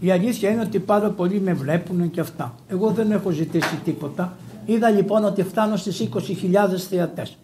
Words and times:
Η 0.00 0.10
αλήθεια 0.10 0.50
είναι 0.50 0.60
ότι 0.62 0.78
πάρα 0.78 1.10
πολλοί 1.10 1.40
με 1.40 1.52
βλέπουν 1.52 2.10
και 2.10 2.20
αυτά. 2.20 2.54
Εγώ 2.68 2.90
δεν 2.90 3.10
έχω 3.10 3.30
ζητήσει 3.30 3.76
τίποτα. 3.84 4.36
Είδα 4.66 4.90
λοιπόν 4.90 5.24
ότι 5.24 5.42
φτάνω 5.42 5.76
στις 5.76 6.08
20.000 6.12 6.20
θεατές. 6.88 7.36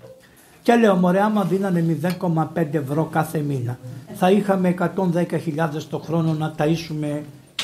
Και 0.63 0.75
λέω 0.75 0.95
μωρέ 0.95 1.21
άμα 1.21 1.45
δίνανε 1.45 1.99
0,5 2.03 2.67
ευρώ 2.73 3.05
κάθε 3.05 3.39
μήνα 3.39 3.79
θα 4.17 4.31
είχαμε 4.31 4.75
110.000 4.79 5.83
το 5.91 5.99
χρόνο 5.99 6.33
να 6.33 6.55
ταΐσουμε 6.59 7.21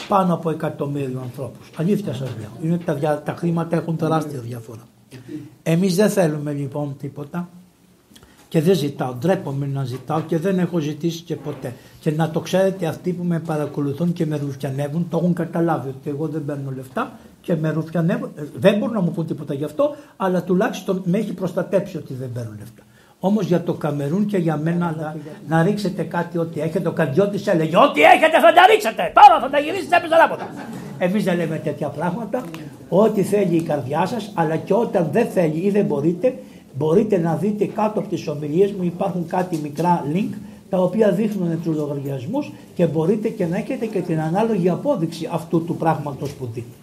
πάνω 0.08 0.34
από 0.34 0.50
εκατομμύριο 0.50 1.20
ανθρώπους. 1.22 1.70
Αλήθεια 1.77 2.14
σας 2.14 2.29
λέω. 2.38 2.50
Είναι 2.62 2.79
τα, 2.79 3.22
τα 3.24 3.34
χρήματα 3.34 3.77
έχουν 3.77 3.96
τεράστια 3.96 4.40
διαφορά. 4.40 4.82
Εμείς 5.62 5.96
δεν 5.96 6.11
θέλουμε 6.11 6.52
λοιπόν 6.52 6.96
τίποτα 7.00 7.48
και 8.53 8.61
δεν 8.61 8.75
ζητάω, 8.75 9.12
ντρέπομαι 9.12 9.66
να 9.66 9.84
ζητάω 9.84 10.21
και 10.21 10.39
δεν 10.39 10.59
έχω 10.59 10.79
ζητήσει 10.79 11.23
και 11.23 11.37
ποτέ. 11.37 11.73
Και 12.01 12.11
να 12.11 12.30
το 12.30 12.41
ξέρετε 12.41 12.87
αυτοί 12.87 13.12
που 13.12 13.25
με 13.25 13.39
παρακολουθούν 13.39 14.12
και 14.12 14.27
με 14.27 14.37
ρουφιανεύουν 14.37 15.07
το 15.11 15.16
έχουν 15.16 15.34
καταλάβει 15.34 15.89
ότι 15.89 16.11
εγώ 16.11 16.27
δεν 16.27 16.45
παίρνω 16.45 16.73
λεφτά 16.77 17.12
και 17.41 17.57
με 17.57 17.70
ρουφιανεύουν. 17.70 18.30
Ε, 18.37 18.43
δεν 18.57 18.79
μπορούν 18.79 18.95
να 18.95 19.01
μου 19.01 19.10
πούν 19.10 19.27
τίποτα 19.27 19.55
γι' 19.55 19.65
αυτό, 19.65 19.96
αλλά 20.16 20.43
τουλάχιστον 20.43 21.02
με 21.05 21.19
έχει 21.19 21.33
προστατέψει 21.33 21.96
ότι 21.96 22.15
δεν 22.15 22.33
παίρνω 22.33 22.55
λεφτά. 22.59 22.83
Όμως 23.19 23.46
για 23.46 23.62
το 23.62 23.73
Καμερούν 23.73 24.27
και 24.27 24.37
για 24.37 24.57
μένα 24.57 24.95
να, 24.98 25.16
να 25.48 25.62
ρίξετε 25.62 26.02
κάτι 26.02 26.38
ό,τι 26.38 26.60
έχετε. 26.60 26.88
Ο 26.88 26.93
Καντιώτη 26.93 27.43
έλεγε: 27.51 27.77
Ό,τι 27.77 28.01
έχετε 28.01 28.41
θα 28.41 28.52
τα 28.52 28.66
ρίξετε. 28.71 29.12
Τώρα 29.15 29.41
θα 29.41 29.51
τα 29.51 29.59
γυρίσετε 29.59 29.96
έπειτα 29.96 30.16
ανάποδα. 30.16 30.48
Εμείς 30.98 31.24
δεν 31.24 31.37
λέμε 31.37 31.57
τέτοια 31.57 31.88
πράγματα. 31.88 32.45
Ό,τι 32.88 33.23
θέλει 33.23 33.57
η 33.57 33.62
καρδιά 33.62 34.07
σας, 34.07 34.30
αλλά 34.34 34.57
και 34.57 34.74
όταν 34.74 35.09
δεν 35.12 35.27
θέλει 35.27 35.66
ή 35.66 35.71
δεν 35.71 35.84
μπορείτε, 35.84 36.34
μπορείτε 36.78 37.18
να 37.18 37.36
δείτε 37.36 37.64
κάτω 37.64 38.00
από 38.00 38.08
τις 38.08 38.28
ομιλίες 38.28 38.72
μου 38.72 38.84
υπάρχουν 38.84 39.26
κάτι 39.26 39.58
μικρά 39.62 40.04
link 40.14 40.34
τα 40.70 40.78
οποία 40.78 41.12
δείχνουν 41.12 41.62
τους 41.62 41.76
λογαριασμούς 41.76 42.52
και 42.74 42.86
μπορείτε 42.86 43.28
και 43.28 43.46
να 43.46 43.56
έχετε 43.56 43.86
και 43.86 44.00
την 44.00 44.20
ανάλογη 44.20 44.68
απόδειξη 44.68 45.28
αυτού 45.32 45.64
του 45.64 45.76
πράγματος 45.76 46.30
που 46.32 46.48
δείτε. 46.52 46.76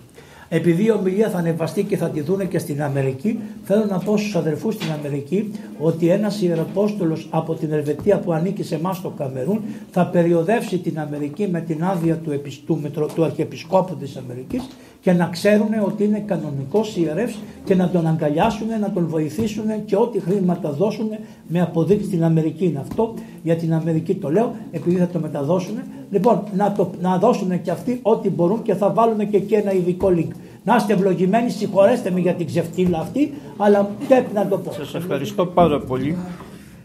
Επειδή 0.49 0.85
η 0.85 0.91
ομιλία 0.91 1.29
θα 1.29 1.37
ανεβαστεί 1.37 1.83
και 1.83 1.97
θα 1.97 2.09
τη 2.09 2.21
δούνε 2.21 2.45
και 2.45 2.59
στην 2.59 2.83
Αμερική, 2.83 3.39
θέλω 3.63 3.85
να 3.85 3.97
πω 3.97 4.17
στους 4.17 4.35
αδερφούς 4.35 4.73
στην 4.73 4.91
Αμερική 4.91 5.51
ότι 5.79 6.09
ένας 6.09 6.41
ιεροπόστολο 6.41 7.17
από 7.29 7.53
την 7.53 7.71
Ελβετία 7.71 8.19
που 8.19 8.33
ανήκει 8.33 8.63
σε 8.63 8.75
εμάς 8.75 8.97
στο 8.97 9.09
Καμερούν 9.09 9.61
θα 9.91 10.05
περιοδεύσει 10.05 10.77
την 10.77 10.99
Αμερική 10.99 11.47
με 11.47 11.61
την 11.61 11.83
άδεια 11.83 12.15
του, 12.15 12.41
του, 12.65 12.81
του 13.15 13.23
Αρχιεπισκόπου 13.23 13.95
της 13.95 14.17
Αμερικής 14.17 14.67
και 15.01 15.11
να 15.13 15.25
ξέρουν 15.25 15.67
ότι 15.85 16.03
είναι 16.03 16.19
κανονικός 16.19 16.97
ιερεύς 16.97 17.39
και 17.65 17.75
να 17.75 17.89
τον 17.89 18.07
αγκαλιάσουν, 18.07 18.67
να 18.81 18.91
τον 18.91 19.07
βοηθήσουν 19.07 19.85
και 19.85 19.95
ό,τι 19.95 20.19
χρήματα 20.19 20.71
δώσουν 20.71 21.07
με 21.47 21.61
αποδείξει 21.61 22.05
στην 22.05 22.23
Αμερική 22.23 22.65
είναι 22.65 22.79
αυτό. 22.79 23.13
Για 23.43 23.55
την 23.55 23.73
Αμερική 23.73 24.15
το 24.15 24.31
λέω 24.31 24.55
επειδή 24.71 24.97
θα 24.97 25.07
το 25.07 25.19
μεταδώσουν. 25.19 25.75
Λοιπόν, 26.11 26.43
να, 26.55 26.71
το, 26.71 26.89
να 27.01 27.17
δώσουν 27.17 27.61
και 27.61 27.71
αυτοί 27.71 27.99
ό,τι 28.01 28.29
μπορούν 28.29 28.61
και 28.61 28.73
θα 28.73 28.89
βάλουν 28.89 29.29
και 29.29 29.37
εκεί 29.37 29.53
ένα 29.53 29.73
ειδικό 29.73 30.13
link. 30.15 30.31
Να 30.63 30.75
είστε 30.75 30.93
ευλογημένοι, 30.93 31.49
συγχωρέστε 31.49 32.11
με 32.11 32.19
για 32.19 32.33
την 32.33 32.45
ξεφτύλα 32.45 32.99
αυτή, 32.99 33.33
αλλά 33.57 33.89
πρέπει 34.07 34.33
να 34.33 34.47
το 34.47 34.57
πω. 34.57 34.71
Σας 34.71 34.95
ευχαριστώ 34.95 35.45
πάρα 35.45 35.79
πολύ. 35.79 36.17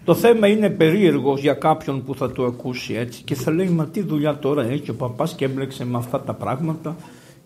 Το 0.05 0.15
θέμα 0.15 0.47
είναι 0.47 0.70
περίεργος 0.70 1.41
για 1.41 1.55
κάποιον 1.55 2.05
που 2.05 2.15
θα 2.15 2.33
το 2.33 2.45
ακούσει 2.45 2.95
έτσι 2.95 3.23
και 3.23 3.35
θα 3.35 3.51
λέει 3.51 3.69
μα 3.69 3.87
τι 3.87 4.03
δουλειά 4.03 4.39
τώρα 4.39 4.62
έχει 4.62 4.91
ο 4.91 4.95
παπάς 4.95 5.35
και 5.35 5.45
έμπλεξε 5.45 5.85
με 5.85 5.97
αυτά 5.97 6.20
τα 6.20 6.33
πράγματα 6.33 6.97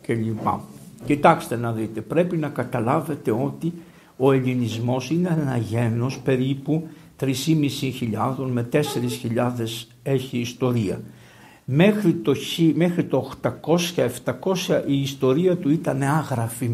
κλπ. 0.09 0.47
Κοιτάξτε 1.05 1.56
να 1.56 1.73
δείτε, 1.73 2.01
πρέπει 2.01 2.37
να 2.37 2.48
καταλάβετε 2.48 3.31
ότι 3.31 3.73
ο 4.17 4.33
ελληνισμός 4.33 5.11
είναι 5.11 5.37
ένα 5.41 5.56
γένος 5.56 6.19
περίπου 6.19 6.89
3.500 7.20 7.31
με 8.50 8.69
4.000 8.73 8.83
έχει 10.03 10.39
ιστορία. 10.39 11.00
Μέχρι 11.65 12.12
το, 12.12 12.34
μέχρι 12.75 13.05
το 13.05 13.31
800-700 13.42 14.83
η 14.87 15.00
ιστορία 15.00 15.56
του 15.56 15.70
ήταν 15.70 16.03
άγραφη 16.03 16.70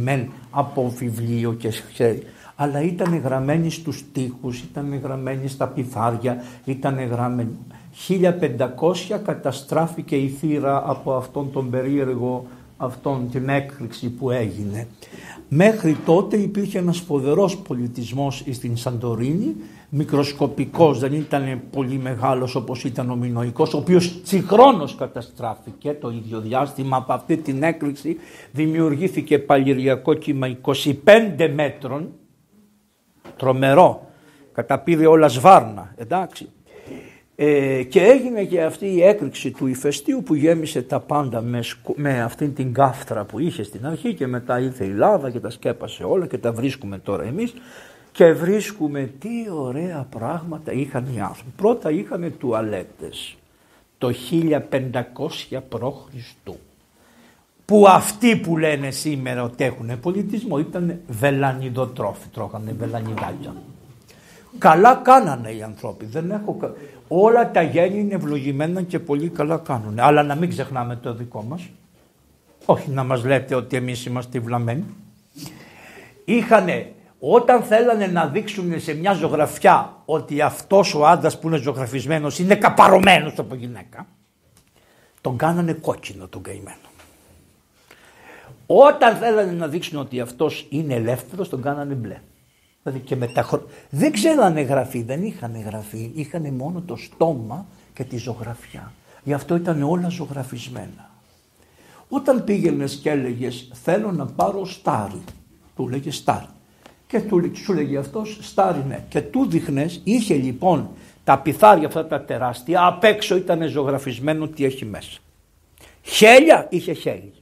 από 0.50 0.92
βιβλίο 0.96 1.52
και 1.52 1.72
ξέρει. 1.92 2.22
Αλλά 2.56 2.82
ήταν 2.82 3.16
γραμμένη 3.16 3.70
στους 3.70 4.04
τοίχους, 4.12 4.60
ήταν 4.60 5.00
γραμμένη 5.02 5.48
στα 5.48 5.66
πυθάρια, 5.66 6.44
ήταν 6.64 7.06
γραμμένη. 7.06 7.56
1500 8.08 9.18
καταστράφηκε 9.24 10.16
η 10.16 10.28
θύρα 10.28 10.82
από 10.86 11.14
αυτόν 11.14 11.52
τον 11.52 11.70
περίεργο 11.70 12.46
αυτόν 12.84 13.30
την 13.30 13.48
έκρηξη 13.48 14.10
που 14.10 14.30
έγινε. 14.30 14.86
Μέχρι 15.48 15.96
τότε 16.04 16.36
υπήρχε 16.36 16.78
ένας 16.78 16.98
φοβερός 16.98 17.56
πολιτισμός 17.56 18.44
στην 18.50 18.76
Σαντορίνη, 18.76 19.56
μικροσκοπικός, 19.88 20.98
δεν 20.98 21.12
ήταν 21.12 21.60
πολύ 21.70 21.98
μεγάλος 21.98 22.54
όπως 22.54 22.84
ήταν 22.84 23.10
ο 23.10 23.16
Μινοϊκός, 23.16 23.74
ο 23.74 23.78
οποίος 23.78 24.20
συγχρόνως 24.22 24.94
καταστράφηκε 24.94 25.92
το 26.00 26.10
ίδιο 26.10 26.40
διάστημα 26.40 26.96
από 26.96 27.12
αυτή 27.12 27.36
την 27.36 27.62
έκρηξη, 27.62 28.16
δημιουργήθηκε 28.52 29.38
παλιριακό 29.38 30.14
κύμα 30.14 30.56
25 31.04 31.50
μέτρων, 31.54 32.12
τρομερό, 33.36 34.06
καταπήρε 34.52 35.06
όλα 35.06 35.28
σβάρνα, 35.28 35.92
εντάξει. 35.96 36.48
Ε, 37.36 37.82
και 37.82 38.00
έγινε 38.00 38.44
και 38.44 38.62
αυτή 38.62 38.86
η 38.86 39.02
έκρηξη 39.02 39.50
του 39.50 39.66
ηφαιστείου 39.66 40.22
που 40.22 40.34
γέμισε 40.34 40.82
τα 40.82 41.00
πάντα 41.00 41.40
με, 41.40 41.62
με 41.94 42.22
αυτήν 42.22 42.54
την 42.54 42.72
κάφτρα 42.72 43.24
που 43.24 43.38
είχε 43.38 43.62
στην 43.62 43.86
αρχή 43.86 44.14
και 44.14 44.26
μετά 44.26 44.60
ήρθε 44.60 44.84
η 44.84 44.92
λάβα 44.92 45.30
και 45.30 45.40
τα 45.40 45.50
σκέπασε 45.50 46.04
όλα 46.04 46.26
και 46.26 46.38
τα 46.38 46.52
βρίσκουμε 46.52 46.98
τώρα 46.98 47.22
εμείς 47.22 47.54
και 48.12 48.32
βρίσκουμε 48.32 49.10
τι 49.18 49.50
ωραία 49.50 50.06
πράγματα 50.10 50.72
είχαν 50.72 51.06
οι 51.14 51.20
άνθρωποι. 51.20 51.50
Πρώτα 51.56 51.90
είχαν 51.90 52.34
τουαλέτες 52.38 53.36
το 53.98 54.12
1500 54.30 55.60
π.Χ. 55.68 56.52
που 57.64 57.86
αυτοί 57.88 58.36
που 58.36 58.58
λένε 58.58 58.90
σήμερα 58.90 59.42
ότι 59.42 59.64
έχουν 59.64 60.00
πολιτισμό 60.00 60.58
ήταν 60.58 60.98
βελανιδοτρόφοι, 61.08 62.28
τρώγανε 62.32 62.72
βελανιδάκια. 62.78 63.54
Καλά 64.58 64.94
κάνανε 64.94 65.50
οι 65.50 65.62
άνθρωποι. 65.62 66.04
Δεν 66.04 66.30
έχω... 66.30 66.74
Όλα 67.08 67.50
τα 67.50 67.62
γέννη 67.62 67.98
είναι 67.98 68.14
ευλογημένα 68.14 68.82
και 68.82 68.98
πολύ 68.98 69.28
καλά 69.28 69.56
κάνουν. 69.56 70.00
Αλλά 70.00 70.22
να 70.22 70.34
μην 70.34 70.48
ξεχνάμε 70.48 70.96
το 70.96 71.14
δικό 71.14 71.42
μας. 71.42 71.62
Όχι 72.64 72.90
να 72.90 73.04
μας 73.04 73.24
λέτε 73.24 73.54
ότι 73.54 73.76
εμείς 73.76 74.04
είμαστε 74.04 74.40
βλαμμένοι. 74.40 74.84
Είχανε, 76.24 76.92
όταν 77.18 77.62
θέλανε 77.62 78.06
να 78.06 78.26
δείξουν 78.26 78.80
σε 78.80 78.94
μια 78.94 79.12
ζωγραφιά 79.12 79.96
ότι 80.04 80.40
αυτός 80.40 80.94
ο 80.94 81.06
άντρας 81.06 81.38
που 81.38 81.48
είναι 81.48 81.56
ζωγραφισμένος 81.56 82.38
είναι 82.38 82.54
καπαρωμένος 82.54 83.38
από 83.38 83.54
γυναίκα, 83.54 84.06
τον 85.20 85.36
κάνανε 85.36 85.72
κόκκινο 85.72 86.28
τον 86.28 86.42
καημένο. 86.42 86.76
Όταν 88.66 89.16
θέλανε 89.16 89.52
να 89.52 89.68
δείξουν 89.68 89.98
ότι 89.98 90.20
αυτός 90.20 90.66
είναι 90.70 90.94
ελεύθερος, 90.94 91.48
τον 91.48 91.62
κάνανε 91.62 91.94
μπλε. 91.94 92.20
Δηλαδή 92.84 93.02
και 93.04 93.16
με 93.16 93.32
Δεν 93.90 94.12
ξέρανε 94.12 94.60
γραφή, 94.60 95.02
δεν 95.02 95.24
είχαν 95.24 95.62
γραφή, 95.62 96.10
είχαν 96.14 96.54
μόνο 96.54 96.80
το 96.80 96.96
στόμα 96.96 97.66
και 97.94 98.04
τη 98.04 98.16
ζωγραφιά. 98.16 98.92
Γι' 99.22 99.32
αυτό 99.32 99.56
ήταν 99.56 99.82
όλα 99.82 100.08
ζωγραφισμένα. 100.08 101.10
Όταν 102.08 102.44
πήγαινες 102.44 102.94
και 102.94 103.10
έλεγες 103.10 103.70
θέλω 103.82 104.12
να 104.12 104.26
πάρω 104.26 104.66
στάρι, 104.66 105.22
του 105.76 105.88
λέγε 105.88 106.10
στάρι. 106.10 106.46
Και 107.06 107.20
του, 107.20 107.50
σου 107.54 107.72
λέγε 107.72 107.98
αυτός 107.98 108.38
στάρι 108.40 108.84
ναι. 108.88 109.04
Και 109.08 109.20
του 109.20 109.46
δείχνες, 109.46 110.00
είχε 110.04 110.34
λοιπόν 110.34 110.88
τα 111.24 111.38
πιθάρια 111.38 111.86
αυτά 111.86 112.06
τα 112.06 112.24
τεράστια, 112.24 112.86
απ' 112.86 113.04
έξω 113.04 113.36
ήταν 113.36 113.68
ζωγραφισμένο 113.68 114.48
τι 114.48 114.64
έχει 114.64 114.84
μέσα. 114.84 115.18
Χέλια 116.02 116.66
είχε 116.70 116.92
χέλια. 116.92 117.32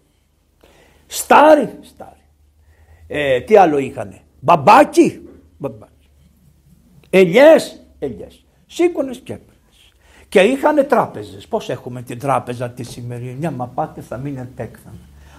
Στάρι, 1.07 1.79
στάρι. 1.83 2.21
Ε, 3.07 3.41
τι 3.41 3.57
άλλο 3.57 3.79
είχανε. 3.79 4.21
Μπαμπάκι, 4.41 5.21
μπαμπάκι. 5.63 6.09
Ελιές, 7.11 7.81
ελιές. 7.99 8.45
Σήκωνες 8.67 9.19
και 9.19 9.33
έπαιρνες. 9.33 9.93
Και 10.29 10.41
είχαν 10.41 10.87
τράπεζες. 10.87 11.47
Πώς 11.47 11.69
έχουμε 11.69 12.03
την 12.03 12.19
τράπεζα 12.19 12.71
τη 12.71 12.83
σημερινή, 12.83 13.51
μα 13.51 13.67
πάτε 13.67 14.01
θα 14.01 14.17
μείνετε 14.17 14.63
έκθανα. 14.63 14.97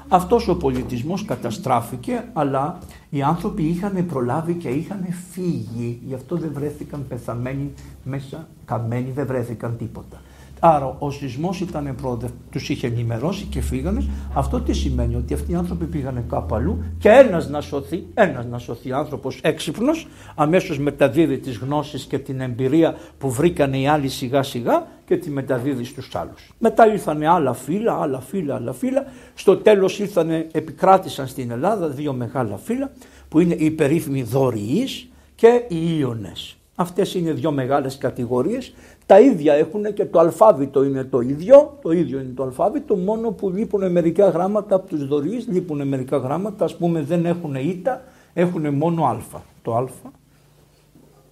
Αυτός 0.08 0.48
ο 0.48 0.58
πολιτισμός 0.58 1.26
καταστράφηκε, 1.26 2.24
αλλά 2.34 2.80
οι 3.10 3.22
άνθρωποι 3.22 3.64
είχαν 3.64 4.06
προλάβει 4.06 4.54
και 4.54 4.70
είχαν 4.70 5.06
φύγει. 5.32 6.02
Γι' 6.06 6.14
αυτό 6.14 6.36
δεν 6.36 6.52
βρέθηκαν 6.54 7.06
πεθαμένοι 7.08 7.74
μέσα, 8.04 8.48
καμένοι, 8.66 9.12
δεν 9.12 9.26
βρέθηκαν 9.26 9.78
τίποτα. 9.78 10.22
Άρα 10.66 10.96
ο 11.00 11.12
σεισμός 11.12 11.60
ήταν 11.60 11.96
πρόοδε, 12.02 12.28
τους 12.52 12.70
είχε 12.70 12.88
ενημερώσει 12.88 13.46
και 13.46 13.62
φύγανε. 13.62 14.04
Αυτό 14.34 14.60
τι 14.62 14.74
σημαίνει, 14.74 15.16
ότι 15.16 15.34
αυτοί 15.34 15.52
οι 15.52 15.56
άνθρωποι 15.56 15.86
πήγανε 15.86 16.24
κάπου 16.30 16.56
αλλού 16.56 16.84
και 16.98 17.10
ένας 17.10 17.50
να 17.50 17.62
σωθεί, 17.62 18.04
ένας 18.14 18.46
να 18.46 18.58
σωθεί 18.58 18.92
άνθρωπος 18.92 19.40
έξυπνος, 19.44 20.08
αμέσως 20.36 20.80
μεταδίδει 20.80 21.38
τις 21.38 21.58
γνώσεις 21.58 22.06
και 22.06 22.20
την 22.20 22.42
εμπειρία 22.42 22.96
που 23.18 23.32
βρήκανε 23.32 23.78
οι 23.78 23.88
άλλοι 23.88 24.08
σιγά 24.08 24.44
σιγά 24.44 24.88
και 25.06 25.18
τη 25.18 25.30
μεταδίδει 25.30 25.84
στους 25.84 26.16
άλλους. 26.16 26.52
Μετά 26.60 26.92
ήρθαν 26.92 27.24
άλλα 27.24 27.54
φύλλα, 27.54 27.94
άλλα 27.94 28.20
φύλλα, 28.20 28.56
άλλα 28.56 28.74
φύλλα. 28.74 29.06
Στο 29.34 29.58
τέλος 29.58 30.00
ήρθαν, 30.00 30.30
επικράτησαν 30.52 31.28
στην 31.28 31.52
Ελλάδα 31.52 31.88
δύο 31.88 32.14
μεγάλα 32.14 32.58
φύλλα 32.58 32.92
που 33.30 33.40
είναι 33.40 33.54
οι 33.54 33.72
περίφημοι 33.72 34.24
δωριείς 34.24 35.08
και 35.36 35.64
οι 35.68 35.96
Ιωνες. 35.98 36.58
Αυτές 36.76 37.14
είναι 37.16 37.32
δύο 37.32 37.52
μεγάλες 37.52 37.98
κατηγορίες. 37.98 38.74
Τα 39.06 39.20
ίδια 39.20 39.54
έχουν 39.54 39.94
και 39.94 40.06
το 40.06 40.20
αλφάβητο 40.20 40.84
είναι 40.84 41.04
το 41.04 41.20
ίδιο. 41.20 41.78
Το 41.82 41.92
ίδιο 41.92 42.20
είναι 42.20 42.34
το 42.36 42.44
αλφάβητο 42.44 42.96
μόνο 42.96 43.32
που 43.32 43.50
λείπουν 43.50 43.92
μερικά 43.92 44.30
γράμματα 44.30 44.76
από 44.76 44.88
τους 44.88 45.08
δωρείς. 45.08 45.48
Λείπουν 45.48 45.88
μερικά 45.88 46.18
γράμματα 46.18 46.66
ας 46.66 46.76
πούμε 46.78 47.02
δεν 47.02 47.26
έχουν 47.26 47.56
ήττα, 47.56 48.02
έχουν 48.34 48.74
μόνο 48.74 49.04
α. 49.06 49.18
Το 49.62 49.76
α 49.76 49.86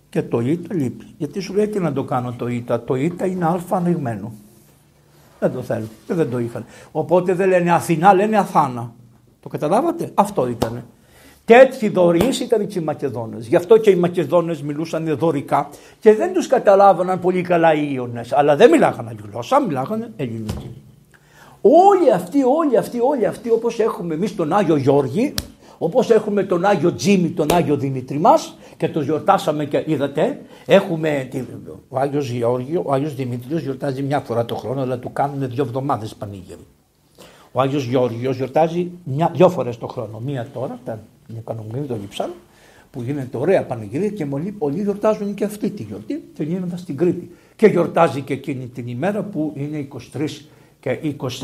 και 0.09 0.21
το 0.21 0.39
ήττα 0.39 0.73
λείπει. 0.73 1.05
Γιατί 1.17 1.39
σου 1.39 1.53
λέει 1.53 1.67
τι 1.67 1.79
να 1.79 1.93
το 1.93 2.03
κάνω 2.03 2.33
το 2.37 2.47
ήττα; 2.47 2.83
Το 2.83 2.95
ήττα 2.95 3.25
είναι 3.25 3.45
α 3.45 3.59
ανοιγμένο. 3.69 4.31
Δεν 5.39 5.51
το 5.53 5.61
θέλω 5.61 5.87
και 6.07 6.13
δεν 6.13 6.29
το 6.29 6.39
είχαν. 6.39 6.65
Οπότε 6.91 7.33
δεν 7.33 7.49
λένε 7.49 7.71
Αθηνά, 7.71 8.13
λένε 8.13 8.37
Αθάνα. 8.37 8.93
Το 9.39 9.49
καταλάβατε; 9.49 10.11
Αυτό 10.13 10.47
ήταν. 10.47 10.83
Τέτοιοι 11.45 11.89
δωρείς 11.89 12.39
ήταν 12.39 12.67
και 12.67 12.79
οι 12.79 12.81
Μακεδόνες. 12.81 13.47
Γι' 13.47 13.55
αυτό 13.55 13.77
και 13.77 13.89
οι 13.89 13.95
Μακεδόνες 13.95 14.61
μιλούσαν 14.61 15.17
δωρικά 15.17 15.69
και 15.99 16.15
δεν 16.15 16.33
τους 16.33 16.47
καταλάβαναν 16.47 17.19
πολύ 17.19 17.41
καλά 17.41 17.73
οι 17.73 17.89
Ιωνές. 17.93 18.33
Αλλά 18.33 18.55
δεν 18.55 18.69
μιλάγαν 18.69 19.07
άλλη 19.07 19.19
γλώσσα, 19.31 19.59
μιλάγαν 19.59 20.13
ελληνική. 20.15 20.81
Όλοι 21.61 22.11
αυτοί, 22.13 22.43
όλοι 22.43 22.77
αυτοί, 22.77 22.99
όλοι 22.99 23.25
αυτοί 23.25 23.49
όπως 23.49 23.79
έχουμε 23.79 24.13
εμείς 24.13 24.35
τον 24.35 24.53
Άγιο 24.53 24.75
Γιώργη, 24.75 25.33
όπως 25.77 26.09
έχουμε 26.09 26.43
τον 26.43 26.65
Άγιο 26.65 26.93
Τζίμι, 26.93 27.29
τον 27.29 27.47
Άγιο 27.51 27.75
Δημήτρη 27.75 28.17
μας 28.17 28.57
και 28.77 28.89
το 28.89 29.01
γιορτάσαμε 29.01 29.65
και 29.65 29.83
είδατε, 29.87 30.41
έχουμε 30.65 31.29
ο 31.89 31.99
Άγιος 31.99 32.29
Γιώργη, 32.29 32.75
ο 32.75 32.93
Άγιος 32.93 33.15
Δημήτριος 33.15 33.61
γιορτάζει 33.61 34.01
μια 34.01 34.19
φορά 34.19 34.45
το 34.45 34.55
χρόνο, 34.55 34.81
αλλά 34.81 34.97
του 34.97 35.13
κάνουν 35.13 35.49
δύο 35.49 35.63
εβδομάδες 35.63 36.15
πανήγυρη. 36.15 36.65
Ο 37.51 37.61
Άγιος 37.61 37.83
Γιώργος 37.83 38.35
γιορτάζει 38.35 38.91
μια, 39.03 39.31
δυο 39.35 39.49
φορές 39.49 39.77
το 39.77 39.87
χρόνο. 39.87 40.21
Μία 40.25 40.47
τώρα, 40.53 40.79
τα 40.85 40.99
είναι 41.31 41.41
κανονική 41.45 41.87
το 41.87 41.97
Λιψάλ, 42.01 42.29
που 42.91 43.01
γίνεται 43.01 43.37
ωραία 43.37 43.65
πανηγυρία 43.65 44.09
και 44.09 44.25
πολλοί, 44.25 44.51
πολλοί 44.51 44.81
γιορτάζουν 44.81 45.33
και 45.33 45.43
αυτή 45.43 45.69
τη 45.69 45.83
γιορτή 45.83 46.23
και 46.33 46.43
γίνεται 46.43 46.77
στην 46.77 46.97
Κρήτη. 46.97 47.31
Και 47.55 47.67
γιορτάζει 47.67 48.21
και 48.21 48.33
εκείνη 48.33 48.67
την 48.67 48.87
ημέρα 48.87 49.23
που 49.23 49.53
είναι 49.55 49.87
23 50.13 50.27
και 50.79 50.99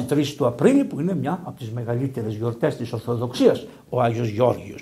23 0.09 0.25
του 0.37 0.47
Απρίλη 0.47 0.83
που 0.83 0.99
είναι 0.99 1.15
μια 1.15 1.41
από 1.45 1.57
τις 1.57 1.71
μεγαλύτερες 1.71 2.35
γιορτές 2.35 2.75
της 2.75 2.93
Ορθοδοξίας, 2.93 3.67
ο 3.89 4.01
Άγιος 4.01 4.27
Γιώργιος. 4.27 4.81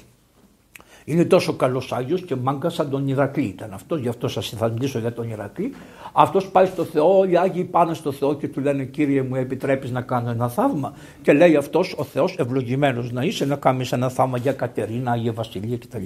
Είναι 1.07 1.25
τόσο 1.25 1.53
καλός 1.53 1.91
Άγιος 1.91 2.21
και 2.21 2.35
μάγκα 2.35 2.69
σαν 2.69 2.89
τον 2.89 3.07
Ηρακλή 3.07 3.43
ήταν 3.43 3.73
αυτός, 3.73 3.99
γι' 3.99 4.07
αυτό 4.07 4.27
σας 4.27 4.49
θα 4.49 4.69
μιλήσω 4.69 4.99
για 4.99 5.13
τον 5.13 5.29
Ηρακλή. 5.29 5.73
Αυτός 6.13 6.47
πάει 6.47 6.65
στο 6.65 6.83
Θεό, 6.83 7.17
όλοι 7.17 7.31
οι 7.31 7.37
Άγιοι 7.37 7.63
πάνε 7.63 7.93
στο 7.93 8.11
Θεό 8.11 8.35
και 8.35 8.47
του 8.47 8.59
λένε 8.59 8.83
Κύριε 8.83 9.21
μου, 9.21 9.35
επιτρέπεις 9.35 9.91
να 9.91 10.01
κάνω 10.01 10.29
ένα 10.29 10.49
θαύμα; 10.49 10.93
Και 11.21 11.33
λέει 11.33 11.55
αυτός 11.55 11.95
ο 11.97 12.03
Θεός, 12.03 12.35
ευλογημένος 12.37 13.11
να 13.11 13.23
είσαι, 13.23 13.45
να 13.45 13.55
κάνεις 13.55 13.91
ένα 13.91 14.09
θαύμα 14.09 14.37
για 14.37 14.51
Κατερίνα, 14.51 15.11
Άγια 15.11 15.33
Βασιλεία 15.33 15.77
κτλ. 15.77 16.03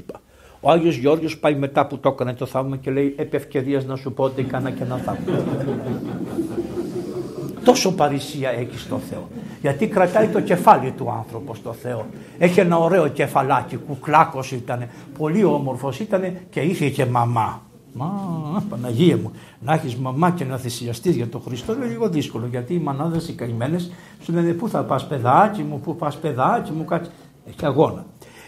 Ο 0.60 0.72
Άγιος 0.72 0.96
Γιώργος 0.96 1.40
πάει 1.40 1.56
μετά 1.56 1.88
που 1.88 1.98
το 1.98 2.10
έκανε 2.10 2.34
το 2.34 2.46
θαύμα 2.46 2.78
και 2.78 2.92
λέει 2.92 3.16
επ' 3.18 3.34
ευκαιρίας 3.34 3.86
να 3.86 3.96
σου 3.96 4.14
πω 4.14 4.24
ότι 4.24 4.42
έκανα 4.42 4.72
και 4.72 4.84
ένα 4.84 4.98
θαύμα. 4.98 5.44
Τόσο 7.70 7.92
παρησία 7.92 8.50
έχει 8.50 8.78
στο 8.78 9.00
Θεό. 9.10 9.28
Γιατί 9.62 9.88
κρατάει 9.88 10.28
το 10.28 10.42
κεφάλι 10.42 10.92
του 10.92 11.12
άνθρωπος 11.12 11.58
στο 11.58 11.74
Θεό. 11.74 12.06
Έχει 12.38 12.60
ένα 12.60 12.78
ωραίο 12.78 13.08
κεφαλάκι, 13.08 13.76
κουκλάκος 13.78 14.52
ήταν, 14.52 14.88
πολύ 15.18 15.44
όμορφος 15.44 16.00
ήταν 16.00 16.22
και 16.50 16.60
είχε 16.60 16.90
και 16.90 17.06
μαμά. 17.06 17.62
Μα, 17.94 18.64
Παναγία 18.70 19.18
μου, 19.18 19.32
να 19.60 19.74
έχεις 19.74 19.96
μαμά 19.96 20.32
και 20.32 20.46
να 20.46 20.58
θυσιαστείς 20.58 21.16
για 21.16 21.28
τον 21.28 21.42
Χριστό 21.42 21.74
είναι 21.74 21.86
λίγο 21.86 22.10
δύσκολο. 22.10 22.48
Γιατί 22.48 22.74
οι 22.74 22.80
μανάδες 22.80 23.28
οι 23.28 23.34
καημένες 23.34 23.92
σου 24.22 24.34
λένε 24.34 24.54
Πού 24.54 24.70
θα 24.70 24.84
πας, 24.84 25.08
παιδάκι 25.08 25.62
μου, 25.62 25.80
πού 25.80 25.96
πας, 25.96 26.18
παιδάκι 26.18 26.72
μου, 26.72 26.86
κάτι. 26.86 27.10
Έχει 27.48 27.66
αγώνα. 27.66 28.06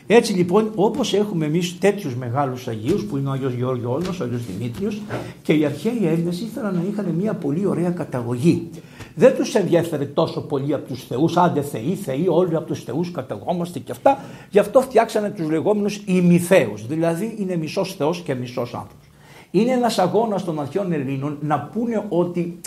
Έτσι 0.08 0.34
λοιπόν 0.34 0.72
όπως 0.76 1.14
έχουμε 1.14 1.46
εμείς 1.46 1.80
τέτοιους 1.80 2.16
μεγάλους 2.16 2.68
Αγίους 2.68 3.04
που 3.04 3.18
είναι 3.18 3.30
ο 3.30 3.32
Άγιος 3.32 3.54
Γεώργιος 3.54 4.20
ο 4.20 4.24
Άγιος 4.24 4.46
Δημήτριος 4.46 5.02
και 5.42 5.54
οι 5.54 5.66
αρχαίοι 5.66 6.08
Έλληνες 6.08 6.42
ήθελαν 6.42 6.76
να 6.76 6.82
είχαν 6.90 7.06
μια 7.06 7.34
πολύ 7.34 7.66
ωραία 7.66 7.90
καταγωγή. 7.90 8.70
Δεν 9.16 9.36
τους 9.36 9.56
ενδιαφέρε 9.56 10.06
τόσο 10.06 10.42
πολύ 10.42 10.74
από 10.74 10.88
τους 10.88 11.04
θεούς, 11.04 11.38
άντε 11.38 11.62
θεοί, 11.62 11.96
θεοί, 11.96 12.28
όλοι 12.28 12.56
από 12.56 12.66
τους 12.66 12.84
θεούς 12.84 13.12
καταγόμαστε 13.12 13.80
και 13.80 13.92
αυτά. 13.92 14.20
Γι' 14.50 14.60
αυτό 14.60 14.82
φτιάξανε 14.82 15.30
τους 15.30 15.50
λεγόμενους 15.50 16.04
ημιθέους, 16.06 16.88
δηλαδή 16.88 17.36
είναι 17.40 17.56
μισός 17.56 17.96
θεός 17.96 18.22
και 18.22 18.34
μισός 18.34 18.74
άνθρωπος. 18.74 19.08
Είναι 19.52 19.72
ένας 19.72 20.00
αγώνας 20.00 20.44
των 20.44 20.60
αρχαίων 20.60 20.92
Ελλήνων 20.92 21.38
να 21.42 21.60
πούνε 21.60 22.06
ότι 22.10 22.60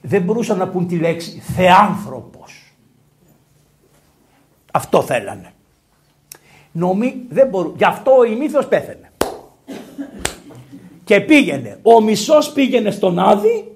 δεν 0.00 0.22
μπορούσαν 0.22 0.58
να 0.58 0.68
πούν 0.68 0.86
τη 0.86 0.96
λέξη 0.96 1.30
θεάνθρωπος. 1.30 2.74
Αυτό 4.72 5.02
θέλανε. 5.02 5.52
Νομί, 6.72 7.26
δεν 7.28 7.48
μπορού... 7.48 7.72
Γι' 7.76 7.84
αυτό 7.84 8.16
ο 8.16 8.24
ημίθος 8.24 8.66
πέθανε. 8.66 9.12
Και 11.04 11.20
πήγαινε. 11.20 11.78
Ο 11.82 12.00
μισός 12.00 12.52
πήγαινε 12.52 12.90
στον 12.90 13.18
Άδη, 13.18 13.71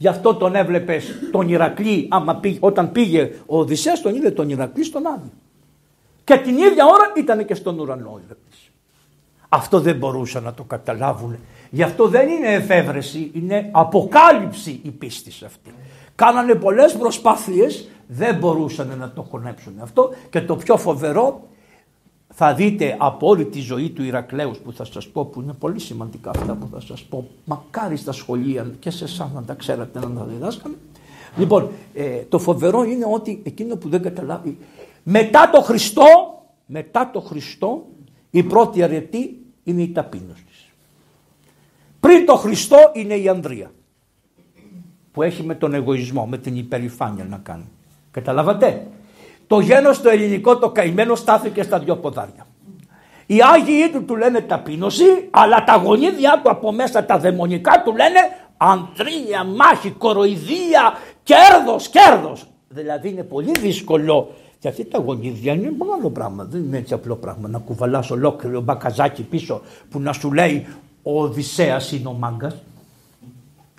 γι' 0.00 0.08
αυτό 0.08 0.34
τον 0.34 0.54
έβλεπες 0.54 1.14
τον 1.32 1.48
Ηρακλή, 1.48 2.08
άμα 2.10 2.36
πήγε, 2.36 2.58
όταν 2.60 2.92
πήγε 2.92 3.30
ο 3.46 3.58
Οδυσσέας 3.58 4.00
τον 4.00 4.14
είδε 4.14 4.30
τον 4.30 4.48
Ηρακλή 4.48 4.84
στον 4.84 5.06
Άδη. 5.06 5.30
Και 6.24 6.36
την 6.36 6.56
ίδια 6.56 6.84
ώρα 6.84 7.12
ήταν 7.16 7.44
και 7.44 7.54
στον 7.54 7.78
ουρανό 7.78 8.20
Αυτό 9.48 9.80
δεν 9.80 9.96
μπορούσαν 9.96 10.42
να 10.42 10.54
το 10.54 10.62
καταλάβουν. 10.62 11.36
Γι' 11.70 11.82
αυτό 11.82 12.06
δεν 12.08 12.28
είναι 12.28 12.46
εφεύρεση, 12.46 13.30
είναι 13.34 13.68
αποκάλυψη 13.72 14.80
η 14.82 14.90
πίστη 14.90 15.44
αυτή. 15.44 15.74
Κάνανε 16.14 16.54
πολλές 16.54 16.96
προσπάθειες, 16.96 17.88
δεν 18.06 18.36
μπορούσαν 18.36 18.96
να 18.98 19.10
το 19.10 19.22
χωνέψουν 19.22 19.74
αυτό 19.80 20.10
και 20.30 20.40
το 20.40 20.56
πιο 20.56 20.76
φοβερό 20.76 21.48
θα 22.32 22.54
δείτε 22.54 22.96
από 22.98 23.26
όλη 23.26 23.44
τη 23.44 23.60
ζωή 23.60 23.90
του 23.90 24.02
Ηρακλέους 24.02 24.58
που 24.58 24.72
θα 24.72 24.84
σας 24.84 25.08
πω 25.08 25.24
που 25.24 25.40
είναι 25.40 25.52
πολύ 25.52 25.78
σημαντικά 25.80 26.30
αυτά 26.30 26.54
που 26.54 26.68
θα 26.72 26.80
σας 26.80 27.02
πω 27.02 27.28
μακάρι 27.44 27.96
στα 27.96 28.12
σχολεία 28.12 28.70
και 28.78 28.90
σε 28.90 29.04
εσάς 29.04 29.32
να 29.32 29.42
τα 29.42 29.54
ξέρατε 29.54 29.98
να 29.98 30.10
τα 30.10 30.24
διδάσκαμε 30.24 30.74
λοιπόν 31.36 31.70
ε, 31.94 32.22
το 32.28 32.38
φοβερό 32.38 32.82
είναι 32.82 33.04
ότι 33.12 33.40
εκείνο 33.44 33.76
που 33.76 33.88
δεν 33.88 34.02
καταλάβει 34.02 34.58
μετά 35.02 35.50
το 35.52 35.60
Χριστό 35.60 36.04
μετά 36.66 37.10
το 37.12 37.20
Χριστό 37.20 37.86
η 38.30 38.42
πρώτη 38.42 38.82
αρετή 38.82 39.40
είναι 39.64 39.82
η 39.82 39.88
ταπείνωση 39.88 40.44
πριν 42.00 42.26
το 42.26 42.36
Χριστό 42.36 42.76
είναι 42.94 43.14
η 43.14 43.28
Ανδρία 43.28 43.70
που 45.12 45.22
έχει 45.22 45.42
με 45.42 45.54
τον 45.54 45.74
εγωισμό 45.74 46.26
με 46.26 46.38
την 46.38 46.56
υπερηφάνεια 46.56 47.24
να 47.24 47.36
κάνει. 47.36 47.68
Καταλάβατε; 48.10 48.86
Το 49.50 49.60
γένος 49.60 50.00
το 50.02 50.08
ελληνικό 50.08 50.58
το 50.58 50.70
καημένο 50.70 51.14
στάθηκε 51.14 51.62
στα 51.62 51.78
δυο 51.78 51.96
ποδάρια. 51.96 52.46
Οι 53.26 53.38
Άγιοι 53.54 53.90
του 53.92 54.04
του 54.04 54.16
λένε 54.16 54.40
ταπείνωση, 54.40 55.04
αλλά 55.30 55.64
τα 55.64 55.76
γονίδια 55.76 56.40
του 56.42 56.50
από 56.50 56.72
μέσα 56.72 57.04
τα 57.04 57.18
δαιμονικά 57.18 57.82
του 57.84 57.90
λένε 57.96 58.18
αντρία, 58.56 59.44
μάχη, 59.44 59.90
κοροϊδία, 59.90 60.92
κέρδος, 61.22 61.88
κέρδος. 61.88 62.46
Δηλαδή 62.68 63.08
είναι 63.08 63.22
πολύ 63.22 63.52
δύσκολο 63.60 64.30
γιατί 64.60 64.84
τα 64.84 64.98
γονίδια 64.98 65.52
είναι 65.52 65.72
άλλο 65.98 66.10
πράγμα. 66.10 66.44
Δεν 66.44 66.62
είναι 66.62 66.78
έτσι 66.78 66.94
απλό 66.94 67.16
πράγμα 67.16 67.48
να 67.48 67.58
κουβαλάς 67.58 68.10
ολόκληρο 68.10 68.60
μπακαζάκι 68.60 69.22
πίσω 69.22 69.60
που 69.90 70.00
να 70.00 70.12
σου 70.12 70.32
λέει 70.32 70.66
ο 71.02 71.22
Οδυσσέας 71.22 71.92
είναι 71.92 72.08
ο 72.08 72.12
μάγκας. 72.12 72.56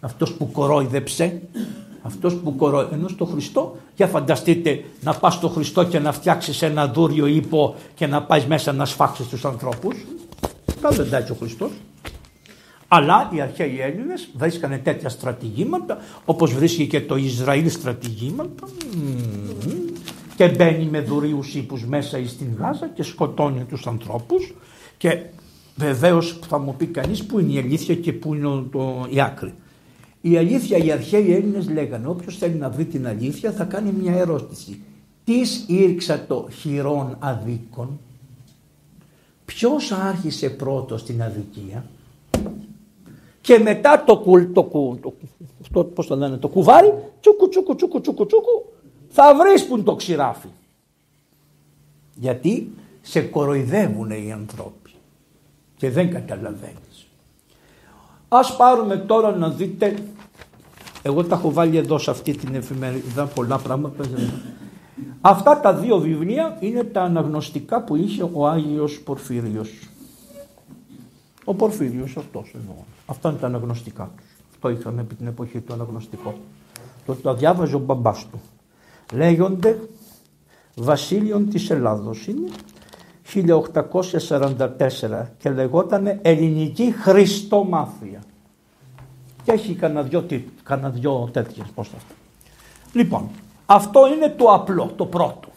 Αυτός 0.01 0.33
που 0.33 0.51
κορόιδεψε 0.51 1.41
αυτός 2.01 2.33
που 2.35 2.55
κορώ, 2.55 2.89
ενώ 2.91 3.07
στο 3.07 3.25
Χριστό, 3.25 3.77
για 3.95 4.07
φανταστείτε 4.07 4.83
να 5.01 5.13
πας 5.13 5.33
στο 5.33 5.47
Χριστό 5.47 5.83
και 5.83 5.99
να 5.99 6.11
φτιάξεις 6.11 6.61
ένα 6.61 6.87
δούριο 6.87 7.25
ύπο 7.25 7.75
και 7.95 8.07
να 8.07 8.23
πάεις 8.23 8.45
μέσα 8.45 8.71
να 8.71 8.85
σφάξεις 8.85 9.27
τους 9.27 9.45
ανθρώπους. 9.45 9.95
δεν 10.89 11.09
τα 11.09 11.27
ο 11.31 11.35
Χριστός. 11.39 11.71
Αλλά 12.87 13.29
οι 13.33 13.41
αρχαίοι 13.41 13.79
Έλληνες 13.79 14.29
βρίσκανε 14.35 14.77
τέτοια 14.77 15.09
στρατηγήματα, 15.09 15.97
όπως 16.25 16.53
βρίσκει 16.53 16.87
και 16.87 17.01
το 17.01 17.15
Ισραήλ 17.15 17.69
στρατηγήματα. 17.69 18.67
Και 20.35 20.47
μπαίνει 20.47 20.85
με 20.85 21.01
δουρίους 21.01 21.55
ύπους 21.55 21.85
μέσα 21.85 22.19
στην 22.27 22.55
Γάζα 22.59 22.87
και 22.87 23.03
σκοτώνει 23.03 23.63
τους 23.63 23.87
ανθρώπους. 23.87 24.53
Και 24.97 25.19
βεβαίως 25.75 26.39
θα 26.47 26.59
μου 26.59 26.75
πει 26.75 26.85
κανείς 26.85 27.25
που 27.25 27.39
είναι 27.39 27.51
η 27.51 27.57
αλήθεια 27.57 27.95
και 27.95 28.13
που 28.13 28.33
είναι 28.33 28.63
το, 28.71 29.05
η 29.09 29.21
άκρη. 29.21 29.53
Η 30.21 30.37
αλήθεια, 30.37 30.77
οι 30.77 30.91
αρχαίοι 30.91 31.33
Έλληνες 31.33 31.69
λέγανε 31.69 32.07
όποιος 32.07 32.37
θέλει 32.37 32.55
να 32.55 32.69
βρει 32.69 32.85
την 32.85 33.07
αλήθεια 33.07 33.51
θα 33.51 33.63
κάνει 33.63 33.91
μια 33.91 34.13
ερώτηση. 34.13 34.81
Τις 35.23 35.65
ήρξα 35.67 36.25
το 36.27 36.47
χειρόν 36.59 37.15
αδίκων. 37.19 37.99
Ποιος 39.45 39.91
άρχισε 39.91 40.49
πρώτος 40.49 41.03
την 41.03 41.23
αδικία; 41.23 41.85
Και 43.41 43.59
μετά 43.59 44.03
το, 44.03 44.17
κουλ, 44.17 44.43
το, 44.53 44.63
το, 45.01 45.13
το, 45.71 45.83
πώς 45.83 46.07
το, 46.07 46.15
λένε, 46.15 46.37
το 46.37 46.47
κουβάρι, 46.47 46.93
τσούκου 47.21 47.49
τσούκου 47.49 47.75
τσούκου 47.75 48.01
τσούκου 48.01 48.25
τσούκου, 48.25 48.65
θα 49.09 49.35
βρεις 49.35 49.67
που 49.67 49.75
είναι 49.75 49.83
το 49.83 49.95
ξηράφι. 49.95 50.47
Γιατί 52.15 52.71
σε 53.01 53.21
κοροϊδεύουν 53.21 54.11
οι 54.11 54.31
ανθρώποι 54.31 54.91
και 55.77 55.89
δεν 55.89 56.11
καταλαβαίνει. 56.11 56.90
Ας 58.33 58.55
πάρουμε 58.55 58.97
τώρα 58.97 59.35
να 59.35 59.49
δείτε, 59.49 59.95
εγώ 61.01 61.23
τα 61.23 61.35
έχω 61.35 61.51
βάλει 61.51 61.77
εδώ 61.77 61.97
σε 61.97 62.11
αυτή 62.11 62.35
την 62.35 62.55
εφημερίδα 62.55 63.25
πολλά 63.25 63.57
πράγματα. 63.57 64.03
Αυτά 65.21 65.59
τα 65.59 65.73
δύο 65.73 65.99
βιβλία 65.99 66.57
είναι 66.59 66.83
τα 66.83 67.01
αναγνωστικά 67.01 67.81
που 67.83 67.95
είχε 67.95 68.29
ο 68.33 68.47
Άγιος 68.47 68.99
Πορφύριος. 68.99 69.89
Ο 71.43 71.53
Πορφύριος 71.53 72.17
αυτός 72.17 72.55
εννοώ. 72.55 72.75
Αυτά 73.05 73.29
είναι 73.29 73.37
τα 73.37 73.47
αναγνωστικά 73.47 74.11
τους. 74.17 74.25
Αυτό 74.51 74.69
είχαν 74.69 74.99
επί 74.99 75.15
την 75.15 75.27
εποχή 75.27 75.59
του 75.59 75.73
αναγνωστικό. 75.73 76.33
Το, 77.05 77.15
το 77.15 77.33
διάβαζε 77.33 77.75
ο 77.75 77.79
μπαμπάς 77.79 78.27
του. 78.31 78.41
Λέγονται 79.13 79.79
Βασίλειον 80.75 81.49
της 81.49 81.69
Ελλάδος 81.69 82.27
είναι 82.27 82.49
1844 83.33 85.25
και 85.37 85.49
λεγόταν 85.49 86.19
Ελληνική 86.21 86.91
Χριστομάθεια. 86.91 88.23
Και 89.43 89.51
έχει 89.51 89.73
κανένα 89.73 90.03
δυο, 90.03 90.25
κανένα 90.63 90.89
δυο 90.89 91.29
τέτοιες, 91.33 91.65
πώς 91.75 91.87
θα 91.87 91.97
αυτά. 91.97 92.13
Λοιπόν, 92.93 93.29
αυτό 93.65 94.07
είναι 94.07 94.29
το 94.29 94.45
απλό, 94.45 94.91
το 94.95 95.05
πρώτο. 95.05 95.47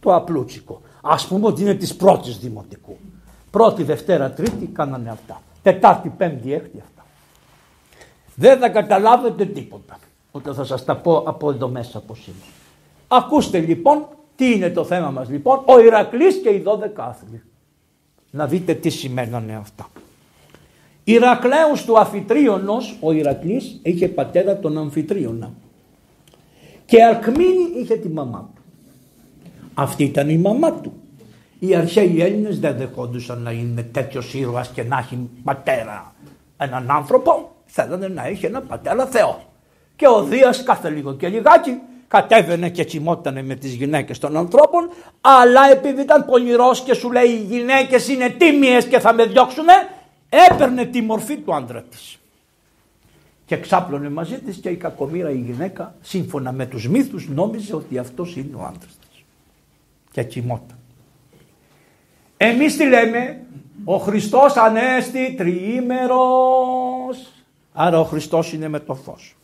Το 0.00 0.14
απλούτσικο. 0.14 0.80
Ας 1.00 1.26
πούμε 1.26 1.46
ότι 1.46 1.62
είναι 1.62 1.74
της 1.74 1.96
πρώτης 1.96 2.38
δημοτικού. 2.38 2.96
Πρώτη, 3.50 3.82
Δευτέρα, 3.82 4.30
Τρίτη 4.30 4.66
κάνανε 4.66 5.10
αυτά. 5.10 5.42
Τετάρτη, 5.62 6.08
Πέμπτη, 6.08 6.52
Έκτη 6.52 6.78
αυτά. 6.78 7.06
Δεν 8.34 8.58
θα 8.58 8.68
καταλάβετε 8.68 9.44
τίποτα. 9.44 9.98
Όταν 10.30 10.54
θα 10.54 10.64
σας 10.64 10.84
τα 10.84 10.96
πω 10.96 11.18
από 11.26 11.50
εδώ 11.50 11.68
μέσα 11.68 12.00
πώς 12.00 12.26
είναι. 12.26 12.36
Ακούστε 13.08 13.58
λοιπόν 13.58 14.06
τι 14.36 14.52
είναι 14.52 14.70
το 14.70 14.84
θέμα 14.84 15.10
μας 15.10 15.28
λοιπόν; 15.30 15.62
Ο 15.64 15.80
Ηρακλής 15.80 16.40
και 16.42 16.48
οι 16.48 16.62
12 16.66 16.88
άθλοι. 16.96 17.42
Να 18.30 18.46
δείτε 18.46 18.74
τι 18.74 18.88
σημαίνανε 18.90 19.56
αυτά. 19.56 19.88
Ηρακλέους 21.04 21.84
του 21.84 21.98
Αφιτρίωνος, 21.98 22.96
ο 23.00 23.12
Ηρακλής 23.12 23.80
είχε 23.82 24.08
πατέρα 24.08 24.58
τον 24.58 24.78
Αμφιτρίωνα. 24.78 25.52
Και 26.84 27.04
Αρκμίνη 27.04 27.70
είχε 27.76 27.96
τη 27.96 28.08
μαμά 28.08 28.50
του. 28.54 28.62
Αυτή 29.74 30.04
ήταν 30.04 30.28
η 30.28 30.38
μαμά 30.38 30.72
του. 30.72 30.92
Οι 31.58 31.74
αρχαίοι 31.74 32.20
Έλληνες 32.20 32.60
δεν 32.60 32.76
δεχόντουσαν 32.76 33.42
να 33.42 33.50
είναι 33.50 33.82
τέτοιος 33.82 34.34
ήρωας 34.34 34.68
και 34.68 34.82
να 34.82 34.98
έχει 34.98 35.30
πατέρα 35.44 36.14
έναν 36.56 36.90
άνθρωπο. 36.90 37.56
Θέλανε 37.66 38.08
να 38.08 38.26
έχει 38.26 38.46
ένα 38.46 38.60
πατέρα 38.60 39.06
Θεό. 39.06 39.40
Και 39.96 40.08
ο 40.08 40.22
Δίας 40.22 40.62
κάθε 40.62 40.90
λίγο 40.90 41.14
και 41.14 41.28
λιγάκι 41.28 41.78
κατέβαινε 42.08 42.68
και 42.68 42.84
τσιμότανε 42.84 43.42
με 43.42 43.54
τις 43.54 43.74
γυναίκες 43.74 44.18
των 44.18 44.36
ανθρώπων 44.36 44.90
αλλά 45.20 45.70
επειδή 45.70 46.00
ήταν 46.00 46.24
πονηρός 46.24 46.82
και 46.82 46.94
σου 46.94 47.12
λέει 47.12 47.28
οι 47.28 47.46
γυναίκες 47.48 48.08
είναι 48.08 48.28
τίμιες 48.28 48.86
και 48.86 48.98
θα 48.98 49.12
με 49.12 49.24
διώξουνε 49.24 49.72
έπαιρνε 50.50 50.84
τη 50.84 51.02
μορφή 51.02 51.36
του 51.36 51.54
άντρα 51.54 51.82
της 51.82 52.18
και 53.46 53.56
ξάπλωνε 53.56 54.08
μαζί 54.08 54.38
της 54.38 54.56
και 54.56 54.68
η 54.68 54.76
κακομήρα 54.76 55.30
η 55.30 55.38
γυναίκα 55.38 55.94
σύμφωνα 56.00 56.52
με 56.52 56.66
τους 56.66 56.88
μύθους 56.88 57.28
νόμιζε 57.28 57.74
ότι 57.74 57.98
αυτός 57.98 58.36
είναι 58.36 58.56
ο 58.56 58.60
άντρας 58.62 58.96
της 59.00 59.24
και 60.12 60.22
κοιμόταν. 60.22 60.78
Εμείς 62.36 62.76
τι 62.76 62.88
λέμε, 62.88 63.40
ο 63.84 63.96
Χριστός 63.96 64.56
ανέστη 64.56 65.34
τριήμερος, 65.34 66.16
άρα 67.72 68.00
ο 68.00 68.04
Χριστός 68.04 68.52
είναι 68.52 68.68
με 68.68 68.80
το 68.80 68.94
φως. 68.94 69.36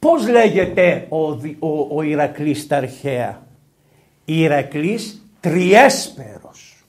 Πώς 0.00 0.28
λέγεται 0.28 1.06
ο, 1.08 1.28
ο, 1.58 1.96
ο 1.96 2.02
Ηρακλής 2.02 2.60
στα 2.60 2.76
αρχαία; 2.76 3.46
Ηρακλής 4.24 5.30
τριέσπερος. 5.40 6.84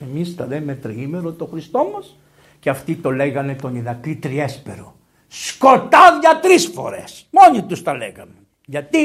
Εμείς 0.00 0.36
τα 0.36 0.46
λέμε 0.46 0.74
τριήμερο 0.74 1.32
το 1.32 1.46
Χριστό 1.46 1.90
μας 1.94 2.16
και 2.60 2.70
αυτοί 2.70 2.94
το 2.94 3.10
λέγανε 3.10 3.54
τον 3.54 3.76
Ηρακλή 3.76 4.16
τριέσπερο. 4.16 4.96
Σκοτάδια 5.28 6.40
τρεις 6.42 6.66
φορές. 6.66 7.28
Μόνοι 7.30 7.62
τους 7.62 7.82
τα 7.82 7.94
λέγανε. 7.94 8.34
Γιατί, 8.64 8.98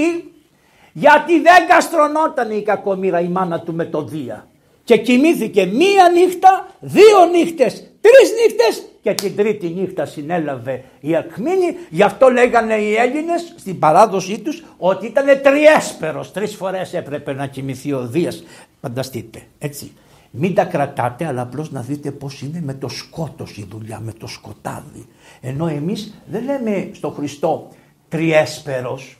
γιατί 0.93 1.39
δεν 1.41 1.67
καστρωνόταν 1.67 2.51
η 2.51 2.61
κακομήρα 2.63 3.19
η 3.19 3.27
μάνα 3.27 3.59
του 3.59 3.73
με 3.73 3.85
το 3.85 4.03
Δία. 4.03 4.47
Και 4.83 4.97
κοιμήθηκε 4.97 5.65
μία 5.65 6.09
νύχτα, 6.09 6.67
δύο 6.79 7.25
νύχτες, 7.25 7.73
τρεις 8.01 8.31
νύχτες 8.41 8.87
και 9.03 9.13
την 9.13 9.35
τρίτη 9.35 9.67
νύχτα 9.67 10.05
συνέλαβε 10.05 10.83
η 10.99 11.15
Ακμήνη. 11.15 11.75
Γι' 11.89 12.03
αυτό 12.03 12.29
λέγανε 12.29 12.73
οι 12.73 12.93
Έλληνες 12.95 13.53
στην 13.57 13.79
παράδοσή 13.79 14.39
τους 14.39 14.63
ότι 14.77 15.05
ήταν 15.05 15.25
τριέσπερος. 15.41 16.31
Τρεις 16.31 16.55
φορές 16.55 16.93
έπρεπε 16.93 17.33
να 17.33 17.47
κοιμηθεί 17.47 17.93
ο 17.93 18.07
Δίας. 18.07 18.43
Φανταστείτε 18.81 19.41
έτσι. 19.59 19.91
Μην 20.31 20.53
τα 20.53 20.63
κρατάτε 20.63 21.25
αλλά 21.25 21.41
απλώς 21.41 21.71
να 21.71 21.81
δείτε 21.81 22.11
πώς 22.11 22.41
είναι 22.41 22.61
με 22.63 22.73
το 22.73 22.87
σκότος 22.87 23.57
η 23.57 23.67
δουλειά, 23.69 23.99
με 23.99 24.11
το 24.11 24.27
σκοτάδι. 24.27 25.05
Ενώ 25.41 25.67
εμείς 25.67 26.21
δεν 26.25 26.43
λέμε 26.43 26.89
στο 26.93 27.09
Χριστό 27.09 27.67
τριέσπερος, 28.07 29.17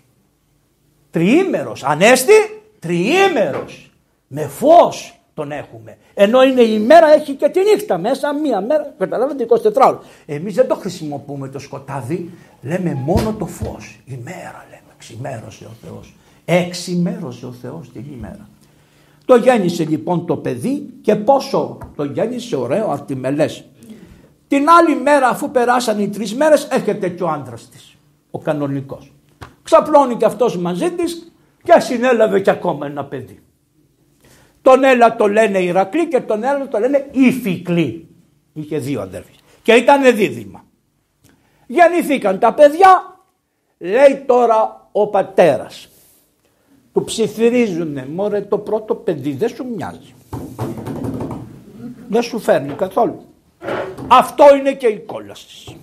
τριήμερος, 1.11 1.83
ανέστη 1.83 2.61
τριήμερος, 2.79 3.91
με 4.27 4.47
φως 4.47 5.19
τον 5.33 5.51
έχουμε. 5.51 5.97
Ενώ 6.13 6.43
είναι 6.43 6.61
η 6.61 6.79
μέρα 6.79 7.13
έχει 7.13 7.33
και 7.33 7.49
τη 7.49 7.59
νύχτα 7.59 7.97
μέσα, 7.97 8.33
μία 8.33 8.61
μέρα, 8.61 8.93
καταλάβετε 8.97 9.45
24 9.49 9.55
ώρες. 9.87 9.99
Εμείς 10.25 10.53
δεν 10.53 10.67
το 10.67 10.75
χρησιμοποιούμε 10.75 11.47
το 11.49 11.59
σκοτάδι, 11.59 12.29
λέμε 12.61 12.93
μόνο 13.05 13.33
το 13.33 13.45
φως. 13.45 13.99
Η 14.05 14.19
μέρα 14.23 14.65
λέμε, 14.69 14.93
ξημέρωσε 14.97 15.65
ο 15.65 15.75
Θεός. 15.85 16.15
Εξημέρωσε 16.45 17.45
ο 17.45 17.51
Θεός 17.51 17.91
την 17.91 18.05
ημέρα. 18.13 18.47
Το 19.25 19.35
γέννησε 19.35 19.85
λοιπόν 19.85 20.25
το 20.25 20.37
παιδί 20.37 20.89
και 21.01 21.15
πόσο 21.15 21.77
το 21.95 22.03
γέννησε 22.03 22.55
ωραίο 22.55 22.91
αρτιμελές. 22.91 23.65
Την 24.47 24.69
άλλη 24.69 24.95
μέρα 24.95 25.27
αφού 25.27 25.51
περάσαν 25.51 25.99
οι 25.99 26.09
τρεις 26.09 26.35
μέρες 26.35 26.67
έρχεται 26.71 27.09
και 27.09 27.23
ο 27.23 27.29
άντρας 27.29 27.69
της, 27.69 27.97
ο 28.31 28.39
κανονικός. 28.39 29.13
Ξαπλώνει 29.63 30.15
και 30.15 30.25
αυτός 30.25 30.57
μαζί 30.57 30.91
της 30.91 31.33
και 31.63 31.79
συνέλαβε 31.79 32.39
και 32.39 32.49
ακόμα 32.49 32.85
ένα 32.85 33.05
παιδί. 33.05 33.43
Τον 34.63 34.83
ένα 34.83 35.15
το 35.15 35.27
λένε 35.27 35.59
Ηρακλή 35.59 36.07
και 36.07 36.19
τον 36.19 36.43
ένα 36.43 36.67
το 36.67 36.79
λένε 36.79 37.07
Ιφικλή. 37.11 38.07
Είχε 38.53 38.77
δύο 38.77 39.01
αδέρφια 39.01 39.39
και 39.63 39.73
ήταν 39.73 40.15
δίδυμα. 40.15 40.65
Γεννηθήκαν 41.67 42.39
τα 42.39 42.53
παιδιά, 42.53 43.19
λέει 43.77 44.23
τώρα 44.25 44.89
ο 44.91 45.07
πατέρας. 45.07 45.89
Του 46.93 47.03
ψιθυρίζουνε, 47.03 48.07
μωρέ 48.13 48.41
το 48.41 48.57
πρώτο 48.57 48.95
παιδί 48.95 49.31
δεν 49.31 49.49
σου 49.49 49.65
μοιάζει. 49.75 50.13
Δεν 52.09 52.21
σου 52.21 52.39
φέρνει 52.39 52.73
καθόλου. 52.73 53.25
Αυτό 54.07 54.55
είναι 54.55 54.73
και 54.73 54.87
η 54.87 54.99
κόλαση. 54.99 55.77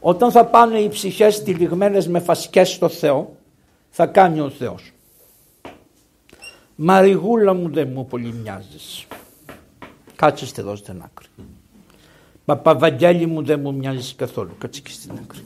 Όταν 0.00 0.30
θα 0.30 0.44
πάνε 0.44 0.78
οι 0.78 0.88
ψυχές 0.88 1.42
τυλιγμένες 1.42 2.08
με 2.08 2.20
φασικές 2.20 2.70
στο 2.72 2.88
Θεό, 2.88 3.36
θα 3.90 4.06
κάνει 4.06 4.40
ο 4.40 4.50
Θεός. 4.50 4.92
Μαριγούλα 6.80 7.54
μου 7.54 7.70
δεν 7.72 7.90
μου 7.94 8.06
πολύ 8.06 8.32
μοιάζεις. 8.42 9.06
Κάτσε 10.16 10.46
εδώ 10.56 10.76
στην 10.76 11.02
άκρη. 11.04 11.26
Παπαβαγγέλη 12.44 13.26
μου 13.26 13.42
δεν 13.44 13.60
μου 13.60 13.74
μοιάζεις 13.74 14.14
καθόλου. 14.14 14.50
Κάτσε 14.58 14.80
και 14.80 14.90
στην 14.90 15.10
άκρη. 15.22 15.40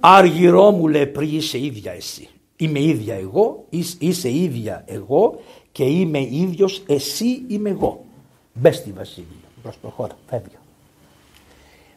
Αργυρό 0.00 0.70
μου 0.70 0.88
λέει 0.88 1.06
πριν 1.06 1.36
είσαι 1.36 1.58
ίδια 1.58 1.92
εσύ. 1.92 2.28
Είμαι 2.56 2.80
ίδια 2.80 3.14
εγώ, 3.14 3.64
είσαι 3.98 4.30
ίδια 4.30 4.84
εγώ 4.86 5.40
και 5.72 5.84
είμαι 5.84 6.20
ίδιος 6.20 6.82
εσύ 6.86 7.44
είμαι 7.48 7.70
εγώ. 7.70 8.04
Μπες 8.52 8.76
στη 8.76 8.92
Βασίλεια, 8.92 9.48
προς 9.62 9.76
προχώρα, 9.76 10.16
φεύγει. 10.26 10.56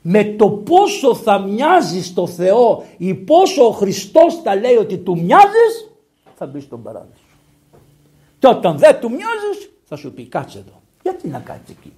Με 0.02 0.24
το 0.24 0.50
πόσο 0.50 1.16
θα 1.16 1.40
μοιάζεις 1.40 2.06
στο 2.06 2.28
Θεό 2.28 2.86
ή 2.98 3.14
πόσο 3.14 3.66
ο 3.66 3.72
Χριστός 3.72 4.42
τα 4.42 4.56
λέει 4.56 4.76
ότι 4.76 4.98
του 4.98 5.20
μοιάζεις, 5.20 5.92
θα 6.38 6.46
μπεις 6.46 6.64
στον 6.64 6.84
παράδεισο. 6.84 7.24
Και 8.40 8.48
όταν 8.48 8.78
δεν 8.78 9.00
του 9.00 9.10
μοιάζεις, 9.10 9.70
θα 9.86 9.96
σου 9.96 10.14
πει 10.14 10.26
κάτσε 10.26 10.58
εδώ. 10.58 10.82
Γιατί 11.02 11.28
να 11.28 11.40
κάτσει 11.40 11.76
εκεί. 11.80 11.94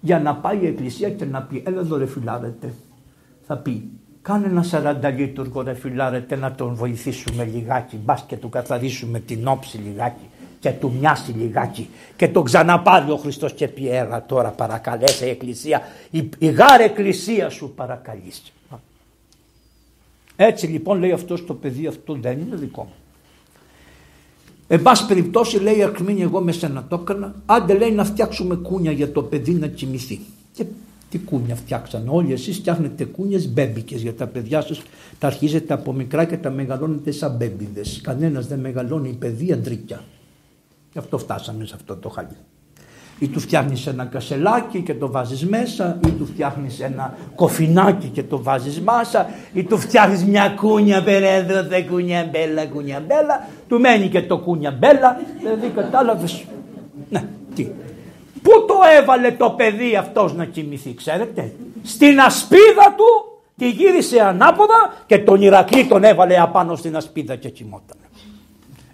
Για 0.00 0.20
να 0.20 0.34
πάει 0.36 0.58
η 0.62 0.66
εκκλησία 0.66 1.10
και 1.10 1.24
να 1.24 1.42
πει 1.42 1.62
έλα 1.66 1.80
εδώ 1.80 1.96
ρε 1.96 2.06
φιλάρετε. 2.06 2.74
Θα 3.46 3.56
πει 3.56 3.90
κάνε 4.22 4.46
ένα 4.46 4.62
σαράντα 4.62 5.10
λίτουργο 5.10 5.62
ρε 5.62 5.74
φιλάρετε 5.74 6.36
να 6.36 6.52
τον 6.52 6.74
βοηθήσουμε 6.74 7.44
λιγάκι. 7.44 7.96
Μπας 7.96 8.24
και 8.26 8.36
του 8.36 8.48
καθαρίσουμε 8.48 9.20
την 9.20 9.46
όψη 9.46 9.78
λιγάκι 9.78 10.28
και 10.60 10.70
του 10.70 10.92
μοιάσει 10.98 11.32
λιγάκι 11.32 11.88
και 12.16 12.28
τον 12.28 12.44
ξαναπάρει 12.44 13.10
ο 13.10 13.16
Χριστός 13.16 13.52
και 13.52 13.68
πει 13.68 13.88
έλα 13.88 14.26
τώρα 14.26 14.50
παρακαλέσαι 14.50 15.26
η 15.26 15.28
εκκλησία. 15.28 15.80
Η, 16.10 16.28
η 16.38 16.46
γάρε 16.46 16.84
εκκλησία 16.84 17.48
σου 17.48 17.72
παρακαλείς. 17.74 18.52
Έτσι 20.36 20.66
λοιπόν 20.66 20.98
λέει 20.98 21.12
αυτός 21.12 21.46
το 21.46 21.54
παιδί 21.54 21.86
αυτό 21.86 22.14
δεν 22.14 22.40
είναι 22.40 22.56
δικό 22.56 22.82
μου. 22.82 22.94
Εν 24.72 24.82
πάση 24.82 25.06
περιπτώσει 25.06 25.58
λέει 25.58 25.78
η 25.78 25.82
Αρκμίνη 25.82 26.22
εγώ 26.22 26.40
με 26.40 26.52
σένα 26.52 26.84
το 26.88 26.98
έκανα. 27.02 27.34
Άντε 27.46 27.74
λέει 27.74 27.90
να 27.92 28.04
φτιάξουμε 28.04 28.54
κούνια 28.54 28.92
για 28.92 29.12
το 29.12 29.22
παιδί 29.22 29.52
να 29.52 29.66
κοιμηθεί. 29.66 30.20
Και 30.52 30.64
τι 31.10 31.18
κούνια 31.18 31.54
φτιάξανε. 31.54 32.08
Όλοι 32.10 32.32
εσείς 32.32 32.56
φτιάχνετε 32.56 33.04
κούνιες 33.04 33.48
μπέμπικες 33.48 34.02
για 34.02 34.14
τα 34.14 34.26
παιδιά 34.26 34.60
σας. 34.60 34.82
Τα 35.18 35.26
αρχίζετε 35.26 35.74
από 35.74 35.92
μικρά 35.92 36.24
και 36.24 36.36
τα 36.36 36.50
μεγαλώνετε 36.50 37.10
σαν 37.10 37.36
μπέμπιδες. 37.36 38.00
Κανένας 38.02 38.46
δεν 38.46 38.58
μεγαλώνει 38.58 39.12
παιδί 39.12 39.52
αντρικιά. 39.52 40.04
Γι' 40.92 40.98
αυτό 40.98 41.18
φτάσαμε 41.18 41.66
σε 41.66 41.74
αυτό 41.74 41.96
το 41.96 42.08
χαλί 42.08 42.36
ή 43.22 43.28
του 43.28 43.40
φτιάχνεις 43.40 43.86
ένα 43.86 44.04
κασελάκι 44.04 44.80
και 44.80 44.94
το 44.94 45.10
βάζεις 45.10 45.46
μέσα 45.46 45.98
ή 46.06 46.10
του 46.10 46.26
φτιάχνεις 46.26 46.80
ένα 46.80 47.14
κοφινάκι 47.34 48.08
και 48.08 48.22
το 48.22 48.42
βάζεις 48.42 48.80
μέσα 48.80 49.30
ή 49.52 49.64
του 49.64 49.78
φτιάχνεις 49.78 50.24
μια 50.24 50.54
κούνια 50.56 51.02
περέδρωθε 51.02 51.82
κούνια 51.90 52.28
μπέλα 52.30 52.66
κούνια 52.66 53.02
μπέλα 53.06 53.48
του 53.68 53.80
μένει 53.80 54.08
και 54.08 54.22
το 54.22 54.38
κούνια 54.38 54.70
μπέλα 54.70 55.20
δηλαδή 55.38 55.68
κατάλαβες 55.68 56.44
ναι 57.10 57.24
τι 57.54 57.68
Πού 58.42 58.50
το 58.66 58.74
έβαλε 59.00 59.30
το 59.30 59.50
παιδί 59.50 59.96
αυτός 59.96 60.34
να 60.34 60.44
κοιμηθεί 60.44 60.94
ξέρετε; 60.94 61.52
Στην 61.82 62.20
ασπίδα 62.20 62.94
του 62.96 63.40
τη 63.56 63.70
γύρισε 63.70 64.20
ανάποδα 64.20 64.94
και 65.06 65.18
τον 65.18 65.42
Ηρακλή 65.42 65.86
τον 65.86 66.04
έβαλε 66.04 66.40
απάνω 66.40 66.76
στην 66.76 66.96
ασπίδα 66.96 67.36
και 67.36 67.48
κοιμόταν. 67.48 67.96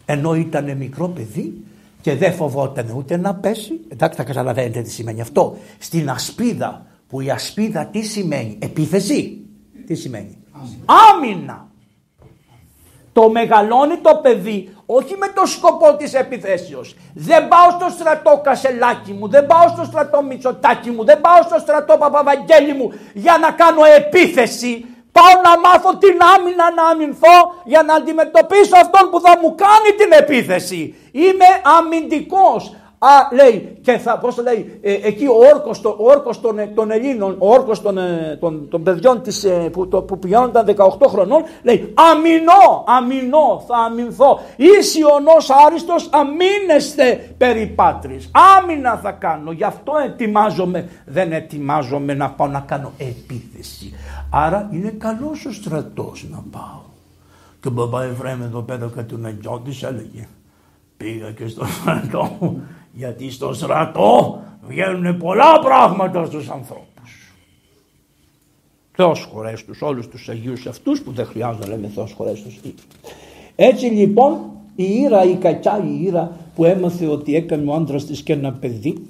Ενώ 0.05 0.35
ήταν 0.35 0.77
μικρό 0.77 1.09
παιδί 1.09 1.65
και 2.01 2.15
δεν 2.15 2.33
φοβόταν 2.33 2.91
ούτε 2.97 3.17
να 3.17 3.35
πέσει. 3.35 3.81
Εντάξει 3.89 4.17
θα 4.19 4.25
καταλαβαίνετε 4.25 4.83
τι 4.83 4.91
σημαίνει 4.91 5.21
αυτό. 5.21 5.57
Στην 5.79 6.11
ασπίδα 6.11 6.87
που 7.09 7.21
η 7.21 7.31
ασπίδα 7.31 7.87
τι 7.87 8.03
σημαίνει; 8.03 8.59
Επίθεση. 8.63 9.47
Τι 9.87 9.95
σημαίνει; 9.95 10.39
Άμυνα. 10.85 11.67
Το 13.13 13.31
μεγαλώνει 13.31 13.97
το 13.97 14.21
παιδί 14.23 14.73
όχι 14.91 15.17
με 15.17 15.27
το 15.35 15.47
σκοπό 15.47 15.97
της 15.97 16.15
επιθέσεως. 16.15 16.97
Δεν 17.15 17.49
πάω 17.49 17.71
στο 17.71 17.89
στρατό 17.89 18.41
Κασελάκι 18.45 19.13
μου, 19.13 19.29
δεν 19.29 19.47
πάω 19.47 19.69
στο 19.69 19.85
στρατό 19.85 20.23
Μητσοτάκι 20.23 20.91
μου, 20.91 21.05
δεν 21.05 21.21
πάω 21.21 21.43
στο 21.43 21.59
στρατό 21.59 21.97
Παπαβαγγέλη 21.99 22.73
μου 22.73 22.93
για 23.15 23.39
να 23.39 23.51
κάνω 23.51 23.81
επίθεση. 23.97 24.85
Πάω 25.13 25.35
να 25.43 25.59
μάθω 25.59 25.97
την 25.97 26.19
άμυνα 26.37 26.73
να 26.75 26.85
αμυνθώ 26.89 27.55
για 27.65 27.83
να 27.83 27.95
αντιμετωπίσω 27.95 28.77
αυτόν 28.77 29.11
που 29.11 29.21
θα 29.21 29.39
μου 29.41 29.55
κάνει 29.55 29.97
την 29.97 30.13
επίθεση. 30.13 30.95
Είμαι 31.13 31.49
αμυντικός. 31.79 32.77
Α, 32.99 33.09
λέει, 33.33 33.79
και 33.83 33.99
θα, 33.99 34.19
πώς 34.19 34.35
το 34.35 34.43
λέει, 34.43 34.79
ε, 34.83 34.93
εκεί 34.93 35.27
ο 35.27 35.37
όρκος, 35.55 35.81
το, 35.81 35.89
ο 35.89 36.11
όρκος 36.11 36.41
των, 36.41 36.57
των 36.75 36.91
Ελλήνων, 36.91 37.37
ο 37.39 37.53
όρκος 37.53 37.83
των, 37.83 37.99
ε, 37.99 38.37
των, 38.41 38.69
των 38.69 38.83
παιδιών 38.83 39.23
της, 39.23 39.45
ε, 39.45 39.69
που, 39.73 39.89
το, 39.89 40.03
που 40.03 40.19
πηγαίνονταν 40.19 40.67
18 40.77 41.07
χρονών, 41.09 41.43
λέει, 41.63 41.95
αμυνώ, 41.95 42.85
αμυνώ, 42.87 43.65
θα 43.67 43.77
αμυνθώ. 43.77 44.41
Είσαι 44.57 44.99
ονός 45.17 45.51
άριστος, 45.67 46.11
αμήνεστε 46.13 47.35
περί 47.39 47.67
πάτρης. 47.67 48.31
Άμυνα 48.59 48.97
θα 48.97 49.11
κάνω, 49.11 49.53
γι' 49.53 49.65
αυτό 49.65 49.93
ετοιμάζομαι, 50.05 50.89
δεν 51.07 51.33
ετοιμάζομαι 51.33 52.15
να 52.15 52.31
πάω 52.31 52.47
να 52.47 52.61
κάνω 52.61 52.93
επίθεση. 52.99 53.95
Άρα 54.31 54.69
είναι 54.73 54.91
καλός 54.91 55.45
ο 55.45 55.53
στρατός 55.53 56.27
να 56.31 56.45
πάω. 56.51 56.87
Και 57.61 57.69
ο 57.69 57.71
μπαμπά 57.71 58.05
Εφραίμ 58.05 58.43
εδώ 58.43 58.63
πέρα 58.63 58.91
κάτι 58.95 59.15
να 59.17 59.29
έλεγε, 59.89 60.29
πήγα 60.97 61.31
και 61.33 61.47
στο 61.47 61.65
στρατό 61.67 62.39
γιατί 62.99 63.31
στο 63.31 63.53
στρατό 63.53 64.43
βγαίνουν 64.69 65.17
πολλά 65.17 65.59
πράγματα 65.59 66.25
στους 66.25 66.49
ανθρώπους. 66.49 67.33
Θεός 68.93 69.29
χωρές 69.33 69.65
τους, 69.65 69.83
όλους 69.83 70.09
τους 70.09 70.29
Αγίους 70.29 70.67
αυτούς 70.67 71.03
που 71.03 71.13
δεν 71.13 71.27
χρειάζεται 71.27 71.67
να 71.67 71.75
λέμε 71.75 71.89
Θεός 71.95 72.13
χωρές 72.13 72.43
τους. 72.43 72.61
Έτσι 73.57 73.87
λοιπόν 73.87 74.39
η 74.77 74.85
Ήρα, 74.85 75.25
η 75.25 75.35
κακιά 75.35 75.85
η 75.85 76.03
Ήρα 76.05 76.37
που 76.55 76.65
έμαθε 76.65 77.07
ότι 77.07 77.35
έκανε 77.35 77.71
ο 77.71 77.75
άντρας 77.75 78.05
της 78.05 78.23
και 78.23 78.33
ένα 78.33 78.53
παιδί 78.53 79.07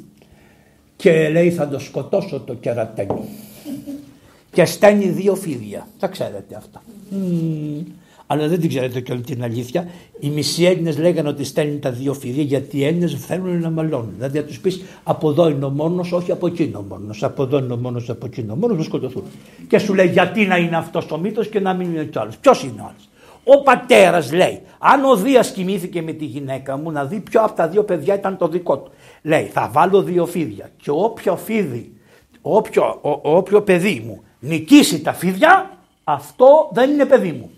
και 0.97 1.29
λέει 1.29 1.51
θα 1.51 1.69
το 1.69 1.79
σκοτώσω 1.79 2.41
το 2.41 2.55
κερατένι 2.55 3.29
και 4.53 4.65
στέλνει 4.65 5.09
δύο 5.09 5.35
φίδια. 5.35 5.87
Τα 5.99 6.07
ξέρετε 6.07 6.55
αυτά 6.55 6.83
αλλά 8.31 8.49
δεν 8.49 8.61
την 8.61 8.69
ξέρετε 8.69 9.01
και 9.01 9.13
όλη 9.13 9.21
την 9.21 9.43
αλήθεια. 9.43 9.89
Οι 10.21 10.29
μισοί 10.29 10.65
Έλληνες 10.65 10.99
λέγανε 10.99 11.29
ότι 11.29 11.45
στέλνει 11.45 11.79
τα 11.79 11.91
δύο 11.91 12.15
φίδια 12.15 12.43
γιατί 12.43 12.79
οι 12.79 12.85
Έλληνες 12.85 13.15
θέλουν 13.15 13.61
να 13.61 13.71
μαλώνουν. 13.71 14.13
Δηλαδή 14.17 14.39
να 14.39 14.45
τους 14.45 14.61
πεις 14.61 14.83
από 15.03 15.31
εδώ 15.31 15.49
είναι 15.49 15.65
ο 15.65 15.71
μόνος, 15.71 16.13
όχι 16.13 16.33
από 16.33 16.47
εκείνο 16.47 16.85
μόνος. 16.89 17.23
Από 17.23 17.43
εδώ 17.43 17.59
είναι 17.59 17.73
ο 17.73 17.77
μόνος, 17.77 18.11
από 18.11 18.27
εκείνο 18.27 18.55
μόνος, 18.55 18.77
να 18.77 18.83
σκοτωθούν. 18.83 19.23
Και 19.69 19.79
σου 19.79 19.95
λέει 19.95 20.07
γιατί 20.07 20.47
να 20.47 20.57
είναι 20.57 20.77
αυτός 20.77 21.11
ο 21.11 21.19
μύθος 21.19 21.49
και 21.49 21.61
να 21.61 21.75
μην 21.75 21.91
είναι 21.95 22.05
κι 22.05 22.19
άλλος. 22.19 22.37
Ποιος 22.37 22.63
είναι 22.63 22.81
ο 22.81 22.85
άλλος; 22.85 23.09
Ο 23.45 23.63
πατέρας 23.63 24.33
λέει, 24.33 24.61
αν 24.79 25.05
ο 25.05 25.17
Δίας 25.17 25.53
κοιμήθηκε 25.53 26.03
με 26.03 26.13
τη 26.13 26.25
γυναίκα 26.25 26.77
μου, 26.77 26.91
να 26.91 27.05
δει 27.05 27.21
ποιο 27.21 27.43
από 27.43 27.57
τα 27.57 27.69
δύο 27.69 27.85
παιδιά 27.85 28.15
ήταν 28.15 28.37
το 28.37 28.49
δικό 28.49 28.79
του. 28.79 28.91
Λέει, 29.23 29.45
θα 29.45 29.71
βάλω 29.73 30.03
δύο 30.03 30.27
φίδια 30.27 30.71
και 30.83 30.91
όποιο 30.91 31.37
φίδι, 31.37 31.93
όποιο, 32.43 32.99
όποιο 33.23 33.63
παιδί 33.63 34.03
μου 34.07 34.23
νικήσει 34.41 35.01
τα 35.01 35.13
φίδια, 35.13 35.79
αυτό 36.05 36.71
δεν 36.73 36.91
είναι 36.91 37.05
παιδί 37.05 37.33
μου. 37.33 37.51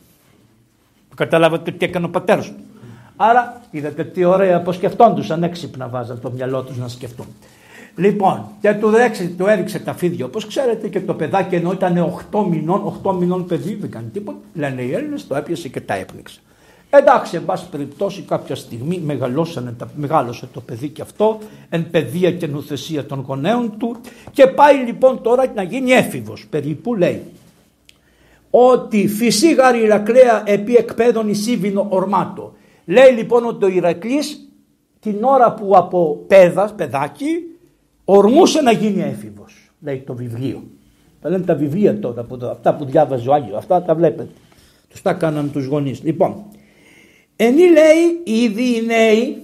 Καταλάβατε 1.14 1.70
τι 1.70 1.84
έκανε 1.84 2.06
ο 2.06 2.08
πατέρας 2.08 2.46
του. 2.46 2.54
Άρα 3.16 3.60
είδατε 3.70 4.04
τι 4.04 4.24
ωραία 4.24 4.60
πώ 4.60 4.72
σκεφτόντουσαν 4.72 5.42
έξυπνα 5.42 5.88
βάζαν 5.88 6.20
το 6.20 6.30
μυαλό 6.30 6.62
τους 6.62 6.76
να 6.76 6.88
σκεφτούν. 6.88 7.26
Λοιπόν, 7.96 8.44
και 8.60 8.72
του, 8.72 8.88
δέξε, 8.88 9.32
του 9.38 9.46
έριξε 9.46 9.78
τα 9.78 9.94
φίδια 9.94 10.24
όπως 10.24 10.46
ξέρετε 10.46 10.88
και 10.88 11.00
το 11.00 11.14
παιδάκι 11.14 11.54
ενώ 11.54 11.72
ήταν 11.72 12.14
8 12.32 12.44
μηνών, 12.50 13.00
8 13.04 13.14
μηνών 13.18 13.46
παιδί, 13.46 13.74
δεν 13.74 13.90
κάνει 13.90 14.08
τίποτα. 14.08 14.38
Λένε 14.54 14.82
οι 14.82 14.92
Έλληνες, 14.92 15.26
το 15.26 15.34
έπιασε 15.34 15.68
και 15.68 15.80
τα 15.80 15.94
έπνιξε. 15.94 16.40
Εντάξει, 16.90 17.36
εν 17.36 17.44
πάση 17.44 17.68
περιπτώσει, 17.70 18.22
κάποια 18.22 18.54
στιγμή 18.54 19.02
μεγάλωσε 19.96 20.48
το 20.52 20.60
παιδί 20.60 20.88
και 20.88 21.02
αυτό, 21.02 21.38
εν 21.68 21.90
παιδεία 21.90 22.32
και 22.32 22.46
νουθεσία 22.46 23.06
των 23.06 23.24
γονέων 23.26 23.74
του 23.78 23.96
και 24.30 24.46
πάει 24.46 24.76
λοιπόν 24.76 25.22
τώρα 25.22 25.52
να 25.54 25.62
γίνει 25.62 25.90
έφηβος. 25.90 26.46
Περίπου 26.50 26.94
λέει 26.94 27.22
ότι 28.50 29.08
φυσίγαρη 29.08 29.82
Ηρακλέα 29.82 30.42
επί 30.46 30.74
εκπέδων 30.74 31.28
εισήβηνο 31.28 31.86
ορμάτο. 31.90 32.52
Λέει 32.84 33.10
λοιπόν 33.10 33.44
ότι 33.46 33.64
ο 33.64 33.68
Ηρακλής 33.68 34.50
την 35.00 35.24
ώρα 35.24 35.54
που 35.54 35.76
από 35.76 36.24
πέδας, 36.26 36.74
παιδάκι, 36.74 37.36
ορμούσε 38.04 38.60
να 38.60 38.72
γίνει 38.72 39.02
έφηβος. 39.02 39.70
Λέει 39.80 40.02
το 40.06 40.14
βιβλίο. 40.14 40.62
Τα 41.20 41.28
λένε 41.28 41.44
τα 41.44 41.54
βιβλία 41.54 41.98
τώρα, 41.98 42.26
αυτά 42.50 42.74
που 42.74 42.84
διάβαζε 42.84 43.28
ο 43.28 43.32
Άγιος, 43.34 43.56
αυτά 43.56 43.82
τα 43.82 43.94
βλέπετε. 43.94 44.30
Τους 44.88 45.02
τα 45.02 45.12
κάναν 45.12 45.52
τους 45.52 45.66
γονείς. 45.66 46.02
Λοιπόν, 46.02 46.44
ενή 47.36 47.68
λέει 47.70 48.20
ήδη 48.42 48.76
οι 48.76 48.86
νέοι 48.86 49.36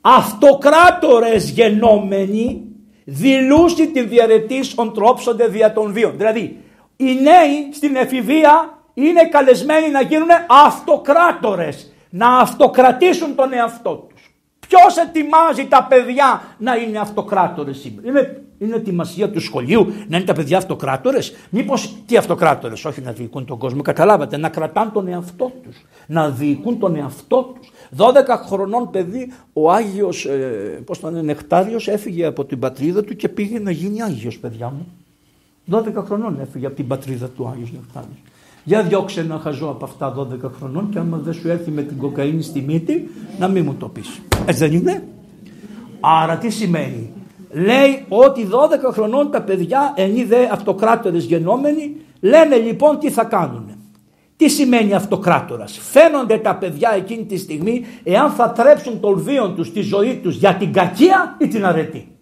αυτοκράτορες 0.00 1.50
γενόμενοι 1.50 2.62
δηλούσι 3.04 3.90
τη 3.90 4.02
διαρετής 4.04 4.72
οντρόψονται 4.76 5.46
δια 5.46 5.72
των 5.72 5.92
βίων. 5.92 6.14
Δηλαδή 6.16 6.56
οι 6.96 7.04
νέοι 7.04 7.72
στην 7.72 7.96
εφηβεία 7.96 8.78
είναι 8.94 9.28
καλεσμένοι 9.28 9.90
να 9.90 10.00
γίνουν 10.00 10.28
αυτοκράτορες, 10.66 11.92
να 12.10 12.38
αυτοκρατήσουν 12.38 13.34
τον 13.34 13.52
εαυτό 13.52 13.94
τους. 14.08 14.16
Ποιος 14.68 14.96
ετοιμάζει 14.96 15.66
τα 15.66 15.86
παιδιά 15.88 16.42
να 16.58 16.76
είναι 16.76 16.98
αυτοκράτορες 16.98 17.78
σήμερα; 17.78 18.08
Είναι, 18.08 18.42
είναι 18.58 18.76
ετοιμασία 18.76 19.30
του 19.30 19.40
σχολείου 19.40 19.92
να 20.08 20.16
είναι 20.16 20.26
τα 20.26 20.32
παιδιά 20.32 20.56
αυτοκράτορες; 20.58 21.34
Μήπως 21.50 21.96
τι 22.06 22.16
αυτοκράτορες, 22.16 22.84
όχι 22.84 23.00
να 23.00 23.12
διοικούν 23.12 23.44
τον 23.44 23.58
κόσμο. 23.58 23.82
Καταλάβατε, 23.82 24.36
να 24.36 24.48
κρατάνε 24.48 24.90
τον 24.90 25.08
εαυτό 25.08 25.52
τους, 25.62 25.84
να 26.06 26.30
διοικούν 26.30 26.78
τον 26.78 26.96
εαυτό 26.96 27.54
τους. 27.54 27.70
12 27.96 28.36
χρονών 28.46 28.90
παιδί 28.90 29.32
ο 29.52 29.70
Άγιος, 29.70 30.24
ε, 30.24 30.36
πώς 30.84 31.00
το 31.00 31.10
Νεκτάριος 31.10 31.88
έφυγε 31.88 32.26
από 32.26 32.44
την 32.44 32.58
πατρίδα 32.58 33.04
του 33.04 33.16
και 33.16 33.28
πήγε 33.28 33.58
να 33.58 33.70
γίνει 33.70 34.02
Άγιος 34.02 34.38
παιδιά 34.38 34.68
μου. 34.68 34.86
12 35.70 36.04
χρονών 36.04 36.38
έφυγε 36.40 36.66
από 36.66 36.76
την 36.76 36.86
πατρίδα 36.86 37.28
του 37.28 37.48
Άγιος 37.48 37.72
Νεκτάριος. 37.72 38.22
Για 38.64 38.82
διώξε 38.82 39.20
ένα 39.20 39.38
χαζό 39.38 39.68
από 39.68 39.84
αυτά 39.84 40.14
12 40.18 40.50
χρονών 40.58 40.90
και 40.90 40.98
άμα 40.98 41.16
δεν 41.16 41.32
σου 41.32 41.48
έρθει 41.48 41.70
με 41.70 41.82
την 41.82 41.96
κοκαίνη 41.96 42.42
στη 42.42 42.60
μύτη 42.60 43.10
να 43.38 43.48
μην 43.48 43.64
μου 43.64 43.74
το 43.74 43.88
πεις. 43.88 44.20
Έτσι 44.46 44.68
δεν 44.68 44.76
είναι; 44.76 45.08
Άρα 46.00 46.36
τι 46.36 46.50
σημαίνει; 46.50 47.12
Λέει 47.50 48.04
ότι 48.08 48.48
12 48.50 48.92
χρονών 48.92 49.30
τα 49.30 49.42
παιδιά 49.42 49.92
ενίδε 49.96 50.48
αυτοκράτορες 50.52 51.24
γενόμενοι 51.24 51.96
λένε 52.20 52.56
λοιπόν 52.56 52.98
τι 52.98 53.10
θα 53.10 53.24
κάνουν. 53.24 53.70
Τι 54.36 54.48
σημαίνει 54.48 54.94
αυτοκράτορας; 54.94 55.78
Φαίνονται 55.78 56.38
τα 56.38 56.56
παιδιά 56.56 56.92
εκείνη 56.96 57.24
τη 57.24 57.36
στιγμή 57.36 57.84
εάν 58.02 58.30
θα 58.30 58.50
τρέψουν 58.50 59.00
το 59.00 59.16
βίο 59.16 59.50
τους, 59.50 59.72
τη 59.72 59.80
ζωή 59.80 60.20
τους 60.22 60.36
για 60.36 60.54
την 60.54 60.72
κακία 60.72 61.36
ή 61.38 61.48
την 61.48 61.64
αρετή. 61.64 62.15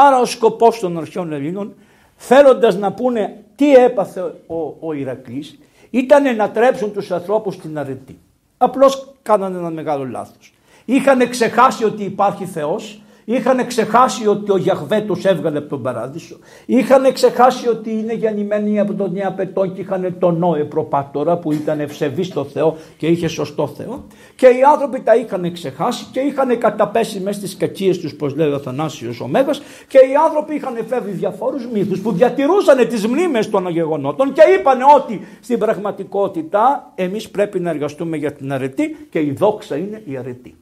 Άρα 0.00 0.20
ο 0.20 0.24
σκοπός 0.24 0.78
των 0.78 0.98
αρχαίων 0.98 1.32
Ελλήνων 1.32 1.74
θέλοντας 2.16 2.76
να 2.76 2.92
πούνε 2.92 3.44
τι 3.56 3.74
έπαθε 3.74 4.20
ο, 4.46 4.76
ο 4.80 4.92
Ηρακλής 4.92 5.58
ήταν 5.90 6.36
να 6.36 6.50
τρέψουν 6.50 6.92
τους 6.92 7.10
ανθρώπους 7.10 7.54
στην 7.54 7.78
αρετή. 7.78 8.18
Απλώς 8.58 9.14
κάνανε 9.22 9.58
ένα 9.58 9.70
μεγάλο 9.70 10.04
λάθος. 10.04 10.52
Είχαν 10.84 11.28
ξεχάσει 11.30 11.84
ότι 11.84 12.04
υπάρχει 12.04 12.44
Θεός 12.44 13.02
Είχαν 13.30 13.66
ξεχάσει 13.66 14.26
ότι 14.26 14.52
ο 14.52 14.56
Γιαχβέ 14.56 15.00
τους 15.00 15.24
έβγαλε 15.24 15.58
από 15.58 15.68
τον 15.68 15.82
παράδεισο. 15.82 16.38
Είχαν 16.66 17.12
ξεχάσει 17.12 17.68
ότι 17.68 17.90
είναι 17.90 18.14
γεννημένοι 18.14 18.80
από 18.80 18.94
τον 18.94 19.12
Πετών 19.36 19.74
και 19.74 19.80
είχαν 19.80 20.16
τον 20.18 20.38
Νόε 20.38 20.64
προπάτορα 20.64 21.38
που 21.38 21.52
ήταν 21.52 21.80
ευσεβή 21.80 22.22
στο 22.22 22.44
Θεό 22.44 22.76
και 22.96 23.06
είχε 23.06 23.28
σωστό 23.28 23.66
Θεό. 23.66 24.04
Και 24.36 24.46
οι 24.46 24.62
άνθρωποι 24.72 25.00
τα 25.00 25.16
είχαν 25.16 25.52
ξεχάσει 25.52 26.06
και 26.12 26.20
είχαν 26.20 26.58
καταπέσει 26.58 27.20
μέσα 27.20 27.38
στις 27.38 27.56
κακίες 27.56 27.98
τους, 27.98 28.12
όπως 28.12 28.34
λέει 28.36 28.50
ο 28.50 28.58
Θανάσιος 28.58 29.20
ο 29.20 29.26
Μέγας, 29.26 29.62
και 29.88 29.98
οι 29.98 30.14
άνθρωποι 30.26 30.54
είχαν 30.54 30.78
φεύγει 30.86 31.12
διαφόρους 31.12 31.66
μύθους 31.66 32.00
που 32.00 32.12
διατηρούσαν 32.12 32.88
τις 32.88 33.06
μνήμες 33.06 33.50
των 33.50 33.68
γεγονότων 33.68 34.32
και 34.32 34.42
είπαν 34.58 34.78
ότι 34.96 35.20
στην 35.40 35.58
πραγματικότητα 35.58 36.92
εμείς 36.94 37.30
πρέπει 37.30 37.60
να 37.60 37.70
εργαστούμε 37.70 38.16
για 38.16 38.32
την 38.32 38.52
αρετή 38.52 39.06
και 39.10 39.18
η 39.18 39.32
δόξα 39.32 39.76
είναι 39.76 40.02
η 40.04 40.16
αρετή. 40.16 40.54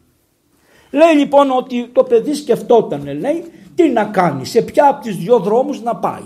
Λέει 0.96 1.16
λοιπόν 1.18 1.50
ότι 1.50 1.88
το 1.92 2.02
παιδί 2.02 2.34
σκεφτόταν, 2.34 3.04
λέει, 3.04 3.44
τι 3.74 3.88
να 3.88 4.04
κάνει, 4.04 4.46
σε 4.46 4.62
ποια 4.62 4.88
από 4.88 5.02
τις 5.02 5.16
δυο 5.16 5.38
δρόμους 5.38 5.82
να 5.82 5.96
πάει. 5.96 6.22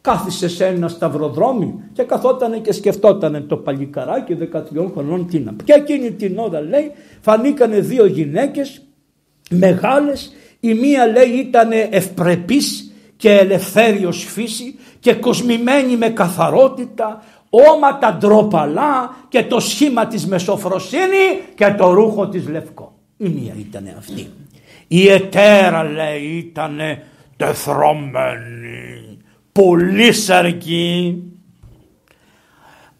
Κάθισε 0.00 0.48
σε 0.48 0.66
ένα 0.66 0.88
σταυροδρόμι 0.88 1.74
και 1.92 2.02
καθόταν 2.02 2.62
και 2.62 2.72
σκεφτόταν 2.72 3.46
το 3.48 3.56
παλικαράκι 3.56 4.36
13 4.52 4.90
χρονών 4.92 5.26
τι 5.26 5.38
να 5.38 5.52
πει. 5.52 5.64
Και 5.64 5.72
εκείνη 5.72 6.12
την 6.12 6.38
ώρα 6.38 6.60
λέει 6.60 6.92
φανήκανε 7.20 7.80
δύο 7.80 8.06
γυναίκες 8.06 8.82
μεγάλες 9.50 10.32
η 10.60 10.74
μία 10.74 11.06
λέει 11.06 11.28
ήταν 11.28 11.70
ευπρεπής 11.90 12.92
και 13.16 13.30
ελευθέριος 13.30 14.24
φύση 14.24 14.78
και 15.00 15.14
κοσμημένη 15.14 15.96
με 15.96 16.08
καθαρότητα 16.08 17.22
όματα 17.50 18.16
ντροπαλά 18.16 19.16
και 19.28 19.44
το 19.44 19.60
σχήμα 19.60 20.06
της 20.06 20.26
μεσοφροσύνη 20.26 21.42
και 21.54 21.74
το 21.78 21.92
ρούχο 21.92 22.28
της 22.28 22.48
λευκό. 22.48 22.93
Η 23.16 23.28
μία 23.28 23.54
ήταν 23.58 23.94
αυτή. 23.98 24.30
Η 24.88 25.08
ετέρα 25.08 25.82
λέει 25.82 26.22
ήταν 26.22 26.78
τεθρώμενη, 27.36 29.18
πολύ 29.52 30.12
σαρκή, 30.12 31.22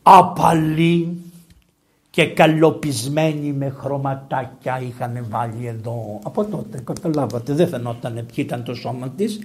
απαλή 0.03 1.19
και 2.11 2.27
καλοπισμένη 2.27 3.53
με 3.53 3.69
χρωματάκια 3.69 4.81
είχαν 4.81 5.27
βάλει 5.29 5.67
εδώ. 5.67 6.21
Από 6.25 6.45
τότε 6.45 6.81
καταλάβατε 6.85 7.53
δεν 7.53 7.69
φαινόταν 7.69 8.13
ποιοι 8.15 8.45
ήταν 8.47 8.65
το 8.65 8.75
σώμα 8.75 9.09
της 9.09 9.41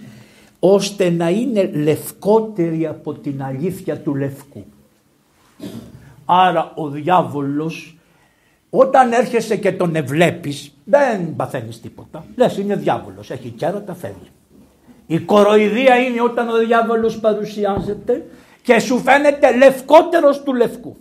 ώστε 0.59 1.09
να 1.09 1.29
είναι 1.29 1.71
λευκότερη 1.73 2.85
από 2.85 3.13
την 3.13 3.43
αλήθεια 3.43 3.99
του 3.99 4.15
λευκού. 4.15 4.65
Άρα 6.25 6.71
ο 6.75 6.89
διάβολος 6.89 7.97
όταν 8.69 9.11
έρχεσαι 9.11 9.55
και 9.55 9.71
τον 9.71 9.95
ευλέπεις 9.95 10.73
δεν 10.83 11.35
παθαίνεις 11.35 11.81
τίποτα. 11.81 12.25
Λες 12.35 12.57
είναι 12.57 12.75
διάβολος, 12.75 13.31
έχει 13.31 13.49
κέρατα 13.49 13.93
φεύγει. 13.93 14.29
Η 15.05 15.19
κοροϊδία 15.19 15.95
είναι 15.95 16.21
όταν 16.21 16.49
ο 16.49 16.57
διάβολος 16.57 17.19
παρουσιάζεται 17.19 18.25
και 18.61 18.79
σου 18.79 18.99
φαίνεται 18.99 19.55
λευκότερος 19.55 20.43
του 20.43 20.53
λευκού. 20.53 20.97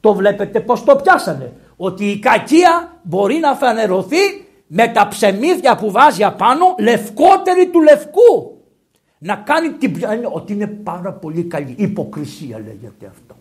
Το 0.00 0.14
βλέπετε 0.14 0.60
πως 0.60 0.84
το 0.84 0.96
πιάσανε. 0.96 1.52
Ότι 1.76 2.04
η 2.04 2.18
κακία 2.18 2.98
μπορεί 3.02 3.34
να 3.34 3.54
φανερωθεί 3.54 4.46
με 4.66 4.88
τα 4.88 5.08
ψεμίδια 5.08 5.76
που 5.76 5.90
βάζει 5.90 6.24
απάνω 6.24 6.74
λευκότερη 6.78 7.68
του 7.68 7.82
λευκού. 7.82 8.58
Να 9.18 9.36
κάνει 9.36 9.70
την 9.70 9.94
ότι 10.32 10.52
είναι 10.52 10.66
πάρα 10.66 11.12
πολύ 11.12 11.44
καλή. 11.44 11.74
Υποκρισία 11.76 12.58
λέγεται 12.58 13.06
αυτό. 13.06 13.36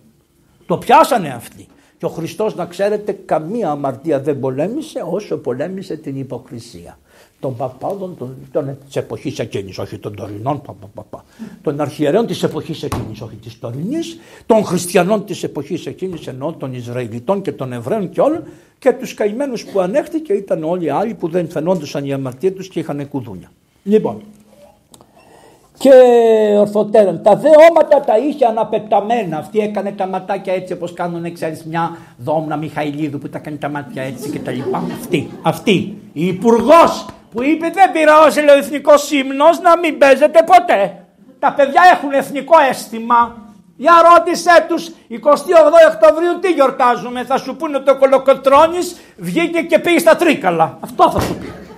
Το 0.65 0.78
πιάσανε 0.78 1.30
αυτοί. 1.30 1.68
Και 1.99 2.05
ο 2.05 2.09
Χριστός 2.09 2.55
να 2.55 2.65
ξέρετε 2.65 3.12
καμία 3.25 3.69
αμαρτία 3.69 4.19
δεν 4.19 4.39
πολέμησε 4.39 5.03
όσο 5.09 5.38
πολέμησε 5.38 5.95
την 5.95 6.19
υποκρισία. 6.19 6.99
Των 7.39 7.55
παπάδων 7.55 8.17
των, 8.17 8.35
των, 8.51 8.77
της 8.85 8.95
εποχής 8.95 9.39
εκείνης, 9.39 9.77
όχι 9.77 9.97
των 9.97 10.15
τωρινών, 10.15 10.62
πα, 10.62 10.75
πα, 10.93 11.05
πα, 11.09 11.25
των 11.62 11.81
αρχιερέων 11.81 12.27
της 12.27 12.43
εποχής 12.43 12.83
εκείνης, 12.83 13.21
όχι 13.21 13.35
της 13.35 13.59
τωρινής, 13.59 14.17
των 14.45 14.63
χριστιανών 14.65 15.25
της 15.25 15.43
εποχής 15.43 15.85
εκείνης, 15.85 16.27
ενώ 16.27 16.53
των 16.53 16.73
Ισραηλιτών 16.73 17.41
και 17.41 17.51
των 17.51 17.73
Εβραίων 17.73 18.09
και 18.09 18.21
όλων, 18.21 18.43
και 18.79 18.91
τους 18.91 19.13
καημένους 19.13 19.65
που 19.65 19.79
ανέχτηκε 19.79 20.33
ήταν 20.33 20.63
όλοι 20.63 20.85
οι 20.85 20.89
άλλοι 20.89 21.13
που 21.13 21.27
δεν 21.27 21.49
φαινόντουσαν 21.49 22.05
η 22.05 22.13
αμαρτία 22.13 22.53
τους 22.53 22.67
και 22.67 22.79
είχαν 22.79 23.07
κουδούνια. 23.07 23.51
Λοιπόν, 23.83 24.21
και 25.80 25.94
ορθοτέρων. 26.58 27.24
Τα 27.24 27.36
δε 27.36 27.50
όματα 27.70 28.00
τα 28.00 28.18
είχε 28.18 28.46
αναπεταμένα. 28.46 29.38
Αυτή 29.38 29.60
έκανε 29.60 29.92
τα 29.92 30.08
ματάκια 30.08 30.54
έτσι 30.54 30.74
όπως 30.74 30.94
κάνουν 30.94 31.34
ξέρεις 31.34 31.63
μια 31.63 31.98
δόμνα 32.18 32.56
Μιχαηλίδου 32.56 33.18
που 33.18 33.30
τα 33.30 33.39
κάνει 33.39 33.58
τα 33.58 33.70
μάτια 33.70 34.04
έτσι 34.04 34.30
και 34.30 34.39
τα 34.39 34.52
λοιπά. 34.52 34.84
Αυτή, 35.00 35.30
αυτή. 35.42 35.98
Η 36.13 36.28
υπουργός 36.28 37.06
που 37.32 37.44
είπε 37.44 37.70
δεν 37.74 37.92
πειράζει 37.92 38.39
ο 38.39 38.58
εθνικός 38.58 39.12
ύμνος 39.12 39.60
να 39.62 39.78
μην 39.78 39.98
παίζεται 39.98 40.44
ποτέ. 40.46 41.06
Τα 41.39 41.54
παιδιά 41.54 41.82
έχουν 41.94 42.12
εθνικό 42.12 42.56
αίσθημα. 42.70 43.38
Για 43.78 43.94
ρώτησέ 44.13 44.65
τους 44.68 44.88
28 44.88 44.94
Οκτωβρίου 45.94 46.39
τι 46.42 46.52
γιορτάζουμε. 46.52 47.24
Θα 47.24 47.38
σου 47.38 47.56
πούνε 47.56 47.80
το 47.80 47.98
κολοκοτρώνης 47.98 48.96
βγήκε 49.18 49.62
και 49.62 49.80
πήγε 49.80 50.00
στα 50.00 50.15
τρίκαλα. 50.15 50.78
Αυτό 50.82 51.12
θα 51.12 51.20
σου 51.20 51.36
πει. 51.36 51.68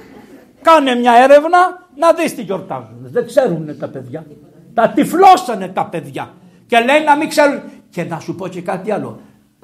Κάνε 0.61 0.95
μια 0.95 1.13
έρευνα 1.13 1.87
να 1.95 2.13
δεις 2.13 2.35
τι 2.35 2.41
γιορτάζουν. 2.41 2.97
Δεν 3.01 3.25
ξέρουν 3.25 3.77
τα 3.79 3.87
παιδιά. 3.87 4.25
Τα 4.73 4.89
τυφλώσανε 4.89 5.67
τα 5.67 5.85
παιδιά. 5.85 6.33
Και 6.67 6.77
λέει 6.79 7.03
να 7.05 7.17
μην 7.17 7.29
ξέρουν. 7.29 7.61
Και 7.89 8.03
να 8.03 8.19
σου 8.19 8.35
πω 8.35 8.47
και 8.47 8.61
κάτι 8.61 8.91
άλλο. 8.91 9.19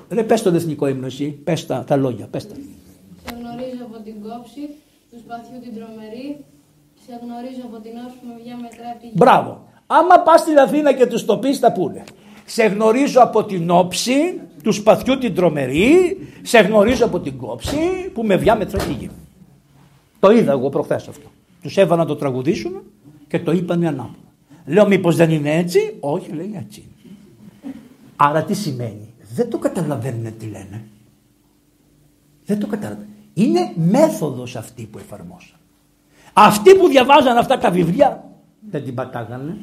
Ρε 0.10 0.24
πες 0.24 0.42
το 0.42 0.50
εθνικό 0.50 0.88
ύμνο 0.88 1.06
εσύ. 1.06 1.26
Πες 1.26 1.66
τα, 1.66 1.84
τα 1.88 1.96
λόγια. 1.96 2.28
Πες 2.28 2.48
τα. 2.48 2.56
Σε 3.26 3.36
γνωρίζω 3.40 3.84
από 3.90 4.04
την 4.04 4.14
κόψη 4.22 4.70
του 5.12 5.20
σπαθιού 5.20 5.60
την 5.62 5.74
τρομερή. 5.76 6.46
Σε 7.06 7.20
γνωρίζω 7.24 7.62
από 7.66 7.80
την 7.80 7.92
όψη 8.04 8.18
που 8.22 8.28
με 8.28 8.36
βγαίνει 8.42 8.62
μετρά 8.62 8.98
τη 9.02 9.08
Μπράβο. 9.14 9.68
Άμα 9.88 10.20
πας 10.20 10.40
στην 10.40 10.58
Αθήνα 10.58 10.94
και 10.94 11.06
τους 11.06 11.26
το 11.26 11.38
πεις 11.38 11.60
θα 11.60 11.72
πούνε. 11.72 12.04
Σε 12.46 12.64
γνωρίζω 12.64 13.22
από 13.22 13.44
την 13.44 13.70
όψη 13.70 14.42
του 14.64 14.72
σπαθιού 14.72 15.18
την 15.18 15.36
τρομερή. 15.36 16.18
Σε 16.42 16.60
γνωρίζω 16.60 17.06
από 17.06 17.20
την 17.20 17.38
κόψη 17.38 18.12
που 18.14 18.24
με 18.24 18.36
βιά 18.36 18.56
μετρά 18.56 18.84
τη 18.84 18.94
γη. 18.94 19.10
Το 20.20 20.32
είδα 20.32 20.52
εγώ 20.52 20.70
προχθές 20.70 21.08
αυτό. 21.08 21.28
Τους 21.62 21.78
έβαλα 21.78 22.02
να 22.02 22.08
το 22.08 22.16
τραγουδήσουν 22.16 22.82
και 23.28 23.40
το 23.40 23.52
είπαν 23.52 23.84
ανάποδα. 23.84 24.16
Λέω 24.66 24.88
μήπως 24.88 25.16
δεν 25.16 25.30
είναι 25.30 25.56
έτσι; 25.58 25.98
Όχι 26.00 26.32
λέει 26.32 26.54
έτσι. 26.56 26.88
Άρα 28.16 28.44
τι 28.44 28.54
σημαίνει; 28.54 29.14
Δεν 29.34 29.50
το 29.50 29.58
καταλαβαίνουν 29.58 30.38
τι 30.38 30.46
λένε. 30.46 30.88
Δεν 32.46 32.60
το 32.60 32.68
καταλαβαίνουν. 32.68 33.14
Είναι 33.34 33.72
μέθοδος 33.76 34.56
αυτή 34.56 34.84
που 34.84 34.98
εφαρμόσαν. 34.98 35.58
Αυτοί 36.34 36.76
που 36.76 36.88
διαβάζαν 36.88 37.38
αυτά 37.38 37.58
τα 37.58 37.72
βιβλία 37.72 38.24
δεν 38.70 38.84
την 38.84 38.94
πατάγανε. 38.94 39.58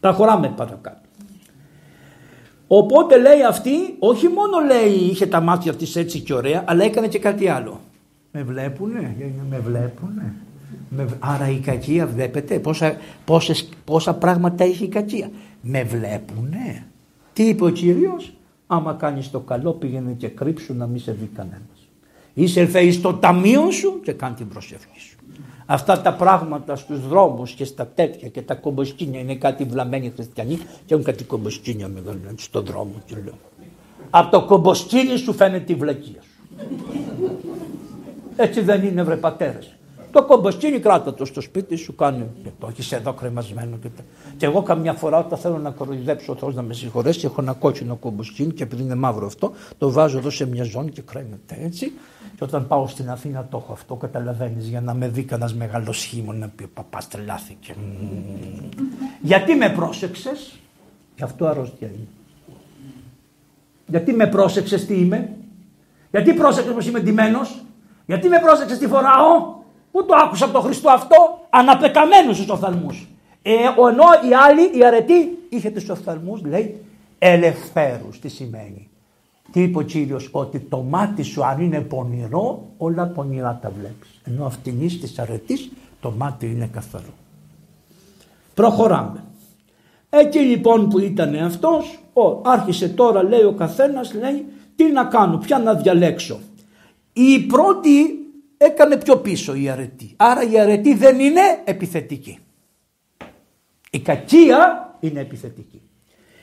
Τα 0.00 0.12
χωράμε 0.12 0.48
παρακάτω. 0.48 1.08
Οπότε 2.66 3.18
λέει 3.18 3.42
αυτή, 3.48 3.70
όχι 3.98 4.28
μόνο 4.28 4.58
λέει 4.66 4.92
είχε 4.92 5.26
τα 5.26 5.40
μάτια 5.40 5.74
της 5.74 5.96
έτσι 5.96 6.20
και 6.20 6.34
ωραία, 6.34 6.64
αλλά 6.66 6.84
έκανε 6.84 7.08
και 7.08 7.18
κάτι 7.18 7.48
άλλο. 7.48 7.80
Με 8.36 8.42
βλέπουνε, 8.42 9.16
με 9.50 9.58
βλέπουνε. 9.58 10.34
Άρα 11.18 11.50
η 11.50 11.58
κακία 11.58 12.06
βλέπετε 12.06 12.58
πόσα, 12.58 12.96
πόσες, 13.24 13.68
πόσα 13.84 14.14
πράγματα 14.14 14.64
έχει 14.64 14.84
η 14.84 14.88
κακία. 14.88 15.30
Με 15.60 15.84
βλέπουνε. 15.84 16.86
Τι 17.32 17.42
είπε 17.42 17.64
ο 17.64 17.68
Κύριος, 17.68 18.32
άμα 18.66 18.92
κάνεις 18.92 19.30
το 19.30 19.40
καλό 19.40 19.72
πήγαινε 19.72 20.12
και 20.12 20.28
κρύψου 20.28 20.74
να 20.74 20.86
μην 20.86 21.00
σε 21.00 21.12
δει 21.12 21.30
κανένας. 21.34 21.88
Είσαι 22.34 22.80
εις 22.80 23.00
το 23.00 23.14
ταμείο 23.14 23.70
σου 23.70 24.00
και 24.02 24.12
κάνει 24.12 24.34
την 24.34 24.48
προσευχή 24.48 25.00
σου. 25.00 25.16
Αυτά 25.66 26.00
τα 26.00 26.14
πράγματα 26.14 26.76
στους 26.76 27.08
δρόμους 27.08 27.52
και 27.52 27.64
στα 27.64 27.86
τέτοια 27.86 28.28
και 28.28 28.42
τα 28.42 28.54
κομποσκίνια 28.54 29.20
είναι 29.20 29.34
κάτι 29.34 29.64
βλαμμένοι 29.64 30.12
χριστιανοί 30.14 30.58
και 30.86 30.94
έχουν 30.94 31.04
κάτι 31.04 31.24
κομποσκίνια 31.24 31.88
μεγάλα 31.88 32.18
στον 32.36 32.64
δρόμο 32.64 33.02
και 33.04 33.14
λέω. 33.24 33.38
Από 34.10 34.30
το 34.30 34.44
κομποσκίνι 34.44 35.16
σου 35.16 35.32
φαίνεται 35.32 35.72
η 35.72 35.76
βλακία 35.76 36.20
σου. 36.22 36.28
Έτσι 38.36 38.60
δεν 38.60 38.82
είναι 38.82 39.02
βρε 39.02 39.16
πατέρες. 39.16 39.74
Το 40.14 40.24
κομποσκίνι 40.24 40.78
κράτα 40.78 41.14
το 41.14 41.24
στο 41.24 41.40
σπίτι 41.40 41.76
σου 41.76 41.94
κάνει 41.94 42.26
και 42.42 42.48
το 42.58 42.66
έχεις 42.70 42.92
εδώ 42.92 43.12
κρεμασμένο. 43.12 43.76
Και, 43.76 43.88
και 44.36 44.46
εγώ 44.46 44.62
καμιά 44.62 44.92
φορά 44.92 45.18
όταν 45.18 45.38
θέλω 45.38 45.58
να 45.58 45.70
κοροϊδέψω 45.70 46.32
ο 46.32 46.36
Θεός 46.36 46.54
να 46.54 46.62
με 46.62 46.74
συγχωρέσει 46.74 47.26
έχω 47.26 47.40
ένα 47.40 47.52
κόκκινο 47.52 47.96
κομποσκίνι 47.96 48.52
και 48.52 48.62
επειδή 48.62 48.82
είναι 48.82 48.94
μαύρο 48.94 49.26
αυτό 49.26 49.52
το 49.78 49.90
βάζω 49.90 50.18
εδώ 50.18 50.30
σε 50.30 50.46
μια 50.46 50.64
ζώνη 50.64 50.90
και 50.90 51.02
κρέμεται 51.02 51.58
έτσι. 51.60 51.92
Και 52.36 52.44
όταν 52.44 52.66
πάω 52.66 52.86
στην 52.86 53.10
Αθήνα 53.10 53.46
το 53.50 53.62
έχω 53.62 53.72
αυτό 53.72 53.94
καταλαβαίνεις 53.94 54.68
για 54.68 54.80
να 54.80 54.94
με 54.94 55.08
δει 55.08 55.22
κανένας 55.22 55.54
μεγάλος 55.54 56.00
σχήμο 56.00 56.32
να 56.32 56.48
πει 56.48 56.62
ο 56.62 56.68
παπάς 56.74 57.08
τρελάθηκε. 57.08 57.74
Γιατί 59.20 59.54
με 59.54 59.70
πρόσεξες, 59.70 60.58
γι' 61.16 61.22
αυτό 61.22 61.46
αρρώστια 61.46 61.88
είναι. 61.88 62.06
Γιατί 63.86 64.12
με 64.12 64.26
πρόσεξες 64.26 64.86
τι 64.86 64.94
είμαι, 64.94 65.30
γιατί 66.10 66.32
πρόσεξες 66.32 66.72
πως 66.72 66.86
είμαι 66.86 67.00
ντυμένος, 67.00 67.63
γιατί 68.06 68.28
με 68.28 68.38
πρόσεξες 68.38 68.78
τι 68.78 68.86
φοράω, 68.86 69.62
Πού 69.94 70.04
το 70.04 70.14
άκουσα 70.24 70.44
από 70.44 70.54
τον 70.54 70.62
Χριστό 70.62 70.90
αυτό, 70.90 71.16
αναπεκαμένους 71.50 72.36
στους 72.36 72.48
οφθαλμούς. 72.48 73.06
Ε, 73.42 73.52
ενώ 73.52 74.04
η 74.30 74.34
άλλη, 74.34 74.78
η 74.78 74.84
αρετή, 74.84 75.38
είχε 75.48 75.70
τους 75.70 75.88
οφθαλμούς, 75.88 76.42
λέει, 76.44 76.84
ελευθέρους. 77.18 78.18
Τι 78.18 78.28
σημαίνει. 78.28 78.88
Τι 79.52 79.62
είπε 79.62 79.78
ο 79.78 79.82
Κύριος, 79.82 80.28
ότι 80.32 80.60
το 80.60 80.82
μάτι 80.82 81.22
σου 81.22 81.44
αν 81.44 81.60
είναι 81.60 81.80
πονηρό, 81.80 82.64
όλα 82.76 83.06
πονηρά 83.06 83.58
τα 83.62 83.70
βλέπεις. 83.70 84.20
Ενώ 84.24 84.44
αυτήν 84.46 84.78
της 84.78 85.18
αρετής, 85.18 85.70
το 86.00 86.10
μάτι 86.16 86.46
είναι 86.46 86.70
καθαρό. 86.72 87.14
Προχωράμε. 88.54 89.24
Εκεί 90.10 90.38
λοιπόν 90.38 90.88
που 90.88 90.98
ήταν 90.98 91.34
αυτός, 91.34 91.98
ο, 92.12 92.40
άρχισε 92.44 92.88
τώρα 92.88 93.22
λέει 93.22 93.42
ο 93.42 93.52
καθένας, 93.52 94.14
λέει, 94.14 94.44
τι 94.76 94.84
να 94.84 95.04
κάνω, 95.04 95.36
ποια 95.36 95.58
να 95.58 95.74
διαλέξω. 95.74 96.40
Η 97.16 97.38
πρώτη 97.38 98.18
έκανε 98.56 98.96
πιο 98.96 99.16
πίσω 99.16 99.54
η 99.54 99.68
αρετή. 99.68 100.12
Άρα 100.16 100.50
η 100.50 100.60
αρετή 100.60 100.94
δεν 100.94 101.20
είναι 101.20 101.40
επιθετική. 101.64 102.38
Η 103.90 103.98
κακία 103.98 104.96
είναι 105.00 105.20
επιθετική. 105.20 105.80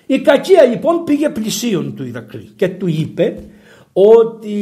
Η 0.06 0.20
κακία 0.20 0.64
λοιπόν 0.64 1.04
πήγε 1.04 1.30
πλησίον 1.30 1.96
του 1.96 2.06
Ηρακλή 2.06 2.52
και 2.56 2.68
του 2.68 2.88
είπε 2.88 3.44
ότι 3.94 4.56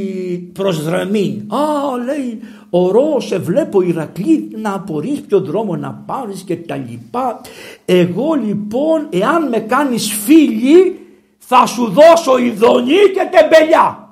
προς 0.53 0.83
δραμή. 0.83 1.47
Α 1.47 2.03
λέει 2.03 2.39
ορό 2.69 3.19
σε 3.19 3.37
βλέπω 3.37 3.81
Ηρακλή 3.81 4.49
να 4.55 4.73
απορείς 4.73 5.21
ποιο 5.21 5.39
δρόμο 5.39 5.75
να 5.75 5.93
πάρεις 5.93 6.41
και 6.41 6.55
τα 6.55 6.75
λοιπά. 6.75 7.41
Εγώ 7.85 8.33
λοιπόν 8.33 9.07
εάν 9.09 9.47
με 9.47 9.59
κάνεις 9.59 10.11
φίλη 10.11 10.99
θα 11.37 11.65
σου 11.65 11.89
δώσω 11.89 12.37
ειδονή 12.37 12.93
και 13.13 13.29
τεμπελιά. 13.31 14.08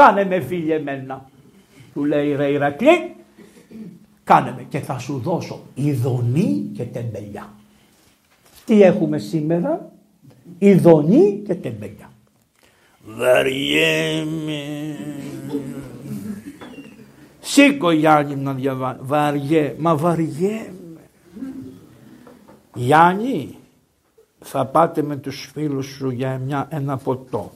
Κάνε 0.00 0.24
με 0.24 0.40
φίλη 0.40 0.72
εμένα. 0.72 1.28
Του 1.94 2.04
λέει 2.04 2.34
ρε 2.34 2.50
Ηρακλή, 2.50 3.14
κάνε 4.24 4.54
με 4.56 4.62
και 4.68 4.78
θα 4.78 4.98
σου 4.98 5.18
δώσω 5.18 5.60
ειδονή 5.74 6.70
και 6.76 6.84
τεμπελιά. 6.84 7.52
Τι 8.64 8.82
έχουμε 8.82 9.18
σήμερα, 9.18 9.92
ειδονή 10.58 11.42
και 11.46 11.54
τεμπελιά. 11.54 12.12
Βαριέμαι. 13.04 14.62
Σήκω 17.40 17.90
Γιάννη 17.90 18.36
να 18.36 18.54
διαβάσει. 18.54 18.98
Βαριέ, 19.02 19.74
μα 19.78 19.96
βαριέμαι. 19.96 21.00
Γιάννη, 22.74 23.56
θα 24.38 24.66
πάτε 24.66 25.02
με 25.02 25.16
τους 25.16 25.50
φίλους 25.52 25.86
σου 25.86 26.10
για 26.10 26.38
μια, 26.38 26.68
ένα 26.70 26.96
ποτό. 26.96 27.52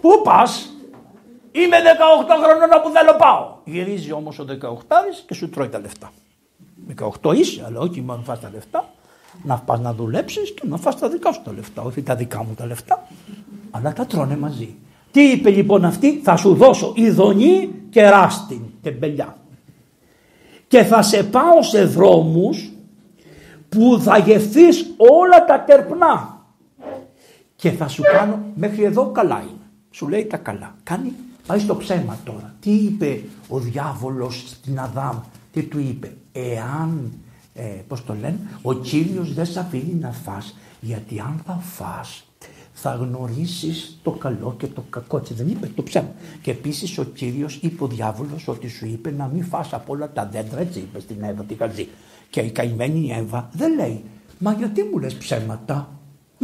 Πού 0.00 0.10
πας, 0.24 0.74
είμαι 1.52 1.76
18 1.76 2.34
χρονών 2.42 2.82
που 2.82 2.90
θέλω 2.90 3.16
πάω. 3.18 3.56
Γυρίζει 3.64 4.12
όμως 4.12 4.38
ο 4.38 4.44
18 4.44 5.24
και 5.26 5.34
σου 5.34 5.48
τρώει 5.48 5.68
τα 5.68 5.78
λεφτά. 5.78 6.12
18 7.22 7.34
είσαι, 7.34 7.64
αλλά 7.66 7.80
όχι 7.80 8.00
μόνο 8.00 8.22
φας 8.24 8.40
τα 8.40 8.50
λεφτά, 8.52 8.88
να 9.42 9.56
πας 9.58 9.80
να 9.80 9.92
δουλέψεις 9.92 10.54
και 10.54 10.62
να 10.64 10.76
φας 10.76 10.98
τα 10.98 11.08
δικά 11.08 11.32
σου 11.32 11.40
τα 11.44 11.52
λεφτά, 11.52 11.82
όχι 11.82 12.02
τα 12.02 12.14
δικά 12.14 12.44
μου 12.44 12.54
τα 12.54 12.66
λεφτά, 12.66 13.06
αλλά 13.70 13.92
τα 13.92 14.06
τρώνε 14.06 14.36
μαζί. 14.36 14.74
Τι 15.10 15.30
είπε 15.30 15.50
λοιπόν 15.50 15.84
αυτή, 15.84 16.20
θα 16.24 16.36
σου 16.36 16.54
δώσω 16.54 16.92
ειδονή 16.96 17.70
και 17.90 18.08
ράστην, 18.08 18.62
τεμπελιά. 18.82 19.36
Και 20.68 20.82
θα 20.82 21.02
σε 21.02 21.24
πάω 21.24 21.62
σε 21.62 21.84
δρόμους 21.84 22.72
που 23.68 23.98
θα 24.00 24.18
γευθείς 24.18 24.94
όλα 24.96 25.44
τα 25.44 25.60
τερπνά. 25.60 26.33
Και 27.64 27.70
θα 27.70 27.88
σου 27.88 28.02
κάνω, 28.02 28.38
μέχρι 28.54 28.82
εδώ 28.82 29.10
καλά 29.10 29.40
είναι. 29.40 29.66
Σου 29.90 30.08
λέει 30.08 30.24
τα 30.24 30.36
καλά. 30.36 30.74
Κάνει, 30.82 31.12
πάει 31.46 31.58
στο 31.58 31.76
ψέμα 31.76 32.18
τώρα. 32.24 32.54
Τι 32.60 32.70
είπε 32.70 33.22
ο 33.48 33.58
διάβολος 33.58 34.44
στην 34.46 34.78
Αδάμ, 34.78 35.16
τι 35.52 35.62
του 35.62 35.78
είπε; 35.78 36.16
Εάν, 36.32 37.12
ε, 37.54 37.62
πώς 37.62 38.04
το 38.04 38.14
λένε, 38.14 38.38
ο 38.62 38.74
Κύριος 38.74 39.34
δεν 39.34 39.46
σε 39.46 39.60
αφήνει 39.60 39.94
να 40.00 40.12
φας, 40.12 40.56
γιατί 40.80 41.20
αν 41.20 41.42
θα 41.46 41.52
φας 41.62 42.24
θα 42.72 42.94
γνωρίσεις 42.94 43.98
το 44.02 44.10
καλό 44.10 44.54
και 44.58 44.66
το 44.66 44.84
κακό. 44.90 45.16
Έτσι 45.16 45.34
δεν 45.34 45.48
είπε 45.48 45.66
το 45.74 45.82
ψέμα. 45.82 46.12
Και 46.42 46.50
επίσης 46.50 46.98
ο 46.98 47.04
Κύριος 47.04 47.58
είπε 47.62 47.84
ο 47.84 47.86
διάβολος 47.86 48.48
ότι 48.48 48.68
σου 48.68 48.86
είπε 48.86 49.10
να 49.10 49.26
μην 49.26 49.44
φας 49.44 49.72
από 49.72 49.92
όλα 49.92 50.12
τα 50.12 50.28
δέντρα, 50.32 50.60
έτσι 50.60 50.78
είπε 50.78 51.00
στην 51.00 51.22
Εύα 51.22 51.42
τη 51.42 51.54
Χαζή. 51.54 51.88
Και 52.30 52.40
η 52.40 52.50
καημένη 52.50 53.10
Εύα 53.18 53.48
δεν 53.52 53.74
λέει, 53.74 54.04
μα 54.38 54.52
γιατί 54.52 54.82
μου 54.82 54.98
λες 54.98 55.14
ψέματα; 55.14 55.88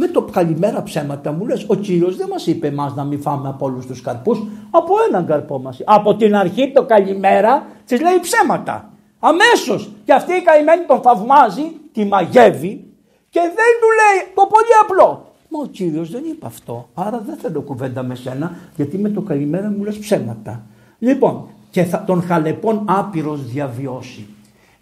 Με 0.03 0.07
το 0.07 0.21
καλημέρα 0.21 0.83
ψέματα 0.83 1.31
μου 1.31 1.45
λες, 1.45 1.65
ο 1.67 1.75
Κύριος 1.75 2.15
δεν 2.15 2.27
μας 2.27 2.47
είπε 2.47 2.67
εμάς 2.67 2.95
να 2.95 3.03
μην 3.03 3.21
φάμε 3.21 3.49
από 3.49 3.65
όλους 3.65 3.85
τους 3.85 4.01
καρπούς, 4.01 4.43
από 4.71 4.93
έναν 5.07 5.25
καρπό 5.25 5.59
μας. 5.59 5.81
Από 5.85 6.15
την 6.15 6.35
αρχή 6.35 6.71
το 6.71 6.85
καλημέρα 6.85 7.65
της 7.85 8.01
λέει 8.01 8.19
ψέματα. 8.21 8.89
Αμέσως. 9.19 9.91
Και 10.05 10.13
αυτή 10.13 10.33
η 10.33 10.41
καημένη 10.41 10.85
τον 10.85 11.01
θαυμάζει, 11.01 11.61
τη 11.91 12.05
μαγεύει 12.05 12.85
και 13.29 13.39
δεν 13.39 13.71
του 13.81 13.87
λέει 13.99 14.33
το 14.35 14.41
πολύ 14.41 14.73
απλό. 14.83 15.33
Μα 15.49 15.59
ο 15.59 15.65
Κύριος 15.65 16.11
δεν 16.11 16.23
είπε 16.29 16.45
αυτό, 16.45 16.89
άρα 16.93 17.23
δεν 17.25 17.35
θέλω 17.37 17.61
κουβέντα 17.61 18.03
με 18.03 18.15
σένα 18.15 18.55
γιατί 18.75 18.97
με 18.97 19.09
το 19.09 19.21
καλημέρα 19.21 19.69
μου 19.69 19.83
λες 19.83 19.97
ψέματα. 19.97 20.63
Λοιπόν, 20.99 21.47
και 21.71 21.83
θα 21.83 22.03
τον 22.03 22.21
χαλεπών 22.21 22.83
άπειρος 22.87 23.45
διαβιώσει. 23.45 24.27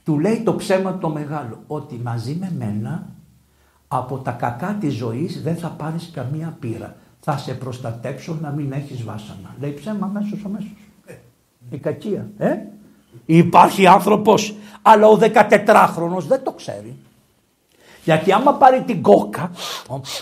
Του 0.05 0.19
λέει 0.19 0.41
το 0.45 0.55
ψέμα 0.55 0.97
το 0.97 1.09
μεγάλο, 1.09 1.59
ότι 1.67 2.01
μαζί 2.03 2.37
με 2.39 2.51
μένα 2.57 3.07
από 3.91 4.17
τα 4.17 4.31
κακά 4.31 4.77
της 4.79 4.93
ζωής 4.93 5.41
δεν 5.41 5.55
θα 5.55 5.67
πάρεις 5.67 6.11
καμία 6.13 6.57
πείρα. 6.59 6.95
Θα 7.19 7.37
σε 7.37 7.53
προστατέψω 7.53 8.37
να 8.41 8.49
μην 8.49 8.71
έχεις 8.71 9.03
βάσανα. 9.03 9.55
Λέει 9.59 9.71
ψέμα 9.71 10.05
αμέσως 10.05 10.41
αμέσως. 10.45 10.73
Ε, 11.05 11.13
η 11.69 11.77
κακία. 11.77 12.29
Ε; 12.37 12.55
Υπάρχει 13.25 13.87
άνθρωπος, 13.87 14.55
αλλά 14.81 15.07
ο 15.07 15.17
14χρονος 15.21 16.23
δεν 16.27 16.43
το 16.43 16.51
ξέρει. 16.51 16.97
Γιατί 18.03 18.31
άμα 18.31 18.53
πάρει 18.53 18.81
την 18.81 19.01
κόκα, 19.01 19.51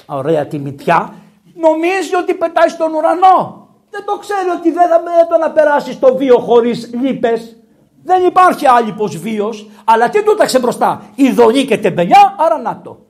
ωραία 0.05 0.45
τη 0.45 0.59
μυτιά, 0.59 1.13
νομίζει 1.55 2.15
ότι 2.15 2.33
πετάει 2.33 2.69
στον 2.69 2.93
ουρανό. 2.93 3.67
Δεν 3.89 4.05
το 4.05 4.17
ξέρει 4.17 4.49
ότι 4.59 4.71
δεν 4.71 4.87
θα 4.89 5.27
το 5.29 5.37
να 5.37 5.51
περάσει 5.51 5.91
στο 5.91 6.15
βίο 6.15 6.39
χωρίς 6.39 6.89
λύπες. 6.93 7.55
Δεν 8.03 8.25
υπάρχει 8.25 8.67
άλυπος 8.67 9.17
βίος, 9.17 9.69
αλλά 9.85 10.09
τι 10.09 10.23
του 10.23 10.35
τάξε 10.35 10.59
μπροστά, 10.59 11.01
η 11.15 11.31
δονή 11.31 11.65
και 11.65 11.77
τεμπενιά, 11.77 12.35
άρα 12.37 12.57
να 12.57 12.81
το. 12.83 13.06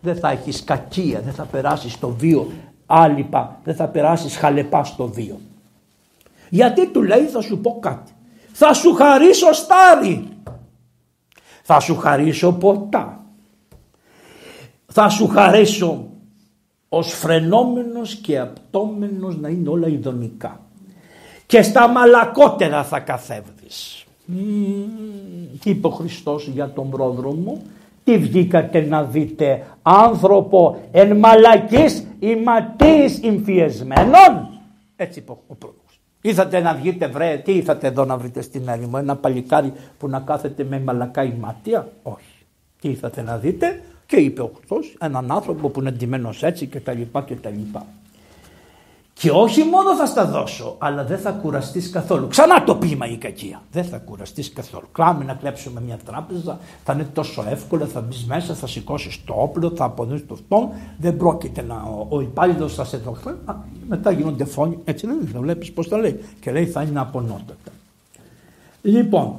Δεν 0.00 0.16
θα 0.16 0.30
έχεις 0.30 0.64
κακία, 0.64 1.20
δεν 1.20 1.32
θα 1.32 1.44
περάσεις 1.44 1.92
στο 1.92 2.08
βίο 2.08 2.52
άλυπα, 2.86 3.60
δεν 3.64 3.74
θα 3.74 3.88
περάσεις 3.88 4.36
χαλεπά 4.36 4.84
στο 4.84 5.06
βίο. 5.06 5.40
Γιατί 6.48 6.88
του 6.88 7.02
λέει 7.02 7.24
θα 7.24 7.40
σου 7.40 7.58
πω 7.58 7.78
κάτι. 7.80 8.12
Θα 8.52 8.72
σου 8.72 8.94
χαρίσω 8.94 9.52
στάρι. 9.52 10.28
Θα 11.62 11.80
σου 11.80 11.96
χαρίσω 11.96 12.52
ποτά 12.52 13.20
θα 14.92 15.08
σου 15.08 15.28
χαρέσω 15.28 16.08
ως 16.88 17.12
φρενόμενος 17.12 18.14
και 18.14 18.38
απτόμενος 18.38 19.36
να 19.36 19.48
είναι 19.48 19.68
όλα 19.68 19.88
ειδονικά. 19.88 20.60
Και 21.46 21.62
στα 21.62 21.88
μαλακότερα 21.88 22.84
θα 22.84 23.00
καθέβδεις. 23.00 24.04
Τι 25.60 25.70
είπε 25.70 25.86
ο 25.86 25.90
Χριστός 25.90 26.46
για 26.46 26.70
τον 26.72 26.90
πρόδρομο. 26.90 27.62
Τι 28.04 28.18
βγήκατε 28.18 28.80
να 28.80 29.04
δείτε 29.04 29.66
άνθρωπο 29.82 30.80
εν 30.90 31.16
μαλακής 31.16 32.06
ηματής 32.18 33.22
εμφιεσμένων; 33.22 34.60
Έτσι 34.96 35.18
είπε 35.18 35.32
ο 35.32 35.54
πρόδρομος. 35.58 36.00
Ήρθατε 36.20 36.60
να 36.60 36.74
βγείτε 36.74 37.06
βρε, 37.06 37.40
τι 37.44 37.52
ήρθατε 37.52 37.86
εδώ 37.86 38.04
να 38.04 38.16
βρείτε 38.16 38.42
στην 38.42 38.68
έρημο, 38.68 38.96
ένα 38.98 39.16
παλικάρι 39.16 39.72
που 39.98 40.08
να 40.08 40.20
κάθεται 40.20 40.64
με 40.64 40.80
μαλακά 40.80 41.24
ηματία. 41.24 41.88
Όχι. 42.02 42.44
Τι 42.80 42.88
ήρθατε 42.88 43.22
να 43.22 43.38
δείτε, 43.38 43.82
και 44.06 44.16
είπε 44.16 44.42
ο 44.42 44.50
Χριστός 44.56 44.96
έναν 45.00 45.30
άνθρωπο 45.32 45.68
που 45.68 45.80
είναι 45.80 45.90
ντυμένος 45.90 46.42
έτσι 46.42 46.66
και 46.66 46.80
τα 46.80 46.92
λοιπά 46.92 47.22
και 47.22 47.34
τα 47.34 47.50
λοιπά. 47.50 47.86
Και 49.20 49.30
όχι 49.30 49.64
μόνο 49.64 49.96
θα 49.96 50.06
στα 50.06 50.26
δώσω, 50.26 50.74
αλλά 50.78 51.04
δεν 51.04 51.18
θα 51.18 51.30
κουραστείς 51.30 51.90
καθόλου. 51.90 52.26
Ξανά 52.28 52.64
το 52.64 52.76
πείμα 52.76 53.06
η 53.06 53.16
κακία. 53.16 53.62
Δεν 53.72 53.84
θα 53.84 53.98
κουραστείς 53.98 54.52
καθόλου. 54.52 54.86
Κλάμε 54.92 55.24
να 55.24 55.34
κλέψουμε 55.34 55.80
μια 55.80 55.98
τράπεζα, 56.04 56.58
θα 56.84 56.92
είναι 56.92 57.08
τόσο 57.12 57.44
εύκολο, 57.48 57.86
θα 57.86 58.00
μπεις 58.00 58.24
μέσα, 58.24 58.54
θα 58.54 58.66
σηκώσεις 58.66 59.24
το 59.24 59.34
όπλο, 59.36 59.72
θα 59.76 59.84
αποδείξει 59.84 60.24
το 60.24 60.34
αυτό. 60.34 60.70
Δεν 60.98 61.16
πρόκειται 61.16 61.62
να. 61.62 61.74
Ο, 61.74 62.06
ο 62.08 62.20
υπάλληλος 62.20 62.74
θα 62.74 62.84
σε 62.84 62.98
το 62.98 63.16
Μετά 63.88 64.10
γίνονται 64.10 64.44
φόνοι. 64.44 64.78
Έτσι 64.84 65.06
δεν 65.06 65.20
είναι, 65.20 65.38
βλέπεις 65.38 65.72
πώς 65.72 65.88
το 65.88 65.96
λέει. 65.96 66.20
Και 66.40 66.50
λέει 66.50 66.66
θα 66.66 66.82
είναι 66.82 67.00
απονότατα. 67.00 67.70
Λοιπόν, 68.82 69.34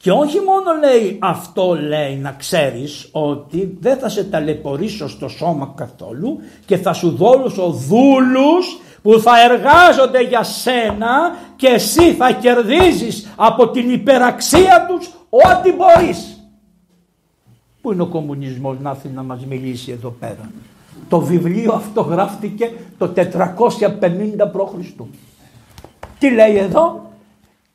και 0.00 0.10
όχι 0.10 0.38
μόνο 0.40 0.78
λέει 0.80 1.18
αυτό 1.20 1.74
λέει 1.74 2.16
να 2.16 2.32
ξέρεις 2.32 3.08
ότι 3.12 3.76
δεν 3.80 3.98
θα 3.98 4.08
σε 4.08 4.24
ταλαιπωρήσω 4.24 5.08
στο 5.08 5.28
σώμα 5.28 5.72
καθόλου 5.76 6.38
και 6.66 6.76
θα 6.76 6.92
σου 6.92 7.10
δώσω 7.10 7.70
δούλους 7.70 8.78
που 9.02 9.20
θα 9.20 9.32
εργάζονται 9.42 10.22
για 10.22 10.42
σένα 10.42 11.36
και 11.56 11.66
εσύ 11.66 12.12
θα 12.12 12.32
κερδίζεις 12.32 13.32
από 13.36 13.68
την 13.70 13.90
υπεραξία 13.90 14.86
τους 14.88 15.10
ό,τι 15.30 15.72
μπορείς. 15.72 16.42
Πού 17.80 17.92
είναι 17.92 18.02
ο 18.02 18.06
κομμουνισμός 18.06 18.76
να 18.80 18.90
έρθει 18.90 19.08
να 19.08 19.22
μας 19.22 19.44
μιλήσει 19.44 19.90
εδώ 19.90 20.10
πέρα; 20.10 20.50
Το 21.08 21.20
βιβλίο 21.20 21.72
αυτό 21.72 22.00
γράφτηκε 22.00 22.72
το 22.98 23.12
450 23.14 23.20
π.Χ. 24.52 25.02
Τι 26.18 26.30
λέει 26.30 26.56
εδώ, 26.56 27.07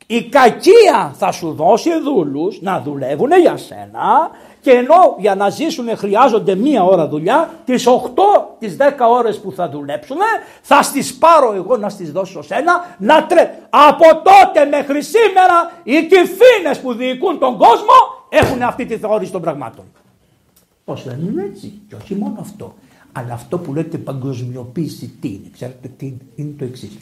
η 0.06 0.22
κακία 0.22 1.14
θα 1.18 1.32
σου 1.32 1.52
δώσει 1.52 1.90
δούλους 2.00 2.60
να 2.60 2.80
δουλεύουν 2.80 3.30
για 3.40 3.56
σένα 3.56 4.30
και 4.60 4.70
ενώ 4.70 5.16
για 5.18 5.34
να 5.34 5.48
ζήσουν 5.48 5.96
χρειάζονται 5.96 6.54
μία 6.54 6.84
ώρα 6.84 7.08
δουλειά, 7.08 7.50
τις 7.64 7.86
8, 7.86 7.90
τις 8.58 8.76
10 8.76 8.82
ώρες 9.10 9.40
που 9.40 9.52
θα 9.52 9.68
δουλέψουν 9.68 10.16
θα 10.62 10.82
στις 10.82 11.14
πάρω 11.14 11.52
εγώ 11.52 11.76
να 11.76 11.88
στις 11.88 12.12
δώσω 12.12 12.42
σένα 12.42 12.96
να 12.98 13.26
τρέ... 13.26 13.50
Από 13.70 14.04
τότε 14.04 14.64
μέχρι 14.70 15.02
σήμερα 15.02 15.72
οι 15.82 16.06
κυφίνες 16.06 16.80
που 16.82 16.94
διοικούν 16.94 17.38
τον 17.38 17.58
κόσμο 17.58 17.94
έχουν 18.28 18.62
αυτή 18.62 18.86
τη 18.86 18.96
θεώρηση 18.96 19.32
των 19.32 19.40
πραγμάτων. 19.40 19.84
Πώς 20.84 21.04
δεν 21.04 21.18
είναι 21.20 21.42
έτσι; 21.42 21.80
Και 21.88 21.94
όχι 21.94 22.14
μόνο 22.14 22.36
αυτό. 22.40 22.74
Αλλά 23.12 23.32
αυτό 23.32 23.58
που 23.58 23.74
λέτε 23.74 23.98
παγκοσμιοποίηση 23.98 25.16
τι 25.20 25.28
είναι, 25.28 25.50
ξέρετε 25.52 25.88
τι 25.96 26.12
είναι 26.34 26.54
το 26.58 26.64
εξής. 26.64 26.98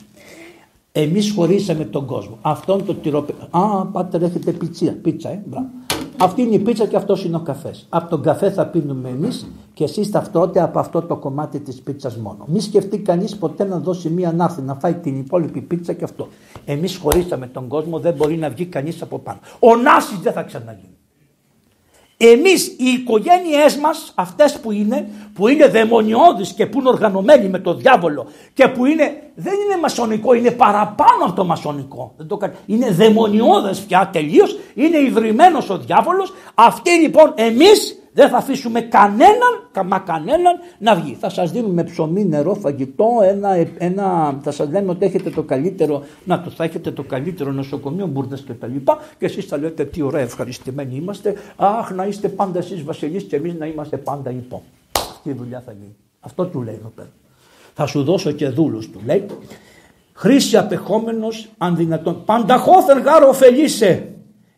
Εμείς 0.95 1.33
χωρίσαμε 1.35 1.85
τον 1.85 2.07
κόσμο. 2.07 2.39
Αυτόν 2.43 2.85
το 2.85 2.95
τυροπέ... 2.95 3.35
Α, 3.51 3.87
πάτε 3.87 4.25
έχετε 4.25 4.53
πίτσα, 4.53 4.97
πίτσα, 5.03 5.29
ε, 5.29 5.43
μπράβο. 5.47 5.67
Αυτή 6.21 6.43
είναι 6.43 6.55
η 6.55 6.59
πίτσα 6.59 6.87
και 6.87 6.97
αυτός 6.97 7.25
είναι 7.25 7.37
ο 7.37 7.41
καφές. 7.41 7.87
Από 7.89 8.11
τον 8.11 8.23
καφέ 8.23 8.51
θα 8.51 8.67
πίνουμε 8.67 9.09
εμείς 9.09 9.47
και 9.75 9.85
εσείς 9.85 10.11
ταυτότητα 10.11 10.65
από 10.65 10.79
αυτό 10.79 11.03
το 11.03 11.17
κομμάτι 11.17 11.61
της 11.61 11.81
πίτσας 11.81 12.17
μόνο. 12.17 12.45
Μη 12.47 12.61
σκεφτεί 12.61 12.99
κανείς 12.99 13.37
ποτέ 13.37 13.65
να 13.65 13.79
δώσει 13.79 14.11
μία 14.11 14.33
ναύτη 14.33 14.63
να 14.63 14.75
φάει 14.75 14.95
την 14.95 15.19
υπόλοιπη 15.19 15.61
πίτσα 15.61 15.93
και 15.93 16.05
αυτό. 16.05 16.29
Εμείς 16.65 16.97
χωρίσαμε 16.97 17.47
τον 17.47 17.69
κόσμο, 17.69 17.99
δεν 17.99 18.15
μπορεί 18.15 18.37
να 18.37 18.51
βγει 18.51 18.67
κανείς 18.67 19.03
από 19.03 19.19
πάνω. 19.19 19.39
Ο 19.59 19.77
Νάσης 19.77 20.19
δεν 20.19 20.33
θα 20.33 20.43
ξαναγίνει. 20.43 20.97
Εμείς 22.27 22.67
οι 22.67 22.85
οικογένειές 22.85 23.77
μας 23.77 24.13
αυτές 24.15 24.59
που 24.61 24.73
είναι, 24.73 25.09
που 25.35 25.49
είναι 25.49 25.67
δαιμονιώδεις 25.67 26.53
και 26.53 26.67
που 26.67 26.81
είναι 26.81 26.89
οργανωμένοι 26.89 27.49
με 27.49 27.59
το 27.59 27.75
διάβολο 27.75 28.27
και 28.55 28.69
που 28.69 28.87
είναι, 28.87 29.23
δεν 29.35 29.53
είναι 29.53 29.81
μασονικό, 29.81 30.35
είναι 30.35 30.51
παραπάνω 30.51 31.25
από 31.25 31.33
το 31.33 31.45
μασονικό. 31.45 32.15
Δεν 32.17 32.27
το, 32.27 32.39
είναι 32.67 32.91
δαιμονιώδες 32.91 33.81
πια 33.81 34.11
τελείως, 34.13 34.59
είναι 34.75 34.99
ιδρυμένος 34.99 35.71
ο 35.71 35.79
διάβολος. 35.79 36.33
Αυτοί 36.55 36.91
λοιπόν 36.91 37.33
εμείς 37.35 38.02
δεν 38.13 38.29
θα 38.29 38.37
αφήσουμε 38.37 38.81
κανέναν, 38.81 39.69
μα 39.87 39.99
κανέναν 39.99 40.59
να 40.79 40.95
βγει. 40.95 41.17
Θα 41.21 41.29
σας 41.29 41.51
δίνουμε 41.51 41.85
ψωμί, 41.85 42.25
νερό, 42.25 42.55
φαγητό, 42.55 43.09
ένα, 43.23 43.67
ένα, 43.79 44.39
θα 44.43 44.51
σας 44.51 44.69
λέμε 44.71 44.91
ότι 44.91 45.05
έχετε 45.05 45.31
το 45.31 45.43
καλύτερο, 45.43 46.03
να 46.25 46.41
το 46.43 46.51
θα 46.51 46.65
έχετε 46.65 46.91
το 46.91 47.03
καλύτερο 47.03 47.53
νοσοκομείο, 47.53 48.07
μπουρδες 48.07 48.41
και 48.41 48.53
τα 48.53 48.67
λοιπά 48.67 48.99
και 49.19 49.25
εσείς 49.25 49.45
θα 49.45 49.59
λέτε 49.59 49.85
τι 49.85 50.03
ωραία 50.03 50.23
ευχαριστημένοι 50.23 50.97
είμαστε, 50.97 51.35
αχ 51.57 51.91
να 51.91 52.07
είστε 52.07 52.29
πάντα 52.29 52.59
εσείς 52.59 52.83
βασιλείς 52.83 53.23
και 53.23 53.37
εμείς 53.37 53.55
να 53.55 53.67
είμαστε 53.67 53.97
πάντα 53.97 54.31
υπό. 54.31 54.63
Αυτή 54.93 55.29
η 55.29 55.33
δουλειά 55.33 55.63
θα 55.67 55.73
γίνει. 55.73 55.97
Αυτό 56.21 56.47
του 56.47 56.63
λέει 56.63 56.75
εδώ 56.75 56.93
πέρα. 56.95 57.11
Θα 57.75 57.87
σου 57.87 58.03
δώσω 58.03 58.31
και 58.31 58.49
δούλους 58.49 58.91
του 58.91 59.01
λέει. 59.07 59.27
Χρήση 60.13 60.57
απεχόμενος 60.57 61.51
αν 61.59 61.77
δυνατόν. 61.77 62.25
Πανταχώθεν 62.25 62.99
γάρο 62.99 63.29
ωφελείσαι. 63.29 64.07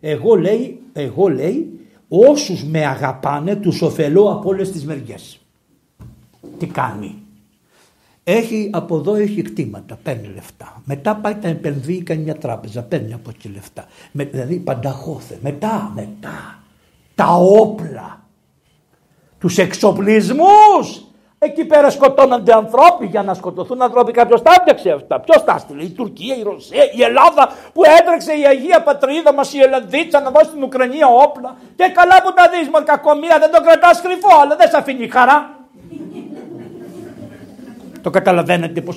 Εγώ 0.01 0.35
λέει, 0.35 0.81
εγώ 0.93 1.29
λέει 1.29 1.84
όσους 2.09 2.65
με 2.65 2.87
αγαπάνε 2.87 3.57
τους 3.57 3.83
ωφελώ 3.83 4.31
από 4.33 4.49
όλες 4.49 4.71
τις 4.71 4.85
μεριές. 4.85 5.39
Τι 6.59 6.67
κάνει. 6.67 7.19
Έχει 8.25 8.71
από 8.73 8.97
εδώ 8.97 9.15
έχει 9.15 9.43
κτήματα, 9.43 9.99
παίρνει 10.03 10.29
λεφτά. 10.35 10.83
Μετά 10.85 11.17
πάει 11.17 11.35
τα 11.35 11.49
επενδύει 11.49 12.03
κάνει 12.03 12.23
μια 12.23 12.35
τράπεζα, 12.35 12.83
παίρνει 12.83 13.13
από 13.13 13.31
εκεί 13.31 13.49
λεφτά. 13.49 13.87
Με, 14.13 14.25
δηλαδή 14.25 14.57
πανταχώθε. 14.57 15.39
Μετά, 15.43 15.93
μετά, 15.95 16.63
τα 17.15 17.35
όπλα, 17.37 18.27
τους 19.39 19.59
εξοπλισμούς 19.59 21.05
Εκεί 21.47 21.65
πέρα 21.65 21.91
σκοτώνονται 21.91 22.53
ανθρώποι 22.53 23.07
για 23.07 23.23
να 23.23 23.35
σκοτωθούν 23.35 23.83
άνθρωποι. 23.83 24.13
Κάποιος 24.13 24.43
τα 24.43 24.51
έπιαξε 24.61 24.91
αυτά. 24.91 25.21
Ποιος 25.21 25.45
τα 25.45 25.55
έστειλε, 25.57 25.83
η 25.83 25.91
Τουρκία, 25.91 26.37
η 26.37 26.43
Ρωσία, 26.43 26.85
η 26.97 27.03
Ελλάδα 27.03 27.53
που 27.73 27.83
έτρεξε 27.99 28.33
η 28.33 28.47
Αγία 28.47 28.83
Πατρίδα 28.83 29.33
μας, 29.35 29.53
η 29.55 29.61
Ελλανδίτσα 29.61 30.21
να 30.21 30.31
δώσει 30.31 30.47
στην 30.47 30.63
Ουκρανία 30.63 31.07
όπλα. 31.07 31.57
Και 31.77 31.87
καλά 31.95 32.23
που 32.25 32.33
τα 32.33 32.49
δεις, 32.53 32.69
μόνο 32.69 32.85
κακομία 32.85 33.39
δεν 33.39 33.51
το 33.51 33.61
κρατάς 33.61 34.01
κρυφό, 34.01 34.41
αλλά 34.43 34.57
δεν 34.57 34.69
σε 34.69 34.77
αφήνει 34.77 35.09
χαρά. 35.09 35.51
το 38.03 38.11
καταλαβαίνετε 38.11 38.81
πώ. 38.81 38.93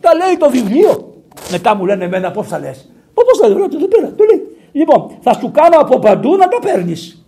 Τα 0.00 0.14
λέει 0.14 0.36
το 0.36 0.50
βιβλίο. 0.50 1.14
Μετά 1.50 1.74
μου 1.74 1.86
λένε 1.86 2.04
εμένα 2.04 2.30
πώς 2.30 2.46
θα 2.46 2.58
λες; 2.58 2.90
Πώς 3.14 3.38
θα 3.40 3.48
λέω, 3.48 3.68
το 3.68 3.76
πήρα, 3.78 4.12
το 4.16 4.24
λέει. 4.30 4.42
Λοιπόν, 4.72 5.18
θα 5.20 5.32
σου 5.32 5.50
κάνω 5.50 5.76
από 5.78 5.98
παντού 5.98 6.36
να 6.36 6.48
τα 6.48 6.58
παίρνεις. 6.58 7.24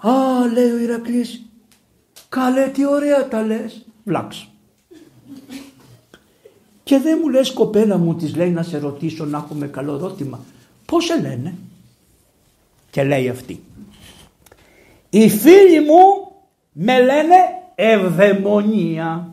Α, 0.00 0.12
λέει 0.52 0.70
ο 0.70 0.78
Ηρακλής, 0.78 1.47
Καλέ 2.28 2.66
τι 2.68 2.86
ωραία 2.86 3.28
τα 3.28 3.42
λες. 3.42 3.86
Βλάξ. 4.04 4.48
Και 6.82 6.98
δεν 6.98 7.18
μου 7.22 7.28
λες 7.28 7.52
κοπέλα 7.52 7.96
μου 7.96 8.14
της 8.14 8.36
λέει 8.36 8.50
να 8.50 8.62
σε 8.62 8.78
ρωτήσω 8.78 9.24
να 9.24 9.38
έχουμε 9.38 9.66
καλό 9.66 9.94
ερώτημα. 9.94 10.40
Πώς 10.84 11.04
σε 11.04 11.20
λένε; 11.20 11.54
Και 12.90 13.04
λέει 13.04 13.28
αυτή. 13.28 13.62
Οι 15.10 15.28
φίλοι 15.28 15.80
μου 15.80 16.32
με 16.72 17.02
λένε 17.02 17.36
ευδαιμονία. 17.74 19.32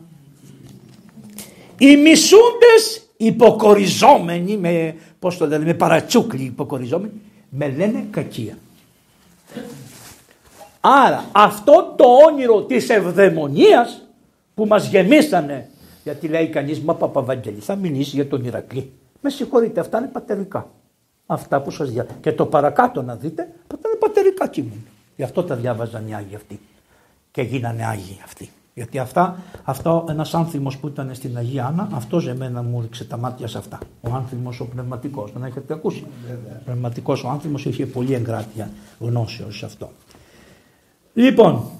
Οι 1.78 1.96
μισούντες 1.96 3.10
υποκοριζόμενοι 3.16 4.56
με, 4.56 4.96
πώς 5.18 5.36
το 5.36 5.46
λένε, 5.46 5.64
με 5.64 5.74
παρατσούκλοι 5.74 6.42
υποκοριζόμενοι 6.42 7.12
με 7.50 7.68
λένε 7.68 8.06
κακία. 8.10 8.58
Άρα 10.88 11.24
αυτό 11.32 11.94
το 11.96 12.04
όνειρο 12.30 12.62
της 12.62 12.88
ευδαιμονίας 12.88 14.02
που 14.54 14.66
μας 14.66 14.88
γεμίσανε 14.88 15.68
γιατί 16.02 16.28
λέει 16.28 16.48
κανείς 16.48 16.80
μα 16.80 16.94
Παπαβαγγέλη 16.94 17.60
θα 17.60 17.74
μιλήσει 17.74 18.16
για 18.16 18.28
τον 18.28 18.44
Ηρακλή. 18.44 18.92
Με 19.20 19.30
συγχωρείτε 19.30 19.80
αυτά 19.80 19.98
είναι 19.98 20.06
πατερικά. 20.06 20.70
Αυτά 21.26 21.60
που 21.60 21.70
σας 21.70 21.90
διά. 21.90 22.06
Και 22.20 22.32
το 22.32 22.46
παρακάτω 22.46 23.02
να 23.02 23.14
δείτε 23.14 23.42
αυτά 23.74 23.88
είναι 23.88 23.98
πατερικά 23.98 24.48
κείμενα. 24.48 24.80
Γι' 25.16 25.22
αυτό 25.22 25.42
τα 25.42 25.54
διάβαζαν 25.54 26.08
οι 26.08 26.14
Άγιοι 26.14 26.34
αυτοί. 26.34 26.60
Και 27.30 27.42
γίνανε 27.42 27.86
Άγιοι 27.86 28.20
αυτοί. 28.24 28.50
Γιατί 28.74 28.98
αυτά, 28.98 29.36
αυτό 29.64 30.04
ένας 30.08 30.34
άνθρωπος 30.34 30.78
που 30.78 30.86
ήταν 30.86 31.14
στην 31.14 31.36
Αγία 31.36 31.66
Άννα, 31.66 31.88
αυτός 31.92 32.26
εμένα 32.26 32.62
μου 32.62 32.80
ρίξε 32.80 33.04
τα 33.04 33.16
μάτια 33.16 33.46
σε 33.46 33.58
αυτά. 33.58 33.78
Ο 34.00 34.10
άνθρωπος 34.14 34.60
ο 34.60 34.64
πνευματικός, 34.66 35.32
τον 35.32 35.44
έχετε 35.44 35.72
ακούσει; 35.74 36.06
Ο 36.30 36.64
πνευματικός 36.64 37.24
ο 37.24 37.28
άνθρωπος 37.28 37.64
είχε 37.64 37.86
πολύ 37.86 38.14
εγκράτεια 38.14 38.70
γνώσεως 38.98 39.58
σε 39.58 39.64
αυτό. 39.64 39.90
Λοιπόν, 41.16 41.70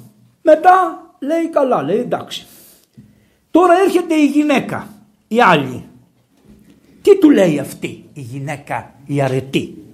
μετά 0.42 1.02
λέει 1.18 1.48
καλά, 1.50 1.82
λέει 1.82 1.98
εντάξει. 1.98 2.46
Τώρα 3.50 3.74
έρχεται 3.84 4.14
η 4.14 4.26
γυναίκα, 4.26 4.88
η 5.28 5.40
άλλη. 5.40 5.84
Τι 7.02 7.18
του 7.18 7.30
λέει 7.30 7.58
αυτή 7.58 8.04
η 8.12 8.20
γυναίκα, 8.20 8.94
η 9.06 9.20
αρετή; 9.20 9.84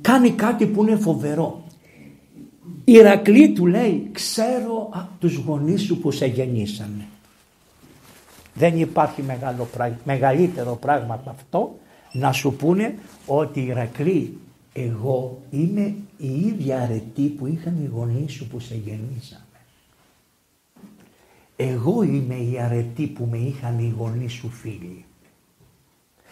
Κάνει 0.00 0.30
κάτι 0.30 0.66
που 0.66 0.82
είναι 0.82 0.96
φοβερό. 0.96 1.62
Η 2.84 2.92
Ηρακλή 2.92 3.52
του 3.52 3.66
λέει, 3.66 4.08
ξέρω 4.12 4.88
από 4.92 5.10
τους 5.18 5.34
γονείς 5.34 5.82
σου 5.82 5.98
που 5.98 6.10
σε 6.10 6.26
γεννήσανε. 6.26 7.06
Δεν 8.54 8.80
υπάρχει 8.80 9.22
μεγάλο, 9.22 9.68
μεγαλύτερο 10.04 10.74
πράγμα 10.74 11.14
από 11.14 11.30
αυτό 11.30 11.78
να 12.12 12.32
σου 12.32 12.52
πούνε 12.52 12.94
ότι 13.26 13.60
η 13.60 13.66
Ηρακλή 13.66 14.38
εγώ 14.72 15.42
είμαι 15.50 15.94
η 16.16 16.40
ίδια 16.40 16.82
αρετή 16.82 17.22
που 17.22 17.46
είχαν 17.46 17.82
οι 17.82 17.86
γονείς 17.86 18.32
σου 18.32 18.46
που 18.46 18.60
σε 18.60 18.74
γεννήσαμε. 18.74 19.42
Εγώ 21.56 22.02
είμαι 22.02 22.34
η 22.34 22.58
αρετή 22.58 23.06
που 23.06 23.28
με 23.30 23.38
είχαν 23.38 23.78
οι 23.78 23.94
γονείς 23.98 24.32
σου 24.32 24.48
φίλοι. 24.48 25.04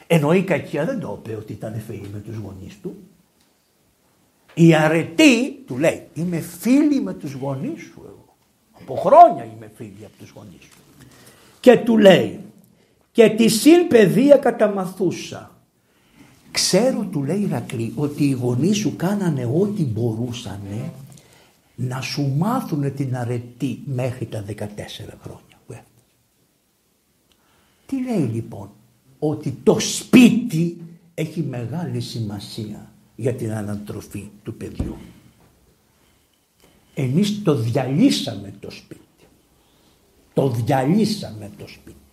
Ενώ 0.06 0.32
η 0.32 0.42
κακία 0.42 0.84
δεν 0.84 1.00
το 1.00 1.22
είπε 1.22 1.36
ότι 1.36 1.52
ήταν 1.52 1.80
φίλοι 1.80 2.08
με 2.12 2.18
τους 2.18 2.36
γονείς 2.36 2.80
του. 2.82 2.96
Η 4.54 4.74
αρετή 4.74 5.52
του 5.52 5.78
λέει 5.78 6.08
είμαι 6.14 6.40
φίλη 6.40 7.00
με 7.00 7.14
τους 7.14 7.32
γονείς 7.32 7.82
σου 7.82 8.02
εγώ. 8.04 8.36
Από 8.80 8.94
χρόνια 8.94 9.44
είμαι 9.44 9.70
φίλη 9.74 10.04
από 10.04 10.16
τους 10.18 10.30
γονείς 10.30 10.62
σου. 10.62 10.78
Και 11.60 11.76
του 11.76 11.98
λέει 11.98 12.40
και 13.12 13.30
τη 13.30 13.48
συν 13.48 13.88
παιδεία 13.88 14.36
καταμαθούσα 14.36 15.55
Ξέρω, 16.56 17.08
του 17.10 17.22
λέει 17.22 17.40
Ηρακλή, 17.40 17.92
ότι 17.96 18.24
οι 18.24 18.30
γονείς 18.30 18.76
σου 18.76 18.96
κάνανε 18.96 19.44
ό,τι 19.44 19.84
μπορούσαν 19.84 20.60
να 21.74 22.00
σου 22.00 22.34
μάθουν 22.36 22.94
την 22.94 23.16
αρετή 23.16 23.82
μέχρι 23.84 24.26
τα 24.26 24.44
14 24.48 24.64
χρόνια. 25.22 25.84
Τι 27.86 28.02
λέει 28.02 28.28
λοιπόν, 28.32 28.70
ότι 29.18 29.58
το 29.62 29.78
σπίτι 29.78 30.76
έχει 31.14 31.42
μεγάλη 31.42 32.00
σημασία 32.00 32.92
για 33.16 33.34
την 33.34 33.52
ανατροφή 33.52 34.30
του 34.42 34.54
παιδιού. 34.54 34.96
Εμείς 36.94 37.42
το 37.42 37.54
διαλύσαμε 37.54 38.54
το 38.60 38.70
σπίτι. 38.70 39.00
Το 40.32 40.48
διαλύσαμε 40.48 41.50
το 41.58 41.68
σπίτι. 41.68 42.05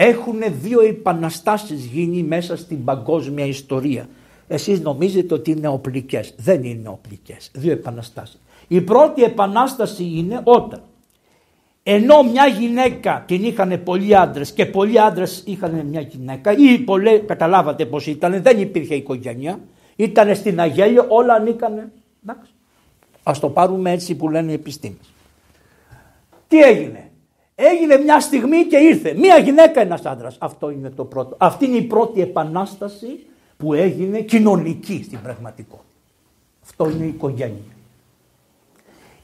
Έχουν 0.00 0.38
δύο 0.60 0.80
επαναστάσεις 0.80 1.84
γίνει 1.84 2.22
μέσα 2.22 2.56
στην 2.56 2.84
παγκόσμια 2.84 3.44
ιστορία. 3.44 4.08
Εσείς 4.48 4.80
νομίζετε 4.80 5.34
ότι 5.34 5.50
είναι 5.50 5.68
οπλικές. 5.68 6.34
Δεν 6.36 6.64
είναι 6.64 6.88
οπλικές. 6.88 7.50
Δύο 7.54 7.72
επαναστάσεις. 7.72 8.40
Η 8.68 8.80
πρώτη 8.80 9.22
επανάσταση 9.22 10.04
είναι 10.04 10.40
όταν 10.44 10.82
ενώ 11.82 12.22
μια 12.22 12.46
γυναίκα 12.46 13.24
την 13.26 13.44
είχαν 13.44 13.82
πολλοί 13.84 14.16
άντρες 14.16 14.52
και 14.52 14.66
πολλοί 14.66 15.00
άντρες 15.00 15.42
είχαν 15.46 15.86
μια 15.86 16.00
γυναίκα 16.00 16.52
ή 16.52 16.78
πολλοί, 16.78 17.20
καταλάβατε 17.20 17.86
πως 17.86 18.06
ήταν, 18.06 18.42
δεν 18.42 18.60
υπήρχε 18.60 18.94
οικογένεια, 18.94 19.60
ήταν 19.96 20.34
στην 20.34 20.60
Αγέλιο, 20.60 21.04
όλα 21.08 21.34
ανήκανε. 21.34 21.92
Εντάξει. 22.22 22.50
Ας 23.22 23.40
το 23.40 23.48
πάρουμε 23.48 23.90
έτσι 23.92 24.14
που 24.14 24.28
λένε 24.28 24.50
οι 24.50 24.54
επιστήμες. 24.54 25.12
Τι 26.48 26.60
έγινε, 26.60 27.07
Έγινε 27.60 27.96
μια 27.96 28.20
στιγμή 28.20 28.66
και 28.66 28.76
ήρθε. 28.76 29.14
Μια 29.14 29.38
γυναίκα, 29.38 29.80
ένας 29.80 30.04
άντρας. 30.04 30.36
Αυτό 30.38 30.70
είναι 30.70 30.90
το 30.90 31.04
πρώτο. 31.04 31.36
Αυτή 31.38 31.64
είναι 31.64 31.76
η 31.76 31.82
πρώτη 31.82 32.20
επανάσταση 32.20 33.26
που 33.56 33.74
έγινε 33.74 34.20
κοινωνική 34.20 35.02
στην 35.04 35.20
πραγματικότητα. 35.22 35.84
Αυτό 36.62 36.90
είναι 36.90 37.04
η 37.04 37.08
οικογένεια. 37.08 37.72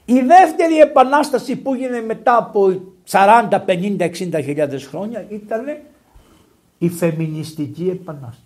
Η 0.05 0.19
δεύτερη 0.21 0.77
επανάσταση 0.77 1.55
που 1.55 1.73
έγινε 1.73 2.01
μετά 2.01 2.37
από 2.37 2.81
40, 3.09 3.65
50, 3.65 3.99
60 3.99 4.41
χιλιάδες 4.43 4.85
χρόνια 4.85 5.25
ήταν 5.29 5.77
η 6.77 6.89
φεμινιστική 6.89 7.89
επανάσταση. 7.89 8.41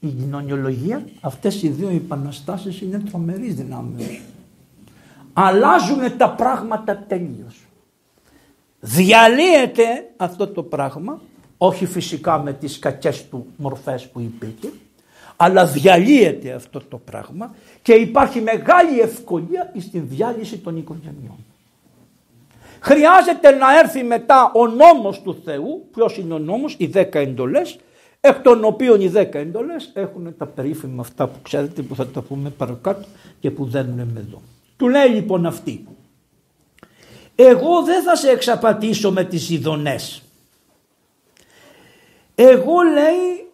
Η 0.00 0.08
κοινωνιολογία, 0.08 1.04
αυτές 1.20 1.62
οι 1.62 1.68
δύο 1.68 1.88
επαναστάσεις 1.88 2.80
είναι 2.80 2.98
τρομερής 3.10 3.54
δυνάμεως. 3.54 4.20
Αλλάζουν 5.32 6.16
τα 6.16 6.30
πράγματα 6.30 7.04
τελείως 7.08 7.63
διαλύεται 8.84 10.10
αυτό 10.16 10.48
το 10.48 10.62
πράγμα, 10.62 11.20
όχι 11.58 11.86
φυσικά 11.86 12.38
με 12.38 12.52
τις 12.52 12.78
κακές 12.78 13.28
του 13.28 13.46
μορφές 13.56 14.08
που 14.08 14.20
υπήρχε, 14.20 14.72
Αλλά 15.36 15.66
διαλύεται 15.66 16.52
αυτό 16.52 16.80
το 16.88 16.96
πράγμα 16.96 17.54
και 17.82 17.92
υπάρχει 17.92 18.40
μεγάλη 18.40 19.00
ευκολία 19.00 19.72
στην 19.78 20.02
διάλυση 20.08 20.58
των 20.58 20.76
οικογενειών. 20.76 21.44
Χρειάζεται 22.80 23.50
να 23.50 23.78
έρθει 23.78 24.02
μετά 24.02 24.52
ο 24.54 24.66
νόμος 24.66 25.22
του 25.22 25.40
Θεού. 25.44 25.88
Ποιος 25.92 26.16
είναι 26.16 26.34
ο 26.34 26.38
νόμος, 26.38 26.74
οι 26.78 26.86
δέκα 26.86 27.18
εντολές, 27.18 27.78
εκ 28.20 28.38
των 28.38 28.64
οποίων 28.64 29.00
οι 29.00 29.08
δέκα 29.08 29.38
εντολές 29.38 29.90
έχουν 29.94 30.34
τα 30.38 30.46
περίφημα 30.46 31.00
αυτά 31.00 31.26
που 31.26 31.38
ξέρετε 31.42 31.82
που 31.82 31.94
θα 31.94 32.06
τα 32.06 32.20
πούμε 32.20 32.50
παρακάτω 32.50 33.06
και 33.40 33.50
που 33.50 33.64
δένουν 33.64 33.94
με 33.94 34.20
εδώ. 34.20 34.42
Του 34.76 34.88
λέει 34.88 35.08
λοιπόν 35.08 35.46
αυτή, 35.46 35.86
εγώ 37.36 37.82
δεν 37.82 38.02
θα 38.02 38.16
σε 38.16 38.30
εξαπατήσω 38.30 39.10
με 39.10 39.24
τις 39.24 39.50
ειδονές. 39.50 40.22
Εγώ 42.34 42.82
λέει 42.82 43.44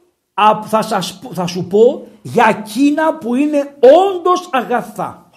θα, 0.67 0.83
σας, 0.83 1.21
θα 1.33 1.47
σου 1.47 1.65
πω 1.65 2.07
για 2.23 2.47
εκείνα 2.59 3.15
που 3.15 3.35
είναι 3.35 3.75
όντως 3.81 4.49
αγαθά. 4.53 5.31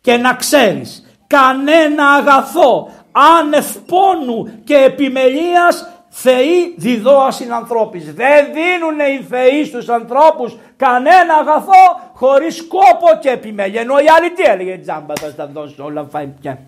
Και 0.00 0.16
να 0.16 0.34
ξέρεις 0.34 1.04
κανένα 1.26 2.10
αγαθό 2.10 2.90
άνευ 3.12 3.76
πόνου 3.76 4.62
και 4.64 4.76
επιμελίας 4.76 5.88
θεοί 6.08 6.74
διδώα 6.76 7.30
συνανθρώπης. 7.30 8.14
Δεν 8.14 8.46
δίνουν 8.46 9.00
οι 9.00 9.24
θεοί 9.28 9.64
στους 9.64 9.88
ανθρώπους 9.88 10.56
κανένα 10.76 11.34
αγαθό 11.40 12.00
χωρίς 12.14 12.66
κόπο 12.66 13.18
και 13.20 13.30
επιμέλεια. 13.30 13.80
Ενώ 13.80 13.98
η 13.98 14.08
άλλη 14.18 14.30
τι 14.30 14.42
έλεγε 14.42 14.78
τζάμπα 14.78 15.14
θα 15.14 15.30
στα 15.30 15.46
δώσω 15.46 15.84
όλα 15.84 16.06
φάει 16.10 16.26
πια. 16.40 16.58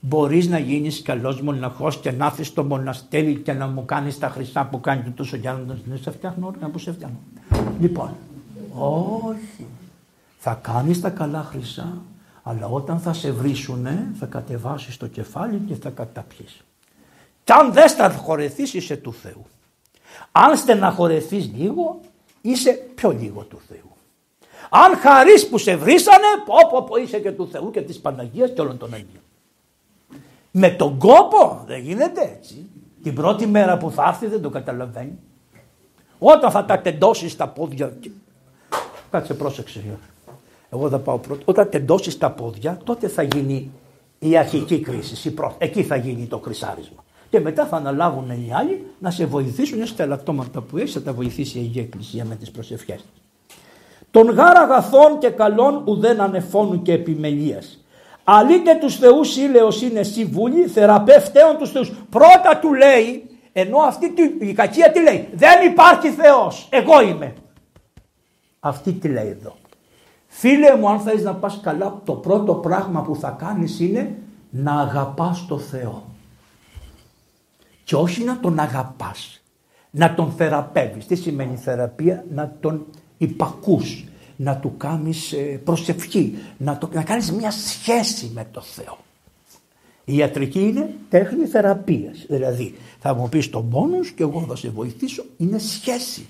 Μπορείς 0.00 0.48
να 0.48 0.58
γίνεις 0.58 1.02
καλός 1.02 1.40
μοναχός 1.40 1.98
και 1.98 2.10
να 2.10 2.26
έρθεις 2.26 2.46
στο 2.46 2.64
μοναστέρι 2.64 3.36
και 3.36 3.52
να 3.52 3.66
μου 3.66 3.84
κάνεις 3.84 4.18
τα 4.18 4.28
χρυσά 4.28 4.64
που 4.64 4.80
κάνει 4.80 5.02
του 5.02 5.12
τόσο 5.12 5.36
Γιάννοντας. 5.36 5.78
Δεν 5.86 5.98
σε 5.98 6.10
φτιάχνω 6.10 6.46
ωραία 6.46 6.68
που 6.68 6.78
σε 6.78 6.92
φτιάχνω. 6.92 7.18
Λοιπόν, 7.80 8.16
όχι. 8.74 9.66
Θα 10.38 10.58
κάνεις 10.62 11.00
τα 11.00 11.10
καλά 11.10 11.42
χρυσά, 11.42 11.96
αλλά 12.42 12.66
όταν 12.66 12.98
θα 12.98 13.12
σε 13.12 13.30
βρίσουνε 13.30 14.12
θα 14.18 14.26
κατεβάσεις 14.26 14.96
το 14.96 15.06
κεφάλι 15.06 15.58
και 15.58 15.74
θα 15.74 15.90
καταπιείς. 15.90 16.64
Κι 17.44 17.52
αν 17.52 17.72
δεν 17.72 17.88
στεναχωρεθείς 17.88 18.74
είσαι 18.74 18.96
του 18.96 19.12
Θεού. 19.12 19.46
Αν 20.32 20.56
στεναχωρεθείς 20.56 21.50
λίγο 21.56 22.00
είσαι 22.40 22.72
πιο 22.94 23.10
λίγο 23.10 23.42
του 23.42 23.60
Θεού. 23.68 23.90
Αν 24.70 24.96
χαρείς 24.96 25.48
που 25.48 25.58
σε 25.58 25.76
βρίσανε 25.76 26.26
πω 26.46 26.54
πω 26.70 26.84
πω 26.84 26.96
είσαι 26.96 27.18
και 27.18 27.32
του 27.32 27.48
Θεού 27.50 27.70
και 27.70 27.80
της 27.80 27.98
Παναγίας 27.98 28.50
και 28.54 28.60
όλων 28.60 28.78
των 28.78 28.94
Αγίων. 28.94 29.22
Με 30.50 30.70
τον 30.70 30.98
κόπο 30.98 31.64
δεν 31.66 31.80
γίνεται 31.80 32.20
έτσι. 32.38 32.66
Την 33.02 33.14
πρώτη 33.14 33.46
μέρα 33.46 33.76
που 33.76 33.90
θα 33.90 34.04
έρθει 34.08 34.26
δεν 34.26 34.42
το 34.42 34.50
καταλαβαίνει. 34.50 35.18
Όταν 36.18 36.50
θα 36.50 36.64
τα 36.64 36.78
τεντώσει 36.78 37.36
τα 37.36 37.48
πόδια. 37.48 37.92
Κάτσε 39.10 39.34
πρόσεξε. 39.34 39.82
Εγώ 40.70 40.88
θα 40.88 40.98
πάω 40.98 41.18
πρώτο. 41.18 41.42
Όταν 41.44 41.68
τεντώσει 41.70 42.18
τα 42.18 42.30
πόδια 42.30 42.78
τότε 42.84 43.08
θα 43.08 43.22
γίνει 43.22 43.70
η 44.18 44.36
αρχική 44.36 44.80
κρίση. 44.80 45.34
Εκεί 45.58 45.82
θα 45.82 45.96
γίνει 45.96 46.26
το 46.26 46.38
κρυσάρισμα. 46.38 47.04
Και 47.30 47.40
μετά 47.40 47.66
θα 47.66 47.76
αναλάβουν 47.76 48.30
οι 48.30 48.50
άλλοι 48.54 48.86
να 48.98 49.10
σε 49.10 49.26
βοηθήσουν 49.26 49.86
στα 49.86 50.02
ελαττώματα 50.02 50.60
που 50.60 50.76
έχεις, 50.76 50.92
θα 50.92 51.02
τα 51.02 51.12
βοηθήσει 51.12 51.58
η 51.58 51.60
Αγία 51.60 51.82
Εκκλησία 51.82 52.24
με 52.24 52.34
τις 52.34 52.50
προσευχές. 52.50 53.04
Τον 54.10 54.30
γάρα 54.30 54.60
αγαθών 54.60 55.18
και 55.18 55.28
καλών 55.28 55.82
ουδέν 55.86 56.20
ανεφώνου 56.20 56.82
και 56.82 56.92
επιμελίας 56.92 57.84
Αλείτε 58.24 58.74
τους 58.80 58.96
θεούς 58.96 59.36
ήλαιος 59.36 59.82
είναι 59.82 60.00
εσύ 60.00 60.24
βούλη, 60.24 60.66
θεραπεύτεων 60.66 61.56
τους 61.58 61.70
θεούς. 61.70 61.92
Πρώτα 62.10 62.58
του 62.60 62.74
λέει, 62.74 63.30
ενώ 63.52 63.78
αυτή 63.78 64.12
η 64.40 64.52
κακία 64.52 64.90
τι 64.90 65.02
λέει, 65.02 65.28
δεν 65.32 65.66
υπάρχει 65.66 66.10
Θεός, 66.10 66.68
εγώ 66.70 67.02
είμαι. 67.02 67.34
Αυτή 68.60 68.92
τι 68.92 69.08
λέει 69.08 69.28
εδώ. 69.28 69.56
Φίλε 70.26 70.76
μου 70.76 70.88
αν 70.88 71.00
θέλεις 71.00 71.22
να 71.22 71.34
πας 71.34 71.60
καλά, 71.62 72.00
το 72.04 72.12
πρώτο 72.12 72.54
πράγμα 72.54 73.02
που 73.02 73.16
θα 73.16 73.30
κάνεις 73.30 73.80
είναι 73.80 74.18
να 74.50 74.80
αγαπάς 74.80 75.46
το 75.46 75.58
Θεό. 75.58 76.04
Και 77.84 77.96
όχι 77.96 78.24
να 78.24 78.40
τον 78.40 78.58
αγαπάς, 78.58 79.42
να 79.90 80.14
τον 80.14 80.32
θεραπεύεις. 80.36 81.06
Τι 81.06 81.14
σημαίνει 81.14 81.56
θεραπεία, 81.56 82.24
να 82.30 82.56
τον 82.60 82.86
υπακούς, 83.18 84.04
να 84.42 84.56
του 84.56 84.76
κάνεις 84.76 85.32
ε, 85.32 85.60
προσευχή, 85.64 86.34
να, 86.56 86.78
το, 86.78 86.88
να 86.92 87.02
κάνεις 87.02 87.32
μια 87.32 87.50
σχέση 87.50 88.30
με 88.34 88.46
το 88.52 88.60
Θεό. 88.60 88.98
Η 90.04 90.16
ιατρική 90.16 90.60
είναι 90.60 90.94
τέχνη 91.08 91.46
θεραπείας. 91.46 92.24
Δηλαδή 92.28 92.74
θα 92.98 93.14
μου 93.14 93.28
πεις 93.28 93.50
τον 93.50 93.68
πόνο 93.70 93.98
και 94.00 94.22
εγώ 94.22 94.44
θα 94.48 94.56
σε 94.56 94.68
βοηθήσω. 94.68 95.24
Είναι 95.36 95.58
σχέση. 95.58 96.28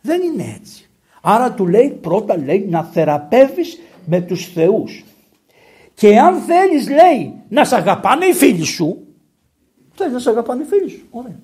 Δεν 0.00 0.22
είναι 0.22 0.56
έτσι. 0.60 0.88
Άρα 1.22 1.52
του 1.52 1.66
λέει 1.66 1.98
πρώτα 2.00 2.38
λέει 2.38 2.66
να 2.70 2.82
θεραπεύεις 2.82 3.78
με 4.06 4.20
τους 4.20 4.52
θεούς. 4.52 5.04
Και 5.94 6.18
αν 6.18 6.40
θέλεις 6.40 6.88
λέει 6.88 7.34
να 7.48 7.64
σε 7.64 7.76
αγαπάνε 7.76 8.26
οι 8.26 8.32
φίλοι 8.32 8.64
σου. 8.64 9.06
Θέλεις 9.94 10.12
να 10.12 10.18
σε 10.18 10.30
αγαπάνε 10.30 10.62
οι 10.62 10.66
φίλοι 10.66 10.90
σου. 10.90 11.06
Ωραία. 11.10 11.38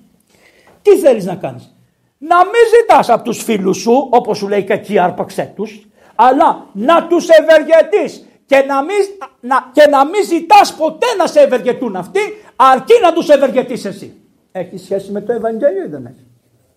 Τι 0.81 0.97
θέλεις 0.97 1.25
να 1.25 1.35
κάνεις; 1.35 1.75
Να 2.17 2.37
μην 2.37 2.79
ζητάς 2.79 3.09
από 3.09 3.23
τους 3.23 3.43
φίλους 3.43 3.77
σου 3.77 4.07
όπως 4.11 4.37
σου 4.37 4.47
λέει 4.47 4.63
κακή 4.63 4.99
άρπαξέ 4.99 5.53
τους 5.55 5.85
αλλά 6.27 6.65
να 6.73 7.07
τους 7.07 7.27
ευεργετείς 7.29 8.25
και 8.45 8.63
να 8.67 8.83
μην, 8.83 8.95
να, 9.39 9.69
και 9.71 9.87
να 9.89 10.05
μην 10.05 10.25
ζητάς 10.25 10.75
ποτέ 10.75 11.05
να 11.17 11.27
σε 11.27 11.39
ευεργετούν 11.39 11.95
αυτοί 11.95 12.19
αρκεί 12.55 12.93
να 13.01 13.13
τους 13.13 13.29
ευεργετείς 13.29 13.85
εσύ. 13.85 14.13
Έχει 14.51 14.77
σχέση 14.77 15.11
με 15.11 15.21
το 15.21 15.31
Ευαγγέλιο 15.31 15.83
ή 15.83 15.87
δεν 15.87 16.05
έχει; 16.05 16.25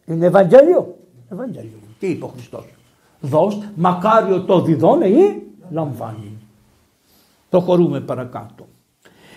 Είναι 0.05 0.26
Ευαγγέλιο. 0.26 0.97
Ευαγγέλιο. 1.32 1.78
Τι 1.99 2.07
είπε 2.07 2.24
ο 2.24 2.28
Χριστός; 2.28 2.64
Δώσ, 3.20 3.59
μακάριο 3.74 4.42
το 4.42 4.61
διδώνε 4.61 5.07
ή 5.07 5.42
λαμβάνει. 5.70 6.38
Το 7.49 7.61
χωρούμε 7.61 8.01
παρακάτω. 8.01 8.66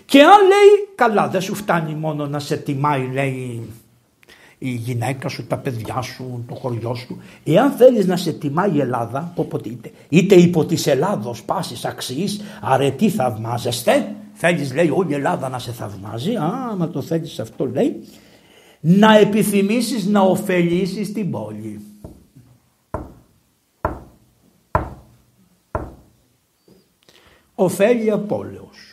Και 0.06 0.22
αν 0.22 0.42
λέει 0.48 0.88
καλά 0.96 1.28
δεν 1.28 1.42
σου 1.42 1.56
φτάνει 1.56 1.94
μόνο 1.94 2.28
να 2.28 2.40
σε 2.40 2.58
τιμάει 2.58 3.10
λέει 3.14 3.70
η 4.58 4.70
γυναίκα 4.70 5.28
σου, 5.28 5.48
τα 5.48 5.58
παιδιά 5.58 6.02
σου, 6.02 6.44
το 6.48 6.56
χωριό 6.56 6.94
σου. 6.94 7.18
Εάν 7.44 7.72
θέλεις 7.72 8.06
να 8.06 8.16
σε 8.16 8.34
τιμάει 8.34 8.72
η 8.76 8.80
Ελλάδα, 8.80 9.32
όποτε 9.36 9.70
είτε, 9.70 9.92
είτε 10.10 10.36
υπό 10.36 10.66
της 10.66 10.88
Ελλάδος 10.88 11.44
πάσης 11.44 11.86
αξιής, 11.86 12.42
αρετή 12.62 13.10
θαυμάζεστε, 13.10 14.16
θέλεις 14.34 14.74
λέει 14.74 14.90
όλη 14.90 15.12
η 15.12 15.14
Ελλάδα 15.14 15.50
να 15.50 15.60
σε 15.60 15.72
θαυμάζει, 15.72 16.36
α, 16.36 16.76
μα 16.78 16.90
το 16.90 17.02
θέλεις 17.02 17.40
αυτό 17.40 17.66
λέει, 17.66 18.04
να 18.80 19.18
επιθυμήσεις 19.18 20.06
να 20.06 20.22
ωφελήσεις 20.22 21.14
την 21.14 21.32
πόλη. 21.32 21.82
Οφέλεια 27.56 28.18
πόλεως 28.18 28.87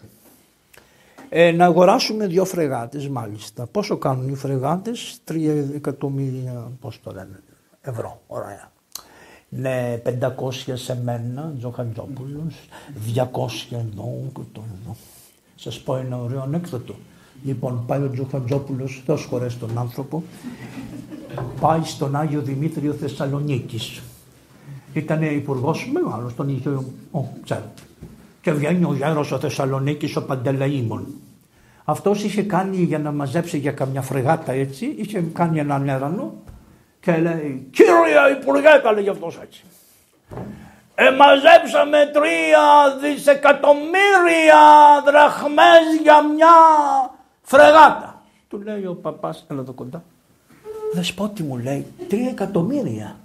ε, 1.36 1.52
να 1.52 1.64
αγοράσουμε 1.64 2.26
δύο 2.26 2.44
φρεγάτες 2.44 3.08
μάλιστα. 3.08 3.66
Πόσο 3.66 3.96
κάνουν 3.96 4.28
οι 4.28 4.34
φρεγάτες, 4.34 5.18
τρία 5.24 5.52
εκατομμύρια, 5.74 6.72
πώς 6.80 7.00
το 7.02 7.12
λένε, 7.12 7.42
ευρώ, 7.80 8.20
ωραία. 8.26 8.72
Ναι, 9.48 10.02
500 10.04 10.72
σε 10.74 11.00
μένα, 11.04 11.54
Τζοχαντζόπουλος, 11.58 12.54
200 13.14 13.72
εδώ 13.72 14.22
και 14.34 14.40
το 14.52 14.62
εδώ. 14.82 14.96
Σας 15.54 15.80
πω 15.80 15.96
ένα 15.96 16.16
ωραίο 16.16 16.42
ανέκδοτο. 16.42 16.94
Λοιπόν, 17.44 17.84
πάει 17.86 18.02
ο 18.02 18.10
Τζοχαντζόπουλος, 18.10 19.02
Θεός 19.06 19.24
χωρές 19.24 19.58
τον 19.58 19.78
άνθρωπο, 19.78 20.22
πάει 21.60 21.84
στον 21.84 22.16
Άγιο 22.16 22.40
Δημήτριο 22.40 22.92
Θεσσαλονίκης. 22.92 24.02
Ήταν 24.92 25.22
υπουργός 25.22 25.90
μεγάλος, 25.92 26.34
τον 26.34 26.48
είχε, 26.48 26.68
ο, 27.10 27.28
ξέρετε. 27.44 27.82
Και 28.44 28.52
βγαίνει 28.52 28.84
ο 28.84 28.94
γέρος 28.94 29.32
ο 29.32 29.38
Θεσσαλονίκης 29.38 30.16
ο 30.16 30.24
Παντελαήμων. 30.24 31.06
Αυτός 31.84 32.24
είχε 32.24 32.42
κάνει 32.42 32.76
για 32.76 32.98
να 32.98 33.12
μαζέψει 33.12 33.58
για 33.58 33.72
καμιά 33.72 34.02
φρεγάτα 34.02 34.52
έτσι, 34.52 34.94
είχε 34.98 35.20
κάνει 35.32 35.58
έναν 35.58 35.88
έρανο 35.88 36.34
και 37.00 37.16
λέει 37.16 37.68
«Κύριε 37.70 38.40
Υπουργέ», 38.40 38.80
καλέ 38.82 39.10
αυτός 39.10 39.38
έτσι. 39.42 39.64
Εμαζέψαμε 40.94 42.10
τρία 42.12 42.98
δισεκατομμύρια 43.00 44.62
δραχμές 45.06 45.84
για 46.02 46.22
μια 46.22 46.54
φρεγάτα. 47.42 48.22
Του 48.48 48.60
λέει 48.62 48.86
ο 48.86 48.94
παπάς, 48.94 49.46
έλα 49.50 49.60
εδώ 49.60 49.72
κοντά. 49.72 50.04
Δεσπότη 50.94 51.42
μου 51.42 51.58
λέει, 51.58 51.86
τρία 52.08 52.28
εκατομμύρια. 52.28 53.16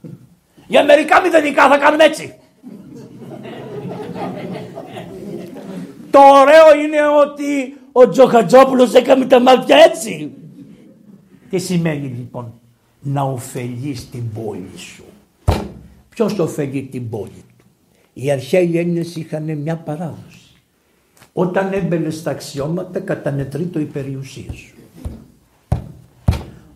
Για 0.67 0.83
μερικά 0.83 1.21
μηδενικά 1.21 1.69
θα 1.69 1.77
κάνουμε 1.77 2.03
έτσι. 2.03 2.39
Το 6.11 6.19
ωραίο 6.19 6.83
είναι 6.83 6.97
ότι 7.21 7.77
ο 7.91 8.09
Τζοχατζόπουλος 8.09 8.93
έκανε 8.93 9.25
τα 9.25 9.39
μάτια 9.39 9.77
έτσι. 9.77 10.31
Τι 11.49 11.59
σημαίνει 11.59 12.07
λοιπόν 12.07 12.53
να 13.01 13.21
ωφελείς 13.21 14.09
την 14.09 14.31
πόλη 14.33 14.77
σου; 14.77 15.03
Ποιος 16.09 16.39
ωφελεί 16.39 16.87
την 16.91 17.09
πόλη 17.09 17.43
του; 17.57 17.65
Οι 18.13 18.31
αρχαίοι 18.31 18.77
Έλληνες 18.77 19.15
είχαν 19.15 19.57
μια 19.57 19.75
παράδοση. 19.75 20.39
Όταν 21.33 21.73
έμπαινε 21.73 22.09
στα 22.09 22.31
αξιώματα 22.31 22.99
κατανετρεί 22.99 23.65
το 23.65 23.79
η 23.79 23.89
σου. 24.53 24.75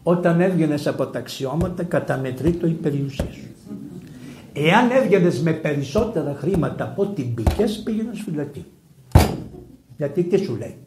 Όταν 0.04 0.42
έβγαινες 0.42 0.88
από 0.88 1.06
τα 1.06 1.20
αξιώματα 1.20 1.84
καταμετρήτω 1.84 2.68
η 2.68 2.74
περιουσία 2.74 3.32
σου. 3.32 3.48
Εάν 4.54 4.92
έβγαινες 4.92 5.42
με 5.42 5.52
περισσότερα 5.52 6.36
χρήματα 6.40 6.84
από 6.84 7.02
ό,τι 7.02 7.24
μπήκες, 7.24 7.82
πήγαινες 7.84 8.22
φυλακή. 8.22 8.66
Γιατί 9.98 10.24
τι 10.24 10.38
σου 10.38 10.56
λέει; 10.56 10.78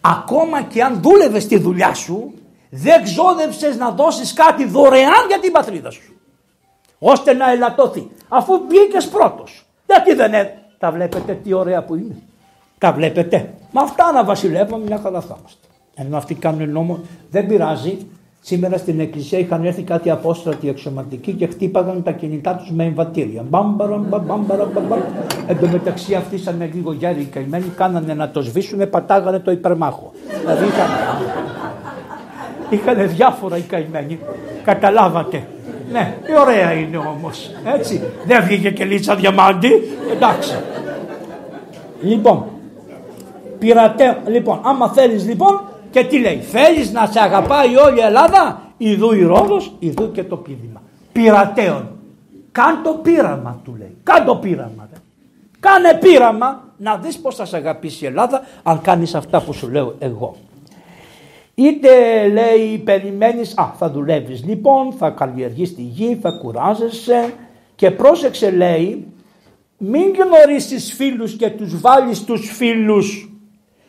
Ακόμα 0.00 0.62
και 0.62 0.82
αν 0.82 1.00
δούλευες 1.02 1.46
τη 1.46 1.58
δουλειά 1.58 1.94
σου, 1.94 2.34
δεν 2.70 3.02
ξόδεψες 3.02 3.76
να 3.76 3.90
δώσεις 3.90 4.32
κάτι 4.32 4.64
δωρεάν 4.64 5.26
για 5.28 5.38
την 5.40 5.52
πατρίδα 5.52 5.90
σου. 5.90 6.12
Ώστε 6.98 7.32
να 7.32 7.50
ελαττώθει. 7.50 8.10
Αφού 8.28 8.58
μπήκες 8.66 9.08
πρώτος. 9.08 9.66
Γιατί 9.86 10.14
δεν 10.14 10.32
είναι. 10.32 10.62
Τα 10.78 10.90
βλέπετε 10.90 11.34
τι 11.34 11.52
ωραία 11.52 11.84
που 11.84 11.94
είναι. 11.94 12.16
Τα 12.78 12.92
βλέπετε. 12.92 13.54
Με 13.72 13.80
αυτά 13.80 14.12
να 14.12 14.24
βασιλεύουμε 14.24 14.84
μια 14.84 14.98
χαρά 14.98 15.20
θα 15.20 15.36
είμαστε. 15.38 15.66
Ενώ 15.94 16.16
αυτοί 16.16 16.34
κάνουν 16.34 16.70
νόμο 16.70 17.00
δεν 17.30 17.46
πειράζει. 17.46 17.98
Σήμερα 18.40 18.76
στην 18.76 19.00
εκκλησία 19.00 19.38
είχαν 19.38 19.64
έρθει 19.64 19.82
κάτι 19.82 20.10
απόστρατοι 20.10 20.68
αξιωματικοί 20.68 21.32
και 21.32 21.46
χτύπαγαν 21.46 22.02
τα 22.02 22.12
κινητά 22.12 22.54
τους 22.54 22.70
με 22.70 22.84
εμβατήρια. 22.84 23.44
Μπάμπαρα, 23.48 23.96
μπάμπαρα, 23.96 24.64
μπάμπαρα. 24.64 25.06
Εν 25.46 25.58
τω 25.60 25.66
μεταξύ 25.66 26.14
αυτοί 26.14 26.36
ήταν 26.36 26.70
λίγο 26.74 26.92
γέροι 26.92 27.24
καημένοι, 27.24 27.72
κάνανε 27.76 28.14
να 28.14 28.30
το 28.30 28.42
σβήσουν, 28.42 28.90
πατάγανε 28.90 29.38
το 29.38 29.50
υπερμάχο. 29.50 30.12
Δηλαδή 30.40 30.64
είχαν, 30.64 30.86
είχαν 32.70 33.08
διάφορα 33.08 33.56
οι 33.56 33.60
καημένοι. 33.60 34.18
Καταλάβατε. 34.64 35.46
Ναι, 35.92 36.14
ωραία 36.46 36.72
είναι 36.72 36.96
όμως. 36.96 37.50
Έτσι. 37.76 38.02
Δεν 38.26 38.42
βγήκε 38.44 38.70
και 38.70 38.84
λίτσα 38.84 39.14
διαμάντη. 39.14 39.70
Εντάξει. 40.12 40.58
Λοιπόν, 42.02 42.44
πειρατέ, 43.58 44.16
λοιπόν, 44.26 44.60
άμα 44.62 44.88
θέλεις 44.88 45.26
λοιπόν 45.26 45.67
και 45.98 46.04
τι 46.04 46.18
λέει, 46.18 46.36
θέλεις 46.36 46.92
να 46.92 47.06
σε 47.06 47.20
αγαπάει 47.20 47.76
όλη 47.76 47.98
η 47.98 48.02
Ελλάδα, 48.02 48.62
ιδού 48.76 49.12
η 49.12 49.22
Ρόδος, 49.22 49.72
ιδού 49.78 50.12
και 50.12 50.24
το 50.24 50.36
πίδημα. 50.36 50.82
Πειρατέων. 51.12 51.88
Κάν 52.52 52.82
το 52.82 52.90
πείραμα 52.90 53.60
του 53.64 53.74
λέει, 53.78 53.96
κάν 54.02 54.24
το 54.24 54.36
πείραμα. 54.36 54.88
Δε. 54.92 54.98
Κάνε 55.60 55.94
πείραμα 55.94 56.64
να 56.76 56.96
δεις 56.96 57.18
πως 57.18 57.34
θα 57.34 57.44
σε 57.44 57.56
αγαπήσει 57.56 58.04
η 58.04 58.06
Ελλάδα 58.06 58.42
αν 58.62 58.80
κάνεις 58.80 59.14
αυτά 59.14 59.42
που 59.42 59.52
σου 59.52 59.68
λέω 59.70 59.94
εγώ. 59.98 60.36
Είτε 61.54 61.88
λέει 62.28 62.78
περιμένεις, 62.78 63.58
α 63.58 63.72
θα 63.78 63.90
δουλεύεις 63.90 64.44
λοιπόν, 64.44 64.92
θα 64.92 65.10
καλλιεργείς 65.10 65.74
τη 65.74 65.82
γη, 65.82 66.18
θα 66.22 66.30
κουράζεσαι 66.30 67.32
και 67.74 67.90
πρόσεξε 67.90 68.50
λέει 68.50 69.06
μην 69.78 70.14
γνωρίσεις 70.14 70.92
φίλους 70.92 71.36
και 71.36 71.50
τους 71.50 71.80
βάλεις 71.80 72.24
τους 72.24 72.50
φίλους 72.50 73.32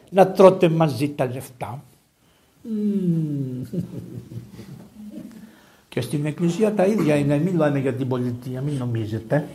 να 0.10 0.28
τρώτε 0.28 0.70
μαζί 0.70 1.10
τα 1.10 1.26
λεφτά. 1.26 1.84
Και 5.90 6.02
στην 6.02 6.26
εκκλησία 6.26 6.74
τα 6.74 6.86
ίδια 6.86 7.16
είναι, 7.16 7.38
μην 7.38 7.58
λένε 7.58 7.80
για 7.80 7.94
την 7.94 8.08
πολιτεία, 8.08 8.62
μην 8.62 8.78
νομίζετε. 8.78 9.48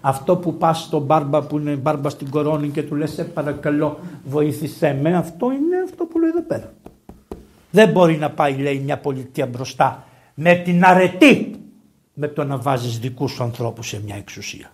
Αυτό 0.00 0.36
που 0.36 0.56
πας 0.56 0.82
στον 0.82 1.02
μπάρμπα 1.02 1.42
που 1.42 1.58
είναι 1.58 1.74
μπάρμπα 1.74 2.08
στην 2.08 2.30
κορώνη 2.30 2.68
και 2.68 2.82
του 2.82 2.94
λες 2.94 3.10
σε 3.10 3.24
παρακαλώ 3.24 3.98
βοήθησέ 4.24 4.98
με, 5.02 5.16
αυτό 5.16 5.46
είναι 5.46 5.76
αυτό 5.84 6.04
που 6.04 6.18
λέει 6.18 6.28
εδώ 6.28 6.42
πέρα. 6.42 6.72
Δεν 7.70 7.90
μπορεί 7.90 8.16
να 8.16 8.30
πάει 8.30 8.56
λέει 8.56 8.78
μια 8.78 8.98
πολιτεία 8.98 9.46
μπροστά 9.46 10.06
με 10.34 10.54
την 10.54 10.84
αρετή 10.84 11.54
με 12.14 12.28
το 12.28 12.44
να 12.44 12.56
βάζεις 12.56 12.98
δικούς 12.98 13.30
σου 13.30 13.42
ανθρώπους 13.42 13.88
σε 13.88 14.02
μια 14.04 14.16
εξουσία. 14.16 14.72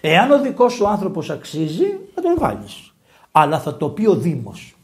Εάν 0.00 0.30
ο 0.30 0.40
δικός 0.40 0.72
σου 0.72 0.88
άνθρωπος 0.88 1.30
αξίζει 1.30 1.98
θα 2.14 2.22
τον 2.22 2.34
βάλεις. 2.38 2.92
Αλλά 3.32 3.60
θα 3.60 3.76
το 3.76 3.88
πει 3.88 4.06
ο 4.06 4.14
Δήμος. 4.14 4.74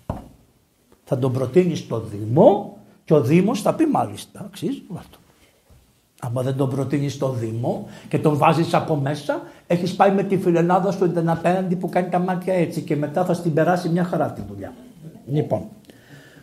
Θα 1.10 1.18
τον 1.18 1.32
προτείνεις 1.32 1.78
στο 1.78 2.00
Δήμο 2.00 2.76
και 3.04 3.14
ο 3.14 3.20
Δήμος 3.20 3.62
θα 3.62 3.74
πει 3.74 3.86
μάλιστα 3.86 4.40
αξίζει 4.44 4.82
βάλτο. 4.88 5.18
Αν 6.20 6.44
δεν 6.44 6.56
τον 6.56 6.70
προτείνεις 6.70 7.12
στο 7.12 7.28
Δήμο 7.28 7.88
και 8.08 8.18
τον 8.18 8.36
βάζεις 8.36 8.74
από 8.74 8.94
μέσα, 8.96 9.42
έχεις 9.66 9.94
πάει 9.94 10.12
με 10.12 10.22
τη 10.22 10.38
φιλενάδα 10.38 10.90
σου 10.90 11.12
την 11.12 11.30
απέναντι 11.30 11.76
που 11.76 11.88
κάνει 11.88 12.08
τα 12.08 12.18
μάτια 12.18 12.54
έτσι 12.54 12.80
και 12.80 12.96
μετά 12.96 13.24
θα 13.24 13.34
στην 13.34 13.54
περάσει 13.54 13.88
μια 13.88 14.04
χαρά 14.04 14.32
τη 14.32 14.40
δουλειά. 14.48 14.72
Λοιπόν, 15.26 15.62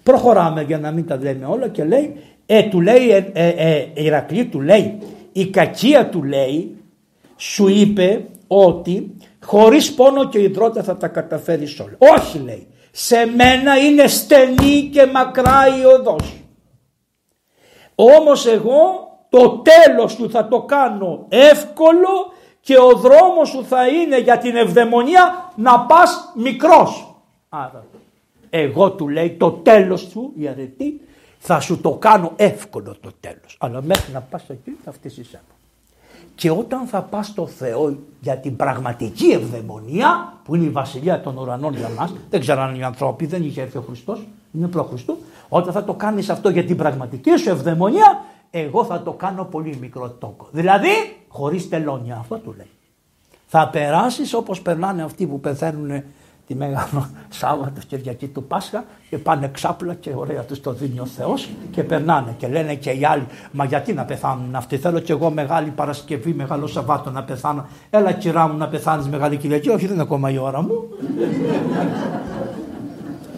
προχωράμε 0.03 0.61
για 0.61 0.80
να 0.80 0.91
μην 0.91 1.07
τα 1.07 1.18
λέμε 1.18 1.45
όλα 1.45 1.68
και 1.68 1.84
λέει, 1.84 2.16
ε, 2.45 2.63
του 2.63 2.82
λέει, 2.82 3.09
ε, 3.09 3.32
ε, 3.34 3.47
ε, 3.47 3.88
Ηρακλή 3.93 4.45
του 4.45 4.61
λέει, 4.61 4.97
η 5.32 5.47
κακία 5.47 6.09
του 6.09 6.24
λέει, 6.24 6.76
σου 7.36 7.68
είπε 7.68 8.26
ότι 8.47 9.16
χωρίς 9.43 9.93
πόνο 9.93 10.30
και 10.30 10.39
υδρότα 10.39 10.84
θα 10.84 10.97
τα 10.97 11.07
καταφέρεις 11.07 11.80
όλα. 11.80 11.97
Όχι 11.97 12.39
λέει, 12.39 12.68
σε 12.98 13.26
μένα 13.26 13.78
είναι 13.78 14.08
στενή 14.08 14.89
και 14.93 15.06
μακρά 15.06 15.78
η 15.80 15.86
οδός. 15.86 16.43
Όμως 17.96 18.46
εγώ 18.46 19.10
το 19.30 19.50
τέλος 19.50 20.16
του 20.16 20.30
θα 20.30 20.48
το 20.48 20.62
κάνω 20.62 21.26
εύκολο 21.30 22.34
και 22.62 22.78
ο 22.78 22.91
δρόμος 22.96 23.50
σου 23.50 23.66
θα 23.66 23.88
είναι 23.88 24.20
για 24.20 24.38
την 24.38 24.56
ευδαιμονία 24.56 25.52
να 25.56 25.80
πας 25.80 26.32
μικρός. 26.36 27.16
Άρα 27.50 27.86
εγώ 28.50 28.91
του 28.91 29.08
λέει 29.08 29.32
το 29.32 29.52
τέλος 29.52 30.02
σου 30.02 30.32
η 30.36 30.48
αρετή 30.48 31.02
θα 31.38 31.60
σου 31.60 31.82
το 31.82 31.91
κάνω 31.91 32.32
εύκολο 32.36 32.96
το 33.02 33.12
τέλος. 33.20 33.58
Αλλά 33.60 33.82
μέχρι 33.82 34.12
να 34.12 34.22
πας 34.22 34.50
εκεί 34.50 34.78
θα 34.84 34.91
φτύσεις 34.91 35.34
ένα. 35.34 35.55
Και 36.36 36.51
όταν 36.51 36.86
θα 36.86 37.01
πας 37.01 37.27
στο 37.27 37.47
Θεό 37.47 37.97
για 38.21 38.38
την 38.38 38.55
πραγματική 38.55 39.25
ευδαιμονία 39.25 40.33
που 40.43 40.55
είναι 40.55 40.65
η 40.65 40.69
βασιλεία 40.69 41.21
των 41.21 41.38
ουρανών 41.38 41.73
για 41.73 41.89
μας, 41.97 42.13
δεν 42.29 42.39
ξέρω 42.39 42.61
αν 42.61 42.75
οι 42.75 42.83
ανθρώποι 42.83 43.25
δεν 43.25 43.43
είχε 43.43 43.61
έρθει 43.61 43.77
ο 43.77 43.83
Χριστός, 43.88 44.27
είναι 44.51 44.67
προ 44.67 44.83
Χριστού, 44.83 45.17
όταν 45.49 45.73
θα 45.73 45.83
το 45.83 45.93
κάνεις 45.93 46.29
αυτό 46.29 46.49
για 46.49 46.65
την 46.65 46.77
πραγματική 46.77 47.38
σου 47.38 47.49
ευδαιμονία, 47.49 48.23
εγώ 48.49 48.86
θα 48.86 49.01
το 49.01 49.11
κάνω 49.11 49.43
πολύ 49.43 49.77
μικρό 49.81 50.09
τόκο. 50.09 50.47
Δηλαδή 50.51 50.89
χωρίς 51.27 51.69
τελώνια, 51.69 52.17
αυτό 52.19 52.38
του 52.38 52.53
λέει. 52.57 52.69
Θα 53.45 53.69
περάσεις 53.69 54.33
όπως 54.33 54.61
περνάνε 54.61 55.03
αυτοί 55.03 55.27
που 55.27 55.39
πεθαίνουν 55.39 56.03
τη 56.48 56.56
Μεγάλο 56.56 57.10
Σάββατο 57.30 57.82
Κυριακή 57.88 58.28
του 58.28 58.43
Πάσχα 58.43 58.86
και 59.10 59.18
πάνε 59.18 59.48
ξάπλα 59.54 59.93
και 59.93 60.12
ωραία 60.16 60.41
τους 60.41 60.62
το 60.62 60.74
δίνει 60.74 61.00
ο 61.00 61.06
Θεός 61.06 61.50
και 61.72 61.84
περνάνε 61.84 62.36
και 62.38 62.48
λένε 62.48 62.76
και 62.76 62.89
οι 62.89 63.06
άλλοι 63.06 63.26
μα 63.52 63.66
γιατί 63.66 63.93
να 63.93 64.06
πεθάνουν 64.06 64.56
αυτοί 64.56 64.78
θέλω 64.78 65.00
και 65.00 65.12
εγώ 65.12 65.30
Μεγάλη 65.30 65.70
Παρασκευή, 65.70 66.34
Μεγάλο 66.34 66.68
Σαββάτο 66.68 67.10
να 67.10 67.24
πεθάνω. 67.24 67.66
Έλα 67.89 68.12
κυρά 68.12 68.48
μου 68.48 68.58
να 68.58 68.68
πεθάνεις 68.68 69.08
Μεγάλη 69.08 69.38
Κυριακή. 69.38 69.70
Όχι 69.70 69.86
δεν 69.86 69.93
είναι 69.93 70.02
ακόμα 70.02 70.32
η 70.32 70.38
ώρα 70.38 70.62
μου 70.62 70.84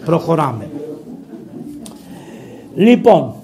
προχωράμε. 0.04 0.70
Λοιπόν 2.74 3.34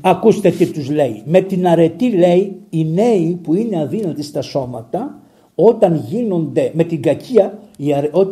ακούστε 0.00 0.50
τι 0.50 0.66
τους 0.66 0.90
λέει. 0.90 1.22
Με 1.26 1.40
την 1.40 1.66
αρετή 1.66 2.10
λέει 2.10 2.60
οι 2.70 2.84
νέοι 2.84 3.40
που 3.42 3.54
είναι 3.54 3.80
αδύνατοι 3.80 4.22
στα 4.22 4.42
σώματα 4.42 5.18
όταν 5.54 5.94
γίνονται 5.94 6.70
με 6.74 6.84
την 6.84 7.02
κακία 7.02 7.58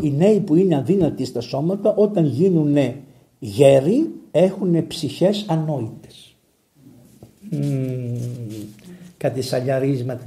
οι 0.03 0.11
νέοι 0.17 0.41
που 0.41 0.55
είναι 0.55 0.77
αδύνατοι 0.77 1.25
στα 1.25 1.41
σώματα 1.41 1.95
όταν 1.95 2.27
γίνουν 2.27 2.77
γέροι 3.39 4.11
έχουν 4.31 4.87
ψυχές 4.87 5.45
ανόητες. 5.49 6.37
Κάτι 9.17 9.43
σαλιαρίσματα. 9.43 10.25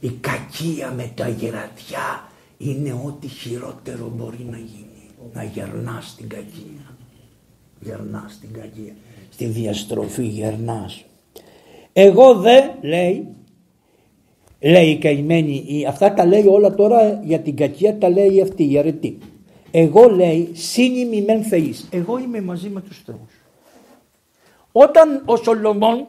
Η 0.00 0.10
κακία 0.20 0.92
με 0.96 1.12
τα 1.14 1.28
γερατιά 1.28 2.30
είναι 2.58 2.92
ό,τι 2.92 3.28
χειρότερο 3.28 4.12
μπορεί 4.16 4.46
να 4.50 4.56
γίνει. 4.56 4.84
Να 5.32 5.42
γερνάς 5.42 6.08
στην 6.08 6.28
κακία. 6.28 6.96
Γερνάς 7.80 8.32
στην 8.32 8.52
κακία. 8.52 8.94
Στη 9.30 9.44
διαστροφή 9.44 10.26
γερνάς. 10.26 11.04
Εγώ 11.96 12.34
δε 12.34 12.60
λέει 12.80 13.28
λέει 14.60 14.90
η 14.90 14.98
καημένη, 14.98 15.84
αυτά 15.88 16.14
τα 16.14 16.26
λέει 16.26 16.46
όλα 16.46 16.74
τώρα 16.74 17.20
για 17.22 17.40
την 17.40 17.56
κακία, 17.56 17.98
τα 17.98 18.08
λέει 18.08 18.40
αυτή 18.40 18.72
η 18.72 18.78
αρετή. 18.78 19.18
Εγώ 19.70 20.08
λέει 20.08 20.50
σύνημη 20.52 21.22
μεν 21.22 21.42
θεής, 21.42 21.88
εγώ 21.90 22.18
είμαι 22.18 22.40
μαζί 22.40 22.68
με 22.68 22.80
τους 22.80 23.02
θεούς. 23.04 23.42
Όταν 24.72 25.22
ο 25.24 25.36
Σολομών 25.36 26.06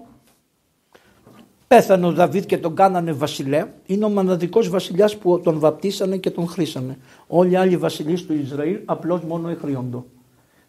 πέθανε 1.67 2.05
ο 2.05 2.11
Δαβίδ 2.11 2.45
και 2.45 2.57
τον 2.57 2.75
κάνανε 2.75 3.11
βασιλέα, 3.11 3.73
είναι 3.85 4.05
ο 4.05 4.09
μοναδικός 4.09 4.69
βασιλιάς 4.69 5.17
που 5.17 5.41
τον 5.43 5.59
βαπτίσανε 5.59 6.17
και 6.17 6.31
τον 6.31 6.47
χρήσανε. 6.47 6.97
Όλοι 7.27 7.51
οι 7.51 7.55
άλλοι 7.55 7.77
βασιλείς 7.77 8.25
του 8.25 8.33
Ισραήλ 8.33 8.79
απλώς 8.85 9.21
μόνο 9.21 9.49
εχρίοντο. 9.49 10.05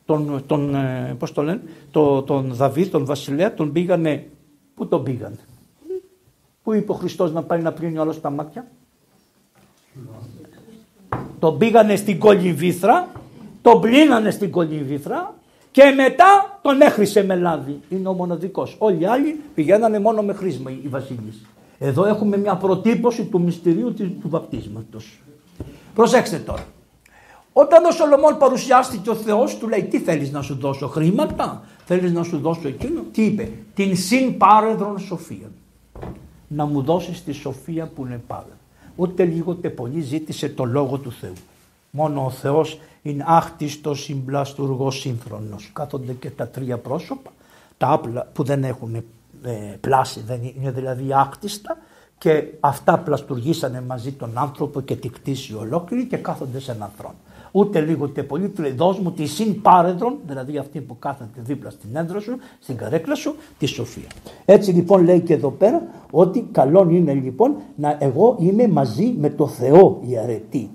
Τον, 0.04 0.42
τον, 0.46 0.74
ε, 0.74 1.14
πώς 1.18 1.32
το 1.32 1.42
λένε, 1.42 1.60
τον, 1.90 2.24
τον 2.24 2.54
Δαβίδ, 2.54 2.88
τον 2.88 3.04
βασιλέα, 3.04 3.54
τον 3.54 3.72
πήγανε, 3.72 4.26
πού 4.76 4.86
τον 4.86 5.02
πήγανε; 5.02 5.38
Πού 6.62 6.72
είπε 6.72 6.92
ο 6.92 6.94
Χριστός 6.94 7.32
να 7.32 7.42
πάει 7.42 7.62
να 7.62 7.72
πλύνει 7.72 7.98
όλο 7.98 8.14
τα 8.14 8.30
μάτια; 8.30 8.66
Τον 11.38 11.58
πήγανε 11.58 11.96
στην 11.96 12.18
κολυμβήθρα, 12.18 13.08
τον 13.62 13.80
πλύνανε 13.80 14.30
στην 14.30 14.50
κολυμβήθρα 14.50 15.34
και 15.70 15.84
μετά 15.96 16.58
τον 16.62 16.80
έχρισε 16.80 17.24
με 17.24 17.36
λάδι. 17.36 17.80
Είναι 17.88 18.08
ο 18.08 18.12
μοναδικός. 18.12 18.76
Όλοι 18.78 19.02
οι 19.02 19.06
άλλοι 19.06 19.40
πηγαίνανε 19.54 19.98
μόνο 19.98 20.22
με 20.22 20.32
χρήσμα 20.32 20.70
οι 20.70 20.88
βασίλεις. 20.88 21.46
Εδώ 21.78 22.04
έχουμε 22.04 22.36
μια 22.36 22.56
προτύπωση 22.56 23.24
του 23.24 23.40
μυστηρίου 23.40 23.94
του 23.94 24.28
βαπτίσματος. 24.28 25.22
Προσέξτε 25.94 26.36
τώρα. 26.38 26.64
Όταν 27.52 27.84
ο 27.84 27.90
Σολομών 27.90 28.38
παρουσιάστηκε 28.38 29.10
ο 29.10 29.14
Θεός 29.14 29.58
του 29.58 29.68
λέει 29.68 29.84
τι 29.84 29.98
θέλεις 29.98 30.30
να 30.30 30.42
σου 30.42 30.54
δώσω 30.54 30.88
χρήματα, 30.88 31.64
θέλεις 31.86 32.12
να 32.12 32.22
σου 32.22 32.38
δώσω 32.38 32.68
εκείνο; 32.68 33.00
Τι 33.12 33.24
είπε, 33.24 33.50
την 33.74 33.96
συν 33.96 34.36
πάρεδρον 34.36 34.98
σοφία. 34.98 35.50
Να 36.48 36.64
μου 36.64 36.82
δώσεις 36.82 37.24
τη 37.24 37.32
σοφία 37.32 37.86
που 37.86 38.06
είναι 38.06 38.22
πάρεδρον. 38.26 38.56
Ούτε 38.96 39.24
λίγο 39.24 39.52
ούτε 39.52 39.70
πολύ 39.70 40.00
ζήτησε 40.00 40.48
το 40.48 40.64
λόγο 40.64 40.98
του 40.98 41.12
Θεού. 41.12 41.32
Μόνο 41.90 42.24
ο 42.24 42.30
Θεός 42.30 42.80
είναι 43.02 43.24
άχτιστο 43.26 43.94
συμπλαστουργός 43.94 45.00
σύγχρονος. 45.00 45.70
Κάθονται 45.72 46.12
και 46.12 46.30
τα 46.30 46.48
τρία 46.48 46.78
πρόσωπα, 46.78 47.30
τα 47.78 47.88
άπλα 47.88 48.28
που 48.32 48.42
δεν 48.42 48.64
έχουν 48.64 48.94
ε, 48.94 49.50
πλάση, 49.80 50.20
δεν 50.26 50.40
είναι 50.42 50.70
δηλαδή 50.70 51.12
άχτιστα 51.12 51.76
και 52.18 52.44
αυτά 52.60 52.98
πλαστουργήσανε 52.98 53.80
μαζί 53.80 54.12
τον 54.12 54.38
άνθρωπο 54.38 54.80
και 54.80 54.96
τη 54.96 55.08
κτήση 55.08 55.54
ολόκληρη 55.54 56.06
και 56.06 56.16
κάθονται 56.16 56.60
σε 56.60 56.72
έναν 56.72 56.90
θρόνο. 56.96 57.14
Ούτε 57.52 57.80
λίγο 57.80 58.04
ούτε 58.04 58.22
πολύ 58.22 58.48
του 58.48 58.62
λέει 58.62 58.72
δώσ' 58.72 58.98
μου 58.98 59.12
τη 59.12 59.26
συν 59.26 59.62
πάρεδρον, 59.62 60.18
δηλαδή 60.26 60.58
αυτή 60.58 60.80
που 60.80 60.98
κάθεται 60.98 61.40
δίπλα 61.42 61.70
στην 61.70 61.96
έντρα 61.96 62.20
σου, 62.20 62.36
στην 62.60 62.76
καρέκλα 62.76 63.14
σου, 63.14 63.34
τη 63.58 63.66
σοφία. 63.66 64.08
Έτσι 64.44 64.70
λοιπόν 64.70 65.04
λέει 65.04 65.20
και 65.20 65.34
εδώ 65.34 65.50
πέρα 65.50 65.82
ότι 66.10 66.48
καλό 66.52 66.88
είναι 66.90 67.12
λοιπόν 67.12 67.56
να 67.76 67.96
εγώ 68.00 68.36
είμαι 68.38 68.68
μαζί 68.68 69.14
με 69.18 69.30
το 69.30 69.46
Θεό 69.46 70.00
η 70.08 70.18
αρετή 70.18 70.70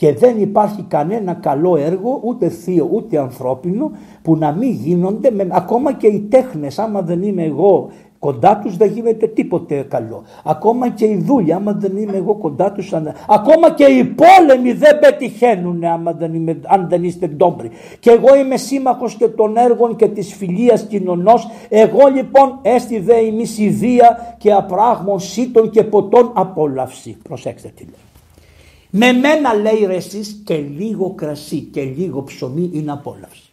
και 0.00 0.14
δεν 0.14 0.40
υπάρχει 0.40 0.82
κανένα 0.82 1.34
καλό 1.34 1.76
έργο 1.76 2.20
ούτε 2.24 2.48
θείο 2.48 2.88
ούτε 2.92 3.18
ανθρώπινο 3.18 3.90
που 4.22 4.36
να 4.36 4.52
μην 4.52 4.70
γίνονται 4.70 5.30
με, 5.30 5.48
ακόμα 5.50 5.92
και 5.92 6.06
οι 6.06 6.20
τέχνες 6.20 6.78
άμα 6.78 7.02
δεν 7.02 7.22
είμαι 7.22 7.42
εγώ 7.42 7.90
κοντά 8.20 8.58
τους 8.58 8.76
δεν 8.76 8.90
γίνεται 8.92 9.26
τίποτε 9.26 9.86
καλό. 9.88 10.24
Ακόμα 10.44 10.88
και 10.90 11.04
οι 11.04 11.22
δούλοι 11.26 11.52
άμα 11.52 11.72
δεν 11.72 11.96
είμαι 11.96 12.16
εγώ 12.16 12.34
κοντά 12.34 12.72
τους 12.72 12.92
ακόμα 13.28 13.70
και 13.74 13.84
οι 13.84 14.04
πόλεμοι 14.04 14.72
δεν 14.72 14.98
πετυχαίνουν 14.98 15.84
άμα 15.84 16.12
δεν 16.12 16.34
είμαι, 16.34 16.60
αν 16.66 16.88
δεν 16.88 17.04
είστε 17.04 17.26
ντόμπροι. 17.26 17.70
Και 17.98 18.10
εγώ 18.10 18.36
είμαι 18.36 18.56
σύμμαχος 18.56 19.14
και 19.14 19.28
των 19.28 19.56
έργων 19.56 19.96
και 19.96 20.08
της 20.08 20.34
φιλίας 20.34 20.82
κοινωνός. 20.82 21.48
Εγώ 21.68 22.08
λοιπόν 22.14 22.58
έστι 22.62 22.98
δε 22.98 23.18
η 23.18 23.48
ιδία 23.58 24.36
και 24.38 24.52
απράγμων 24.52 25.20
σύτων 25.20 25.70
και 25.70 25.84
ποτών 25.84 26.32
απόλαυση. 26.34 27.16
Προσέξτε 27.22 27.72
τι 27.76 27.84
λέει 27.84 27.94
με 28.90 29.12
μένα 29.12 29.54
λέει 29.54 29.84
ρε 29.86 29.94
εσείς 29.94 30.42
και 30.44 30.54
λίγο 30.56 31.14
κρασί 31.14 31.60
και 31.60 31.82
λίγο 31.82 32.22
ψωμί 32.22 32.70
είναι 32.72 32.92
απόλαυση. 32.92 33.50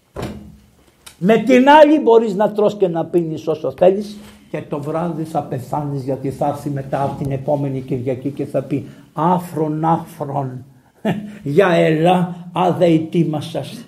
Με 1.17 1.37
την 1.37 1.69
άλλη 1.69 1.99
μπορείς 1.99 2.35
να 2.35 2.51
τρως 2.51 2.75
και 2.75 2.87
να 2.87 3.05
πίνεις 3.05 3.47
όσο 3.47 3.73
θέλεις 3.77 4.17
και 4.49 4.61
το 4.69 4.79
βράδυ 4.79 5.23
θα 5.23 5.41
πεθάνεις 5.41 6.03
γιατί 6.03 6.29
θα 6.29 6.47
έρθει 6.47 6.69
μετά 6.69 7.15
την 7.19 7.31
επόμενη 7.31 7.81
Κυριακή 7.81 8.29
και 8.29 8.45
θα 8.45 8.61
πει 8.61 8.85
άφρον 9.13 9.85
άφρον 9.85 10.65
για 11.43 11.67
έλα 11.67 12.49
αδεητή 12.51 13.25
μας 13.25 13.49
σας 13.49 13.85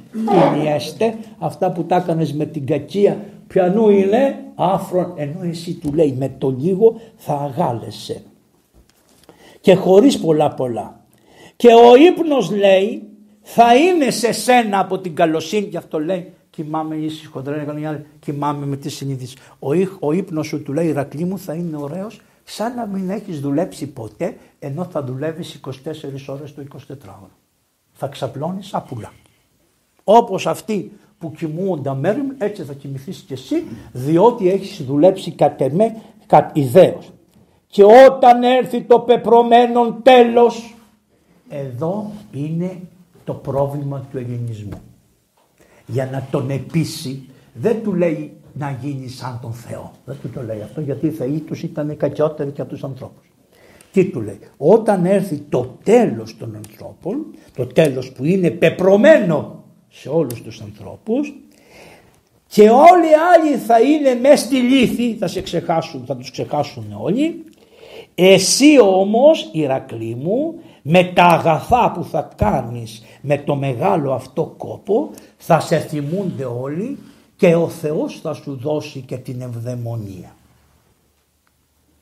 τι 0.97 1.05
αυτά 1.39 1.71
που 1.71 1.83
τα 1.83 1.95
έκανες 1.95 2.33
με 2.33 2.45
την 2.45 2.65
κακία 2.65 3.17
πιανού 3.47 3.89
είναι 3.89 4.43
άφρον 4.55 5.13
ενώ 5.15 5.39
εσύ 5.43 5.73
του 5.73 5.93
λέει 5.93 6.15
με 6.19 6.31
το 6.37 6.55
λίγο 6.59 6.99
θα 7.15 7.33
αγάλεσαι 7.33 8.21
και 9.61 9.75
χωρίς 9.75 10.19
πολλά 10.19 10.53
πολλά. 10.53 10.99
Και 11.55 11.67
ο 11.67 11.95
ύπνος 11.95 12.51
λέει 12.51 13.03
θα 13.41 13.75
είναι 13.75 14.09
σε 14.09 14.31
σένα 14.31 14.79
από 14.79 14.99
την 14.99 15.15
καλοσύνη 15.15 15.65
και 15.65 15.77
αυτό 15.77 15.99
λέει 15.99 16.33
κοιμάμαι 16.49 16.95
ήσυχο, 16.95 17.41
δεν 17.41 18.05
κοιμάμαι 18.19 18.65
με 18.65 18.75
τη 18.75 18.89
συνείδηση. 18.89 19.37
Ο, 19.59 19.69
ο 19.99 20.11
ύπνος 20.11 20.47
σου 20.47 20.63
του 20.63 20.73
λέει 20.73 20.87
Ηρακλή 20.87 21.25
μου 21.25 21.37
θα 21.39 21.53
είναι 21.53 21.77
ωραίος 21.77 22.21
σαν 22.43 22.75
να 22.75 22.85
μην 22.85 23.09
έχεις 23.09 23.39
δουλέψει 23.39 23.87
ποτέ 23.87 24.37
ενώ 24.59 24.83
θα 24.83 25.03
δουλεύεις 25.03 25.59
24 25.65 25.71
ώρες 26.27 26.53
το 26.53 26.63
24ωρο. 26.87 27.29
Θα 27.91 28.07
ξαπλώνεις 28.07 28.73
άπουλα. 28.73 29.11
Όπως 30.03 30.47
αυτοί 30.47 30.91
που 31.17 31.31
κοιμούνται 31.31 31.93
μέρη 31.93 32.21
μου 32.21 32.35
έτσι 32.37 32.63
θα 32.63 32.73
κοιμηθείς 32.73 33.17
και 33.27 33.33
εσύ 33.33 33.63
διότι 33.91 34.49
έχεις 34.49 34.85
δουλέψει 34.85 35.31
κατ' 35.31 35.61
εμέ 35.61 36.01
κατ' 36.25 36.57
ιδέως. 36.57 37.11
Και 37.67 37.83
όταν 37.83 38.43
έρθει 38.43 38.81
το 38.81 38.99
πεπρωμένο 38.99 39.93
τέλος 39.93 40.75
εδώ 41.49 42.11
είναι 42.31 42.79
το 43.23 43.33
πρόβλημα 43.33 44.05
του 44.11 44.17
ελληνισμού. 44.17 44.81
Για 45.91 46.09
να 46.11 46.27
τον 46.31 46.49
επίσει 46.49 47.29
δεν 47.53 47.83
του 47.83 47.93
λέει 47.93 48.33
να 48.53 48.77
γίνει 48.81 49.07
σαν 49.07 49.39
τον 49.41 49.53
Θεό. 49.53 49.91
Δεν 50.05 50.15
του 50.21 50.29
το 50.29 50.43
λέει 50.43 50.61
αυτό 50.61 50.81
γιατί 50.81 51.07
οι 51.07 51.11
θεοί 51.11 51.39
τους 51.39 51.63
ήταν 51.63 51.97
κακιότεροι 51.97 52.51
και 52.51 52.61
από 52.61 52.69
τους 52.69 52.83
ανθρώπους. 52.83 53.31
Τι 53.91 54.05
του 54.05 54.21
λέει; 54.21 54.39
Όταν 54.57 55.05
έρθει 55.05 55.37
το 55.49 55.77
τέλος 55.83 56.37
των 56.37 56.55
ανθρώπων, 56.55 57.25
το 57.55 57.65
τέλος 57.65 58.11
που 58.11 58.25
είναι 58.25 58.49
πεπρωμένο 58.49 59.63
σε 59.89 60.09
όλους 60.09 60.41
τους 60.41 60.61
ανθρώπους 60.61 61.33
και 62.47 62.61
όλοι 62.61 63.05
οι 63.05 63.17
άλλοι 63.35 63.57
θα 63.57 63.81
είναι 63.81 64.13
μέσα 64.13 64.45
στη 64.45 64.55
λύθη, 64.55 65.13
θα 65.13 65.27
σε 65.27 65.41
ξεχάσουν, 65.41 66.03
θα 66.05 66.15
τους 66.15 66.31
ξεχάσουν 66.31 66.85
όλοι. 66.99 67.43
Εσύ 68.15 68.79
όμως 68.79 69.49
Ηρακλή 69.53 70.15
μου 70.15 70.55
με 70.81 71.03
τα 71.03 71.23
αγαθά 71.23 71.91
που 71.91 72.03
θα 72.03 72.29
κάνεις 72.35 73.03
με 73.21 73.37
το 73.37 73.55
μεγάλο 73.55 74.13
αυτό 74.13 74.53
κόπο 74.57 75.09
θα 75.37 75.59
σε 75.59 75.79
θυμούνται 75.79 76.45
όλοι 76.45 76.97
και 77.35 77.55
ο 77.55 77.69
Θεός 77.69 78.19
θα 78.21 78.33
σου 78.33 78.57
δώσει 78.61 78.99
και 78.99 79.17
την 79.17 79.41
ευδαιμονία. 79.41 80.35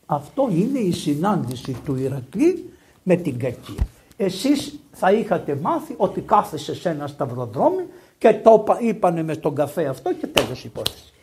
Αυτό 0.05 0.47
είναι 0.51 0.79
η 0.79 0.91
συνάντηση 0.91 1.75
του 1.85 1.95
Ηρακλή 1.95 2.73
με 3.03 3.15
την 3.15 3.39
κακία. 3.39 3.87
Εσείς 4.17 4.79
θα 4.91 5.11
είχατε 5.11 5.57
μάθει 5.61 5.93
ότι 5.97 6.21
κάθεσε 6.21 6.75
σε 6.75 6.89
ένα 6.89 7.07
σταυροδρόμι 7.07 7.83
και 8.17 8.33
το 8.33 8.63
είπανε 8.79 9.23
με 9.23 9.35
τον 9.35 9.55
καφέ 9.55 9.85
αυτό 9.85 10.13
και 10.13 10.27
τέλος 10.27 10.63
υπόθεση. 10.63 11.13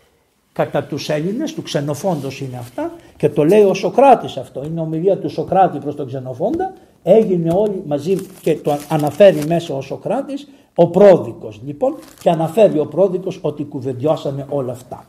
Κατά 0.52 0.84
τους 0.84 1.08
Έλληνες, 1.08 1.54
του 1.54 1.62
ξενοφόντος 1.62 2.40
είναι 2.40 2.56
αυτά 2.56 2.92
και 3.16 3.28
το 3.28 3.44
λέει 3.44 3.62
ο 3.62 3.74
Σοκράτης 3.74 4.36
αυτό. 4.36 4.64
Είναι 4.64 4.80
ομιλία 4.80 5.18
του 5.18 5.28
Σοκράτη 5.28 5.78
προς 5.78 5.94
τον 5.94 6.06
ξενοφόντα 6.06 6.72
έγινε 7.06 7.52
όλοι 7.54 7.82
μαζί 7.86 8.16
και 8.42 8.56
το 8.56 8.78
αναφέρει 8.88 9.46
μέσα 9.46 9.74
ο 9.74 9.80
Σοκράτης 9.80 10.48
ο 10.74 10.88
πρόδικος 10.88 11.60
λοιπόν 11.64 11.96
και 12.20 12.30
αναφέρει 12.30 12.78
ο 12.78 12.86
πρόδικος 12.86 13.38
ότι 13.42 13.64
κουβεντιώσαμε 13.64 14.46
όλα 14.48 14.72
αυτά. 14.72 15.04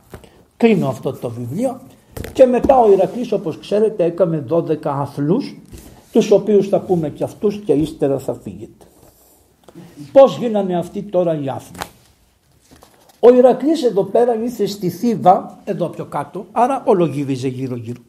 Κλείνω 0.56 0.88
αυτό 0.88 1.12
το 1.12 1.30
βιβλίο 1.30 1.80
και 2.32 2.44
μετά 2.44 2.80
ο 2.80 2.92
Ηρακλής 2.92 3.32
όπως 3.32 3.58
ξέρετε 3.58 4.04
έκαμε 4.04 4.44
12 4.50 4.76
αθλούς 4.82 5.54
τους 6.12 6.30
οποίους 6.30 6.68
θα 6.68 6.80
πούμε 6.80 7.10
και 7.10 7.24
αυτούς 7.24 7.56
και 7.64 7.72
ύστερα 7.72 8.18
θα 8.18 8.34
φύγετε. 8.34 8.84
Πώς 10.12 10.38
γίνανε 10.38 10.78
αυτοί 10.78 11.02
τώρα 11.02 11.40
οι 11.42 11.48
άθλοι; 11.48 11.82
Ο 13.20 13.34
Ηρακλής 13.34 13.82
εδώ 13.82 14.04
πέρα 14.04 14.34
ήρθε 14.42 14.66
στη 14.66 14.90
Θήβα, 14.90 15.58
εδώ 15.64 15.88
πιο 15.88 16.04
κάτω, 16.04 16.46
άρα 16.52 16.82
όλο 16.86 17.06
γύριζε 17.06 17.48
γύρω 17.48 17.76
γύρω 17.76 18.00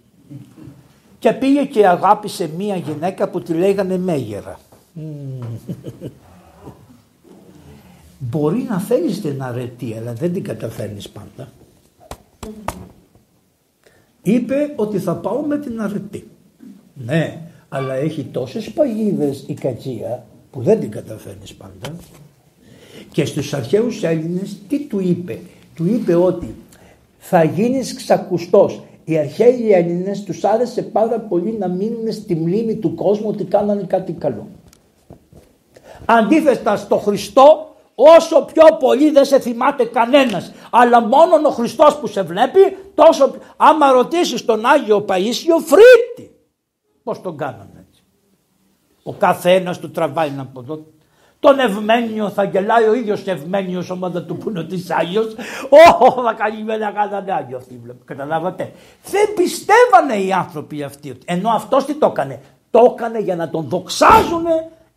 και 1.19 1.33
πήγε 1.33 1.65
και 1.65 1.87
αγάπησε 1.87 2.49
μία 2.57 2.75
γυναίκα 2.75 3.29
που 3.29 3.41
τη 3.41 3.53
λέγανε 3.53 3.97
Μέγερα. 3.97 4.59
Μπορεί 8.19 8.65
να 8.69 8.79
θέλεις 8.79 9.21
την 9.21 9.43
αρετή 9.43 9.95
αλλά 9.99 10.13
δεν 10.13 10.33
την 10.33 10.43
καταφέρνεις 10.43 11.09
πάντα. 11.09 11.51
Είπε 14.21 14.73
ότι 14.75 14.99
θα 14.99 15.15
πάω 15.15 15.41
με 15.41 15.57
την 15.57 15.81
αρετή. 15.81 16.27
Ναι, 16.93 17.41
αλλά 17.69 17.93
έχει 17.93 18.23
τόσες 18.23 18.69
παγίδες 18.71 19.43
η 19.47 19.53
κατσία 19.53 20.25
που 20.51 20.61
δεν 20.61 20.79
την 20.79 20.91
καταφέρνεις 20.91 21.53
πάντα. 21.53 21.95
Και 23.11 23.25
στους 23.25 23.53
αρχαίους 23.53 24.03
Έλληνες 24.03 24.57
τι 24.67 24.79
του 24.79 24.99
είπε; 24.99 25.39
Του 25.75 25.85
είπε 25.85 26.15
ότι 26.15 26.55
θα 27.19 27.43
γίνεις 27.43 27.93
ξακουστός 27.93 28.81
οι 29.09 29.17
αρχαίοι 29.17 29.71
Έλληνε 29.71 30.11
τους 30.25 30.43
άρεσε 30.43 30.81
πάρα 30.81 31.19
πολύ 31.19 31.57
να 31.57 31.67
μείνουν 31.67 32.11
στη 32.11 32.35
μνήμη 32.35 32.75
του 32.75 32.95
κόσμου 32.95 33.29
ότι 33.29 33.43
κάνανε 33.43 33.83
κάτι 33.83 34.11
καλό. 34.13 34.47
Αντίθετα 36.05 36.75
στο 36.75 36.97
Χριστό 36.97 37.75
όσο 37.95 38.41
πιο 38.53 38.77
πολύ 38.79 39.09
δεν 39.09 39.25
σε 39.25 39.39
θυμάται 39.39 39.85
κανένας 39.85 40.51
αλλά 40.71 41.01
μόνο 41.01 41.47
ο 41.47 41.49
Χριστός 41.49 41.97
που 41.97 42.07
σε 42.07 42.21
βλέπει 42.21 42.77
τόσο 42.95 43.35
άμα 43.57 43.91
ρωτήσεις 43.91 44.45
τον 44.45 44.65
Άγιο 44.65 45.05
Παΐσιο 45.07 45.57
φρύτη 45.65 46.35
πως 47.03 47.21
τον 47.21 47.37
κάνανε 47.37 47.85
έτσι. 47.89 48.03
Ο 49.03 49.13
καθένας 49.13 49.79
του 49.79 49.91
τραβάει 49.91 50.27
ένα 50.27 50.45
ποδό 50.45 50.85
τον 51.39 51.59
Ευμένιο 51.59 52.29
θα 52.29 52.43
γελάει 52.43 52.87
ο 52.87 52.93
ίδιος 52.93 53.27
Ευμένιος 53.27 53.91
άμα 53.91 54.09
δεν 54.09 54.25
του 54.25 54.37
πούνε 54.37 54.59
ότι 54.59 54.75
είσαι 54.75 54.93
Άγιος. 54.97 55.35
Ω, 55.69 56.21
θα 56.23 56.33
κάνει 56.33 56.63
με 56.63 56.73
ένα 56.73 56.91
κάνανε 56.91 57.33
Άγιο 57.33 57.57
αυτοί. 57.57 57.81
Καταλάβατε. 58.05 58.71
Δεν 59.11 59.33
πιστεύανε 59.35 60.25
οι 60.25 60.33
άνθρωποι 60.33 60.83
αυτοί. 60.83 61.17
Ενώ 61.25 61.49
αυτός 61.49 61.85
τι 61.85 61.93
το 61.93 62.05
έκανε; 62.05 62.39
Το 62.71 62.95
έκανε 62.97 63.19
για 63.19 63.35
να 63.35 63.49
τον 63.49 63.65
δοξάζουν 63.67 64.45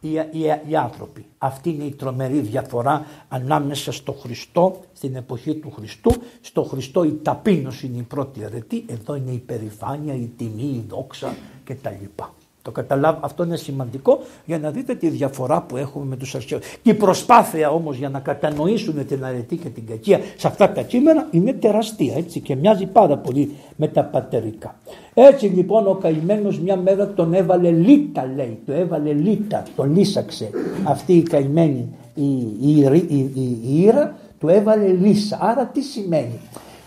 οι, 0.01 0.11
οι, 0.11 0.41
οι 0.69 0.77
άνθρωποι. 0.77 1.27
Αυτή 1.39 1.71
είναι 1.71 1.85
η 1.85 1.95
τρομερή 1.95 2.39
διαφορά 2.39 3.07
ανάμεσα 3.29 3.93
στο 3.93 4.13
Χριστό, 4.13 4.81
στην 4.93 5.17
εποχή 5.17 5.55
του 5.55 5.71
Χριστού. 5.71 6.13
Στο 6.41 6.63
Χριστό 6.63 7.05
η 7.05 7.13
ταπείνωση 7.23 7.87
είναι 7.87 7.99
η 7.99 8.03
πρώτη 8.03 8.45
αρετή, 8.45 8.85
εδώ 8.89 9.15
είναι 9.15 9.31
η 9.31 9.39
περηφάνεια, 9.39 10.15
η 10.15 10.31
τιμή, 10.37 10.63
η 10.63 10.85
δόξα 10.89 11.35
κτλ. 11.65 12.23
Το 12.63 12.71
καταλάβω, 12.71 13.19
αυτό 13.23 13.45
είναι 13.45 13.57
σημαντικό 13.57 14.19
για 14.45 14.59
να 14.59 14.71
δείτε 14.71 14.95
τη 14.95 15.09
διαφορά 15.09 15.63
που 15.63 15.77
έχουμε 15.77 16.05
με 16.05 16.17
τους 16.17 16.35
αρχαίους. 16.35 16.63
Και 16.83 16.91
η 16.91 16.95
προσπάθεια 16.95 17.71
όμως 17.71 17.97
για 17.97 18.09
να 18.09 18.21
κατανοήσουν 18.21 19.07
την 19.07 19.25
αρετή 19.25 19.57
και 19.57 19.69
την 19.69 19.87
κακία 19.87 20.21
σε 20.37 20.47
αυτά 20.47 20.73
τα 20.73 20.83
κείμενα 20.83 21.27
είναι 21.31 21.53
τεραστία 21.53 22.15
έτσι 22.17 22.41
και 22.41 22.57
μοιάζει 22.57 22.87
πάρα 22.87 23.17
πολύ 23.17 23.57
με 23.77 23.89
τα 23.89 24.05
πατερικά. 24.05 24.75
Έτσι 25.15 25.47
λοιπόν 25.47 25.87
ο 25.87 25.95
καημένος 25.95 26.59
μια 26.61 26.77
μέρα 26.77 27.09
τον 27.09 27.35
έβαλε 27.35 27.71
λίτα 27.71 28.33
λέει, 28.37 28.59
το 28.67 28.73
έβαλε 28.73 29.13
λίτα, 29.13 29.63
τον 29.77 29.97
λύσαξε 29.97 30.51
αυτή 30.85 31.13
η 31.13 31.23
καημένη 31.23 31.89
η, 32.15 32.29
η, 32.61 32.81
η, 33.09 33.31
η 33.67 33.83
ήρα, 33.83 34.15
του 34.41 34.49
έβαλε 34.49 34.87
λύσα. 34.87 35.39
Άρα 35.41 35.67
τι 35.67 35.81
σημαίνει; 35.81 36.41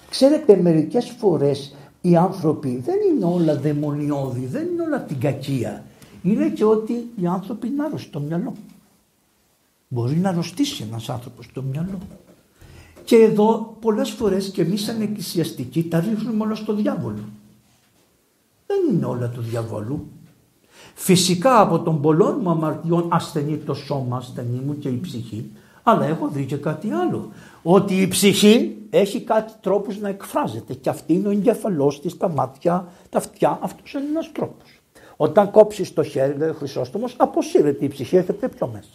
Ξέρετε 0.10 0.60
μερικές 0.62 1.14
φορές 1.18 1.76
οι 2.06 2.16
άνθρωποι 2.16 2.82
δεν 2.86 2.96
είναι 3.10 3.26
όλα 3.26 3.56
δαιμονιώδη, 3.56 4.46
δεν 4.46 4.68
είναι 4.68 4.82
όλα 4.82 5.02
την 5.02 5.20
κακία. 5.20 5.84
Είναι 6.24 6.50
και 6.50 6.66
ότι 6.66 6.94
οι 7.16 7.28
άνθρωποι 7.28 7.68
είναι 7.68 7.84
άρρωστοι 7.84 8.08
στο 8.08 8.20
μυαλό. 8.20 8.54
Μπορεί 9.88 10.16
να 10.16 10.30
αρρωστήσει 10.30 10.84
ένας 10.90 11.10
άνθρωπος 11.10 11.46
στο 11.46 11.62
μυαλό. 11.62 11.98
Και 13.04 13.16
εδώ 13.16 13.78
πολλές 13.80 14.10
φορές 14.10 14.50
και 14.50 14.62
εμείς 14.62 14.84
σαν 14.84 15.02
εκκλησιαστικοί 15.02 15.84
τα 15.84 16.00
ρίχνουμε 16.00 16.44
όλα 16.44 16.56
στο 16.56 16.74
διάβολο. 16.74 17.24
Δεν 18.68 18.96
είναι 18.96 19.06
όλα 19.06 19.30
του 19.30 19.42
διαβόλου. 19.42 20.08
Φυσικά 20.94 21.62
από 21.62 21.80
τον 21.80 22.02
πολλών 22.02 22.40
μου 22.42 22.50
αμαρτιών 22.50 23.08
ασθενεί 23.12 23.58
το 23.58 23.74
σώμα, 23.74 24.18
ασθενεί 24.18 24.62
μου 24.66 24.78
και 24.78 24.90
η 24.90 25.00
ψυχή. 25.02 25.50
Αλλά 25.84 26.06
έχω 26.06 26.28
δει 26.28 26.46
και 26.46 26.56
κάτι 26.56 26.92
άλλο. 26.92 27.32
Ότι 27.64 28.02
η 28.02 28.08
ψυχή 28.08 28.78
έχει 28.98 29.22
κάτι 29.22 29.54
τρόπους 29.62 30.00
να 30.00 30.10
εκφράζεται 30.10 30.74
και 30.74 30.90
αυτή 30.90 31.14
είναι 31.14 31.28
ο 31.28 31.32
εγκεφαλός 31.32 32.02
της, 32.02 32.18
τα 32.18 32.30
μάτια, 32.30 32.88
τα 33.10 33.18
αυτιά. 33.18 33.60
Αυτός 33.62 33.94
είναι 33.94 34.06
ένας 34.10 34.32
τρόπος. 34.32 34.82
Όταν 35.18 35.52
κόψεις 35.52 35.94
το 35.94 36.04
χέρι, 36.04 36.38
λέει 36.38 36.50
ο 36.50 36.54
Χρυσόστομος, 36.54 37.16
αποσύρεται 37.18 37.86
η 37.86 37.88
ψυχή, 37.88 38.16
έρχεται 38.16 38.48
πιο 38.48 38.68
μέσα. 38.68 38.90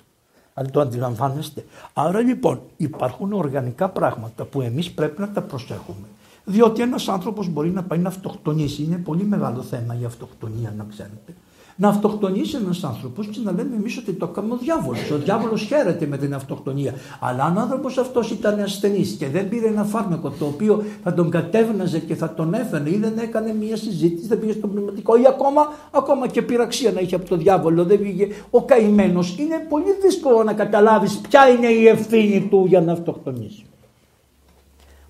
Αν 0.54 0.70
το 0.70 0.80
αντιλαμβάνεστε. 0.80 1.64
Άρα 1.92 2.20
λοιπόν 2.20 2.60
υπάρχουν 2.76 3.32
οργανικά 3.32 3.88
πράγματα 3.88 4.44
που 4.44 4.60
εμείς 4.60 4.90
πρέπει 4.90 5.20
να 5.20 5.28
τα 5.30 5.42
προσέχουμε. 5.42 6.06
Διότι 6.44 6.82
ένας 6.82 7.08
άνθρωπος 7.08 7.48
μπορεί 7.48 7.70
να 7.70 7.82
πάει 7.82 7.98
να 7.98 8.08
αυτοκτονήσει. 8.08 8.82
Είναι 8.82 8.96
πολύ 8.96 9.24
μεγάλο 9.24 9.62
θέμα 9.62 9.98
η 10.00 10.04
αυτοκτονία 10.04 10.74
να 10.76 10.86
ξέρετε 10.90 11.34
να 11.80 11.88
αυτοκτονήσει 11.88 12.56
ένας 12.56 12.84
άνθρωπος 12.84 13.26
και 13.26 13.40
να 13.42 13.52
λέμε 13.52 13.76
εμείς 13.76 13.96
ότι 13.96 14.12
το 14.12 14.28
έκανε 14.30 14.52
ο 14.52 14.56
διάβολος. 14.56 15.10
Ο 15.10 15.16
διάβολος 15.16 15.62
χαίρεται 15.62 16.06
με 16.06 16.16
την 16.16 16.34
αυτοκτονία. 16.34 16.94
Αλλά 17.20 17.44
αν 17.44 17.56
ο 17.56 17.60
άνθρωπος 17.60 17.98
αυτός 17.98 18.30
ήταν 18.30 18.60
ασθενής 18.60 19.10
και 19.10 19.28
δεν 19.28 19.48
πήρε 19.48 19.66
ένα 19.66 19.84
φάρμακο 19.84 20.30
το 20.30 20.44
οποίο 20.44 20.82
θα 21.02 21.14
τον 21.14 21.30
κατέβναζε 21.30 21.98
και 21.98 22.14
θα 22.14 22.34
τον 22.34 22.54
έφερε 22.54 22.90
ή 22.90 22.96
δεν 22.96 23.18
έκανε 23.18 23.54
μια 23.54 23.76
συζήτηση, 23.76 24.26
δεν 24.26 24.40
πήγε 24.40 24.52
στο 24.52 24.66
πνευματικό 24.66 25.16
ή 25.16 25.26
ακόμα, 25.26 25.72
ακόμα 25.90 26.26
και 26.28 26.42
πειραξία 26.42 26.92
να 26.92 27.00
είχε 27.00 27.14
από 27.14 27.28
το 27.28 27.36
διάβολο, 27.36 27.84
δεν 27.84 28.00
πήγε 28.00 28.28
ο 28.50 28.62
καημένος, 28.64 29.38
είναι 29.38 29.66
πολύ 29.68 29.92
δύσκολο 30.02 30.42
να 30.42 30.52
καταλάβεις 30.52 31.18
ποια 31.18 31.48
είναι 31.48 31.66
η 31.66 31.86
ευθύνη 31.86 32.46
του 32.50 32.64
για 32.68 32.80
να 32.80 32.92
αυτοκτονήσει. 32.92 33.64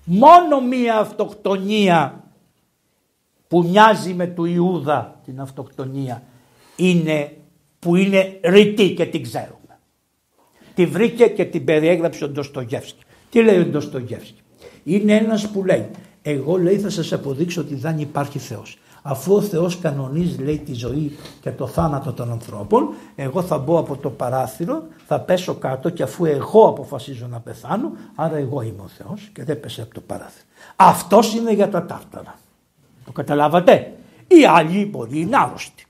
Μόνο 0.03 0.61
μία 0.61 0.97
αυτοκτονία 0.97 2.23
που 3.47 3.63
μοιάζει 3.69 4.13
με 4.13 4.27
του 4.27 4.45
Ιούδα 4.45 5.19
την 5.25 5.41
αυτοκτονία 5.41 6.23
είναι, 6.79 7.31
που 7.79 7.95
είναι 7.95 8.39
ρητή 8.43 8.93
και 8.93 9.05
την 9.05 9.23
ξέρουμε. 9.23 9.79
Τη 10.75 10.85
βρήκε 10.85 11.27
και 11.27 11.45
την 11.45 11.65
περιέγραψε 11.65 12.23
ο 12.23 12.29
Ντοστογεύσκη. 12.29 13.03
Τι 13.29 13.43
λέει 13.43 13.59
ο 13.59 13.65
Ντοστογεύσκη; 13.65 14.41
Είναι 14.83 15.15
ένας 15.15 15.49
που 15.49 15.65
λέει 15.65 15.89
εγώ 16.21 16.57
λέει 16.57 16.79
θα 16.79 16.89
σας 16.89 17.13
αποδείξω 17.13 17.61
ότι 17.61 17.75
δεν 17.75 17.99
υπάρχει 17.99 18.39
Θεός. 18.39 18.77
Αφού 19.01 19.33
ο 19.33 19.41
Θεός 19.41 19.79
κανονίζει 19.79 20.43
λέει 20.43 20.57
τη 20.57 20.73
ζωή 20.73 21.17
και 21.41 21.51
το 21.51 21.67
θάνατο 21.67 22.13
των 22.13 22.31
ανθρώπων, 22.31 22.93
εγώ 23.15 23.41
θα 23.41 23.57
μπω 23.57 23.79
από 23.79 23.97
το 23.97 24.09
παράθυρο, 24.09 24.83
θα 25.07 25.19
πέσω 25.19 25.53
κάτω 25.53 25.89
και 25.89 26.03
αφού 26.03 26.25
εγώ 26.25 26.67
αποφασίζω 26.67 27.27
να 27.27 27.39
πεθάνω, 27.39 27.91
άρα 28.15 28.37
εγώ 28.37 28.61
είμαι 28.61 28.81
ο 28.81 28.87
Θεός 28.87 29.29
και 29.33 29.43
δεν 29.43 29.59
πέσε 29.59 29.81
από 29.81 29.93
το 29.93 30.01
παράθυρο. 30.01 30.45
Αυτός 30.75 31.33
είναι 31.33 31.53
για 31.53 31.69
τα 31.69 31.85
τάρταρα. 31.85 32.35
Το 33.05 33.11
καταλάβατε; 33.11 33.93
Οι 34.27 34.45
άλλοι 34.45 34.85
μπορεί 34.85 35.19
είναι 35.19 35.37
άρρωστοι. 35.37 35.85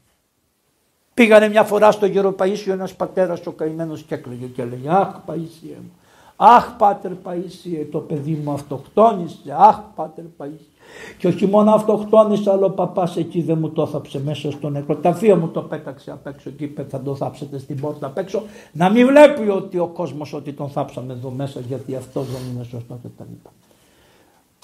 Πήγανε 1.19 1.49
μια 1.49 1.63
φορά 1.63 1.91
στο 1.91 2.05
γερο 2.05 2.35
Παΐσιο 2.39 2.71
ένας 2.71 2.93
πατέρας 2.93 3.45
ο 3.45 3.51
καημένος 3.51 4.01
και 4.01 4.15
έκλαιγε 4.15 4.45
και 4.45 4.61
έλεγε 4.61 4.89
«Αχ 4.89 5.15
Παΐσιε 5.27 5.75
μου, 5.81 5.91
αχ 6.35 6.75
Πάτερ 6.77 7.11
Παΐσιε, 7.23 7.85
το 7.91 7.99
παιδί 7.99 8.41
μου 8.43 8.51
αυτοκτόνησε, 8.51 9.55
αχ 9.57 9.79
Πάτερ 9.95 10.23
Παΐσιε». 10.37 10.81
Και 11.17 11.27
όχι 11.27 11.47
μόνο 11.47 11.71
αυτοκτόνησε, 11.71 12.51
αλλά 12.51 12.65
ο 12.65 12.69
παπάς 12.69 13.17
εκεί 13.17 13.41
δεν 13.41 13.57
μου 13.57 13.69
το 13.69 13.85
θάψε 13.87 14.21
μέσα 14.21 14.51
στο 14.51 14.69
νεκροταφείο 14.69 15.35
μου 15.35 15.47
το 15.47 15.61
πέταξε 15.61 16.11
απ' 16.11 16.27
έξω 16.27 16.49
και 16.49 16.63
είπε 16.63 16.85
θα 16.89 17.01
το 17.01 17.15
θάψετε 17.15 17.59
στην 17.59 17.79
πόρτα 17.79 18.05
απ' 18.05 18.17
έξω 18.17 18.43
να 18.71 18.89
μην 18.89 19.07
βλέπει 19.07 19.49
ότι 19.49 19.77
ο 19.79 19.87
κόσμος 19.87 20.33
ότι 20.33 20.53
τον 20.53 20.69
θάψαμε 20.69 21.13
εδώ 21.13 21.29
μέσα 21.29 21.59
γιατί 21.59 21.95
αυτός 21.95 22.25
δεν 22.31 22.41
είναι 22.53 22.63
σωστός 22.63 22.97
κτλ. 23.03 23.23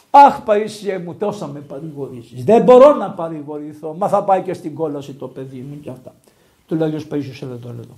Αχ 0.09 0.39
Παΐσιε 0.45 1.01
μου 1.05 1.15
τόσα 1.15 1.47
με 1.47 1.59
παρηγορήσεις. 1.59 2.43
Δεν 2.43 2.63
μπορώ 2.63 2.93
να 2.93 3.09
παρηγορηθώ. 3.09 3.95
Μα 3.97 4.07
θα 4.07 4.23
πάει 4.23 4.41
και 4.41 4.53
στην 4.53 4.75
κόλαση 4.75 5.13
το 5.13 5.27
παιδί 5.27 5.65
μου 5.69 5.79
και 5.79 5.89
αυτά. 5.89 6.13
Του 6.67 6.75
λέει 6.75 6.95
ο 6.95 7.01
Παΐσιος 7.09 7.41
εδώ, 7.41 7.69
εδώ. 7.69 7.97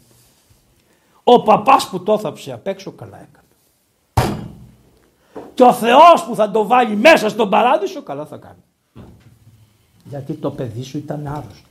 Ο 1.24 1.44
παπάς 1.44 1.90
που 1.90 2.04
το 2.04 2.14
έθαψε 2.14 2.52
απ' 2.52 2.68
έξω 2.68 2.92
καλά 2.92 3.18
έκανε. 3.18 3.46
Και 5.54 5.64
ο 5.64 5.74
Θεός 5.74 6.26
που 6.28 6.36
θα 6.36 6.52
το 6.52 6.68
βάλει 6.68 6.96
μέσα 6.96 7.30
στον 7.30 7.50
παράδεισο 7.50 8.04
καλά 8.04 8.26
θα 8.26 8.38
κάνει. 8.38 8.64
Γιατί 10.04 10.34
το 10.34 10.52
παιδί 10.52 10.84
σου 10.84 10.98
ήταν 10.98 11.28
άρρωστο. 11.28 11.68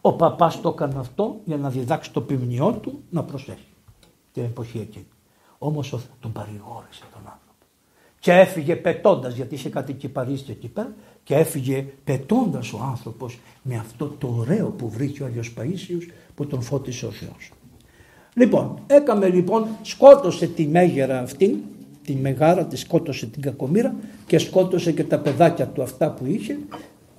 Ο 0.00 0.12
παπάς 0.12 0.60
το 0.60 0.68
έκανε 0.68 0.98
αυτό 0.98 1.36
για 1.44 1.56
να 1.56 1.70
διδάξει 1.70 2.12
το 2.12 2.20
ποιμνιό 2.20 2.72
του 2.72 3.02
να 3.10 3.22
προσέχει 3.22 3.74
την 4.32 4.44
εποχή 4.44 4.78
εκείνη. 4.78 5.08
Όμως 5.58 5.96
τον 6.20 6.32
παρηγόρησε 6.32 7.04
τον 7.12 7.20
άνθρωπο. 7.20 7.64
Και 8.18 8.32
έφυγε 8.32 8.76
πετώντας 8.76 9.34
γιατί 9.34 9.54
είχε 9.54 9.68
κάτι 9.68 9.92
κυπαρίσια 9.92 10.54
εκεί 10.54 10.68
πέρα 10.68 10.94
και 11.24 11.34
έφυγε 11.34 11.86
πετώντας 12.04 12.72
ο 12.72 12.80
άνθρωπος 12.90 13.38
με 13.62 13.76
αυτό 13.76 14.14
το 14.18 14.34
ωραίο 14.38 14.68
που 14.68 14.88
βρήκε 14.88 15.22
ο 15.22 15.26
Άγιος 15.26 15.54
Παΐσιος 15.58 16.08
που 16.34 16.46
τον 16.46 16.62
φώτισε 16.62 17.06
ο 17.06 17.10
Θεός. 17.10 17.52
Λοιπόν, 18.34 18.78
έκαμε 18.86 19.28
λοιπόν, 19.28 19.66
σκότωσε 19.82 20.46
τη 20.46 20.66
μέγερα 20.66 21.20
αυτή, 21.20 21.62
τη 22.04 22.14
μεγάρα, 22.14 22.64
της 22.64 22.80
σκότωσε 22.80 23.26
την 23.26 23.42
κακομήρα 23.42 23.94
και 24.26 24.38
σκότωσε 24.38 24.92
και 24.92 25.04
τα 25.04 25.18
παιδάκια 25.18 25.66
του 25.66 25.82
αυτά 25.82 26.10
που 26.10 26.26
είχε, 26.26 26.58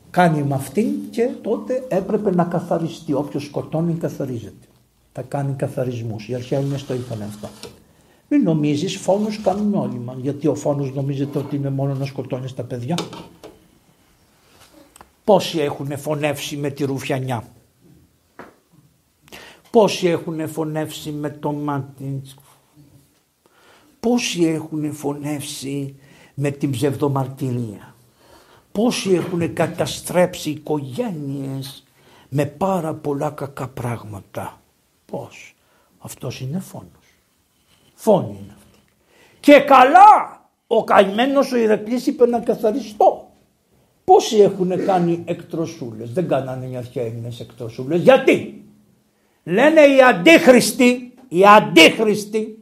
κάνει 0.10 0.44
με 0.44 0.56
αυτήν 0.56 0.88
και 1.10 1.30
τότε 1.42 1.84
έπρεπε 1.88 2.36
να 2.36 2.44
καθαριστεί. 2.44 3.14
Όποιος 3.14 3.44
σκοτώνει 3.44 3.94
καθαρίζεται. 3.94 4.68
Θα 5.12 5.22
κάνει 5.22 5.54
καθαρισμούς. 5.54 6.28
Οι 6.30 6.36
αρχαίοι 6.36 6.64
το 6.88 6.94
είπαν 6.94 7.22
αυτό. 7.22 7.48
Μην 8.30 8.44
νομίζεις 8.44 8.98
φόνους 8.98 9.42
κάνουν 9.42 9.74
όλοι 9.74 10.00
μας. 10.00 10.16
Γιατί 10.22 10.48
ο 10.48 10.56
φόνος 10.56 10.94
νομίζετε 10.94 11.38
ότι 11.38 11.56
είναι 11.56 11.70
μόνο 11.70 11.94
να 11.94 12.06
σκοτώνεις 12.06 12.54
τα 12.54 12.64
παιδιά; 12.64 12.96
Πόσοι 15.26 15.60
έχουν 15.60 15.98
φωνεύσει 15.98 16.58
με 16.58 16.70
τη 16.70 16.84
ρουφιανιά; 16.84 17.44
Πόσοι 19.72 20.08
έχουν 20.08 20.50
φωνεύσει 20.50 21.12
με 21.12 21.30
το 21.30 21.52
μάτι. 21.52 22.22
Πόσοι 24.00 24.44
έχουν 24.44 24.94
φωνεύσει 24.94 25.96
με 26.34 26.52
την 26.52 26.72
ψευδομαρτυρία; 26.72 27.96
Πόσοι 28.72 29.14
έχουν 29.14 29.54
καταστρέψει 29.54 30.50
οικογένειες 30.50 31.84
με 32.30 32.46
πάρα 32.46 32.94
πολλά 32.94 33.30
κακά 33.30 33.68
πράγματα; 33.68 34.62
Πώς; 35.06 35.56
Αυτός 35.98 36.40
είναι 36.40 36.60
φόνος. 36.60 37.06
Φόνη 37.94 38.28
είναι 38.28 38.54
αυτή. 38.58 38.80
Και 39.40 39.60
καλά 39.60 40.42
ο 40.68 40.84
καημένος 40.84 41.52
ο 41.52 41.58
Ηρακλής 41.58 42.08
είπε 42.08 42.26
να 42.26 42.40
καθαριστώ. 42.40 43.30
Πόσοι 44.06 44.38
έχουν 44.38 44.86
κάνει 44.86 45.24
εκτροσούλες, 45.26 46.12
δεν 46.12 46.28
κάνανε 46.28 46.66
οι 46.66 46.76
αρχαίοι 46.76 47.24
εκτροσούλες. 47.40 48.02
Γιατί; 48.02 48.66
Λένε 49.48 49.82
οι 49.82 50.02
αντίχριστοι, 50.10 51.14
οι 51.28 51.46
αντίχριστοι, 51.46 52.60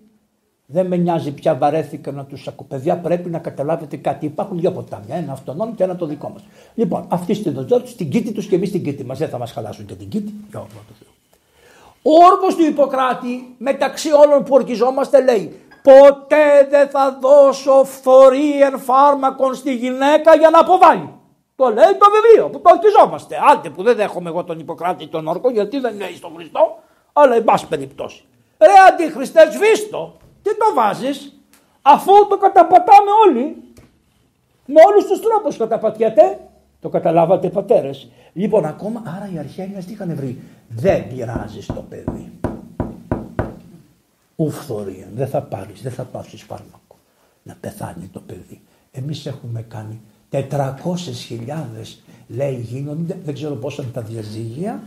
δεν 0.66 0.86
με 0.86 0.96
νοιάζει 0.96 1.32
πια 1.32 1.56
βαρέθηκα 1.56 2.12
να 2.12 2.26
τους 2.26 2.48
ακούω. 2.48 2.66
Παιδιά 2.70 2.98
πρέπει 2.98 3.30
να 3.30 3.40
καταλάβετε 3.40 3.98
κάτι. 3.98 4.26
Υπάρχουν 4.26 4.60
δύο 4.60 4.72
ποτάμια. 4.72 5.16
Ένα 5.16 5.32
αυτόν 5.32 5.76
και 5.76 5.84
ένα 5.84 5.96
το 5.96 6.06
δικό 6.06 6.30
μας. 6.30 6.44
Λοιπόν, 6.76 7.06
αυτοί 7.10 7.34
στην 7.34 7.54
δοζό 7.54 7.82
του, 7.82 7.88
στην 7.88 8.10
κήτη 8.10 8.32
τους 8.32 8.46
και 8.48 8.56
εμείς 8.56 8.70
στην 8.70 8.84
κήτη 8.84 9.04
μας. 9.04 9.18
Δεν 9.18 9.30
θα 9.30 9.38
μας 9.38 9.52
χαλάσουν 9.52 9.86
και 9.86 9.94
την 9.94 10.10
κήτη. 10.10 10.34
Για 10.50 10.60
όνομα 10.60 10.82
του 10.88 10.94
Θεού. 11.00 11.08
Ο 12.02 12.26
όρκος 12.26 12.56
του 12.56 12.64
Ιπποκράτη 12.64 13.56
μεταξύ 13.58 14.10
όλων 14.12 14.44
που 14.44 14.54
ορκιζόμαστε 14.54 15.24
λέει 15.24 15.60
ποτέ 15.82 16.68
δεν 16.70 16.90
θα 16.90 17.18
δώσω 17.22 17.84
φθορίεν 17.84 18.80
φάρμακον 18.80 19.56
στη 19.56 19.76
γυναίκα 19.76 20.36
για 20.36 20.50
να 20.50 20.60
αποβάλει. 20.60 21.10
Το 21.56 21.66
λέει 21.66 21.98
το 22.00 22.08
βιβλίο 22.12 22.50
που 22.50 22.62
το 22.62 22.70
ορκιζόμαστε. 22.74 23.36
Άντε 23.52 23.70
που 23.70 23.84
δεν 23.84 23.96
δέχομαι 23.96 24.30
εγώ 24.30 24.44
τον 24.44 24.60
Ιπποκράτη 24.60 25.08
τον 25.08 25.28
όρκο 25.28 25.50
γιατί 25.50 25.80
δεν 25.80 25.96
λέει 25.96 26.16
στον 26.16 26.32
Χριστό 26.36 26.80
αλλά 27.14 27.36
εν 27.36 27.44
πάση 27.44 27.68
περιπτώσει. 27.68 28.24
Ρε 28.58 28.94
αντιχριστέ 28.94 29.52
σβήστο. 29.52 30.18
Τι 30.42 30.50
το 30.58 30.74
βάζεις 30.76 31.34
αφού 31.82 32.12
το 32.30 32.38
καταπατάμε 32.38 33.12
όλοι. 33.28 33.56
Με 34.66 34.82
όλους 34.88 35.06
τους 35.06 35.22
τρόπους 35.22 35.58
καταπατιέται. 35.58 36.40
Το 36.80 36.90
καταλάβατε 36.90 37.50
πατέρες. 37.50 38.10
Λοιπόν 38.34 38.66
ακόμα, 38.66 39.04
άρα 39.06 39.30
οι 39.34 39.38
αρχαίοι 39.38 39.84
τι 39.86 39.92
είχαν 39.92 40.16
βρει. 40.16 40.42
Δεν 40.70 41.08
πειράζεις 41.08 41.66
το 41.66 41.86
παιδί. 41.90 42.32
Ουφθορία, 44.36 45.08
δεν 45.14 45.28
θα 45.28 45.42
πάρεις, 45.42 45.82
δεν 45.82 45.92
θα 45.92 46.04
πάρεις 46.04 46.42
φάρμακο. 46.42 46.98
Να 47.44 47.58
πεθάνει 47.60 48.10
το 48.14 48.20
παιδί. 48.20 48.62
Εμείς 48.92 49.26
έχουμε 49.26 49.62
κάνει 49.62 50.02
400.000 50.34 50.40
λέει 52.28 52.66
γίνονται, 52.70 53.18
δεν 53.26 53.34
ξέρω 53.34 53.56
πόσα 53.56 53.84
είναι 53.84 53.92
τα 53.92 54.02
διαζύγια, 54.02 54.84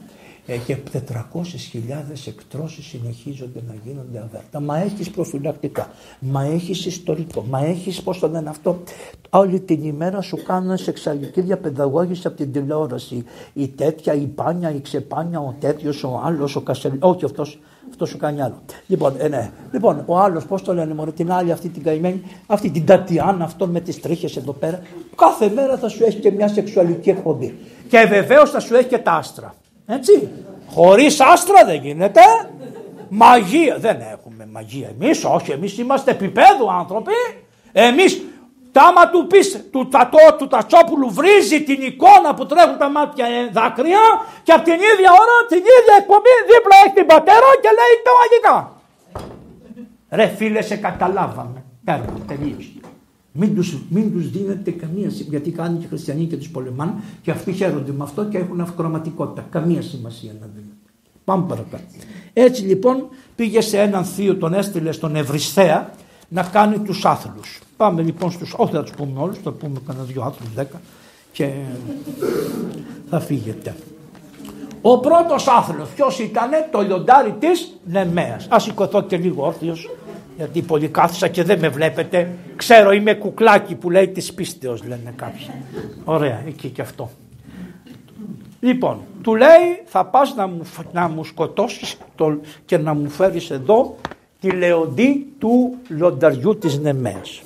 ε, 0.47 0.57
και 0.57 0.77
400.000 0.93 2.27
εκτρώσεις 2.27 2.87
συνεχίζονται 2.87 3.63
να 3.69 3.75
γίνονται 3.85 4.19
αβέρτα. 4.19 4.61
Μα 4.61 4.79
έχεις 4.79 5.11
προφυλακτικά, 5.11 5.91
μα 6.21 6.43
έχεις 6.43 6.87
ιστορικό, 6.87 7.43
μα 7.43 7.65
έχεις 7.65 8.03
πώς 8.03 8.19
το 8.19 8.29
λένε 8.29 8.49
αυτό. 8.49 8.83
Όλη 9.31 9.61
την 9.61 9.85
ημέρα 9.85 10.21
σου 10.21 10.43
κάνουν 10.43 10.77
σεξουαλική 10.77 11.41
διαπαιδαγώγηση 11.41 12.27
από 12.27 12.37
την 12.37 12.53
τηλεόραση. 12.53 13.25
Η 13.53 13.69
τέτοια, 13.69 14.15
η 14.15 14.27
πάνια, 14.27 14.75
η 14.75 14.81
ξεπάνια, 14.81 15.41
ο 15.41 15.55
τέτοιος, 15.61 16.05
ο 16.05 16.21
άλλος, 16.25 16.57
ο 16.57 16.61
κασελ... 16.61 16.93
Όχι 16.99 17.25
αυτός, 17.25 17.59
αυτό 17.97 18.09
σου 18.09 18.17
κάνει 18.17 18.43
άλλο. 18.43 18.63
Λοιπόν, 18.87 19.15
ε, 19.19 19.29
ναι. 19.29 19.51
λοιπόν 19.73 20.03
ο 20.07 20.19
άλλος, 20.19 20.45
πώς 20.47 20.63
το 20.63 20.75
λένε, 20.75 20.95
μωρέ, 20.95 21.11
την 21.13 21.33
άλλη, 21.33 21.53
αυτή 21.53 21.69
την 21.69 21.83
καημένη, 21.83 22.23
αυτή 22.47 22.71
την 22.71 22.87
Τατιάνα, 22.87 23.45
αυτό 23.45 23.67
με 23.67 23.81
τις 23.81 24.01
τρίχες 24.01 24.37
εδώ 24.37 24.53
πέρα. 24.53 24.81
Κάθε 25.17 25.51
μέρα 25.55 25.77
θα 25.77 25.89
σου 25.89 26.05
έχει 26.05 26.19
και 26.19 26.31
μια 26.31 26.49
σεξουαλική 26.49 27.11
εκπομπή. 27.11 27.59
Και 27.89 28.07
βεβαίως 28.09 28.51
θα 28.51 28.61
σου 28.61 28.75
έχει 28.75 28.85
και 28.85 28.99
τα 28.99 29.13
άστρα. 29.13 29.55
Έτσι. 29.87 30.29
Χωρίς 30.71 31.21
άστρα 31.21 31.65
δεν 31.65 31.81
γίνεται. 31.83 32.21
Μαγεία. 33.09 33.77
Δεν 33.79 33.97
έχουμε 34.13 34.47
μαγεία 34.53 34.89
εμείς. 35.01 35.25
Όχι, 35.25 35.51
εμείς 35.51 35.79
είμαστε 35.79 36.11
επίπεδου 36.11 36.73
άνθρωποι. 36.79 37.13
Εμείς 37.73 38.23
Τάμα 38.79 39.05
του 39.13 39.21
πεις 39.31 39.49
του, 39.73 39.89
τατό, 39.95 40.25
του 40.39 40.47
Τατσόπουλου 40.55 41.09
βρίζει 41.19 41.59
την 41.69 41.81
εικόνα 41.89 42.31
που 42.37 42.45
τρέχουν 42.51 42.79
τα 42.79 42.89
μάτια 42.97 43.27
ε, 43.27 43.51
δάκρυα 43.57 44.05
και 44.47 44.53
από 44.57 44.65
την 44.69 44.79
ίδια 44.91 45.11
ώρα, 45.23 45.37
την 45.53 45.63
ίδια 45.79 45.95
εκπομπή 46.01 46.35
δίπλα 46.51 46.77
έχει 46.85 46.95
την 46.99 47.07
πατέρα 47.13 47.49
και 47.63 47.71
λέει 47.79 47.95
τα 48.07 48.13
μαγικά. 48.19 48.55
Ρε 50.19 50.27
φίλε 50.37 50.63
σε 50.63 50.77
καταλάβαμε. 50.77 51.59
Πέρα, 51.85 52.05
τελείωσε. 52.27 52.81
Μην 53.33 53.55
τους, 53.55 53.69
μην 53.89 54.13
τους 54.13 54.31
δίνετε 54.31 54.71
καμία 54.71 55.09
σημασία, 55.11 55.27
γιατί 55.29 55.51
κάνουν 55.51 55.79
και 55.79 55.85
οι 55.85 55.89
χριστιανοί 55.89 56.25
και 56.25 56.37
τους 56.37 56.49
πολεμάνε 56.49 56.93
και 57.23 57.31
αυτοί 57.31 57.53
χαίρονται 57.53 57.93
με 57.93 58.03
αυτό 58.03 58.25
και 58.25 58.39
έχουν 58.39 58.61
αυκροματικότητα. 58.61 59.47
Καμία 59.51 59.83
σημασία 59.83 60.33
να 60.41 60.47
δίνετε. 60.55 60.87
Πάμε 61.25 61.45
παρακάτω. 61.49 61.85
Έτσι 62.33 62.63
λοιπόν 62.63 63.09
πήγε 63.37 63.61
σε 63.61 63.81
έναν 63.81 64.05
θείο, 64.05 64.37
τον 64.37 64.55
έστειλε 64.55 64.93
στον 64.93 65.17
Ευριστέα 65.17 65.91
να 66.29 66.43
κάνει 66.43 66.79
τους 66.79 67.05
άθλους. 67.05 67.61
Πάμε 67.77 68.03
λοιπόν 68.03 68.31
στους, 68.31 68.55
όχι 68.57 68.73
θα 68.73 68.83
τους 68.83 68.93
πούμε 68.93 69.21
όλους, 69.21 69.39
θα 69.39 69.51
πούμε 69.51 69.81
κανένας 69.87 70.09
δυο 70.09 70.23
άθλους, 70.23 70.55
δέκα 70.55 70.81
και 71.33 71.51
θα 73.11 73.21
φύγετε. 73.21 73.75
Ο 74.83 74.99
πρώτος 74.99 75.47
άθλος 75.47 75.89
ποιος 75.89 76.19
ήτανε, 76.19 76.69
το 76.71 76.81
λιοντάρι 76.81 77.35
της 77.39 77.79
Νεμαίας. 77.85 78.47
Ας 78.51 78.63
σηκωθώ 78.63 79.03
και 79.03 79.17
λίγο 79.17 79.47
όρθιος, 79.47 79.91
γιατί 80.37 80.63
πολύ 80.63 80.89
κάθισα 80.89 81.29
και 81.29 81.43
δεν 81.43 81.59
με 81.59 81.69
βλέπετε. 81.69 82.33
Ξέρω 82.57 82.93
είμαι 82.93 83.15
κουκλάκι 83.15 83.75
που 83.75 83.91
λέει 83.91 84.09
της 84.09 84.35
πίστεως 84.35 84.83
λένε 84.83 85.13
κάποιοι. 85.17 85.47
Ωραία, 86.05 86.43
εκεί 86.47 86.69
και 86.69 86.83
αυτό. 86.83 87.11
Λοιπόν, 88.61 88.99
του 89.23 89.35
λέει 89.35 89.83
θα 89.85 90.05
πας 90.05 90.35
να 90.35 90.47
μου, 90.47 90.63
να 90.93 91.09
μου 91.09 91.25
σκοτώσεις 91.25 91.97
το, 92.15 92.39
και 92.65 92.79
να 92.79 92.95
μου 92.95 93.09
φέρεις 93.09 93.51
εδώ 93.51 93.97
τη 94.41 94.51
λεοντή 94.51 95.27
του 95.39 95.77
λονταριού 95.89 96.59
της 96.59 96.79
Νεμαίας. 96.79 97.43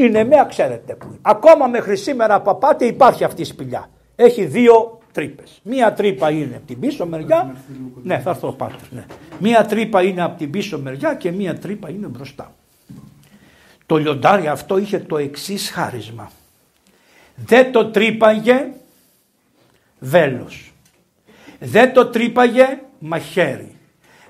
Η 0.00 0.08
Νεμαία 0.08 0.44
ξέρετε 0.44 0.94
που 0.94 1.06
είναι. 1.06 1.18
Ακόμα 1.22 1.66
μέχρι 1.66 1.96
σήμερα 1.96 2.34
από 2.34 2.54
πάτε 2.54 2.84
υπάρχει 2.84 3.24
αυτή 3.24 3.40
η 3.40 3.44
σπηλιά. 3.44 3.90
Έχει 4.16 4.44
δύο 4.44 4.98
τρύπες. 5.12 5.60
Μία 5.62 5.92
τρύπα 5.92 6.30
είναι 6.30 6.56
από 6.56 6.66
την 6.66 6.80
πίσω 6.80 7.06
μεριά. 7.06 7.54
Ναι, 8.02 8.18
θα 8.18 8.30
έρθω 8.30 8.52
πάτε. 8.52 8.74
Ναι. 8.90 9.04
Μία 9.38 9.64
τρύπα 9.64 10.02
είναι 10.02 10.22
από 10.22 10.38
την 10.38 10.50
πίσω 10.50 10.78
μεριά 10.78 11.14
και 11.14 11.30
μία 11.30 11.58
τρύπα 11.58 11.90
είναι 11.90 12.06
μπροστά. 12.06 12.52
Το 13.86 13.96
λιοντάρι 13.96 14.48
αυτό 14.48 14.78
είχε 14.78 14.98
το 14.98 15.16
εξής 15.18 15.70
χάρισμα. 15.70 16.30
Δεν 17.34 17.72
το 17.72 17.86
τρύπαγε 17.86 18.66
βέλος. 19.98 20.72
Δεν 21.58 21.92
το 21.92 22.06
τρύπαγε 22.06 22.78
μαχαίρι. 22.98 23.74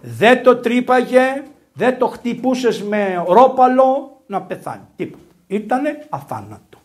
Δεν 0.01 0.43
το 0.43 0.57
τρύπαγε, 0.57 1.43
δεν 1.73 1.99
το 1.99 2.07
χτυπούσες 2.07 2.83
με 2.83 3.25
ρόπαλο 3.29 4.21
να 4.27 4.43
πεθάνει. 4.43 4.85
Τίποτα. 4.97 5.23
Ήτανε 5.51 6.07
αθάνατο. 6.09 6.81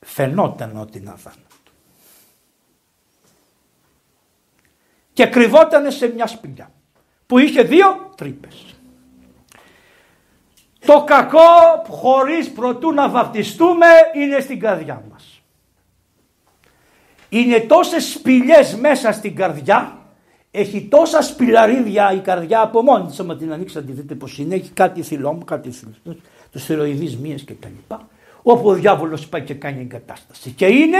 Φαινόταν 0.00 0.76
ότι 0.76 0.98
είναι 0.98 1.10
αθάνατο. 1.10 1.42
Και 5.12 5.26
κρυβόταν 5.26 5.92
σε 5.92 6.08
μια 6.08 6.26
σπηλιά 6.26 6.72
που 7.26 7.38
είχε 7.38 7.62
δύο 7.62 8.12
τρύπες. 8.16 8.76
Το 10.78 11.04
κακό 11.04 11.82
χωρίς 11.88 12.52
προτού 12.52 12.92
να 12.92 13.08
βαπτιστούμε 13.08 13.86
είναι 14.14 14.40
στην 14.40 14.60
καρδιά 14.60 15.04
μας. 15.10 15.42
Είναι 17.28 17.60
τόσες 17.60 18.12
σπηλιές 18.12 18.74
μέσα 18.74 19.12
στην 19.12 19.36
καρδιά, 19.36 20.01
έχει 20.54 20.82
τόσα 20.90 21.22
σπηλαρίδια 21.22 22.12
η 22.12 22.18
καρδιά 22.18 22.60
από 22.60 22.82
μόνη 22.82 23.06
της, 23.06 23.20
άμα 23.20 23.36
την 23.36 23.52
ανοίξετε 23.52 23.86
τη 23.86 23.92
δείτε 23.92 24.14
πως 24.14 24.38
είναι, 24.38 24.54
έχει 24.54 24.70
κάτι 24.70 25.02
θυλόμ, 25.02 25.38
κάτι 25.44 25.70
θυλόμ, 25.70 26.16
τους 26.50 26.64
θηροειδείς 26.64 27.16
μίες 27.16 27.42
και 27.42 27.54
τα 27.54 27.68
λοιπά, 27.68 28.08
όπου 28.42 28.68
ο 28.68 28.72
διάβολος 28.72 29.28
πάει 29.28 29.42
και 29.42 29.54
κάνει 29.54 29.80
εγκατάσταση. 29.80 30.50
Και 30.50 30.66
είναι, 30.66 30.98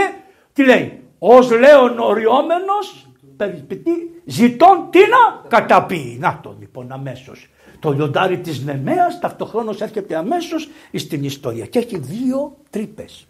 τι 0.53 0.65
λέει, 0.65 0.99
ως 1.19 1.51
λέον 1.51 1.99
οριόμενος, 1.99 3.07
περιπετεί, 3.37 4.21
ζητών 4.25 4.87
τι 4.89 4.99
να 4.99 5.47
καταπεί. 5.47 6.17
Να 6.19 6.39
το 6.43 6.55
λοιπόν 6.59 6.91
αμέσως. 6.91 7.49
Το 7.79 7.91
λιοντάρι 7.91 8.39
της 8.39 8.63
Νεμαίας 8.63 9.19
ταυτοχρόνως 9.19 9.81
έρχεται 9.81 10.15
αμέσως 10.15 10.69
στην 10.93 11.23
ιστορία 11.23 11.65
και 11.65 11.79
έχει 11.79 11.97
δύο 11.97 12.57
τρύπες. 12.69 13.27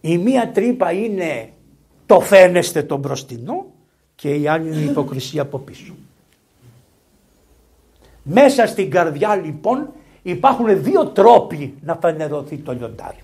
Η 0.00 0.18
μία 0.18 0.50
τρύπα 0.50 0.92
είναι 0.92 1.52
το 2.06 2.20
φαίνεστε 2.20 2.82
τον 2.82 2.98
μπροστινό 2.98 3.71
και 4.22 4.34
η 4.34 4.48
άλλη 4.48 4.68
είναι 4.68 4.76
η 4.76 4.84
υποκρισία 4.84 5.42
από 5.42 5.58
πίσω. 5.58 5.94
Μέσα 8.22 8.66
στην 8.66 8.90
καρδιά 8.90 9.36
λοιπόν 9.36 9.88
υπάρχουν 10.22 10.82
δύο 10.82 11.06
τρόποι 11.06 11.74
να 11.82 11.94
φανερωθεί 12.02 12.56
το 12.56 12.72
λιοντάρι. 12.72 13.22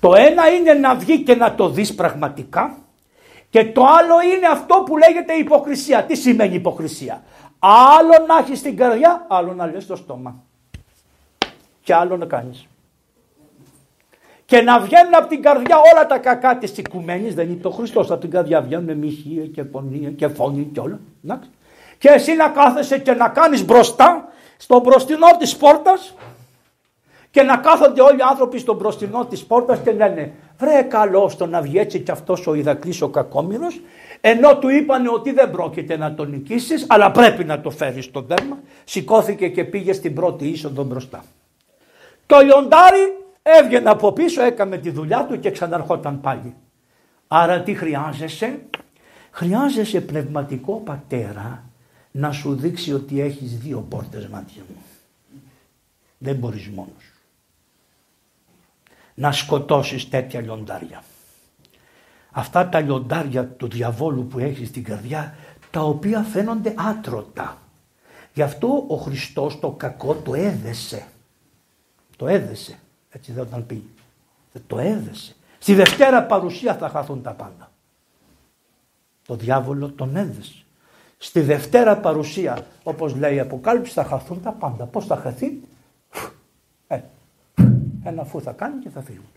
Το 0.00 0.14
ένα 0.14 0.48
είναι 0.48 0.72
να 0.72 0.94
βγει 0.94 1.22
και 1.22 1.34
να 1.34 1.54
το 1.54 1.68
δεις 1.68 1.94
πραγματικά 1.94 2.78
και 3.50 3.64
το 3.64 3.84
άλλο 3.84 4.20
είναι 4.34 4.46
αυτό 4.46 4.82
που 4.86 4.96
λέγεται 4.96 5.32
υποκρισία. 5.32 6.04
Τι 6.04 6.16
σημαίνει 6.16 6.54
υποκρισία; 6.54 7.22
Άλλο 7.58 8.26
να 8.26 8.38
έχεις 8.38 8.58
στην 8.58 8.76
καρδιά, 8.76 9.26
άλλο 9.28 9.54
να 9.54 9.66
λες 9.66 9.82
στο 9.82 9.96
στόμα. 9.96 10.42
Και 11.82 11.94
άλλο 11.94 12.16
να 12.16 12.26
κάνεις 12.26 12.66
και 14.46 14.60
να 14.60 14.80
βγαίνουν 14.80 15.14
από 15.14 15.28
την 15.28 15.42
καρδιά 15.42 15.76
όλα 15.92 16.06
τα 16.06 16.18
κακά 16.18 16.58
της 16.58 16.78
οικουμένης. 16.78 17.34
Δεν 17.34 17.48
είναι 17.48 17.60
το 17.62 17.70
Χριστός. 17.70 18.10
Από 18.10 18.20
την 18.20 18.30
καρδιά 18.30 18.60
βγαίνουν 18.60 18.98
μοιχεία 18.98 19.46
και 19.46 19.64
πονία 19.64 20.10
και 20.10 20.28
φωνή 20.28 20.70
και 20.72 20.80
όλα. 20.80 21.00
Και 21.98 22.08
εσύ 22.08 22.34
να 22.34 22.48
κάθεσαι 22.48 22.98
και 22.98 23.12
να 23.12 23.28
κάνεις 23.28 23.64
μπροστά 23.64 24.28
στο 24.56 24.80
μπροστινό 24.80 25.26
της 25.38 25.56
πόρτας 25.56 26.14
και 27.30 27.42
να 27.42 27.56
κάθονται 27.56 28.00
όλοι 28.00 28.18
οι 28.18 28.24
άνθρωποι 28.30 28.58
στο 28.58 28.74
μπροστινό 28.74 29.26
της 29.26 29.44
πόρτας 29.44 29.78
και 29.84 29.92
λένε 29.92 30.32
Βρε 30.58 30.82
καλό 30.82 31.30
το 31.38 31.46
να 31.46 31.60
βγει 31.60 31.78
έτσι 31.78 32.00
κι 32.00 32.10
αυτός 32.10 32.46
ο 32.46 32.54
Ιδακλή 32.54 32.98
ο 33.00 33.08
κακόμοιρος, 33.08 33.80
ενώ 34.20 34.58
του 34.58 34.68
είπαν 34.68 35.06
ότι 35.06 35.32
δεν 35.32 35.50
πρόκειται 35.50 35.96
να 35.96 36.14
τον 36.14 36.30
νικήσεις, 36.30 36.86
αλλά 36.88 37.10
πρέπει 37.10 37.44
να 37.44 37.60
το 37.60 37.70
φέρεις 37.70 38.04
στο 38.04 38.20
δέρμα. 38.20 38.58
Σηκώθηκε 38.84 39.48
και 39.48 39.64
πήγε 39.64 39.92
στην 39.92 40.14
πρώτη 40.14 40.48
είσοδο 40.48 40.82
μπροστά. 40.82 41.24
Το 42.26 42.38
λιοντάρι 42.38 43.25
Έβγαινε 43.48 43.90
από 43.90 44.12
πίσω, 44.12 44.42
έκαμε 44.42 44.78
τη 44.78 44.90
δουλειά 44.90 45.26
του 45.26 45.40
και 45.40 45.50
ξαναρχόταν 45.50 46.20
πάλι. 46.20 46.54
Άρα 47.26 47.62
τι 47.62 47.74
χρειάζεσαι; 47.74 48.60
Χρειάζεσαι 49.30 50.00
πνευματικό 50.00 50.80
πατέρα 50.80 51.64
να 52.10 52.32
σου 52.32 52.54
δείξει 52.54 52.92
ότι 52.92 53.20
έχεις 53.20 53.58
δύο 53.58 53.86
πόρτες 53.88 54.26
μάτια 54.26 54.62
μου. 54.68 54.82
Δεν 56.18 56.36
μπορείς 56.36 56.68
μόνος. 56.68 57.12
Να 59.14 59.32
σκοτώσεις 59.32 60.08
τέτοια 60.08 60.40
λιοντάρια. 60.40 61.02
Αυτά 62.30 62.68
τα 62.68 62.80
λιοντάρια 62.80 63.46
του 63.46 63.68
διαβόλου 63.68 64.26
που 64.26 64.38
έχεις 64.38 64.68
στην 64.68 64.84
καρδιά 64.84 65.36
τα 65.70 65.80
οποία 65.80 66.22
φαίνονται 66.22 66.74
άτρωτα. 66.76 67.58
Γι' 68.34 68.42
αυτό 68.42 68.84
ο 68.88 68.96
Χριστός 68.96 69.60
το 69.60 69.70
κακό 69.70 70.14
το 70.14 70.34
έδεσε. 70.34 71.06
Το 72.16 72.26
έδεσε. 72.26 72.78
Έτσι 73.16 73.32
δεν 73.32 73.42
όταν 73.42 73.66
πει. 73.66 73.84
Το 74.66 74.78
έδεσε. 74.78 75.34
Στη 75.58 75.74
Δευτέρα 75.74 76.22
παρουσία 76.22 76.74
θα 76.76 76.88
χαθούν 76.88 77.22
τα 77.22 77.30
πάντα. 77.32 77.70
Το 79.26 79.34
διάβολο 79.34 79.90
τον 79.90 80.16
έδεσε. 80.16 80.64
Στη 81.18 81.40
Δευτέρα 81.40 81.96
παρουσία, 81.96 82.66
όπως 82.82 83.14
λέει 83.14 83.34
η 83.34 83.40
Αποκάλυψη, 83.40 83.92
θα 83.92 84.04
χαθούν 84.04 84.42
τα 84.42 84.52
πάντα. 84.52 84.84
Πώς 84.84 85.06
θα 85.06 85.16
χαθεί; 85.16 85.60
Ε, 86.86 87.00
Ένα 88.04 88.22
αφού 88.22 88.40
θα 88.40 88.52
κάνει 88.52 88.82
και 88.82 88.88
θα 88.88 89.02
φύγουν. 89.02 89.30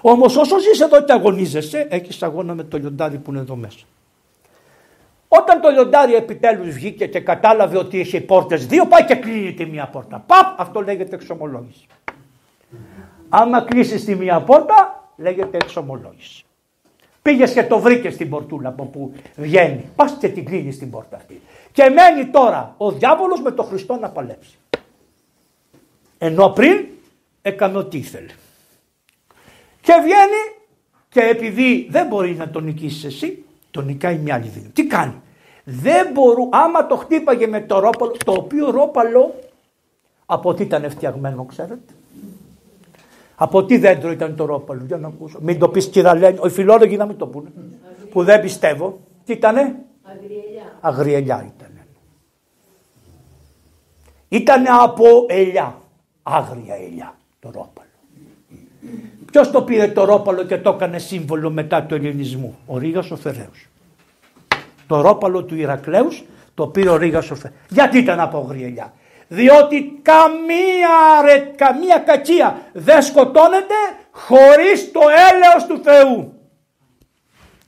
Όμως 0.00 0.36
όσος 0.36 0.62
ζει 0.62 0.82
εδώ 0.82 1.04
και 1.04 1.12
αγωνίζεσαι, 1.12 1.86
έχεις 1.90 2.22
αγώνα 2.22 2.54
με 2.54 2.64
το 2.64 2.78
λιοντάρι 2.78 3.18
που 3.18 3.30
είναι 3.30 3.40
εδώ 3.40 3.56
μέσα. 3.56 3.84
Όταν 5.28 5.60
το 5.60 5.68
λιοντάρι 5.68 6.14
επιτέλους 6.14 6.74
βγήκε 6.74 7.06
και 7.06 7.20
κατάλαβε 7.20 7.78
ότι 7.78 7.98
είχε 7.98 8.20
πόρτες 8.20 8.66
δύο, 8.66 8.86
πάει 8.86 9.04
και 9.04 9.14
κλείνει 9.14 9.54
τη 9.54 9.66
μία 9.66 9.86
πόρτα. 9.86 10.24
Παπ, 10.26 10.60
αυτό 10.60 10.80
λέγεται 10.80 11.14
εξομολόγηση. 11.14 11.86
Άμα 13.28 13.60
κλείσεις 13.60 14.04
τη 14.04 14.14
μία 14.14 14.40
πόρτα, 14.40 15.08
λέγεται 15.16 15.56
εξομολόγηση. 15.56 16.44
Πήγες 17.22 17.52
και 17.52 17.64
το 17.64 17.78
βρήκες 17.78 18.14
στην 18.14 18.28
πορτούλα 18.28 18.68
από 18.68 18.84
που 18.84 19.12
βγαίνει. 19.36 19.90
Πας 19.96 20.16
και 20.20 20.28
την 20.28 20.44
κλείνεις 20.44 20.78
την 20.78 20.90
πόρτα 20.90 21.16
αυτή. 21.16 21.40
Και 21.72 21.90
μένει 21.90 22.26
τώρα 22.30 22.74
ο 22.76 22.92
διάβολος 22.92 23.40
με 23.40 23.50
τον 23.50 23.64
Χριστό 23.64 23.96
να 23.96 24.10
παλέψει. 24.10 24.58
Ενώ 26.18 26.50
πριν 26.50 26.86
έκανε 27.42 27.78
ό,τι 27.78 27.98
ήθελε. 27.98 28.32
Και 29.80 29.92
βγαίνει 30.02 30.58
και 31.08 31.20
επειδή 31.20 31.86
δεν 31.90 32.06
μπορεί 32.06 32.34
να 32.34 32.50
τον 32.50 32.64
νικήσεις 32.64 33.04
εσύ, 33.04 33.44
τον 33.70 33.84
νικάει 33.84 34.16
μια 34.16 34.34
άλλη 34.34 34.48
δύναμη. 34.48 34.70
Τι 34.70 34.86
κάνει; 34.86 35.14
Δεν 35.64 36.12
μπορού, 36.12 36.48
άμα 36.52 36.86
το 36.86 36.96
χτύπαγε 36.96 37.46
με 37.46 37.60
το 37.60 37.78
ρόπαλο, 37.78 38.16
το 38.24 38.32
οποίο 38.32 38.70
ρόπαλο 38.70 39.34
από 40.26 40.54
τι 40.54 40.62
ήταν 40.62 40.90
φτιαγμένο 40.90 41.44
ξέρετε. 41.44 41.94
Από 43.42 43.64
τι 43.64 43.78
δέντρο 43.78 44.10
ήταν 44.10 44.36
το 44.36 44.44
ρόπαλο, 44.44 44.84
για 44.86 44.96
να 44.96 45.08
ακούσω. 45.08 45.38
Μην 45.42 45.58
το 45.58 45.68
πεις 45.68 45.88
κυραλένη, 45.88 46.38
οι 46.44 46.48
φιλόλογοι 46.48 46.96
να 46.96 47.06
μην 47.06 47.16
το 47.16 47.26
πούνε. 47.26 47.48
Που 48.10 48.24
δεν 48.24 48.40
πιστεύω. 48.40 49.00
Τι 49.24 49.32
ήτανε; 49.32 49.76
Αγριελιά. 50.02 50.78
Αγριελιά 50.80 51.52
ήταν. 51.56 51.70
Ήτανε 54.28 54.68
από 54.82 55.04
ελιά. 55.28 55.80
Άγρια 56.22 56.74
ελιά 56.74 57.14
το 57.40 57.50
ρόπαλο. 57.50 57.88
Ποιος 59.32 59.50
το 59.50 59.62
πήρε 59.62 59.88
το 59.88 60.04
ρόπαλο 60.04 60.44
και 60.44 60.58
το 60.58 60.70
έκανε 60.70 60.98
σύμβολο 60.98 61.50
μετά 61.50 61.82
του 61.82 61.94
ελληνισμού; 61.94 62.58
Ο 62.66 62.78
Ρήγας 62.78 63.10
ο 63.10 63.16
Φεραίος. 63.16 63.68
Το 64.86 65.00
ρόπαλο 65.00 65.44
του 65.44 65.54
Ηρακλέους 65.54 66.24
το 66.54 66.66
πήρε 66.66 66.88
ο 66.88 66.96
Ρήγας 66.96 67.30
ο 67.30 67.34
Φεραίος. 67.34 67.60
Γιατί 67.68 67.98
ήταν 67.98 68.20
από 68.20 68.38
γριελιά. 68.38 68.92
Διότι 69.32 70.00
καμία, 70.02 71.22
ρε, 71.24 71.38
καμία 71.56 71.98
κακία 71.98 72.62
δεν 72.72 73.02
σκοτώνεται 73.02 73.74
χωρίς 74.10 74.92
το 74.92 75.00
έλεος 75.00 75.66
του 75.66 75.80
Θεού. 75.82 76.32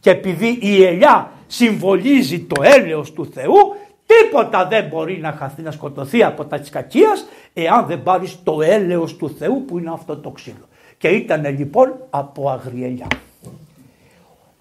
Και 0.01 0.11
επειδή 0.11 0.59
η 0.61 0.85
ελιά 0.85 1.31
συμβολίζει 1.47 2.41
το 2.41 2.63
έλεος 2.63 3.13
του 3.13 3.27
Θεού, 3.27 3.77
τίποτα 4.07 4.67
δεν 4.67 4.85
μπορεί 4.85 5.19
να 5.19 5.33
χαθεί 5.33 5.63
να 5.63 5.71
σκοτωθεί 5.71 6.25
από 6.25 6.45
τα 6.45 6.59
της 6.59 6.71
κακίας 6.71 7.27
εάν 7.53 7.87
δεν 7.87 8.03
πάρεις 8.03 8.43
το 8.43 8.63
έλεος 8.63 9.17
του 9.17 9.35
Θεού 9.39 9.65
που 9.65 9.79
είναι 9.79 9.91
αυτό 9.93 10.17
το 10.17 10.31
ξύλο. 10.31 10.69
Και 10.99 11.09
ήταν 11.09 11.59
λοιπόν 11.59 12.07
από 12.11 12.51
αγριελιά. 12.51 13.07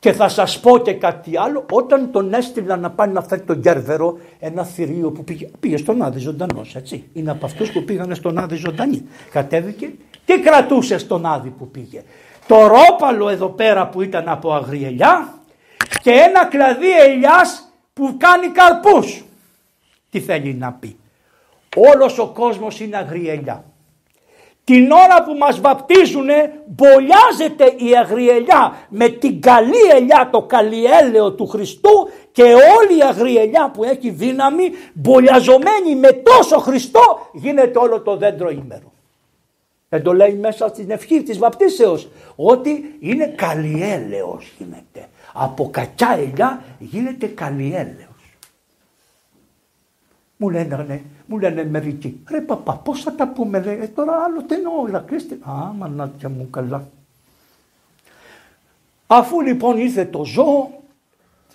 Και 0.02 0.12
θα 0.12 0.30
σας 0.30 0.60
πω 0.60 0.78
και 0.78 0.94
κάτι 0.94 1.38
άλλο, 1.38 1.66
όταν 1.72 2.12
τον 2.12 2.34
έστειλα 2.34 2.78
να 2.78 2.92
πάει 2.92 3.08
να 3.08 3.22
φέρει 3.22 3.42
τον 3.42 3.58
Γκέρβερο, 3.58 4.18
ένα 4.40 4.64
θηρίο 4.64 5.12
που 5.12 5.24
πήγε, 5.24 5.50
πήγε 5.60 5.78
στον 5.78 6.02
Άδη 6.02 6.20
ζωντανός, 6.20 6.76
έτσι. 6.76 7.10
Είναι 7.14 7.32
από 7.32 7.46
αυτούς 7.46 7.72
που 7.72 7.84
πήγανε 7.84 8.16
στον 8.16 8.38
Άδη 8.38 8.56
ζωντανή. 8.56 9.08
Κατέβηκε, 9.32 9.92
τι 10.26 10.40
κρατούσε 10.40 10.98
στον 10.98 11.26
Άδη 11.26 11.50
που 11.50 11.72
πήγε. 11.72 12.02
Το 12.48 12.68
ρόπαλο 12.68 13.30
εδώ 13.30 13.50
πέρα 13.50 13.88
που 13.88 14.02
ήταν 14.02 14.30
από 14.30 14.54
αγριελιά 14.54 15.34
και 16.02 16.12
ένα 16.12 16.46
κλαδί 16.46 16.92
ελιάς 16.92 17.72
που 17.94 18.16
κάνει 18.18 18.48
καρπούς. 18.48 19.24
Τι 20.10 20.20
θέλει 20.20 20.54
να 20.54 20.72
πει. 20.72 20.98
Όλος 21.76 22.20
ο 22.20 22.28
κόσμος 22.28 22.80
είναι 22.80 22.98
αγριελιά. 22.98 23.64
Την 24.72 24.92
ώρα 24.92 25.24
που 25.24 25.34
μας 25.38 25.60
βαπτίζουνε 25.60 26.64
μπολιάζεται 26.66 27.86
η 27.86 27.98
αγριελιά 27.98 28.88
με 28.90 29.10
την 29.10 29.42
καλή 29.42 29.84
ελιά, 29.96 30.30
το 30.32 30.42
καλλιέλαιο 30.42 31.32
του 31.32 31.48
Χριστού 31.48 32.10
και 32.32 32.44
όλη 32.44 32.98
η 32.98 33.04
αγριελιά 33.10 33.72
που 33.74 33.84
έχει 33.84 34.10
δύναμη 34.10 34.72
μπολιαζωμένη 34.94 35.96
με 35.96 36.12
τόσο 36.12 36.60
Χριστό 36.60 37.30
γίνεται 37.34 37.80
όλο 37.80 38.02
το 38.02 38.18
δέντρο 38.18 38.50
ήμερο. 38.50 38.92
Δεν 39.90 40.04
το 40.04 40.14
λέει 40.14 40.34
μέσα 40.34 40.68
στην 40.68 40.92
ευχή 40.92 41.24
της 41.24 41.38
βαπτίσεως 41.38 42.08
ότι 42.36 42.98
είναι 43.00 43.26
καλλιέλαιος 43.26 44.52
γίνεται. 44.58 45.10
Από 45.34 45.70
κακιά 45.70 46.18
ελιά 46.20 46.64
γίνεται 46.80 47.28
καλλιέλαιο. 47.28 48.16
Μου 50.38 50.50
λένε, 50.50 50.86
ναι, 50.88 51.02
μου 51.32 51.40
λένε 51.40 51.66
μερικοί, 51.66 52.24
ρε 52.30 52.42
παπά 52.42 52.76
πώς 52.76 53.02
θα 53.02 53.16
τα 53.16 53.28
πούμε 53.28 53.60
λέει, 53.60 53.80
ε, 53.82 53.88
τώρα 53.88 54.24
άλλο 54.24 54.44
τι 54.44 54.56
εννοώ, 54.56 54.88
Ηρακλήστη. 54.88 55.34
Α, 55.34 55.74
μανάτια 55.78 56.30
μου 56.30 56.50
καλά. 56.50 56.88
Αφού 59.08 59.42
λοιπόν 59.42 59.78
ήρθε 59.78 60.06
το 60.06 60.26
ζώο, 60.26 60.84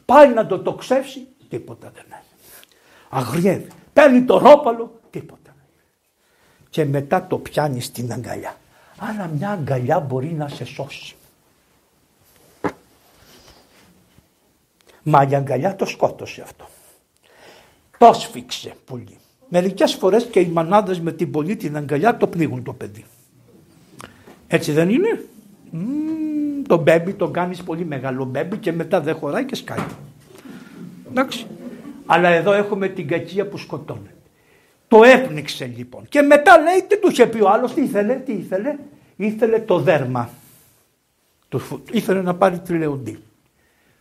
πάει 0.05 0.29
να 0.33 0.47
το 0.47 0.59
τοξεύσει, 0.59 1.27
τίποτα 1.49 1.91
δεν 1.95 2.05
έχει. 2.09 2.69
Αγριεύει. 3.09 3.69
Παίρνει 3.93 4.23
το 4.23 4.39
ρόπαλο, 4.39 5.01
τίποτα. 5.11 5.55
Και 6.71 6.85
μετά 6.85 7.27
το 7.27 7.39
πιάνει 7.39 7.81
στην 7.81 8.13
αγκαλιά. 8.13 8.57
Αλλά 8.99 9.27
μια 9.27 9.51
αγκαλιά 9.51 10.01
μπορεί 10.01 10.33
να 10.33 10.49
σε 10.49 10.65
σώσει. 10.65 11.17
Μα 15.03 15.27
η 15.31 15.35
αγκαλιά 15.35 15.77
το 15.77 15.85
σκότωσε 15.85 16.43
αυτό. 16.43 16.69
Το 17.99 18.13
σφίξε 18.13 18.75
πολύ. 18.85 19.19
Μερικές 19.49 19.95
φορές 19.95 20.25
και 20.25 20.41
οι 20.41 20.47
μανάδες 20.47 21.01
με 21.01 21.13
την 21.13 21.31
πολύ 21.31 21.57
την 21.57 21.77
αγκαλιά 21.77 22.17
το 22.17 22.27
πνίγουν 22.27 22.63
το 22.63 22.73
παιδί. 22.73 23.05
Έτσι 24.47 24.73
δεν 24.73 24.89
είναι; 24.91 25.25
Mm, 25.73 26.65
το 26.69 26.77
μπέμπι 26.77 27.13
το 27.13 27.29
κάνεις 27.29 27.63
πολύ 27.63 27.85
μεγάλο 27.85 28.25
μπέμπι 28.25 28.57
και 28.57 28.73
μετά 28.73 29.01
δεν 29.01 29.15
χωράει 29.15 29.45
και 29.45 29.55
σκάει. 29.55 29.85
Εντάξει. 31.11 31.47
Αλλά 32.07 32.29
εδώ 32.29 32.53
έχουμε 32.53 32.89
την 32.89 33.09
κακία 33.09 33.47
που 33.47 33.57
σκοτώνει. 33.57 34.11
Το 34.89 35.03
έπνιξε 35.03 35.73
λοιπόν. 35.77 36.05
Και 36.09 36.23
μετά 36.23 36.59
λέει 36.59 36.85
τι 36.89 36.99
του 36.99 37.11
είχε 37.11 37.27
πει 37.27 37.41
ο 37.43 37.49
άλλος, 37.49 37.75
τι 37.75 37.83
ήθελε, 37.83 38.15
τι 38.15 38.33
ήθελε; 38.33 38.77
Ήθελε 39.17 39.61
το 39.61 39.79
δέρμα. 39.79 40.31
ήθελε 41.93 42.23
να 42.23 42.35
πάρει 42.35 42.59
τηλεοντή. 42.59 43.19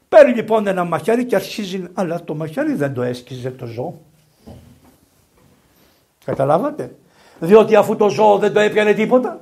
Παίρνει 0.10 0.34
λοιπόν 0.34 0.68
ένα 0.68 0.84
μαχαίρι 0.84 1.26
και 1.26 1.36
αρχίζει, 1.36 1.84
αλλά 1.94 2.24
το 2.24 2.36
μαχαίρι 2.36 2.74
δεν 2.74 2.94
το 2.94 3.02
έσκιζε 3.02 3.52
το 3.52 3.66
ζώο. 3.66 4.02
Καταλάβατε; 6.26 6.96
Διότι 7.40 7.76
αφού 7.76 7.96
το 7.96 8.10
ζώο 8.10 8.38
δεν 8.38 8.54
το 8.54 8.60
έπιανε 8.60 8.94
τίποτα. 8.94 9.40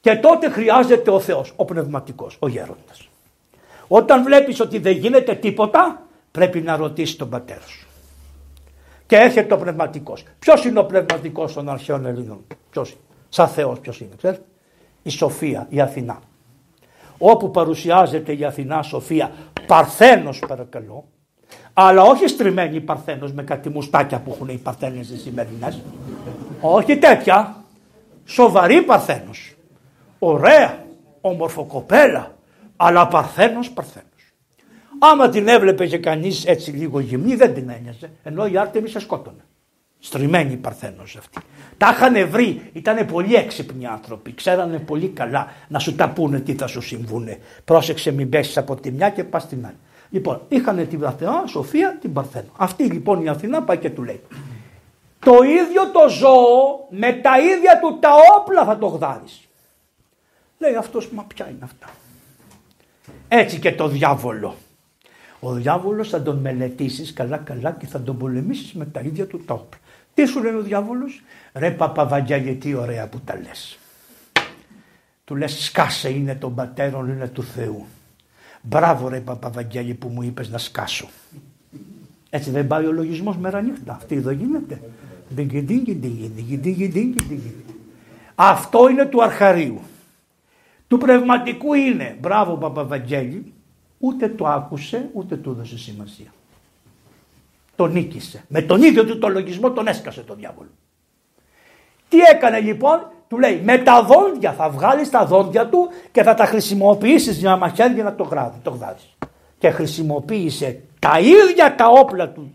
Και 0.00 0.16
τότε 0.16 0.50
χρειάζεται 0.50 1.10
ο 1.10 1.20
Θεός, 1.20 1.52
ο 1.56 1.64
πνευματικός, 1.64 2.36
ο 2.38 2.48
γέροντας. 2.48 3.08
Όταν 3.88 4.22
βλέπεις 4.22 4.60
ότι 4.60 4.78
δεν 4.78 4.96
γίνεται 4.96 5.34
τίποτα, 5.34 6.02
πρέπει 6.30 6.60
να 6.60 6.76
ρωτήσεις 6.76 7.16
τον 7.16 7.28
πατέρα 7.28 7.66
σου. 7.66 7.86
Και 9.06 9.16
έρχεται 9.16 9.54
ο 9.54 9.58
πνευματικός. 9.58 10.24
Ποιος 10.38 10.64
είναι 10.64 10.78
ο 10.78 10.84
πνευματικός 10.84 11.52
των 11.52 11.68
αρχαίων 11.68 12.06
Ελλήνων; 12.06 12.44
Ποιος 12.70 12.90
είναι; 12.90 13.00
Σαν 13.28 13.48
Θεός 13.48 13.80
ποιος 13.80 14.00
είναι. 14.00 14.14
Ξέρετε. 14.16 14.44
Η 15.02 15.10
Σοφία, 15.10 15.66
η 15.68 15.80
Αθηνά 15.80 16.20
όπου 17.24 17.50
παρουσιάζεται 17.50 18.32
η 18.32 18.44
Αθηνά 18.44 18.82
Σοφία 18.82 19.32
παρθένος 19.66 20.38
παρακαλώ 20.38 21.04
αλλά 21.74 22.02
όχι 22.02 22.26
στριμμένη 22.26 22.80
παρθένος 22.80 23.32
με 23.32 23.42
κάτι 23.42 23.68
μουστάκια 23.68 24.20
που 24.20 24.30
έχουν 24.34 24.48
οι 24.48 24.58
παρθένες 24.58 25.10
οι 25.10 25.18
σημερινές 25.18 25.80
όχι 26.60 26.96
τέτοια 26.96 27.56
σοβαρή 28.24 28.82
παρθένος 28.82 29.54
ωραία 30.18 30.84
ομορφοκοπέλα 31.20 32.34
αλλά 32.76 33.08
παρθένος 33.08 33.70
παρθένος 33.70 34.06
άμα 34.98 35.28
την 35.28 35.48
έβλεπε 35.48 35.86
και 35.86 35.98
κανείς 35.98 36.44
έτσι 36.44 36.70
λίγο 36.70 37.00
γυμνή 37.00 37.34
δεν 37.34 37.54
την 37.54 37.68
ένοιαζε 37.68 38.10
ενώ 38.22 38.46
η 38.46 38.58
Άρτεμι 38.58 38.88
σε 38.88 39.00
σκότωνε 39.00 39.44
Στριμμένη 40.04 40.56
Παρθένος 40.56 41.16
αυτή. 41.16 41.38
Τα 41.76 41.90
είχαν 41.90 42.28
βρει, 42.30 42.70
ήταν 42.72 43.06
πολύ 43.06 43.34
έξυπνοι 43.34 43.86
άνθρωποι, 43.86 44.34
ξέρανε 44.34 44.78
πολύ 44.78 45.08
καλά 45.08 45.52
να 45.68 45.78
σου 45.78 45.94
τα 45.94 46.10
πούνε 46.10 46.40
τι 46.40 46.54
θα 46.54 46.66
σου 46.66 46.80
συμβούνε. 46.80 47.38
Πρόσεξε 47.64 48.10
μην 48.10 48.28
πέσεις 48.28 48.56
από 48.56 48.76
τη 48.76 48.90
μια 48.90 49.10
και 49.10 49.24
πας 49.24 49.42
στην 49.42 49.66
άλλη. 49.66 49.76
Λοιπόν, 50.12 50.40
είχαν 50.48 50.88
την 50.88 51.04
Αθηνά, 51.04 51.44
Σοφία, 51.46 51.98
την 52.00 52.12
Παρθένο. 52.12 52.48
Αυτή 52.56 52.84
λοιπόν 52.84 53.24
η 53.24 53.28
Αθηνά 53.28 53.62
πάει 53.62 53.78
και 53.78 53.90
του 53.90 54.02
λέει. 54.02 54.20
Το 55.18 55.32
ίδιο 55.42 55.90
το 55.92 56.08
ζώο 56.08 56.86
με 56.90 57.12
τα 57.12 57.40
ίδια 57.40 57.80
του 57.80 57.98
τα 58.00 58.10
όπλα 58.38 58.64
θα 58.64 58.78
το 58.78 58.86
γδάρεις. 58.86 59.48
Λέει 60.58 60.74
αυτός, 60.74 61.10
μα 61.10 61.22
ποια 61.22 61.48
είναι 61.48 61.64
αυτά. 61.64 61.86
Έτσι 63.28 63.58
και 63.58 63.72
το 63.72 63.88
διάβολο. 63.88 64.54
Ο 65.40 65.52
διάβολος 65.52 66.08
θα 66.08 66.22
τον 66.22 66.38
μελετήσεις 66.38 67.12
καλά 67.12 67.36
καλά 67.36 67.72
και 67.72 67.86
θα 67.86 68.00
τον 68.00 68.18
πολεμήσεις 68.18 68.72
με 68.72 68.84
τα 68.84 69.00
ίδια 69.00 69.26
του 69.26 69.44
τα 69.44 69.54
όπλα. 69.54 69.80
Τι 70.14 70.24
σου 70.24 70.42
λέει 70.42 70.54
ο 70.54 70.62
διάβολος, 70.62 71.22
ρε 71.52 71.70
Παπαβαγγέλη 71.70 72.54
τι 72.54 72.74
ωραία 72.74 73.08
που 73.08 73.20
τα 73.20 73.36
λες. 73.36 73.78
Του 75.24 75.36
λες 75.36 75.64
σκάσε 75.64 76.08
είναι 76.08 76.34
των 76.34 76.54
πατέρων 76.54 77.08
είναι 77.08 77.28
του 77.28 77.42
Θεού. 77.42 77.86
Μπράβο 78.62 79.08
ρε 79.08 79.20
Παπαβαγγέλη 79.20 79.94
που 79.94 80.08
μου 80.08 80.22
είπες 80.22 80.50
να 80.50 80.58
σκάσω. 80.58 81.08
Έτσι 82.30 82.50
δεν 82.50 82.66
πάει 82.66 82.86
ο 82.86 82.92
λογισμός 82.92 83.36
μέρα 83.36 83.60
νύχτα. 83.60 83.92
Αυτή 83.92 84.14
εδώ 84.14 84.30
γίνεται. 84.30 84.80
Αυτό 88.34 88.88
είναι 88.88 89.06
του 89.06 89.22
αρχαρίου. 89.22 89.80
Του 90.88 90.98
πνευματικού 90.98 91.74
είναι, 91.74 92.16
μπράβο 92.20 92.56
Παπαβαγγέλη, 92.56 93.52
ούτε 93.98 94.28
το 94.28 94.46
άκουσε 94.46 95.10
ούτε 95.12 95.36
του 95.36 95.50
έδωσε 95.50 95.78
σημασία. 95.78 96.32
Τον 97.76 97.92
νίκησε. 97.92 98.44
Με 98.48 98.62
τον 98.62 98.82
ίδιο 98.82 99.04
του 99.04 99.18
το 99.18 99.28
λογισμό 99.28 99.70
τον 99.70 99.86
έσκασε 99.86 100.22
το 100.22 100.34
διάβολο. 100.34 100.70
Τι 102.08 102.18
έκανε 102.18 102.60
λοιπόν, 102.60 103.12
του 103.32 103.38
λέει 103.38 103.60
με 103.64 103.78
τα 103.78 104.02
δόντια 104.02 104.52
θα 104.52 104.70
βγάλεις 104.70 105.10
τα 105.10 105.24
δόντια 105.24 105.66
του 105.66 105.88
και 106.10 106.22
θα 106.22 106.34
τα 106.34 106.44
χρησιμοποιήσεις 106.44 107.36
για 107.36 107.56
μαχαίρι 107.56 107.94
για 107.94 108.04
να 108.04 108.14
το, 108.14 108.24
γράδει, 108.24 108.58
το 108.62 108.70
γδάρεις. 108.70 109.16
Και 109.58 109.70
χρησιμοποίησε 109.70 110.80
τα 110.98 111.18
ίδια 111.18 111.74
τα 111.74 111.88
όπλα 111.88 112.28
του 112.28 112.54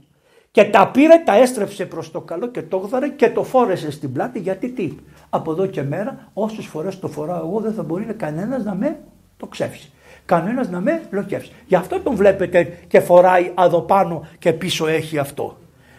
και 0.51 0.63
τα 0.63 0.87
πήρε, 0.87 1.21
τα 1.25 1.35
έστρεψε 1.35 1.85
προς 1.85 2.11
το 2.11 2.21
καλό 2.21 2.47
και 2.47 2.61
το 2.61 2.77
γδάρε 2.77 3.07
και 3.07 3.29
το 3.29 3.43
φόρεσε 3.43 3.91
στην 3.91 4.13
πλάτη 4.13 4.39
γιατί 4.39 4.69
τι; 4.69 4.91
Από 5.29 5.51
εδώ 5.51 5.65
και 5.65 5.83
μέρα 5.83 6.29
όσες 6.33 6.65
φορές 6.65 6.99
το 6.99 7.07
φοράω 7.07 7.37
εγώ 7.37 7.59
δεν 7.59 7.73
θα 7.73 7.83
μπορεί 7.83 8.03
κανένας 8.03 8.63
να 8.63 8.75
με 8.75 8.99
το 9.37 9.45
ξέψει. 9.45 9.91
Κανένας 10.25 10.69
να 10.69 10.79
με 10.79 11.01
λοκεύσει. 11.11 11.51
Γι' 11.67 11.75
αυτό 11.75 11.99
τον 11.99 12.15
βλέπετε 12.15 12.77
και 12.87 12.99
φοράει 12.99 13.53
εδώ 13.59 13.81
πάνω 13.81 14.27
και 14.39 14.53
πίσω 14.53 14.87
έχει 14.87 15.17
αυτό. 15.17 15.57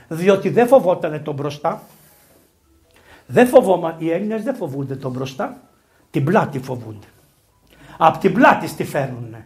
Διότι 0.09 0.49
δεν 0.49 0.67
φοβότανε 0.67 1.19
τον 1.19 1.35
μπροστά, 1.35 1.83
δεν 3.31 3.47
φοβόμαστε, 3.47 4.05
οι 4.05 4.11
Έλληνες 4.11 4.43
δεν 4.43 4.55
φοβούνται 4.55 4.95
τον 4.95 5.11
μπροστά, 5.11 5.61
την 6.11 6.25
πλάτη 6.25 6.59
φοβούνται. 6.59 7.07
Απ' 7.99 8.17
την 8.17 8.33
πλάτη 8.33 8.71
τη 8.71 8.85
φέρνουν. 8.85 9.37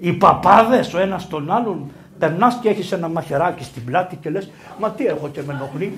Οι 0.00 0.12
παπάδες 0.12 0.94
ο 0.94 0.98
ένας 0.98 1.28
τον 1.28 1.50
άλλον 1.50 1.90
Περνάς 2.18 2.58
και 2.62 2.68
έχεις 2.68 2.92
ένα 2.92 3.08
μαχαιράκι 3.08 3.64
στην 3.64 3.84
πλάτη 3.84 4.16
και 4.16 4.30
λες: 4.30 4.50
Μα 4.78 4.90
τι 4.90 5.06
έχω 5.06 5.28
και 5.28 5.42
με 5.46 5.52
ενοχλεί. 5.52 5.92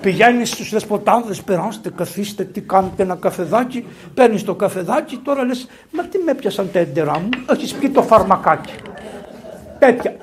Πηγαίνεις 0.00 0.50
στους 0.50 0.70
δεσποτάδες, 0.70 1.42
περάστε, 1.42 1.90
καθίστε, 1.90 2.44
τι 2.44 2.60
κάνετε, 2.60 3.02
ένα 3.02 3.14
καφεδάκι. 3.14 3.86
Παίρνεις 4.14 4.44
το 4.44 4.54
καφεδάκι, 4.54 5.16
τώρα 5.16 5.44
λες: 5.44 5.68
Μα 5.90 6.04
τι 6.04 6.18
με 6.18 6.30
έπιασαν 6.30 6.70
τα 6.72 6.78
έντερά 6.78 7.18
μου, 7.18 7.28
έχεις 7.50 7.74
πει 7.74 7.88
το 7.88 8.02
φαρμακάκι. 8.02 8.72
Τέτοια. 9.78 10.16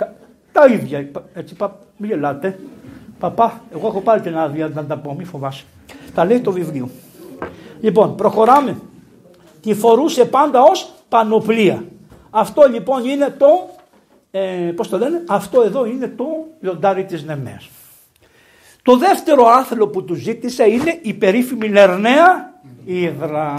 Τα 0.51 0.65
ίδια. 0.65 1.07
Έτσι, 1.33 1.55
πα, 1.55 1.79
μην 1.97 2.09
γελάτε. 2.09 2.59
Παπά, 3.23 3.61
εγώ 3.73 3.87
έχω 3.87 4.01
πάλι 4.01 4.21
την 4.21 4.37
άδεια 4.37 4.67
να 4.67 4.85
τα 4.85 4.97
πω, 4.97 5.13
μη 5.13 5.23
φοβάσαι. 5.23 5.63
Τα 6.13 6.25
λέει 6.25 6.39
το 6.39 6.51
βιβλίο. 6.51 6.89
Λοιπόν, 7.81 8.15
προχωράμε. 8.15 8.77
Τη 9.61 9.73
φορούσε 9.73 10.25
πάντα 10.25 10.61
ως 10.61 10.93
πανοπλία. 11.09 11.83
Αυτό 12.29 12.67
λοιπόν 12.69 13.05
είναι 13.05 13.35
το, 13.37 13.69
ε, 14.31 14.71
πώς 14.75 14.89
το 14.89 14.97
λένε, 14.97 15.23
αυτό 15.27 15.61
εδώ 15.61 15.85
είναι 15.85 16.07
το 16.07 16.25
λιοντάρι 16.61 17.05
της 17.05 17.23
Νεμέας. 17.23 17.69
Το 18.81 18.97
δεύτερο 18.97 19.45
άθλο 19.45 19.87
που 19.87 20.03
του 20.03 20.13
ζήτησε 20.13 20.69
είναι 20.69 20.99
η 21.01 21.13
περίφημη 21.13 21.67
Λερναία 21.67 22.53
Ήδρα. 22.85 23.53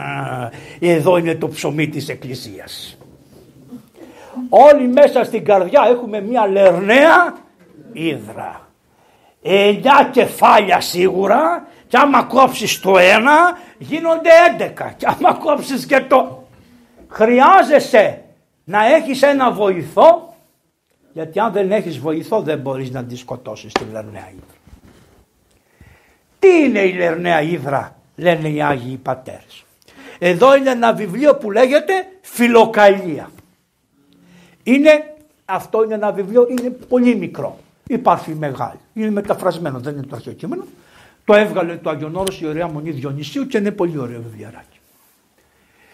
Εδώ 0.80 1.16
είναι 1.16 1.34
το 1.34 1.48
ψωμί 1.48 1.88
της 1.88 2.08
Εκκλησίας. 2.08 2.98
Όλοι 4.48 4.88
μέσα 4.88 5.24
στην 5.24 5.44
καρδιά 5.44 5.82
έχουμε 5.90 6.20
μια 6.20 6.46
Λερναία 6.46 7.36
Ήδρα 7.92 8.65
εννιά 9.46 10.08
κεφάλια 10.12 10.80
σίγουρα 10.80 11.66
και 11.88 11.96
άμα 11.96 12.22
κόψεις 12.22 12.80
το 12.80 12.98
ένα 12.98 13.58
γίνονται 13.78 14.30
έντεκα 14.48 14.94
και 14.96 15.06
άμα 15.08 15.34
κόψεις 15.34 15.86
και 15.86 16.00
το 16.00 16.48
χρειάζεσαι 17.08 18.22
να 18.64 18.86
έχεις 18.94 19.22
ένα 19.22 19.52
βοηθό 19.52 20.34
γιατί 21.12 21.38
αν 21.38 21.52
δεν 21.52 21.72
έχεις 21.72 21.98
βοηθό 21.98 22.40
δεν 22.40 22.58
μπορείς 22.58 22.90
να 22.90 23.04
τη 23.04 23.16
σκοτώσεις 23.16 23.72
τη 23.72 23.84
Λερναία 23.92 24.28
Ήδρα. 24.30 24.56
Τι 26.38 26.48
είναι 26.48 26.80
η 26.80 26.92
Λερναία 26.92 27.42
Ήδρα 27.42 27.96
λένε 28.16 28.48
οι 28.48 28.62
Άγιοι 28.62 28.96
Πατέρες. 28.96 29.64
Εδώ 30.18 30.56
είναι 30.56 30.70
ένα 30.70 30.92
βιβλίο 30.92 31.36
που 31.36 31.50
λέγεται 31.50 31.92
Φιλοκαλία. 32.20 33.30
Είναι, 34.62 35.14
αυτό 35.44 35.84
είναι 35.84 35.94
ένα 35.94 36.12
βιβλίο, 36.12 36.46
είναι 36.50 36.70
πολύ 36.70 37.14
μικρό. 37.14 37.58
Υπάρχει 37.86 38.34
μεγάλη. 38.34 38.78
Είναι 38.94 39.10
μεταφρασμένο, 39.10 39.78
δεν 39.78 39.92
είναι 39.92 40.06
το 40.06 40.16
αρχαίο 40.16 40.32
κείμενο. 40.32 40.64
Το 41.24 41.34
έβγαλε 41.34 41.76
το 41.76 41.90
Άγιον 41.90 42.24
η 42.40 42.46
ωραία 42.46 42.68
μονή 42.68 42.90
Διονυσίου 42.90 43.46
και 43.46 43.58
είναι 43.58 43.70
πολύ 43.70 43.98
ωραίο 43.98 44.22
βιβλιαράκι. 44.22 44.78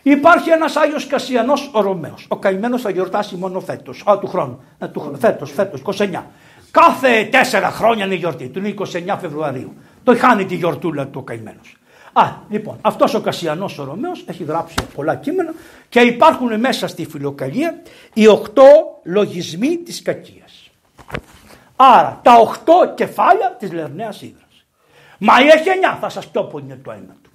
Υπάρχει 0.03 0.51
ένας 0.51 0.77
Άγιος 0.77 1.07
Κασιανός 1.07 1.71
ο 1.73 1.81
Ρωμαίος. 1.81 2.27
Ο 2.29 2.37
καημένος 2.37 2.83
θα 2.83 2.91
γιορτάσει 2.91 3.37
μόνο 3.37 3.61
φέτος. 3.61 4.03
Α, 4.07 4.19
του 4.19 4.27
χρόνου. 4.27 4.63
Ε, 4.79 4.89
του, 4.89 5.17
φέτος, 5.19 5.53
φέτος, 5.53 5.81
29. 5.81 6.27
Κάθε 6.71 7.25
τέσσερα 7.31 7.71
χρόνια 7.71 8.05
είναι 8.05 8.15
η 8.15 8.17
γιορτή 8.17 8.49
του. 8.49 8.59
Είναι 8.59 8.69
29 8.69 9.17
Φεβρουαρίου. 9.21 9.75
Το 10.05 10.17
χάνει 10.17 10.45
τη 10.45 10.55
γιορτούλα 10.55 11.07
του 11.07 11.19
ο 11.21 11.23
καημένος. 11.23 11.77
Α, 12.13 12.23
λοιπόν, 12.49 12.79
αυτός 12.81 13.15
ο 13.15 13.21
Κασιανός 13.21 13.79
ο 13.79 13.85
Ρωμαίος 13.85 14.25
έχει 14.27 14.45
γράψει 14.45 14.75
πολλά 14.95 15.15
κείμενα 15.15 15.55
και 15.89 16.01
υπάρχουν 16.01 16.61
μέσα 16.61 16.87
στη 16.87 17.07
φιλοκαλία 17.07 17.83
οι 18.13 18.27
οκτώ 18.27 18.65
λογισμοί 19.05 19.77
της 19.77 20.03
κακίας. 20.03 20.42
Άρα 21.85 22.21
τα 22.23 22.35
οχτώ 22.35 22.93
κεφάλια 22.95 23.57
της 23.59 23.73
Λερναίας 23.73 24.23
Ήδρας. 24.23 24.67
Μα 25.19 25.33
έχει 25.39 25.69
εννιά, 25.69 25.99
θα 26.01 26.09
σας 26.09 26.31
πω 26.31 26.45
που 26.45 26.59
είναι 26.59 26.81
το 26.85 26.91
ένα 26.91 27.17
του. 27.23 27.31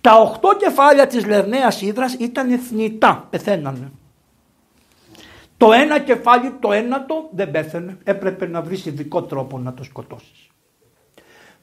Τα 0.00 0.16
οχτώ 0.16 0.56
κεφάλια 0.56 1.06
της 1.06 1.26
Λερναίας 1.26 1.80
Ήδρας 1.80 2.14
ήταν 2.14 2.58
θνητά, 2.58 3.26
πεθαίνανε. 3.30 3.92
Το 5.56 5.72
ένα 5.72 5.98
κεφάλι, 5.98 6.50
το 6.60 6.72
ένατο 6.72 7.28
δεν 7.32 7.50
πέθανε, 7.50 7.98
έπρεπε 8.04 8.46
να 8.46 8.62
βρεις 8.62 8.86
ειδικό 8.86 9.22
τρόπο 9.22 9.58
να 9.58 9.74
το 9.74 9.84
σκοτώσεις. 9.84 10.48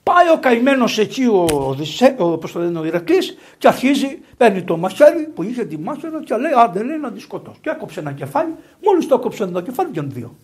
Πάει 0.03 0.29
ο 0.29 0.39
καημένος 0.39 0.97
εκεί 0.97 1.25
ο, 1.25 1.45
Οδυσσέ, 1.51 2.15
ο, 2.19 2.37
πώς 2.37 2.51
το 2.51 2.59
λένε, 2.59 2.79
ο 2.79 2.85
Ηρακλής 2.85 3.37
και 3.57 3.67
αρχίζει, 3.67 4.19
παίρνει 4.37 4.63
το 4.63 4.77
μαχαίρι 4.77 5.31
που 5.35 5.43
είχε 5.43 5.65
τη 5.65 5.77
μάχαιρα 5.77 6.23
και 6.23 6.35
λέει 6.35 6.51
άντε 6.55 6.83
λέει 6.83 6.97
να 6.97 7.11
τη 7.11 7.19
σκοτώσει. 7.19 7.59
Και 7.61 7.69
έκοψε 7.69 7.99
ένα 7.99 8.11
κεφάλι, 8.11 8.55
μόλις 8.83 9.07
το 9.07 9.15
έκοψε 9.15 9.43
ένα 9.43 9.61
κεφάλι 9.61 9.89
βγαίνουν 9.89 10.11
δύο. 10.11 10.35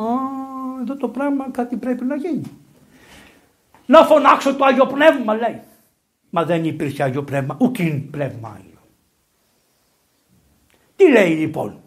Α, 0.00 0.80
εδώ 0.80 0.96
το 0.96 1.08
πράγμα 1.08 1.50
κάτι 1.50 1.76
πρέπει 1.76 2.04
να 2.04 2.16
γίνει. 2.16 2.42
Να 3.86 4.04
φωνάξω 4.04 4.54
το 4.56 4.64
Άγιο 4.64 4.86
Πνεύμα 4.86 5.34
λέει. 5.34 5.60
Μα 6.30 6.44
δεν 6.44 6.64
υπήρχε 6.64 7.02
Άγιο 7.02 7.22
Πνεύμα, 7.24 7.56
ουκίν 7.60 8.10
Πνεύμα 8.10 8.48
Άγιο. 8.48 8.78
Τι 10.96 11.10
λέει 11.10 11.34
λοιπόν; 11.34 11.80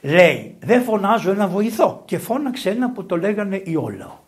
Λέει 0.00 0.56
δεν 0.60 0.82
φωνάζω 0.82 1.30
ένα 1.30 1.48
βοηθό 1.48 2.02
και 2.04 2.18
φώναξε 2.18 2.70
ένα 2.70 2.90
που 2.90 3.06
το 3.06 3.16
λέγανε 3.16 3.62
Ιόλαο. 3.64 4.18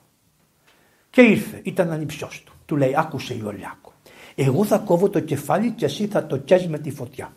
Και 1.10 1.22
ήρθε, 1.22 1.60
ήταν 1.62 1.90
ανυψιός 1.90 2.42
του. 2.42 2.52
Του 2.66 2.76
λέει 2.76 2.94
άκουσε 2.96 3.34
Ιολιάκο. 3.34 3.92
Εγώ 4.34 4.64
θα 4.64 4.78
κόβω 4.78 5.10
το 5.10 5.20
κεφάλι 5.20 5.70
και 5.70 5.84
εσύ 5.84 6.06
θα 6.06 6.26
το 6.26 6.36
καίς 6.36 6.68
με 6.68 6.78
τη 6.78 6.90
φωτιά. 6.90 7.32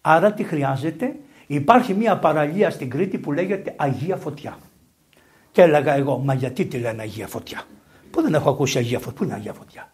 Άρα 0.00 0.32
τι 0.32 0.44
χρειάζεται; 0.44 1.16
Υπάρχει 1.52 1.94
μια 1.94 2.18
παραλία 2.18 2.70
στην 2.70 2.90
Κρήτη 2.90 3.18
που 3.18 3.32
λέγεται 3.32 3.74
Αγία 3.76 4.16
Φωτιά. 4.16 4.58
Και 5.52 5.62
έλεγα 5.62 5.94
εγώ, 5.94 6.18
μα 6.18 6.34
γιατί 6.34 6.64
τη 6.66 6.78
λένε 6.78 7.02
Αγία 7.02 7.26
Φωτιά; 7.26 7.62
Πού 8.10 8.22
δεν 8.22 8.34
έχω 8.34 8.50
ακούσει 8.50 8.78
Αγία 8.78 8.98
Φωτιά, 8.98 9.12
πού 9.18 9.24
είναι 9.24 9.34
Αγία 9.34 9.52
Φωτιά; 9.52 9.92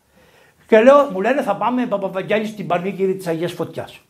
Και 0.67 0.81
λέω, 0.81 1.11
μου 1.13 1.21
λένε 1.21 1.43
θα 1.43 1.57
πάμε 1.57 1.87
Παπαβαγγέλης 1.87 2.49
στην 2.49 2.67
πανήγυρη 2.67 3.15
της 3.15 3.27
Αγίας 3.27 3.53
Φωτιάς. 3.53 4.01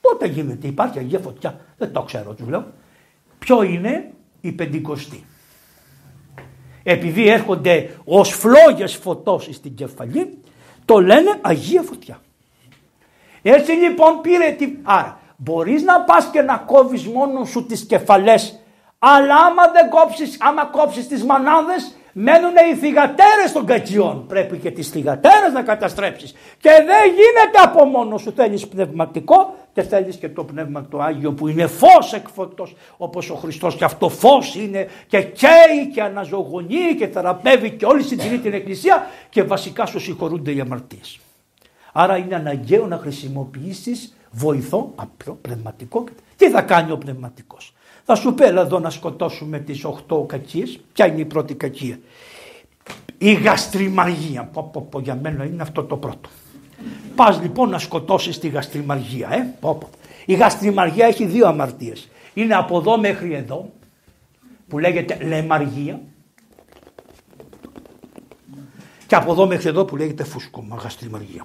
Πότε 0.00 0.26
γίνεται, 0.26 0.66
υπάρχει 0.66 0.98
Αγία 0.98 1.18
Φωτιά; 1.18 1.60
Δεν 1.76 1.92
το 1.92 2.02
ξέρω, 2.02 2.34
τους 2.34 2.48
λέω. 2.48 2.66
Ποιο 3.38 3.62
είναι; 3.62 4.10
Η 4.40 4.52
Πεντηκοστή. 4.52 5.24
Επειδή 6.82 7.28
έρχονται 7.28 7.96
ως 8.04 8.30
φλόγες 8.30 8.94
φωτός 8.94 9.48
στην 9.52 9.74
κεφαλή, 9.74 10.38
το 10.84 11.00
λένε 11.00 11.38
Αγία 11.40 11.82
Φωτιά. 11.82 12.20
Έτσι 13.42 13.72
λοιπόν 13.72 14.20
πήρε 14.20 14.50
τη. 14.50 14.68
Άρα 14.82 15.22
Μπορείς 15.36 15.82
να 15.82 16.00
πας 16.00 16.24
και 16.24 16.42
να 16.42 16.56
κόβεις 16.56 17.06
μόνο 17.06 17.44
σου 17.44 17.66
τις 17.66 17.86
κεφαλές 17.86 18.58
αλλά 19.06 19.34
άμα 19.34 19.62
δεν 19.72 19.88
κόψεις, 19.90 20.36
άμα 20.40 20.64
κόψεις 20.64 21.08
τις 21.08 21.24
μανάδες 21.24 21.94
μένουν 22.12 22.52
οι 22.70 22.74
θυγατέρες 22.74 23.52
των 23.52 23.66
κακιών. 23.66 24.26
Πρέπει 24.26 24.58
και 24.58 24.70
τις 24.70 24.88
θυγατέρες 24.88 25.52
να 25.52 25.62
καταστρέψεις. 25.62 26.32
Και 26.60 26.70
δεν 26.70 27.04
γίνεται 27.10 27.58
από 27.64 27.84
μόνο 27.84 28.18
σου. 28.18 28.32
Θέλεις 28.36 28.68
πνευματικό 28.68 29.54
και 29.72 29.82
θέλεις 29.82 30.16
και 30.16 30.28
το 30.28 30.44
πνεύμα 30.44 30.86
το 30.90 30.98
Άγιο 31.00 31.32
που 31.32 31.48
είναι 31.48 31.66
φως 31.66 32.12
εκ 32.12 32.26
φωτός 32.34 32.76
όπως 32.96 33.30
ο 33.30 33.34
Χριστός 33.34 33.76
και 33.76 33.84
αυτό 33.84 34.08
φως 34.08 34.54
είναι 34.54 34.88
και 35.06 35.22
καίει 35.22 35.90
και 35.94 36.02
αναζωογονεί 36.02 36.94
και 36.98 37.06
θεραπεύει 37.06 37.70
και 37.70 37.86
όλη 37.86 38.02
συντηρεί 38.02 38.38
την 38.38 38.52
Εκκλησία 38.52 39.06
και 39.28 39.42
βασικά 39.42 39.86
σου 39.86 40.00
συγχωρούνται 40.00 40.52
οι 40.52 40.60
αμαρτίες. 40.60 41.18
Άρα 41.92 42.16
είναι 42.16 42.34
αναγκαίο 42.34 42.86
να 42.86 42.98
χρησιμοποιήσεις 42.98 44.16
βοηθό, 44.34 44.92
απλό, 44.94 45.38
πνευματικό. 45.40 46.04
Τι 46.36 46.50
θα 46.50 46.62
κάνει 46.62 46.90
ο 46.90 46.98
πνευματικός; 46.98 47.74
Θα 48.04 48.14
σου 48.14 48.34
πει 48.34 48.44
εδώ 48.44 48.78
να 48.78 48.90
σκοτώσουμε 48.90 49.58
τις 49.58 49.84
8 49.84 50.26
κακίες. 50.26 50.80
Ποια 50.92 51.06
είναι 51.06 51.20
η 51.20 51.24
πρώτη 51.24 51.54
κακία; 51.54 51.98
Η 53.18 53.32
γαστριμαργία. 53.32 54.44
Πω, 54.44 54.70
πω, 54.72 54.86
πω, 54.90 55.00
για 55.00 55.14
μένα 55.14 55.44
είναι 55.44 55.62
αυτό 55.62 55.84
το 55.84 55.96
πρώτο. 55.96 56.28
Πας 57.14 57.40
λοιπόν 57.40 57.68
να 57.68 57.78
σκοτώσεις 57.78 58.38
τη 58.38 58.48
γαστριμαργία. 58.48 59.28
Ε; 59.32 59.54
Πω, 59.60 59.74
πω. 59.74 59.88
Η 60.26 60.34
γαστριμαργία 60.34 61.06
έχει 61.06 61.26
δύο 61.26 61.46
αμαρτίες. 61.46 62.08
Είναι 62.34 62.54
από 62.54 62.78
εδώ 62.78 62.98
μέχρι 62.98 63.34
εδώ 63.34 63.70
που 64.68 64.78
λέγεται 64.78 65.18
λεμαργία 65.22 66.00
Και 69.06 69.14
από 69.14 69.32
εδώ 69.32 69.46
μέχρι 69.46 69.68
εδώ 69.68 69.84
που 69.84 69.96
λέγεται 69.96 70.24
φούσκωμα, 70.24 70.76
γαστριμαργία. 70.76 71.44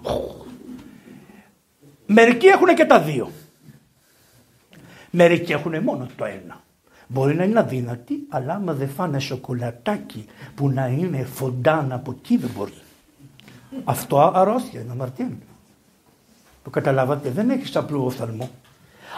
Μερικοί 2.12 2.48
έχουν 2.48 2.76
και 2.76 2.86
τα 2.86 3.00
δύο. 3.00 3.32
Μερικοί 5.12 5.52
έχουν 5.52 5.84
μόνο 5.84 6.08
το 6.16 6.26
ένα. 6.26 6.62
Μπορεί 7.08 7.36
να 7.36 7.44
είναι 7.44 7.60
αδύνατοι, 7.60 8.26
αλλά 8.30 8.54
άμα 8.54 8.74
δεν 8.74 8.90
φάνε 8.90 9.20
σοκολατάκι 9.20 10.26
που 10.56 10.70
να 10.70 10.88
είναι 10.88 11.24
φοντάν 11.24 11.92
από 11.92 12.16
εκεί 12.18 12.38
δεν 12.38 12.50
μπορεί. 12.58 12.82
Αυτό 13.84 14.32
αρρώστια 14.36 14.82
είναι 14.82 14.92
αμαρτία. 14.92 15.32
Το 16.64 16.70
καταλάβατε, 16.70 17.30
δεν 17.30 17.50
έχεις 17.50 17.76
απλό 17.76 18.06
οφθαλμό. 18.06 18.50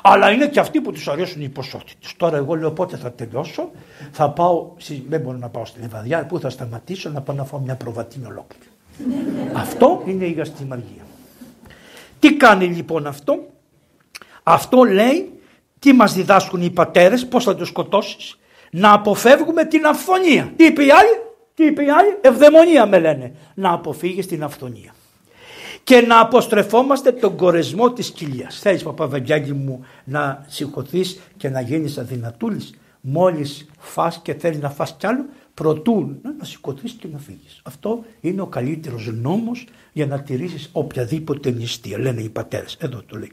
Αλλά 0.01 0.31
είναι 0.31 0.47
και 0.47 0.59
αυτοί 0.59 0.81
που 0.81 0.91
τους 0.91 1.07
αρέσουν 1.07 1.41
οι 1.41 1.49
ποσότητες. 1.49 2.13
Τώρα 2.18 2.38
εγώ 2.38 2.55
λέω 2.55 2.72
πότε 2.72 2.97
θα 2.97 3.11
τελειώσω, 3.11 3.72
θα 4.11 4.30
πάω, 4.30 4.72
δεν 5.07 5.22
μπορώ 5.22 5.38
να 5.38 5.49
πάω 5.49 5.65
στην 5.65 5.84
Ευαδιά, 5.84 6.26
που 6.26 6.39
θα 6.39 6.49
σταματήσω 6.49 7.09
να 7.09 7.22
πάω 7.22 7.35
να 7.35 7.43
φάω 7.43 7.59
μια 7.59 7.76
προβατίνη 7.76 8.26
ολόκληρη. 8.26 8.65
αυτό 9.55 10.03
είναι 10.05 10.26
η 10.26 10.31
γαστιμαργία. 10.31 11.03
Τι 12.22 12.34
κάνει 12.34 12.65
λοιπόν 12.65 13.07
αυτό, 13.07 13.48
αυτό 14.43 14.84
λέει 14.84 15.31
τι 15.80 15.93
μας 15.93 16.14
διδάσκουν 16.14 16.61
οι 16.61 16.69
πατέρες, 16.69 17.27
πώς 17.27 17.43
θα 17.43 17.56
το 17.56 17.65
σκοτώσεις, 17.65 18.38
να 18.72 18.93
αποφεύγουμε 18.93 19.65
την 19.65 19.85
αυθονία. 19.85 20.53
Τι 20.56 20.65
είπε 20.65 20.84
η 20.84 20.91
άλλη, 20.91 21.22
τι 21.53 21.65
είπε 21.65 21.84
η 21.84 21.89
άλλη, 21.89 22.18
ευδαιμονία 22.22 22.85
με 22.85 22.99
λένε, 22.99 23.35
να 23.53 23.72
αποφύγεις 23.72 24.27
την 24.27 24.43
αυθονία 24.43 24.93
και 25.84 26.02
να 26.02 26.19
αποστρεφόμαστε 26.19 27.11
τον 27.11 27.35
κορεσμό 27.38 27.91
της 27.91 28.11
κοιλίας. 28.11 28.60
Θέλεις 28.60 28.84
Παπαβαγγέλη 28.84 29.53
μου 29.53 29.85
να 30.03 30.45
σηκωθείς 30.48 31.19
και 31.38 31.49
να 31.49 31.61
γίνεις 31.61 31.98
αδυνατούλης; 31.98 32.73
Μόλις 33.02 33.69
φας 33.80 34.19
και 34.23 34.34
θέλεις 34.34 34.60
να 34.60 34.69
φας 34.69 34.95
κι 34.98 35.07
άλλο, 35.07 35.26
προτού 35.62 36.20
να 36.38 36.46
σηκωθείς 36.46 36.92
και 36.92 37.08
να 37.12 37.18
φύγεις. 37.18 37.62
Αυτό 37.64 38.04
είναι 38.22 38.42
ο 38.42 38.48
καλύτερος 38.48 39.12
νόμος 39.14 39.68
για 39.92 40.06
να 40.06 40.22
τηρήσεις 40.22 40.70
οποιαδήποτε 40.72 41.52
νηστεία, 41.52 42.00
λένε 42.00 42.22
οι 42.22 42.30
πατέρες. 42.30 42.78
Εδώ 42.80 43.04
το 43.08 43.18
λέει. 43.18 43.32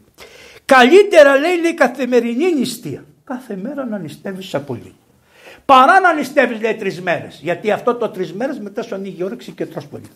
Καλύτερα 0.64 1.36
λέει, 1.36 1.60
λέει 1.60 1.74
καθημερινή 1.74 2.54
νηστεία. 2.54 3.04
Κάθε 3.24 3.56
μέρα 3.56 3.84
να 3.84 3.98
νηστεύεις 3.98 4.54
πολύ. 4.66 4.94
Παρά 5.64 6.00
να 6.00 6.12
νηστεύεις 6.12 6.60
λέει 6.60 6.74
τρεις 6.74 7.02
μέρες. 7.02 7.40
Γιατί 7.42 7.70
αυτό 7.70 7.94
το 7.94 8.08
τρεις 8.08 8.32
μέρες 8.32 8.58
μετά 8.58 8.82
σου 8.82 8.94
ανοίγει 8.94 9.20
η 9.20 9.22
όρεξη 9.22 9.52
και 9.52 9.66
τρως 9.66 9.86
πολύ 9.86 10.08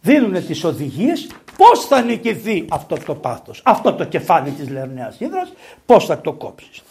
δίνουν 0.00 0.46
τις 0.46 0.64
οδηγίες 0.64 1.30
πώς 1.56 1.86
θα 1.86 2.02
νικηθεί 2.02 2.64
αυτό 2.70 2.96
το 3.06 3.14
πάθος, 3.14 3.62
αυτό 3.64 3.92
το 3.92 4.04
κεφάλι 4.04 4.50
της 4.50 4.68
λερναίας 4.70 5.20
ύδρας, 5.20 5.52
πώς 5.86 6.06
θα 6.06 6.20
το 6.20 6.32
κόψεις. 6.32 6.82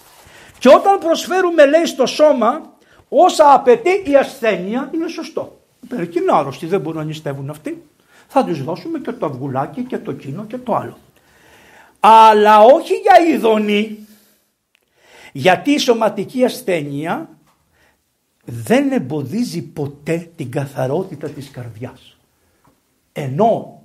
Και 0.59 0.69
όταν 0.69 0.99
προσφέρουμε 0.99 1.65
λέει 1.65 1.85
στο 1.85 2.05
σώμα 2.05 2.76
όσα 3.09 3.53
απαιτεί 3.53 4.11
η 4.11 4.15
ασθένεια 4.15 4.91
είναι 4.93 5.07
σωστό. 5.07 5.59
Μερικοί 5.89 6.17
είναι 6.17 6.31
άρρωστοι, 6.33 6.65
δεν 6.65 6.81
μπορούν 6.81 6.99
να 6.99 7.05
νηστεύουν 7.05 7.49
αυτοί. 7.49 7.83
Θα 8.27 8.45
τους 8.45 8.63
δώσουμε 8.63 8.99
και 8.99 9.11
το 9.11 9.25
αυγουλάκι 9.25 9.83
και 9.83 9.97
το 9.97 10.13
κίνο 10.13 10.45
και 10.45 10.57
το 10.57 10.75
άλλο. 10.75 10.97
Αλλά 11.99 12.59
όχι 12.59 12.93
για 12.93 13.33
ειδονή, 13.33 13.97
γιατί 15.33 15.71
η 15.71 15.77
σωματική 15.77 16.43
ασθένεια 16.43 17.29
δεν 18.45 18.91
εμποδίζει 18.91 19.61
ποτέ 19.61 20.29
την 20.35 20.51
καθαρότητα 20.51 21.29
της 21.29 21.49
καρδιάς. 21.51 22.17
Ενώ 23.13 23.81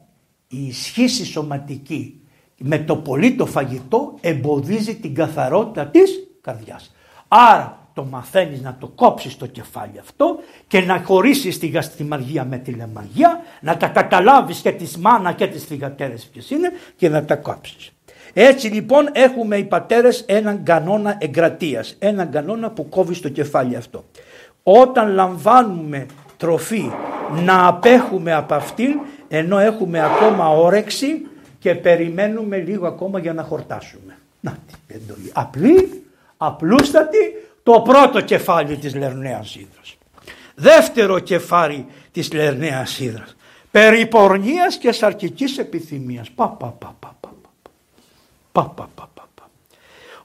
η 0.49 0.67
ισχύση 0.67 1.25
σωματική 1.25 2.21
με 2.59 2.79
το 2.79 2.97
πολύ 2.97 3.35
το 3.35 3.47
φαγητό 3.47 4.19
εμποδίζει 4.21 4.97
την 4.97 5.15
καθαρότητα 5.15 5.87
της 5.87 6.29
καρδιάς. 6.41 6.95
Άρα 7.29 7.82
το 7.95 8.05
μαθαίνεις 8.05 8.61
να 8.61 8.77
το 8.81 8.87
κόψεις 8.87 9.37
το 9.37 9.47
κεφάλι 9.47 9.99
αυτό 10.01 10.39
και 10.67 10.81
να 10.81 11.03
χωρίσεις 11.05 11.59
τη 11.59 11.67
γαστιμαργία 11.67 12.45
με 12.45 12.59
τη 12.59 12.73
λεμαργία, 12.73 13.41
να 13.61 13.77
τα 13.77 13.87
καταλάβεις 13.87 14.59
και 14.59 14.73
τη 14.73 14.99
μάνα 14.99 15.33
και 15.33 15.47
τις 15.47 15.65
θυγατέρες 15.65 16.25
ποιες 16.33 16.51
είναι 16.51 16.73
και 16.97 17.09
να 17.09 17.25
τα 17.25 17.37
κόψεις. 17.37 17.93
Έτσι 18.33 18.69
λοιπόν 18.69 19.09
έχουμε 19.13 19.57
οι 19.57 19.65
πατέρες 19.65 20.25
έναν 20.27 20.63
κανόνα 20.63 21.17
εγκρατείας, 21.21 21.97
έναν 21.99 22.31
κανόνα 22.31 22.71
που 22.71 22.89
κόβει 22.89 23.21
το 23.21 23.29
κεφάλι 23.29 23.77
αυτό. 23.77 24.05
Όταν 24.63 25.15
λαμβάνουμε 25.15 26.07
τροφή 26.37 26.91
να 27.45 27.67
απέχουμε 27.67 28.35
από 28.35 28.55
αυτήν 28.55 29.01
ενώ 29.29 29.59
έχουμε 29.59 30.05
ακόμα 30.05 30.49
όρεξη 30.49 31.27
και 31.59 31.75
περιμένουμε 31.75 32.57
λίγο 32.57 32.87
ακόμα 32.87 33.19
για 33.19 33.33
να 33.33 33.43
χορτάσουμε. 33.43 34.17
Να 34.41 34.51
την 34.51 34.97
εντολή. 34.97 35.31
Απλή, 35.33 36.03
απλούστατη, 36.37 37.19
το 37.63 37.81
πρώτο 37.81 38.21
κεφάλι 38.21 38.77
της 38.77 38.95
Λερναίας 38.95 39.55
Ήδρας. 39.55 39.97
Δεύτερο 40.55 41.19
κεφάλι 41.19 41.87
της 42.13 42.33
Λερναίας 42.33 42.99
Ήδρας. 42.99 43.37
Περί 43.71 44.07
πορνείας 44.07 44.77
και 44.77 44.93
σαρκικής 44.93 45.59
επιθυμίας. 45.59 46.31
Πα, 46.31 46.49
πα, 46.49 46.67
πα, 46.67 46.95
πα, 47.01 47.15
πα, 47.21 47.31
πα, 48.53 48.65
πα, 48.75 48.89
πα, 48.95 49.29
πα. 49.35 49.51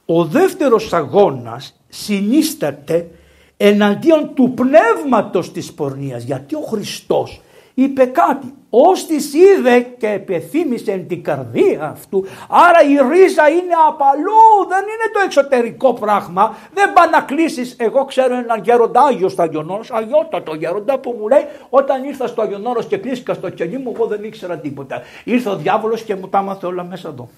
Ο 0.05 0.25
δεύτερος 0.25 0.93
αγώνας 0.93 1.79
συνίσταται 1.89 3.09
εναντίον 3.57 4.33
του 4.33 4.53
πνεύματος 4.53 5.51
της 5.51 5.73
πορνείας. 5.73 6.23
Γιατί 6.23 6.55
ο 6.55 6.61
Χριστός 6.61 7.41
είπε 7.79 8.05
κάτι. 8.05 8.53
Ως 8.69 9.05
της 9.05 9.33
είδε 9.33 9.79
και 9.79 10.07
επεθύμησε 10.07 11.05
την 11.07 11.23
καρδία 11.23 11.83
αυτού. 11.83 12.25
Άρα 12.49 12.81
η 12.83 12.95
ρίζα 13.09 13.49
είναι 13.49 13.73
απαλού, 13.87 14.67
δεν 14.69 14.81
είναι 14.81 15.07
το 15.13 15.19
εξωτερικό 15.25 15.93
πράγμα. 15.93 16.55
Δεν 16.73 16.93
πάει 16.93 17.09
να 17.09 17.21
κλείσεις. 17.21 17.75
Εγώ 17.79 18.05
ξέρω 18.05 18.35
έναν 18.35 18.61
γέροντα 18.63 19.01
Άγιο 19.01 19.29
στο 19.29 19.41
Αγιονόρος, 19.41 19.91
αγιότατο 19.91 20.53
γέροντα 20.53 20.99
που 20.99 21.15
μου 21.19 21.27
λέει 21.27 21.45
όταν 21.69 22.03
ήρθα 22.03 22.27
στο 22.27 22.41
Αγιονόρος 22.41 22.85
και 22.85 22.97
κλείστηκα 22.97 23.33
στο 23.33 23.49
κελί 23.49 23.77
μου, 23.77 23.91
εγώ 23.95 24.05
δεν 24.05 24.23
ήξερα 24.23 24.57
τίποτα. 24.57 25.01
Ήρθε 25.23 25.49
ο 25.49 25.55
διάβολος 25.55 26.03
και 26.03 26.15
μου 26.15 26.27
τα 26.27 26.41
μάθε 26.41 26.65
όλα 26.65 26.83
μέσα 26.83 27.09
εδώ. 27.09 27.29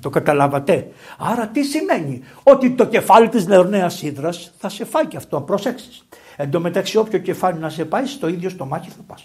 Το 0.00 0.10
καταλάβατε. 0.10 0.88
Άρα 1.18 1.46
τι 1.46 1.62
σημαίνει; 1.62 2.22
Ότι 2.42 2.70
το 2.70 2.86
κεφάλι 2.86 3.28
της 3.28 3.46
νεονέας 3.46 4.02
ύδρας 4.02 4.52
θα 4.58 4.68
σε 4.68 4.84
φάει 4.84 5.06
και 5.06 5.16
αυτό. 5.16 5.40
Προσέξεις. 5.40 6.04
Εν 6.36 6.50
τω 6.50 6.60
μεταξύ 6.60 6.96
όποιο 6.96 7.18
κεφάλι 7.18 7.58
να 7.58 7.68
σε 7.68 7.84
πάει 7.84 8.06
στο 8.06 8.28
ίδιο 8.28 8.48
στομάχι 8.48 8.90
θα 8.90 9.02
πας. 9.06 9.24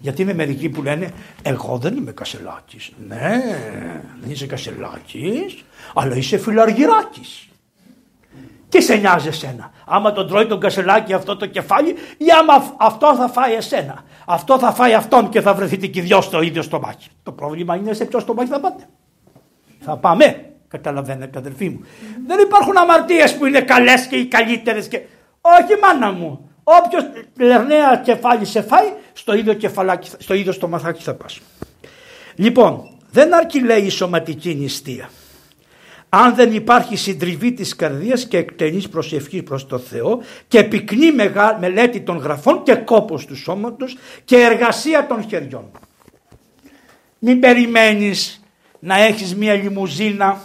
Γιατί 0.00 0.22
είναι 0.22 0.34
μερικοί 0.34 0.68
που 0.68 0.82
λένε 0.82 1.10
εγώ 1.42 1.78
δεν 1.78 1.96
είμαι 1.96 2.12
κασελάκης. 2.12 2.92
Ναι, 3.08 3.42
δεν 4.20 4.30
είσαι 4.30 4.46
κασελάκης, 4.46 5.64
αλλά 5.94 6.16
είσαι 6.16 6.38
φιλαργυράκης. 6.38 7.48
Τι 8.68 8.82
σε 8.82 8.96
νοιάζει 8.96 9.28
εσένα. 9.28 9.70
Άμα 9.86 10.12
τον 10.12 10.28
τρώει 10.28 10.46
τον 10.46 10.60
κασελάκι 10.60 11.12
αυτό 11.12 11.36
το 11.36 11.46
κεφάλι 11.46 11.94
ή 12.16 12.24
άμα 12.40 12.74
αυτό 12.76 13.14
θα 13.16 13.28
φάει 13.28 13.54
εσένα. 13.54 14.04
Αυτό 14.26 14.58
θα 14.58 14.72
φάει 14.72 14.94
αυτόν 14.94 15.28
και 15.28 15.40
θα 15.40 15.54
βρεθείτε 15.54 15.86
και 15.86 16.02
δυο 16.02 16.20
στο 16.20 16.42
ίδιο 16.42 16.62
στομάχι. 16.62 17.08
Το 17.22 17.32
πρόβλημα 17.32 17.76
είναι 17.76 17.92
σε 17.92 18.04
ποιο 18.04 18.20
στομάχι 18.20 18.48
θα 18.48 18.60
πάτε. 18.60 18.88
Θα 19.80 19.96
πάμε. 19.96 20.50
Καταλαβαίνετε 20.68 21.38
αδερφοί 21.38 21.68
μου. 21.68 21.80
Δεν 22.26 22.38
υπάρχουν 22.38 22.76
αμαρτίες 22.76 23.36
που 23.36 23.46
είναι 23.46 23.60
καλές 23.60 24.06
και 24.06 24.16
οι 24.16 24.26
καλύτερες 24.26 24.88
και 24.88 25.00
όχι 25.46 25.80
μάνα 25.80 26.12
μου. 26.12 26.50
Όποιος 26.64 27.04
λερναία 27.38 27.96
κεφάλι 27.96 28.44
σε 28.44 28.62
φάει, 28.62 28.92
στο 29.12 29.34
ίδιο, 29.34 29.54
κεφαλάκι, 29.54 30.10
στο 30.18 30.34
ίδιο 30.34 30.52
στο 30.52 30.68
μαθάκι 30.68 31.02
θα 31.02 31.14
πας. 31.14 31.40
Λοιπόν, 32.34 32.98
δεν 33.10 33.34
αρκεί 33.34 33.60
λέει 33.60 33.82
η 33.82 33.88
σωματική 33.88 34.54
νηστεία. 34.54 35.10
Αν 36.08 36.34
δεν 36.34 36.54
υπάρχει 36.54 36.96
συντριβή 36.96 37.52
της 37.52 37.76
καρδίας 37.76 38.26
και 38.26 38.36
εκτενής 38.36 38.88
προσευχής 38.88 39.42
προς 39.42 39.66
το 39.66 39.78
Θεό 39.78 40.22
και 40.48 40.64
πυκνή 40.64 41.12
μελέτη 41.60 42.00
των 42.00 42.16
γραφών 42.16 42.62
και 42.62 42.74
κόπος 42.74 43.26
του 43.26 43.36
σώματος 43.36 43.96
και 44.24 44.36
εργασία 44.36 45.06
των 45.06 45.28
χεριών. 45.28 45.70
Μην 47.18 47.40
περιμένεις 47.40 48.44
να 48.78 49.00
έχεις 49.00 49.34
μια 49.36 49.54
λιμουζίνα 49.54 50.40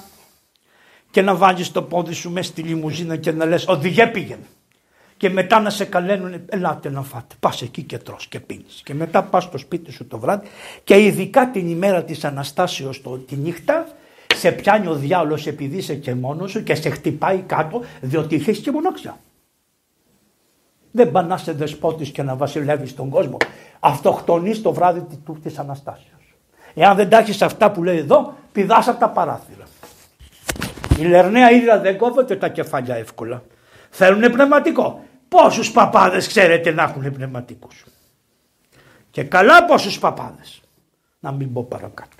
και 1.11 1.21
να 1.21 1.35
βάλεις 1.35 1.71
το 1.71 1.81
πόδι 1.81 2.13
σου 2.13 2.31
μέσα 2.31 2.49
στη 2.49 2.61
λιμουζίνα 2.61 3.15
και 3.15 3.31
να 3.31 3.45
λες 3.45 3.67
οδηγέ 3.67 4.07
πήγαινε 4.07 4.45
και 5.21 5.29
μετά 5.29 5.59
να 5.59 5.69
σε 5.69 5.85
καλένουν 5.85 6.41
ελάτε 6.49 6.89
να 6.89 7.01
φάτε. 7.01 7.35
Πας 7.39 7.61
εκεί 7.61 7.83
και 7.83 7.97
τρως 7.97 8.27
και 8.27 8.39
πίνεις. 8.39 8.81
Και 8.83 8.93
μετά 8.93 9.23
πας 9.23 9.43
στο 9.43 9.57
σπίτι 9.57 9.91
σου 9.91 10.07
το 10.07 10.19
βράδυ 10.19 10.47
και 10.83 11.05
ειδικά 11.05 11.49
την 11.51 11.69
ημέρα 11.69 12.03
της 12.03 12.23
Αναστάσεως 12.23 13.01
το, 13.01 13.17
τη 13.17 13.35
νύχτα 13.35 13.87
σε 14.35 14.51
πιάνει 14.51 14.87
ο 14.87 14.95
διάολος 14.95 15.47
επειδή 15.47 15.77
είσαι 15.77 15.95
και 15.95 16.15
μόνος 16.15 16.51
σου 16.51 16.63
και 16.63 16.75
σε 16.75 16.89
χτυπάει 16.89 17.37
κάτω 17.37 17.81
διότι 18.01 18.35
είχες 18.35 18.57
και 18.57 18.71
μοναξιά. 18.71 19.17
Δεν 20.91 21.11
πάνε 21.11 21.27
να 21.27 21.35
είσαι 21.35 21.51
δεσπότης 21.51 22.09
και 22.09 22.23
να 22.23 22.35
βασιλεύεις 22.35 22.95
τον 22.95 23.09
κόσμο. 23.09 23.37
Αυτοκτονείς 23.79 24.61
το 24.61 24.73
βράδυ 24.73 25.05
της 25.41 25.57
Αναστάσεως. 25.57 26.35
Εάν 26.73 26.95
δεν 26.95 27.09
τα 27.09 27.17
έχεις 27.17 27.41
αυτά 27.41 27.71
που 27.71 27.83
λέει 27.83 27.97
εδώ, 27.97 28.33
πηδάς 28.51 28.87
από 28.87 28.99
τα 28.99 29.09
παράθυρα. 29.09 29.65
Η 30.99 31.03
Λερναία 31.03 31.51
ίδια 31.51 31.79
δεν 31.79 31.97
κόβεται 31.97 32.35
τα 32.35 32.47
κεφάλια 32.47 32.95
εύκολα. 32.95 33.43
Θέλουν 33.89 34.31
πνευματικό. 34.31 35.03
Πόσους 35.35 35.71
παπάδες 35.71 36.27
ξέρετε 36.27 36.71
να 36.71 36.83
έχουν 36.83 37.11
πνευματικούς; 37.13 37.85
Και 39.11 39.23
καλά 39.23 39.65
πόσους 39.65 39.99
παπάδες. 39.99 40.61
Να 41.19 41.31
μην 41.31 41.53
πω 41.53 41.63
παρακάτω. 41.63 42.15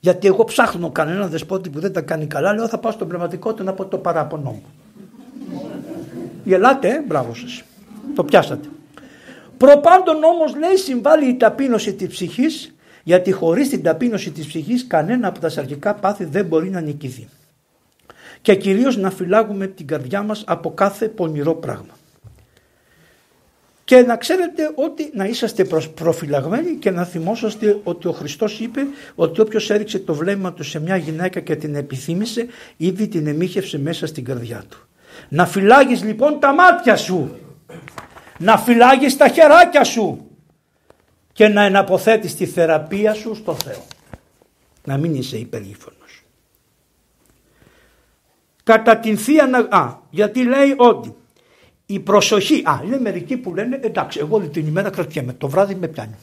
Γιατί 0.00 0.26
εγώ 0.26 0.44
ψάχνω 0.44 0.90
κανένα 0.90 1.26
δεσπότη 1.26 1.70
που 1.70 1.80
δεν 1.80 1.92
τα 1.92 2.00
κάνει 2.00 2.26
καλά, 2.26 2.54
λέω 2.54 2.68
θα 2.68 2.78
πάω 2.78 2.92
στο 2.92 3.06
πνευματικό 3.06 3.54
του 3.54 3.64
να 3.64 3.72
πω 3.72 3.84
το 3.84 3.98
παράπονό 3.98 4.50
μου. 4.50 4.64
Γελάτε, 6.44 6.88
ε, 6.88 7.00
μπράβο 7.06 7.34
σας. 7.34 7.62
Το 8.14 8.24
πιάσατε. 8.24 8.68
Προπάντων 9.56 10.24
όμως 10.24 10.56
λέει 10.56 10.76
συμβάλλει 10.76 11.28
η 11.28 11.36
ταπείνωση 11.36 11.94
της 11.94 12.08
ψυχής 12.08 12.74
γιατί 13.02 13.32
χωρίς 13.32 13.68
την 13.68 13.82
ταπείνωση 13.82 14.30
της 14.30 14.46
ψυχής 14.46 14.86
κανένα 14.86 15.28
από 15.28 15.38
τα 15.40 15.48
σαρκικά 15.48 15.94
πάθη 15.94 16.24
δεν 16.24 16.46
μπορεί 16.46 16.70
να 16.70 16.80
νικηθεί. 16.80 17.28
Και 18.42 18.54
κυρίως 18.54 18.96
να 18.96 19.10
φυλάγουμε 19.10 19.66
την 19.66 19.86
καρδιά 19.86 20.22
μας 20.22 20.44
από 20.46 20.74
κάθε 20.74 21.08
πονηρό 21.08 21.54
πράγμα. 21.54 21.98
Και 23.84 24.00
να 24.00 24.16
ξέρετε 24.16 24.72
ότι 24.74 25.10
να 25.14 25.24
είσαστε 25.24 25.66
προφυλαγμένοι 25.94 26.74
και 26.74 26.90
να 26.90 27.04
θυμόσαστε 27.04 27.80
ότι 27.82 28.08
ο 28.08 28.12
Χριστός 28.12 28.60
είπε 28.60 28.80
ότι 29.14 29.40
όποιος 29.40 29.70
έριξε 29.70 29.98
το 29.98 30.14
βλέμμα 30.14 30.52
του 30.52 30.62
σε 30.62 30.80
μια 30.80 30.96
γυναίκα 30.96 31.40
και 31.40 31.56
την 31.56 31.74
επιθύμησε 31.74 32.46
ήδη 32.76 33.08
την 33.08 33.26
εμίχευσε 33.26 33.78
μέσα 33.78 34.06
στην 34.06 34.24
καρδιά 34.24 34.64
του. 34.68 34.88
Να 35.28 35.46
φυλάγεις 35.46 36.02
λοιπόν 36.02 36.40
τα 36.40 36.54
μάτια 36.54 36.96
σου, 36.96 37.38
να 38.38 38.58
φυλάγεις 38.58 39.16
τα 39.16 39.28
χεράκια 39.28 39.84
σου 39.84 40.30
και 41.32 41.48
να 41.48 41.62
εναποθέτεις 41.62 42.34
τη 42.34 42.46
θεραπεία 42.46 43.14
σου 43.14 43.34
στο 43.34 43.54
Θεό. 43.54 43.86
Να 44.84 44.96
μην 44.96 45.14
είσαι 45.14 45.36
υπερήφωνος. 45.36 45.99
Κατά 48.70 48.96
την 48.96 49.18
Θεία 49.18 49.66
Α, 49.68 49.94
γιατί 50.10 50.42
λέει 50.42 50.74
ότι 50.76 51.14
η 51.86 51.98
προσοχή, 51.98 52.62
α, 52.64 52.80
είναι 52.84 52.98
μερικοί 53.00 53.36
που 53.36 53.54
λένε 53.54 53.80
εντάξει 53.82 54.18
εγώ 54.22 54.40
την 54.40 54.66
ημέρα 54.66 54.90
κρατιέμαι, 54.90 55.32
το 55.32 55.48
βράδυ 55.48 55.74
με 55.74 55.86
πιάνει. 55.86 56.16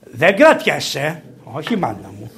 Δεν 0.00 0.36
κρατιέσαι, 0.36 1.22
όχι 1.44 1.76
μάνα 1.76 2.12
μου. 2.18 2.30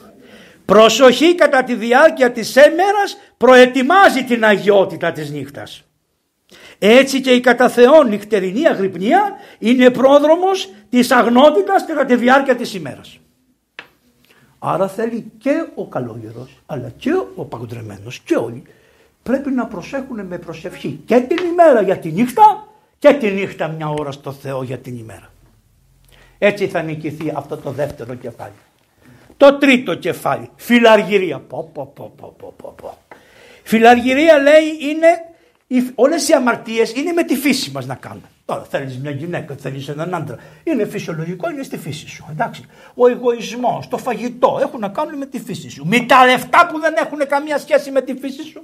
Προσοχή 0.64 1.34
κατά 1.34 1.64
τη 1.64 1.74
διάρκεια 1.74 2.32
της 2.32 2.56
έμερας 2.56 3.16
προετοιμάζει 3.36 4.24
την 4.24 4.44
αγιότητα 4.44 5.12
της 5.12 5.30
νύχτας. 5.30 5.84
Έτσι 6.78 7.20
και 7.20 7.30
η 7.30 7.40
κατά 7.40 7.68
Θεόν 7.68 8.08
νυχτερινή 8.08 8.66
αγρυπνία 8.66 9.32
είναι 9.58 9.90
πρόδρομος 9.90 10.70
της 10.90 11.10
αγνότητας 11.10 11.86
κατά 11.86 12.04
τη 12.04 12.16
διάρκεια 12.16 12.56
της 12.56 12.74
ημέρας. 12.74 13.18
Άρα 14.64 14.88
θέλει 14.88 15.32
και 15.38 15.66
ο 15.74 15.86
καλόγερος 15.86 16.58
αλλά 16.66 16.92
και 16.96 17.12
ο 17.34 17.44
παγκοτρεμένος 17.44 18.18
και 18.18 18.36
όλοι 18.36 18.62
πρέπει 19.22 19.50
να 19.50 19.66
προσέχουν 19.66 20.26
με 20.26 20.38
προσευχή 20.38 21.00
και 21.04 21.20
την 21.20 21.46
ημέρα 21.46 21.82
για 21.82 21.98
τη 21.98 22.12
νύχτα 22.12 22.66
και 22.98 23.12
τη 23.12 23.30
νύχτα 23.30 23.68
μια 23.68 23.88
ώρα 23.88 24.12
στο 24.12 24.32
Θεό 24.32 24.62
για 24.62 24.78
την 24.78 24.96
ημέρα. 24.98 25.30
Έτσι 26.38 26.68
θα 26.68 26.82
νικηθεί 26.82 27.32
αυτό 27.34 27.56
το 27.56 27.70
δεύτερο 27.70 28.14
κεφάλι. 28.14 28.52
Το 29.36 29.58
τρίτο 29.58 29.94
κεφάλι, 29.94 30.50
φιλαργυρία. 30.56 31.38
Πω, 31.38 31.70
πω, 31.72 31.92
πω, 31.94 32.12
πω, 32.16 32.34
πω, 32.56 32.74
πω. 32.76 32.98
Φιλαργυρία 33.62 34.38
λέει 34.38 34.64
είναι, 34.80 35.92
όλες 35.94 36.28
οι 36.28 36.32
αμαρτίες 36.32 36.92
είναι 36.92 37.12
με 37.12 37.24
τη 37.24 37.36
φύση 37.36 37.70
μας 37.70 37.86
να 37.86 37.94
κάνουμε. 37.94 38.26
Τώρα 38.52 38.64
θέλεις 38.70 38.98
μια 38.98 39.10
γυναίκα, 39.10 39.54
θέλεις 39.60 39.88
έναν 39.88 40.14
άντρα. 40.14 40.36
Είναι 40.64 40.86
φυσιολογικό, 40.86 41.50
είναι 41.50 41.62
στη 41.62 41.78
φύση 41.78 42.08
σου. 42.08 42.26
Εντάξει. 42.30 42.64
Ο 42.94 43.08
εγωισμός, 43.08 43.88
το 43.88 43.96
φαγητό 43.98 44.58
έχουν 44.62 44.80
να 44.80 44.88
κάνουν 44.88 45.18
με 45.18 45.26
τη 45.26 45.40
φύση 45.40 45.70
σου. 45.70 45.86
Μη 45.86 46.06
τα 46.06 46.24
λεφτά 46.24 46.68
που 46.72 46.80
δεν 46.80 46.94
έχουν 46.98 47.18
καμία 47.28 47.58
σχέση 47.58 47.90
με 47.90 48.00
τη 48.00 48.14
φύση 48.14 48.42
σου. 48.42 48.62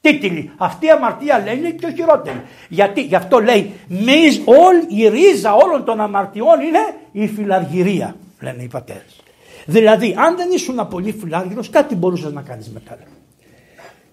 Τίτλοι. 0.00 0.52
Αυτή 0.56 0.86
η 0.86 0.90
αμαρτία 0.90 1.38
λέει 1.38 1.56
είναι 1.56 1.70
πιο 1.70 1.90
χειρότερη. 1.90 2.42
Γιατί 2.68 3.02
γι' 3.02 3.14
αυτό 3.14 3.38
λέει 3.38 3.72
μης, 3.88 4.42
όλη, 4.44 4.86
η 4.88 5.08
ρίζα 5.08 5.54
όλων 5.54 5.84
των 5.84 6.00
αμαρτιών 6.00 6.60
είναι 6.60 6.94
η 7.12 7.28
φιλαργυρία 7.28 8.16
λένε 8.40 8.62
οι 8.62 8.68
πατέρες. 8.68 9.20
Δηλαδή 9.66 10.14
αν 10.18 10.36
δεν 10.36 10.50
ήσουν 10.50 10.88
πολύ 10.88 11.12
φιλάργυρος 11.12 11.70
κάτι 11.70 11.94
μπορούσες 11.94 12.32
να 12.32 12.42
κάνεις 12.42 12.68
μετά. 12.68 12.98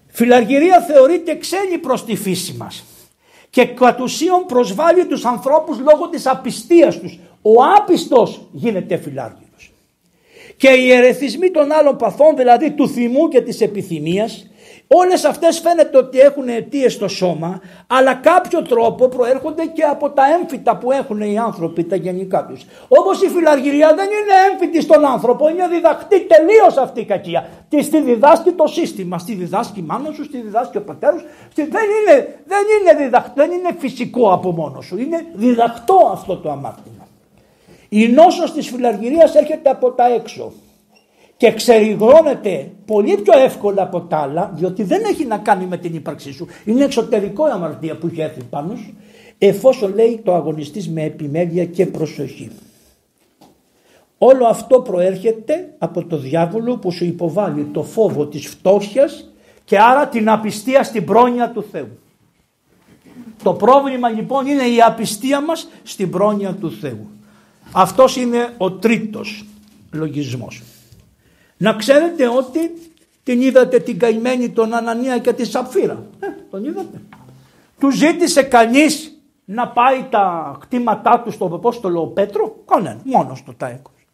Φιλαργυρία 0.06 0.80
θεωρείται 0.80 1.36
ξένη 1.36 1.78
προς 1.78 2.04
τη 2.04 2.16
φύση 2.16 2.54
μας 2.58 2.84
και 3.50 3.64
κατ' 3.64 4.00
ουσίων 4.00 4.46
προσβάλλει 4.46 5.06
τους 5.06 5.24
ανθρώπους 5.24 5.78
λόγω 5.78 6.08
της 6.08 6.26
απιστίας 6.26 6.98
τους. 7.00 7.18
Ο 7.42 7.52
άπιστος 7.76 8.40
γίνεται 8.52 8.96
φιλάργυρος. 8.96 9.72
Και 10.56 10.68
οι 10.68 10.92
ερεθισμοί 10.92 11.50
των 11.50 11.72
άλλων 11.72 11.96
παθών 11.96 12.36
δηλαδή 12.36 12.70
του 12.70 12.88
θυμού 12.88 13.28
και 13.28 13.40
της 13.40 13.60
επιθυμίας 13.60 14.46
Όλες 14.88 15.24
αυτές 15.24 15.58
φαίνεται 15.58 15.98
ότι 15.98 16.18
έχουν 16.18 16.48
αιτίες 16.48 16.92
στο 16.92 17.08
σώμα, 17.08 17.60
αλλά 17.86 18.14
κάποιο 18.14 18.62
τρόπο 18.62 19.08
προέρχονται 19.08 19.64
και 19.64 19.82
από 19.82 20.10
τα 20.10 20.22
έμφυτα 20.40 20.76
που 20.76 20.92
έχουν 20.92 21.20
οι 21.20 21.38
άνθρωποι, 21.38 21.84
τα 21.84 21.96
γενικά 21.96 22.46
τους. 22.46 22.64
Όμως 22.88 23.22
η 23.22 23.28
φιλαργυρία 23.28 23.94
δεν 23.94 24.04
είναι 24.04 24.52
έμφυτη 24.52 24.80
στον 24.80 25.04
άνθρωπο, 25.04 25.48
είναι 25.48 25.68
διδαχτή 25.68 26.20
τελείως 26.20 26.76
αυτή 26.76 27.00
η 27.00 27.04
κακία. 27.04 27.48
Τι 27.68 27.82
στη 27.82 28.00
διδάσκει 28.00 28.50
το 28.50 28.66
σύστημα, 28.66 29.18
στη 29.18 29.34
διδάσκει 29.34 29.78
η 29.78 29.84
μάνα 29.86 30.12
σου, 30.12 30.24
στη 30.24 30.40
διδάσκει 30.40 30.76
ο 30.76 30.82
πατέρας 30.82 31.22
δεν 31.54 31.66
είναι, 31.66 32.40
δεν 32.46 32.64
είναι, 32.80 33.04
διδαχτή, 33.04 33.32
δεν 33.34 33.50
είναι 33.50 33.76
φυσικό 33.78 34.32
από 34.32 34.52
μόνος 34.52 34.84
σου, 34.84 34.98
είναι 34.98 35.26
διδακτό 35.34 36.10
αυτό 36.12 36.36
το 36.36 36.50
αμάρτημα. 36.50 37.06
Η 37.88 38.08
νόσος 38.08 38.52
της 38.52 38.68
φιλαργυρίας 38.68 39.34
έρχεται 39.34 39.70
από 39.70 39.90
τα 39.90 40.14
έξω 40.14 40.52
και 41.36 41.52
ξεριγρώνεται 41.52 42.70
πολύ 42.84 43.16
πιο 43.16 43.38
εύκολα 43.38 43.82
από 43.82 44.00
τα 44.00 44.16
άλλα 44.16 44.52
διότι 44.54 44.82
δεν 44.82 45.02
έχει 45.04 45.24
να 45.24 45.38
κάνει 45.38 45.66
με 45.66 45.76
την 45.76 45.94
ύπαρξή 45.94 46.32
σου. 46.32 46.46
Είναι 46.64 46.84
εξωτερικό 46.84 47.44
αμαρτία 47.44 47.96
που 47.96 48.06
έχει 48.06 48.20
έρθει 48.20 48.42
πάνω 48.50 48.76
σου 48.76 48.94
εφόσον 49.38 49.94
λέει 49.94 50.20
το 50.24 50.34
αγωνιστής 50.34 50.88
με 50.88 51.02
επιμέλεια 51.02 51.64
και 51.64 51.86
προσοχή. 51.86 52.50
Όλο 54.18 54.46
αυτό 54.46 54.80
προέρχεται 54.80 55.74
από 55.78 56.04
το 56.04 56.16
διάβολο 56.16 56.76
που 56.76 56.90
σου 56.90 57.04
υποβάλλει 57.04 57.64
το 57.64 57.82
φόβο 57.82 58.26
της 58.26 58.46
φτώχειας 58.46 59.32
και 59.64 59.78
άρα 59.78 60.08
την 60.08 60.30
απιστία 60.30 60.82
στην 60.82 61.04
πρόνοια 61.04 61.50
του 61.50 61.64
Θεού. 61.72 61.98
Το 63.42 63.52
πρόβλημα 63.52 64.08
λοιπόν 64.08 64.46
είναι 64.46 64.64
η 64.64 64.80
απιστία 64.86 65.40
μας 65.40 65.68
στην 65.82 66.10
πρόνοια 66.10 66.52
του 66.52 66.70
Θεού. 66.70 67.08
Αυτός 67.72 68.16
είναι 68.16 68.54
ο 68.56 68.72
τρίτος 68.72 69.44
λογισμός 69.90 70.62
να 71.56 71.72
ξέρετε 71.72 72.28
ότι 72.28 72.92
την 73.22 73.40
είδατε 73.40 73.78
την 73.78 73.98
καημένη 73.98 74.50
τον 74.50 74.74
Ανανία 74.74 75.18
και 75.18 75.32
τη 75.32 75.44
Σαφύρα. 75.44 76.06
Ε, 76.20 76.26
τον 76.50 76.64
είδατε. 76.64 77.02
Του 77.80 77.90
ζήτησε 77.90 78.42
κανείς 78.42 79.20
να 79.44 79.68
πάει 79.68 80.06
τα 80.10 80.56
κτήματά 80.60 81.20
του 81.24 81.30
στον 81.30 81.52
Απόστολο 81.52 82.06
Πέτρο; 82.06 82.56
Κανένα, 82.66 83.00
μόνος 83.04 83.42
του 83.42 83.54
τα 83.56 83.66
έκοψε. 83.66 84.04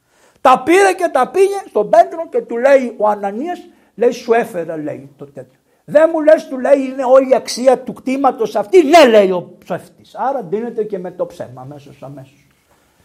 Τα 0.41 0.63
πήρε 0.65 0.93
και 0.93 1.09
τα 1.13 1.29
πήγε 1.29 1.63
στον 1.69 1.89
Πέτρο 1.89 2.29
και 2.31 2.41
του 2.41 2.59
λέει 2.59 2.95
ο 2.97 3.09
Ανανίας, 3.09 3.59
λέει 3.95 4.11
σου 4.11 4.33
έφερα 4.33 4.77
λέει 4.77 5.11
το 5.17 5.25
τέτοιο. 5.25 5.59
Δεν 5.85 6.11
μου 6.13 6.21
λες 6.21 6.49
του 6.49 6.59
λέει 6.59 6.79
είναι 6.79 7.05
όλη 7.05 7.31
η 7.31 7.35
αξία 7.35 7.79
του 7.79 7.93
κτήματος 7.93 8.57
αυτή. 8.57 8.83
Ναι 8.83 9.07
λέει 9.07 9.31
ο 9.31 9.57
ψεύτης. 9.59 10.15
Άρα 10.15 10.43
δίνεται 10.43 10.85
και 10.85 10.99
με 10.99 11.11
το 11.11 11.27
ψέμα 11.27 11.61
αμέσως 11.61 12.03
αμέσως. 12.03 12.47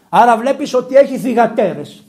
Άρα 0.09 0.37
βλέπεις 0.37 0.73
ότι 0.73 0.95
έχει 0.95 1.17
θυγατέρες. 1.17 2.03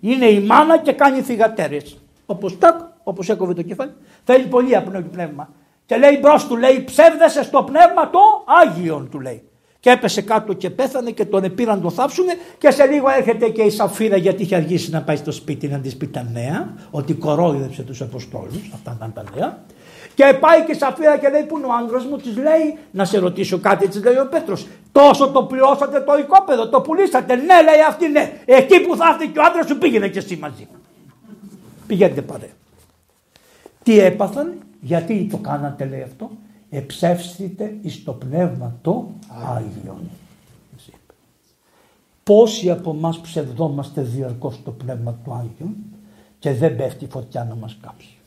Είναι 0.00 0.26
η 0.26 0.40
μάνα 0.40 0.78
και 0.78 0.92
κάνει 0.92 1.20
θυγατέρες. 1.20 1.98
Όπως 2.26 2.58
τάκ, 2.58 2.80
όπως 3.02 3.28
έκοβε 3.28 3.54
το 3.54 3.62
κεφάλι. 3.62 3.92
Θέλει 4.24 4.44
πολύ 4.44 4.76
απνό 4.76 5.02
πνεύμα. 5.12 5.48
Και 5.86 5.96
λέει 5.96 6.18
μπρος 6.20 6.46
του, 6.46 6.56
λέει 6.56 6.84
ψεύδεσαι 6.84 7.42
στο 7.42 7.62
πνεύμα 7.62 8.10
το 8.10 8.18
Άγιον 8.62 9.08
του 9.10 9.20
λέει. 9.20 9.42
Και 9.80 9.90
έπεσε 9.90 10.22
κάτω 10.22 10.52
και 10.52 10.70
πέθανε 10.70 11.10
και 11.10 11.24
τον 11.24 11.44
επήραν 11.44 11.80
τον 11.80 11.90
θάψουνε 11.90 12.32
και 12.58 12.70
σε 12.70 12.86
λίγο 12.86 13.08
έρχεται 13.08 13.48
και 13.48 13.62
η 13.62 13.70
Σαφίρα 13.70 14.16
γιατί 14.16 14.42
είχε 14.42 14.56
αργήσει 14.56 14.90
να 14.90 15.02
πάει 15.02 15.16
στο 15.16 15.32
σπίτι 15.32 15.68
να 15.68 15.78
της 15.78 15.96
πει 15.96 16.06
τα 16.06 16.28
νέα, 16.32 16.74
ότι 16.90 17.14
κορόιδεψε 17.14 17.82
τους 17.82 18.00
Αποστόλους, 18.00 18.70
αυτά 18.74 18.94
ήταν 18.96 19.12
τα 19.12 19.24
νέα. 19.34 19.58
Και 20.14 20.36
πάει 20.40 20.64
και 20.64 20.72
η 20.72 20.74
Σαφίρα 20.74 21.18
και 21.18 21.28
λέει: 21.28 21.42
Πού 21.42 21.58
είναι 21.58 21.66
ο 21.66 21.70
άντρα 21.72 22.02
μου, 22.10 22.16
της 22.16 22.36
λέει: 22.36 22.78
Να 22.90 23.04
σε 23.04 23.18
ρωτήσω 23.18 23.58
κάτι, 23.58 23.88
της 23.88 24.02
λέει 24.04 24.16
ο 24.16 24.28
Πέτρος. 24.30 24.66
Τόσο 24.92 25.30
το 25.30 25.42
πληρώσατε 25.42 26.00
το 26.00 26.18
οικόπεδο, 26.18 26.68
το 26.68 26.80
πουλήσατε. 26.80 27.34
Ναι, 27.34 27.62
λέει 27.62 27.82
αυτή, 27.88 28.08
ναι. 28.08 28.42
Εκεί 28.44 28.80
που 28.80 28.96
θα 28.96 29.04
έρθει 29.12 29.28
και 29.28 29.38
ο 29.38 29.42
άντρας 29.42 29.66
σου 29.66 29.78
πήγαινε 29.78 30.08
και 30.08 30.18
εσύ 30.18 30.36
μαζί. 30.36 30.68
Πηγαίνετε 31.86 32.22
παρέ. 32.22 32.50
Τι 33.82 33.98
έπαθαν, 33.98 34.58
γιατί 34.80 35.28
το 35.30 35.36
κάνατε 35.36 35.84
λέει 35.84 36.02
αυτό. 36.02 36.30
Εψεύστητε 36.70 37.76
εις 37.82 38.04
το 38.04 38.12
πνεύμα 38.12 38.76
το 38.82 39.10
Άγιον. 39.56 40.10
Πόσοι 42.22 42.70
από 42.70 42.90
εμάς 42.90 43.20
ψευδόμαστε 43.20 44.02
διαρκώς 44.02 44.62
το 44.64 44.70
πνεύμα 44.70 45.18
του 45.24 45.32
Άγιον 45.32 45.76
και 46.38 46.52
δεν 46.52 46.76
πέφτει 46.76 47.06
φωτιά 47.06 47.44
να 47.44 47.54
μας 47.54 47.78
κάψει. 47.82 48.19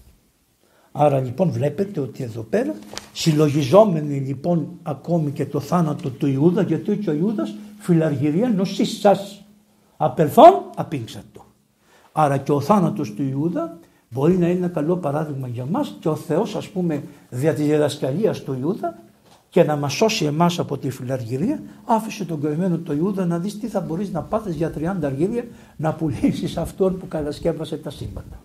Άρα 0.96 1.20
λοιπόν 1.20 1.52
βλέπετε 1.52 2.00
ότι 2.00 2.24
εδώ 2.24 2.42
πέρα 2.42 2.76
συλλογιζόμενοι 3.14 4.16
λοιπόν 4.16 4.68
ακόμη 4.84 5.32
και 5.32 5.46
το 5.46 5.60
θάνατο 5.60 6.10
του 6.10 6.28
Ιούδα 6.28 6.62
γιατί 6.62 6.98
και 6.98 7.10
ο 7.10 7.14
Ιούδας 7.14 7.56
φιλαργυρία 7.80 8.50
νοσή 8.50 8.86
σας 8.86 9.46
απελθόν 9.98 10.64
απήξατο. 10.76 11.46
Άρα 12.12 12.38
και 12.38 12.52
ο 12.52 12.62
θάνατος 12.62 13.14
του 13.14 13.24
Ιούδα 13.24 13.78
μπορεί 14.10 14.38
να 14.38 14.48
είναι 14.48 14.58
ένα 14.58 14.68
καλό 14.68 14.98
παράδειγμα 14.98 15.48
για 15.48 15.66
μας 15.66 15.98
και 16.00 16.10
ο 16.10 16.16
Θεός 16.16 16.56
ας 16.56 16.70
πούμε 16.70 17.04
δια 17.30 17.54
της 17.54 17.66
διδασκαλίας 17.66 18.42
του 18.42 18.58
Ιούδα 18.62 19.00
και 19.50 19.64
να 19.64 19.76
μας 19.76 19.94
σώσει 19.94 20.26
εμάς 20.26 20.60
από 20.60 20.78
τη 20.78 20.90
φιλαργυρία 20.90 21.62
άφησε 21.86 22.26
τον 22.26 22.42
καημένο 22.42 22.78
του 22.78 22.94
Ιούδα 22.94 23.26
να 23.26 23.40
δεις 23.40 23.60
τι 23.60 23.68
θα 23.68 23.80
μπορείς 23.80 24.12
να 24.12 24.22
πάθεις 24.22 24.56
για 24.56 24.74
30 24.78 25.04
αργύρια 25.04 25.46
να 25.76 25.94
πουλήσεις 25.94 26.58
αυτόν 26.58 26.98
που 26.98 27.08
κατασκεύασε 27.08 27.78
τα 27.78 27.90
σύμπαντα. 27.90 28.40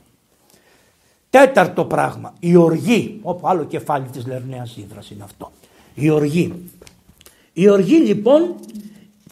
Τέταρτο 1.30 1.84
πράγμα, 1.84 2.32
η 2.40 2.56
οργή, 2.56 3.18
όπου 3.22 3.48
άλλο 3.48 3.64
κεφάλι 3.64 4.06
της 4.12 4.26
Λερναίας 4.26 4.76
Ήδρας 4.76 5.10
είναι 5.10 5.24
αυτό. 5.24 5.52
Η 5.94 6.10
οργή. 6.10 6.70
Η 7.52 7.68
οργή 7.68 7.96
λοιπόν 7.96 8.54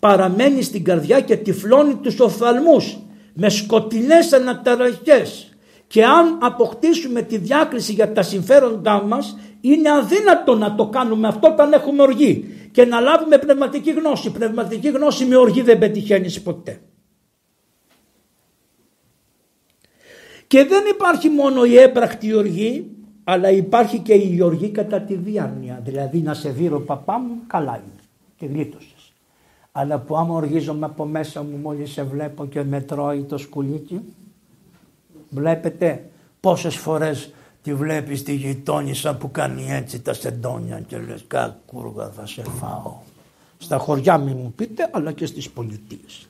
παραμένει 0.01 0.63
στην 0.63 0.85
καρδιά 0.85 1.21
και 1.21 1.37
τυφλώνει 1.37 1.95
τους 1.95 2.21
οφθαλμούς 2.21 2.99
με 3.33 3.49
σκοτεινές 3.49 4.33
αναταραχές 4.33 5.57
και 5.87 6.05
αν 6.05 6.39
αποκτήσουμε 6.41 7.23
τη 7.23 7.37
διάκριση 7.37 7.93
για 7.93 8.13
τα 8.13 8.23
συμφέροντά 8.23 9.03
μας 9.03 9.37
είναι 9.61 9.91
αδύνατο 9.91 10.55
να 10.55 10.75
το 10.75 10.87
κάνουμε 10.87 11.29
αυτό 11.29 11.49
όταν 11.49 11.73
έχουμε 11.73 12.03
οργή 12.03 12.45
και 12.73 12.85
να 12.85 13.01
λάβουμε 13.01 13.39
πνευματική 13.39 13.91
γνώση. 13.91 14.31
Πνευματική 14.31 14.89
γνώση 14.89 15.25
με 15.25 15.37
οργή 15.37 15.63
δεν 15.63 15.79
πετυχαίνεις 15.79 16.43
ποτέ. 16.43 16.81
Και 20.47 20.65
δεν 20.65 20.83
υπάρχει 20.95 21.29
μόνο 21.29 21.65
η 21.65 21.77
έπρακτη 21.77 22.35
οργή 22.35 22.91
αλλά 23.25 23.51
υπάρχει 23.51 23.99
και 23.99 24.15
η 24.15 24.41
οργή 24.41 24.69
κατά 24.69 25.01
τη 25.01 25.15
διάνοια. 25.15 25.81
Δηλαδή 25.85 26.19
να 26.19 26.35
σε 26.35 26.51
δει 26.51 26.69
παπά 26.69 27.19
μου 27.19 27.35
καλά 27.47 27.77
είναι 27.77 28.03
και 28.37 28.47
γλίτωσες. 28.47 29.13
Αλλά 29.73 29.99
που 29.99 30.17
άμα 30.17 30.35
οργίζομαι 30.35 30.87
από 30.87 31.05
μέσα 31.05 31.43
μου 31.43 31.57
μόλις 31.57 31.91
σε 31.91 32.03
βλέπω 32.03 32.47
και 32.47 32.63
με 32.63 32.81
τρώει 32.81 33.23
το 33.23 33.39
σκουλίκι 33.39 34.01
βλέπετε 35.31 36.11
πόσες 36.41 36.77
φορές 36.77 37.31
τη 37.63 37.75
βλέπεις 37.75 38.23
τη 38.23 38.35
γειτόνισσα 38.35 39.17
που 39.17 39.31
κάνει 39.31 39.67
έτσι 39.71 40.01
τα 40.01 40.13
σεντόνια 40.13 40.81
και 40.81 40.99
λες 40.99 41.25
κακούργα 41.27 42.09
θα 42.09 42.27
σε 42.27 42.43
φάω. 42.43 42.95
Στα 43.59 43.79
χωριά 43.79 44.19
μην 44.19 44.37
μου 44.37 44.53
πείτε 44.57 44.91
αλλά 44.93 45.13
και 45.13 45.27
στις 45.27 45.51
πολιτείες. 45.51 46.29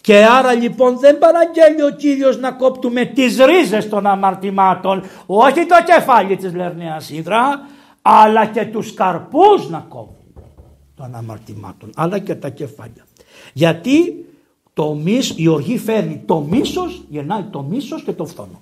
Και 0.00 0.24
άρα 0.24 0.52
λοιπόν 0.52 0.98
δεν 0.98 1.18
παραγγέλει 1.18 1.82
ο 1.82 1.90
Κύριος 1.90 2.38
να 2.38 2.50
κόπτουμε 2.50 3.04
τις 3.04 3.38
ρίζες 3.38 3.88
των 3.88 4.06
αμαρτημάτων, 4.06 5.02
όχι 5.26 5.66
το 5.66 5.76
κεφάλι 5.86 6.36
της 6.36 6.54
Λερναίας 6.54 7.10
Ήδρα, 7.10 7.66
αλλά 8.02 8.46
και 8.46 8.64
τους 8.64 8.94
καρπούς 8.94 9.68
να 9.68 9.86
κόβουμε 9.88 10.14
των 10.96 11.14
αμαρτημάτων, 11.14 11.90
αλλά 11.96 12.18
και 12.18 12.34
τα 12.34 12.48
κεφάλια. 12.48 13.06
Γιατί 13.52 14.24
το 14.74 14.94
μίσ, 14.94 15.34
η 15.36 15.48
οργή 15.48 15.78
φέρνει 15.78 16.22
το 16.26 16.40
μίσος, 16.40 17.04
γεννάει 17.08 17.42
το 17.42 17.62
μίσος 17.62 18.02
και 18.02 18.12
το 18.12 18.26
φθόνο. 18.26 18.60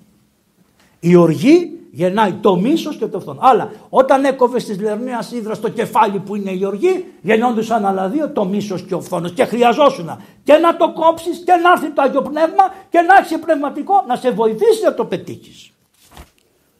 Η 0.99 1.15
οργή 1.15 1.78
γεννάει 1.91 2.33
το 2.33 2.55
μίσος 2.55 2.97
και 2.97 3.07
το 3.07 3.19
φθόνο. 3.19 3.39
Αλλά 3.41 3.71
όταν 3.89 4.25
έκοβε 4.25 4.59
τη 4.59 4.73
Λερναίας 4.73 5.31
Ήδρας 5.31 5.57
στο 5.57 5.69
κεφάλι 5.69 6.19
που 6.19 6.35
είναι 6.35 6.51
η 6.51 6.65
οργή, 6.65 7.05
γεννόντουσαν 7.21 7.85
άλλα 7.85 8.09
δύο 8.09 8.31
το 8.31 8.45
μίσος 8.45 8.81
και 8.81 8.95
ο 8.95 9.01
φθόνος 9.01 9.31
και 9.31 9.45
χρειαζόσουν 9.45 10.09
και 10.43 10.53
να 10.53 10.77
το 10.77 10.93
κόψεις 10.93 11.37
και 11.37 11.53
να 11.53 11.71
έρθει 11.71 11.89
το 11.91 12.01
Άγιο 12.01 12.21
Πνεύμα 12.21 12.73
και 12.89 13.01
να 13.01 13.15
έχεις 13.15 13.39
πνευματικό 13.39 14.03
να 14.07 14.15
σε 14.15 14.31
βοηθήσει 14.31 14.83
να 14.83 14.93
το 14.93 15.05
πετύχεις. 15.05 15.71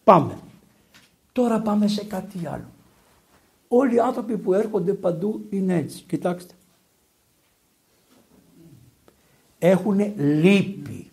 Πάμε. 0.04 0.38
Τώρα 1.32 1.60
πάμε 1.60 1.88
σε 1.88 2.04
κάτι 2.04 2.48
άλλο. 2.48 2.68
Όλοι 3.68 3.96
οι 3.96 4.00
άνθρωποι 4.00 4.38
που 4.38 4.54
έρχονται 4.54 4.94
παντού 4.94 5.46
είναι 5.50 5.76
έτσι. 5.76 6.04
Κοιτάξτε. 6.08 6.54
Έχουν 9.60 10.14
λύπη 10.18 11.09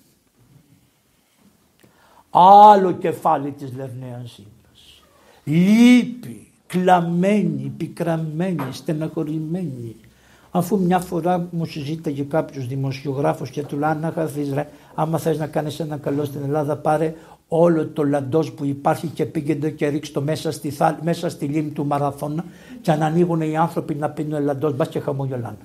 άλλο 2.41 2.93
κεφάλι 2.93 3.51
της 3.51 3.73
Λερναίας 3.77 4.39
Ήπρας. 4.39 5.03
Λύπη, 5.45 6.51
κλαμμένη, 6.67 7.73
πικραμένη, 7.77 8.63
στεναχωρημένη. 8.71 9.97
Αφού 10.51 10.79
μια 10.79 10.99
φορά 10.99 11.49
μου 11.51 11.65
συζήταγε 11.65 12.23
κάποιος 12.23 12.67
δημοσιογράφος 12.67 13.51
και 13.51 13.63
του 13.63 13.79
λέει: 13.79 13.91
Αν 13.91 14.15
άμα 14.95 15.19
θες 15.19 15.39
να 15.39 15.47
κάνεις 15.47 15.81
ένα 15.81 15.97
καλό 15.97 16.25
στην 16.25 16.41
Ελλάδα, 16.45 16.77
πάρε 16.77 17.15
όλο 17.49 17.87
το 17.87 18.03
λαντός 18.03 18.53
που 18.53 18.65
υπάρχει 18.65 19.07
και 19.07 19.27
πήγαινε 19.27 19.71
και 19.71 19.89
ρίξ 19.89 20.13
το 20.13 20.21
μέσα 20.21 20.53
στη, 20.53 20.71
θά, 20.71 20.99
μέσα 21.03 21.29
στη 21.29 21.47
λίμνη 21.47 21.71
του 21.71 21.87
Μαραθώνα 21.87 22.45
και 22.81 22.91
αν 22.91 23.03
ανοίγουν 23.03 23.41
οι 23.41 23.57
άνθρωποι 23.57 23.95
να 23.95 24.11
πίνουν 24.11 24.43
λαντός, 24.43 24.77
μπας 24.77 24.89
και 24.89 25.01
χαμογελάνε. 25.01 25.57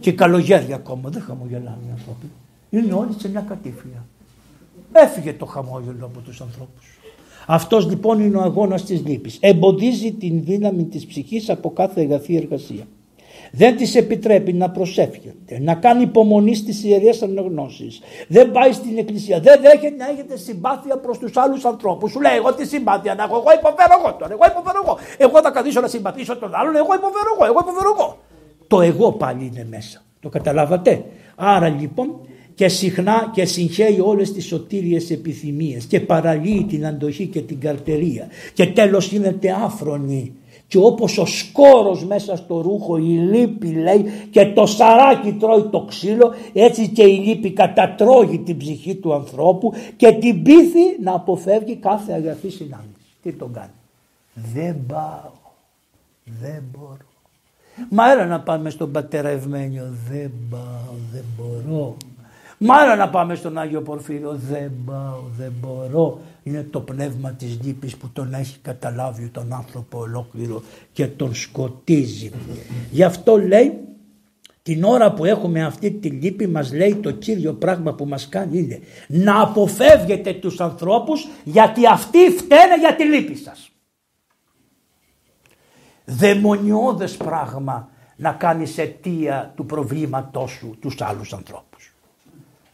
και 0.00 0.12
καλογέρια 0.12 0.74
ακόμα, 0.74 1.08
δεν 1.10 1.22
χαμογελάνε 1.22 1.78
οι 1.88 1.90
άνθρωποι. 1.92 2.30
Είναι 2.70 2.92
όλοι 2.92 3.14
σε 3.18 3.28
μια 3.28 3.40
κατήφια. 3.40 4.04
Έφυγε 5.02 5.32
το 5.32 5.46
χαμόγελο 5.46 6.04
από 6.04 6.20
τους 6.20 6.40
ανθρώπους. 6.40 6.98
Αυτός 7.46 7.88
λοιπόν 7.88 8.20
είναι 8.20 8.36
ο 8.36 8.40
αγώνας 8.40 8.84
της 8.84 9.06
λύπης. 9.06 9.38
Εμποδίζει 9.40 10.12
την 10.12 10.44
δύναμη 10.44 10.84
της 10.84 11.06
ψυχής 11.06 11.50
από 11.50 11.72
κάθε 11.72 12.00
εγαθή 12.00 12.36
εργασία. 12.36 12.84
Δεν 13.52 13.76
της 13.76 13.94
επιτρέπει 13.94 14.52
να 14.52 14.70
προσεύχεται, 14.70 15.58
να 15.60 15.74
κάνει 15.74 16.02
υπομονή 16.02 16.54
στις 16.54 16.84
ιερές 16.84 17.22
αναγνώσεις. 17.22 18.00
Δεν 18.28 18.50
πάει 18.50 18.72
στην 18.72 18.98
εκκλησία, 18.98 19.40
δεν 19.40 19.60
δέχεται 19.60 19.96
να 19.96 20.08
έχετε 20.08 20.36
συμπάθεια 20.36 20.96
προς 20.98 21.18
τους 21.18 21.36
άλλους 21.36 21.64
ανθρώπους. 21.64 22.10
Σου 22.10 22.20
λέει 22.20 22.36
εγώ 22.36 22.54
τι 22.54 22.66
συμπάθεια 22.66 23.14
να 23.14 23.22
έχω, 23.22 23.36
εγώ 23.36 23.52
υποφέρω 23.58 23.94
εγώ 24.00 24.14
τώρα, 24.14 24.32
εγώ 24.32 24.42
υποφέρω 24.50 24.80
εγώ. 24.84 24.98
Εγώ 25.16 25.40
θα 25.40 25.50
καθίσω 25.50 25.80
να 25.80 25.88
συμπαθήσω 25.88 26.36
τον 26.36 26.54
άλλον, 26.54 26.76
εγώ 26.76 26.94
υποφέρω 26.94 27.30
εγώ, 27.34 27.44
εγώ 27.44 27.58
υποφέρω 27.60 27.94
εγώ. 27.96 28.18
Το 28.66 28.80
εγώ 28.80 29.12
πάλι 29.12 29.46
είναι 29.46 29.66
μέσα. 29.70 30.02
Το 30.20 30.28
καταλάβατε. 30.28 31.04
Άρα 31.36 31.68
λοιπόν 31.68 32.20
και 32.56 32.68
συχνά 32.68 33.30
και 33.34 33.44
συγχαίει 33.44 34.00
όλες 34.00 34.32
τις 34.32 34.46
σωτήριες 34.46 35.10
επιθυμίες 35.10 35.84
και 35.84 36.00
παραλύει 36.00 36.64
την 36.68 36.86
αντοχή 36.86 37.26
και 37.26 37.40
την 37.40 37.60
καρτερία 37.60 38.26
και 38.54 38.66
τέλος 38.66 39.06
γίνεται 39.06 39.56
άφρονη 39.64 40.32
και 40.68 40.78
όπως 40.78 41.18
ο 41.18 41.26
σκόρος 41.26 42.04
μέσα 42.04 42.36
στο 42.36 42.60
ρούχο 42.60 42.96
η 42.96 43.02
λύπη 43.02 43.66
λέει 43.66 44.04
και 44.30 44.46
το 44.46 44.66
σαράκι 44.66 45.32
τρώει 45.32 45.62
το 45.70 45.84
ξύλο 45.88 46.34
έτσι 46.52 46.88
και 46.88 47.02
η 47.02 47.16
λύπη 47.16 47.50
κατατρώγει 47.50 48.38
την 48.38 48.56
ψυχή 48.56 48.94
του 48.94 49.14
ανθρώπου 49.14 49.72
και 49.96 50.12
την 50.12 50.42
πείθει 50.42 51.02
να 51.02 51.14
αποφεύγει 51.14 51.76
κάθε 51.76 52.12
αγαθή 52.12 52.50
συνάντηση. 52.50 53.06
Τι 53.22 53.32
τον 53.32 53.52
κάνει. 53.52 53.70
Δεν 54.52 54.76
πάω. 54.86 55.30
Δεν 56.40 56.62
μπορώ. 56.72 56.96
Μα 57.90 58.12
έλα 58.12 58.26
να 58.26 58.40
πάμε 58.40 58.70
στον 58.70 58.92
πατέρα 58.92 59.28
Ευμένιο. 59.28 59.94
Δεν 60.08 60.30
πάω. 60.50 60.94
Δεν 61.12 61.24
μπορώ. 61.36 61.96
Μάλλον 62.58 62.98
να 62.98 63.08
πάμε 63.08 63.34
στον 63.34 63.58
Άγιο 63.58 63.82
Πορφύριο. 63.82 64.40
Δεν 64.50 64.72
πάω, 64.84 65.20
δεν 65.38 65.52
μπορώ. 65.60 66.20
Είναι 66.42 66.62
το 66.70 66.80
πνεύμα 66.80 67.30
της 67.30 67.58
λύπης 67.62 67.96
που 67.96 68.08
τον 68.12 68.34
έχει 68.34 68.58
καταλάβει 68.58 69.28
τον 69.28 69.52
άνθρωπο 69.52 69.98
ολόκληρο 69.98 70.62
και 70.92 71.06
τον 71.06 71.34
σκοτίζει. 71.34 72.30
Γι' 72.90 73.02
αυτό 73.02 73.36
λέει 73.36 73.80
την 74.62 74.84
ώρα 74.84 75.12
που 75.12 75.24
έχουμε 75.24 75.64
αυτή 75.64 75.90
τη 75.90 76.08
λύπη 76.08 76.46
μας 76.46 76.72
λέει 76.72 76.94
το 76.94 77.10
κύριο 77.10 77.54
πράγμα 77.54 77.94
που 77.94 78.06
μας 78.06 78.28
κάνει 78.28 78.58
είναι 78.58 78.80
να 79.08 79.40
αποφεύγετε 79.40 80.32
τους 80.32 80.60
ανθρώπους 80.60 81.28
γιατί 81.44 81.86
αυτοί 81.86 82.18
φταίνε 82.30 82.76
για 82.78 82.96
τη 82.96 83.04
λύπη 83.04 83.34
σας. 83.36 83.70
Δαιμονιώδες 86.04 87.16
πράγμα 87.16 87.88
να 88.16 88.32
κάνεις 88.32 88.78
αιτία 88.78 89.52
του 89.56 89.66
προβλήματός 89.66 90.50
σου 90.50 90.76
τους 90.80 91.00
άλλους 91.00 91.32
ανθρώπους 91.32 91.95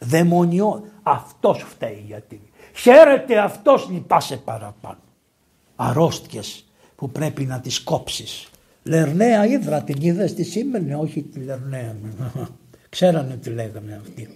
δαιμονιό. 0.05 0.83
Αυτός 1.03 1.65
φταίει 1.67 2.03
γιατί. 2.07 2.41
Χαίρεται 2.75 3.37
αυτός 3.37 3.89
λυπάσαι 3.91 4.37
παραπάνω. 4.37 4.99
Αρρώστιες 5.75 6.65
που 6.95 7.09
πρέπει 7.09 7.43
να 7.43 7.59
τις 7.59 7.79
κόψεις. 7.79 8.49
Λερναία 8.83 9.45
ίδρα 9.45 9.81
την 9.81 9.95
είδες 9.99 10.29
στη 10.29 10.43
σήμαινε, 10.43 10.95
όχι 10.95 11.21
τη 11.21 11.39
Λερναία. 11.39 11.95
Ξέρανε 12.89 13.35
τι 13.35 13.49
λέγανε 13.49 14.01
αυτοί. 14.01 14.29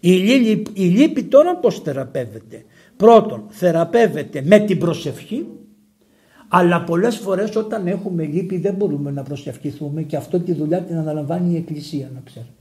Η, 0.00 0.10
λύπη, 0.10 0.70
η 0.82 0.84
λύπη 0.84 1.22
τώρα 1.22 1.56
πώς 1.56 1.80
θεραπεύεται. 1.80 2.64
Πρώτον 2.96 3.44
θεραπεύεται 3.48 4.42
με 4.42 4.58
την 4.58 4.78
προσευχή 4.78 5.46
αλλά 6.54 6.84
πολλές 6.84 7.16
φορές 7.16 7.56
όταν 7.56 7.86
έχουμε 7.86 8.24
λύπη 8.24 8.58
δεν 8.58 8.74
μπορούμε 8.74 9.10
να 9.10 9.22
προσευχηθούμε 9.22 10.02
και 10.02 10.16
αυτό 10.16 10.40
τη 10.40 10.52
δουλειά 10.52 10.80
την 10.80 10.96
αναλαμβάνει 10.96 11.52
η 11.52 11.56
Εκκλησία 11.56 12.10
να 12.14 12.20
ξέρετε. 12.24 12.52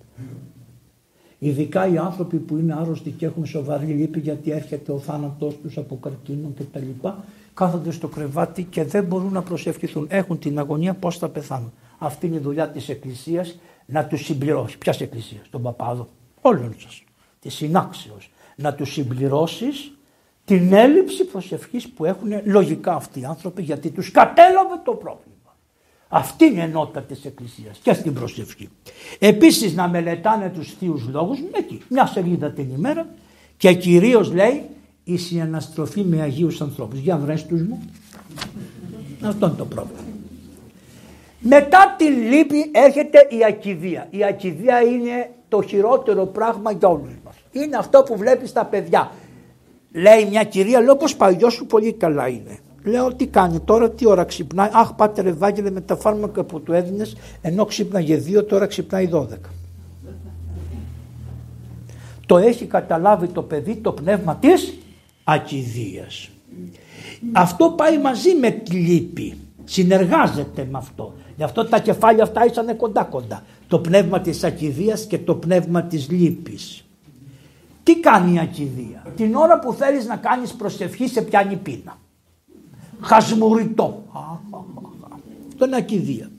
Ειδικά 1.43 1.87
οι 1.87 1.97
άνθρωποι 1.97 2.37
που 2.37 2.57
είναι 2.57 2.73
άρρωστοι 2.73 3.09
και 3.09 3.25
έχουν 3.25 3.45
σοβαρή 3.45 3.85
λύπη 3.85 4.19
γιατί 4.19 4.51
έρχεται 4.51 4.91
ο 4.91 4.99
θάνατός 4.99 5.57
τους 5.61 5.77
από 5.77 5.97
καρκίνο 6.01 6.51
και 6.57 6.63
τα 6.63 6.79
λοιπά, 6.79 7.23
κάθονται 7.53 7.91
στο 7.91 8.07
κρεβάτι 8.07 8.63
και 8.63 8.83
δεν 8.83 9.03
μπορούν 9.03 9.33
να 9.33 9.41
προσευχηθούν. 9.41 10.05
Έχουν 10.09 10.39
την 10.39 10.59
αγωνία 10.59 10.93
πώς 10.93 11.17
θα 11.17 11.29
πεθάνουν. 11.29 11.71
Αυτή 11.97 12.27
είναι 12.27 12.35
η 12.35 12.39
δουλειά 12.39 12.69
της 12.69 12.89
Εκκλησίας 12.89 13.59
να 13.85 14.05
τους 14.05 14.25
συμπληρώσεις. 14.25 14.77
Ποιας 14.77 15.01
Εκκλησίας, 15.01 15.49
τον 15.49 15.61
Παπάδο, 15.61 16.07
όλων 16.41 16.75
σας, 16.77 17.03
της 17.39 17.53
συνάξεως. 17.53 18.31
Να 18.55 18.73
τους 18.73 18.91
συμπληρώσεις 18.91 19.97
την 20.45 20.73
έλλειψη 20.73 21.25
προσευχής 21.25 21.89
που 21.89 22.05
έχουν 22.05 22.29
λογικά 22.43 22.93
αυτοί 22.93 23.19
οι 23.19 23.25
άνθρωποι 23.25 23.61
γιατί 23.61 23.89
τους 23.89 24.11
κατέλαβε 24.11 24.81
το 24.83 24.91
πρόβλημα. 24.91 25.35
Αυτή 26.13 26.45
είναι 26.45 26.59
η 26.59 26.63
ενότητα 26.63 27.01
της 27.01 27.25
Εκκλησίας 27.25 27.79
και 27.83 27.93
στην 27.93 28.13
προσευχή. 28.13 28.69
Επίσης 29.19 29.73
να 29.73 29.87
μελετάνε 29.87 30.49
τους 30.49 30.73
θείους 30.79 31.07
λόγους 31.07 31.39
εκεί, 31.57 31.81
μια 31.89 32.05
σελίδα 32.05 32.51
την 32.51 32.69
ημέρα 32.69 33.07
και 33.57 33.73
κυρίως 33.73 34.33
λέει 34.33 34.63
η 35.03 35.17
συναναστροφή 35.17 36.01
με 36.01 36.21
Αγίους 36.21 36.61
ανθρώπους. 36.61 36.99
Για 36.99 37.17
βρες 37.17 37.45
τους 37.45 37.61
μου. 37.61 37.81
Αυτό 39.21 39.45
είναι 39.45 39.55
το 39.55 39.65
πρόβλημα. 39.65 39.99
Μετά 41.39 41.95
την 41.97 42.17
λύπη 42.33 42.71
έρχεται 42.71 43.27
η 43.29 43.45
ακιδεία. 43.47 44.07
Η 44.09 44.23
ακιδεία 44.23 44.81
είναι 44.81 45.31
το 45.49 45.61
χειρότερο 45.61 46.25
πράγμα 46.25 46.71
για 46.71 46.87
όλους 46.87 47.13
μας. 47.25 47.35
Είναι 47.51 47.77
αυτό 47.77 48.03
που 48.03 48.17
βλέπεις 48.17 48.53
τα 48.53 48.65
παιδιά. 48.65 49.11
Λέει 49.91 50.25
μια 50.29 50.43
κυρία, 50.43 50.81
λέω 50.81 50.95
πως 50.95 51.15
πάει, 51.15 51.37
σου 51.49 51.65
πολύ 51.65 51.93
καλά 51.93 52.27
είναι. 52.27 52.59
Λέω 52.83 53.13
τι 53.13 53.27
κάνει 53.27 53.59
τώρα, 53.59 53.91
τι 53.91 54.07
ώρα 54.07 54.23
ξυπνάει; 54.23 54.69
Αχ, 54.73 54.93
πάτερ 54.93 55.25
Ευάγγελε 55.25 55.71
με 55.71 55.81
τα 55.81 55.95
φάρμακα 55.95 56.43
που 56.43 56.61
του 56.61 56.73
έδινες, 56.73 57.15
ενώ 57.41 57.65
ξύπναγε 57.65 58.15
δύο, 58.15 58.43
τώρα 58.43 58.65
ξυπνάει 58.65 59.09
12. 59.13 59.25
Το 62.25 62.37
έχει 62.37 62.65
καταλάβει 62.65 63.27
το 63.27 63.41
παιδί 63.41 63.75
το 63.75 63.91
πνεύμα 63.91 64.35
της 64.35 64.73
ακιδείας. 65.23 66.29
Αυτό 67.31 67.69
πάει 67.69 67.97
μαζί 67.99 68.35
με 68.35 68.49
τη 68.49 68.75
λύπη. 68.75 69.37
Συνεργάζεται 69.63 70.67
με 70.71 70.77
αυτό. 70.77 71.13
Γι' 71.37 71.43
αυτό 71.43 71.65
τα 71.65 71.79
κεφάλια 71.79 72.23
αυτά 72.23 72.45
ήσαν 72.45 72.77
κοντά 72.77 73.03
κοντά. 73.03 73.43
Το 73.67 73.79
πνεύμα 73.79 74.19
της 74.19 74.43
ακιδείας 74.43 75.05
και 75.05 75.17
το 75.17 75.35
πνεύμα 75.35 75.83
της 75.83 76.09
λύπης. 76.09 76.85
Τι 77.83 77.99
κάνει 77.99 78.33
η 78.33 78.39
ακιδεία; 78.39 79.03
Την 79.15 79.35
ώρα 79.35 79.59
που 79.59 79.73
θέλεις 79.73 80.05
να 80.05 80.15
κάνεις 80.15 80.53
προσευχή 80.53 81.07
σε 81.07 81.21
πιάνει 81.21 81.55
πείνα. 81.55 81.97
Χασμουριτό. 83.01 84.03
Αυτό 85.51 85.65
είναι 85.65 85.75
ακιδεία. 85.75 86.31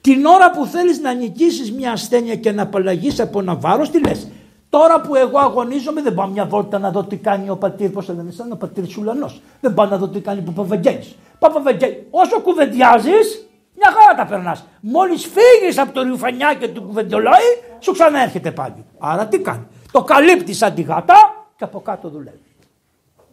Την 0.00 0.24
ώρα 0.24 0.50
που 0.50 0.66
θέλεις 0.66 1.00
να 1.00 1.12
νικήσεις 1.12 1.72
μια 1.72 1.92
ασθένεια 1.92 2.34
και 2.34 2.52
να 2.52 2.62
απαλλαγείς 2.62 3.20
από 3.20 3.40
ένα 3.40 3.54
βάρος 3.54 3.90
τι 3.90 4.06
λες; 4.06 4.28
Τώρα 4.70 5.00
που 5.00 5.14
εγώ 5.14 5.38
αγωνίζομαι 5.38 6.02
δεν 6.02 6.14
πάω 6.14 6.26
μια 6.26 6.46
βόλτα 6.46 6.78
να 6.78 6.90
δω 6.90 7.04
τι 7.04 7.16
κάνει 7.16 7.50
ο 7.50 7.56
πατήρ, 7.56 7.90
πώς 7.90 8.06
θα 8.06 8.12
λένε 8.12 8.30
σαν 8.30 8.52
ο 8.52 8.56
πατήρ 8.56 8.86
Σουλανός. 8.86 9.40
Δεν 9.60 9.74
πάω 9.74 9.86
να 9.86 9.96
δω 9.98 10.08
τι 10.08 10.20
κάνει 10.20 10.38
ο 10.38 10.42
Παπαβαγγέλης. 10.42 11.16
Παπαβαγγέλη, 11.38 12.06
όσο 12.10 12.40
κουβεντιάζεις 12.40 13.46
μια 13.74 13.92
χαρά 13.96 14.16
τα 14.16 14.26
περνάς. 14.26 14.64
Μόλις 14.80 15.26
φύγεις 15.26 15.78
από 15.78 15.92
το 15.92 16.02
ρουφανιάκι 16.02 16.68
του 16.68 16.82
κουβεντολόι, 16.82 17.50
σου 17.78 17.92
ξαναέρχεται 17.92 18.50
πάλι. 18.50 18.84
Άρα 18.98 19.26
τι 19.26 19.38
κάνει; 19.38 19.66
Το 19.92 20.02
καλύπτεις 20.02 20.56
σαν 20.56 20.74
τη 20.74 20.82
γάτα 20.82 21.46
και 21.56 21.64
από 21.64 21.80
κάτω 21.80 22.08
δουλεύει. 22.08 22.38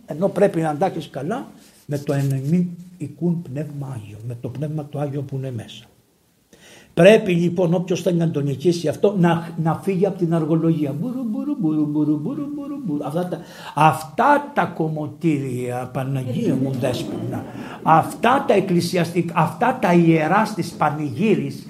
Ενώ 0.06 0.28
πρέπει 0.28 0.62
να 0.62 0.70
αντάξεις 0.70 1.10
καλά 1.10 1.46
με 1.86 1.98
το 1.98 2.14
ενεμή 2.14 2.78
οικούν 2.98 3.42
πνεύμα 3.42 3.88
Άγιο, 3.94 4.18
με 4.28 4.38
το 4.42 4.50
πνεύμα 4.50 4.84
του 4.86 5.00
Άγιο 5.00 5.22
που 5.22 5.36
είναι 5.36 5.52
μέσα. 5.52 5.84
Πρέπει 6.94 7.32
λοιπόν 7.32 7.74
όποιος 7.74 8.02
θέλει 8.02 8.18
να 8.18 8.32
τον 8.32 8.44
νικήσει 8.44 8.88
αυτό 8.88 9.16
να, 9.18 9.54
να 9.64 9.80
φύγει 9.84 10.06
από 10.06 10.18
την 10.18 10.34
αργολογία. 10.34 10.96
Μπουρου, 11.00 11.24
μπουρου, 11.24 11.56
μπουρου, 11.60 11.86
μπουρου, 11.86 12.18
μπουρου, 12.18 12.48
μπουρου, 12.56 12.80
μπουρου. 12.86 13.06
Αυτά, 13.06 13.28
τα, 13.28 13.40
αυτά 13.76 14.52
τα 14.54 14.66
κομμωτήρια, 14.66 15.90
Παναγία 15.94 16.56
μου 16.56 16.72
δέσποινα, 16.72 17.46
αυτά 17.84 18.46
τα 18.48 18.54
εκκλησιαστικά, 18.54 19.34
αυτά 19.38 19.78
τα 19.82 19.94
ιερά 19.94 20.46
στις 20.46 20.72
πανηγύρις, 20.72 21.68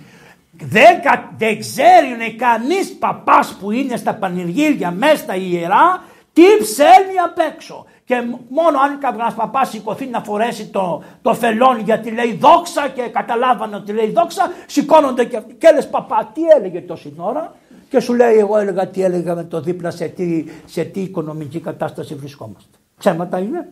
δεν, 0.52 1.00
δεν 1.38 1.60
ξέρει 1.60 2.36
κανείς 2.38 2.94
παπάς 3.00 3.58
που 3.60 3.72
είναι 3.72 3.98
στα 3.98 4.16
πανηγύρια 4.16 4.92
μέσα 4.92 5.16
στα 5.16 5.36
ιερά 5.36 6.04
τι 6.34 6.44
ψέλνει 6.62 7.18
απ' 7.26 7.54
έξω. 7.54 7.86
Και 8.06 8.16
μόνο 8.50 8.80
αν 8.80 9.00
κάποιος 9.00 9.34
παπάς 9.34 9.70
σηκωθεί 9.70 10.06
να 10.06 10.22
φορέσει 10.22 10.68
το, 10.68 11.04
το 11.22 11.34
φελόνι 11.34 11.82
γιατί 11.82 12.12
λέει 12.12 12.34
δόξα 12.34 12.88
και 12.96 13.02
καταλάβανε 13.02 13.76
ότι 13.76 13.92
λέει 13.92 14.12
δόξα, 14.12 14.52
σηκώνονται 14.68 15.26
και 15.26 15.38
αυτοί. 15.38 15.54
Και 15.54 15.72
λες 15.76 15.90
παπά, 15.90 16.32
τι 16.34 16.42
έλεγε 16.58 16.82
τόση 16.82 17.14
ώρα. 17.18 17.56
Και 17.90 18.00
σου 18.00 18.14
λέει, 18.14 18.38
Εγώ 18.38 18.58
έλεγα 18.58 18.88
τι 18.88 19.04
έλεγα 19.04 19.36
με 19.36 19.44
το 19.44 19.62
δίπλα 19.62 19.92
σε 19.92 20.08
τι, 20.08 20.46
σε 20.66 20.84
τι 20.84 21.02
οικονομική 21.02 21.60
κατάσταση 21.60 22.16
βρισκόμαστε. 22.16 22.78
Ψέματα 22.98 23.40
είναι; 23.40 23.70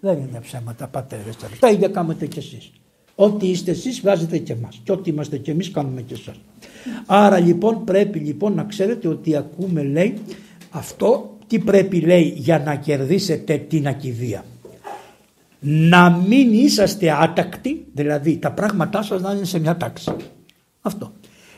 Δεν 0.00 0.18
είναι 0.18 0.40
ψέματα, 0.40 0.86
πατέρες. 0.86 1.36
Τα 1.60 1.68
ίδια 1.68 1.88
κάνετε 1.88 2.26
κι 2.26 2.38
εσείς. 2.38 2.72
Ό,τι 3.14 3.48
είστε 3.50 3.70
εσείς, 3.70 4.00
βγάζετε 4.00 4.38
και 4.38 4.52
εμάς. 4.52 4.80
Και 4.84 4.92
ό,τι 4.92 5.10
είμαστε 5.10 5.36
κι 5.36 5.50
εμείς, 5.50 5.70
κάνουμε 5.70 6.00
και 6.00 6.14
εσάς. 6.14 6.40
Άρα 7.06 7.38
λοιπόν 7.38 7.84
πρέπει 7.84 8.18
λοιπόν 8.18 8.54
να 8.54 8.64
ξέρετε 8.64 9.08
ότι 9.08 9.36
ακούμε 9.36 9.82
λέει 9.82 10.18
αυτό 10.70 11.31
τι 11.52 11.58
πρέπει 11.58 12.00
λέει 12.00 12.32
για 12.36 12.58
να 12.58 12.74
κερδίσετε 12.74 13.56
την 13.56 13.86
ακιδεία. 13.86 14.44
Να 15.60 16.10
μην 16.10 16.52
είσαστε 16.52 17.16
άτακτοι, 17.20 17.86
δηλαδή 17.92 18.38
τα 18.38 18.52
πράγματά 18.52 19.02
σας 19.02 19.20
να 19.20 19.32
είναι 19.32 19.44
σε 19.44 19.58
μια 19.58 19.76
τάξη. 19.76 20.16
Αυτό. 20.82 21.12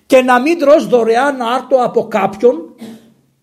Και 0.06 0.22
να 0.22 0.40
μην 0.40 0.58
τρως 0.58 0.86
δωρεάν 0.86 1.40
άρτο 1.40 1.76
από 1.76 2.08
κάποιον 2.08 2.74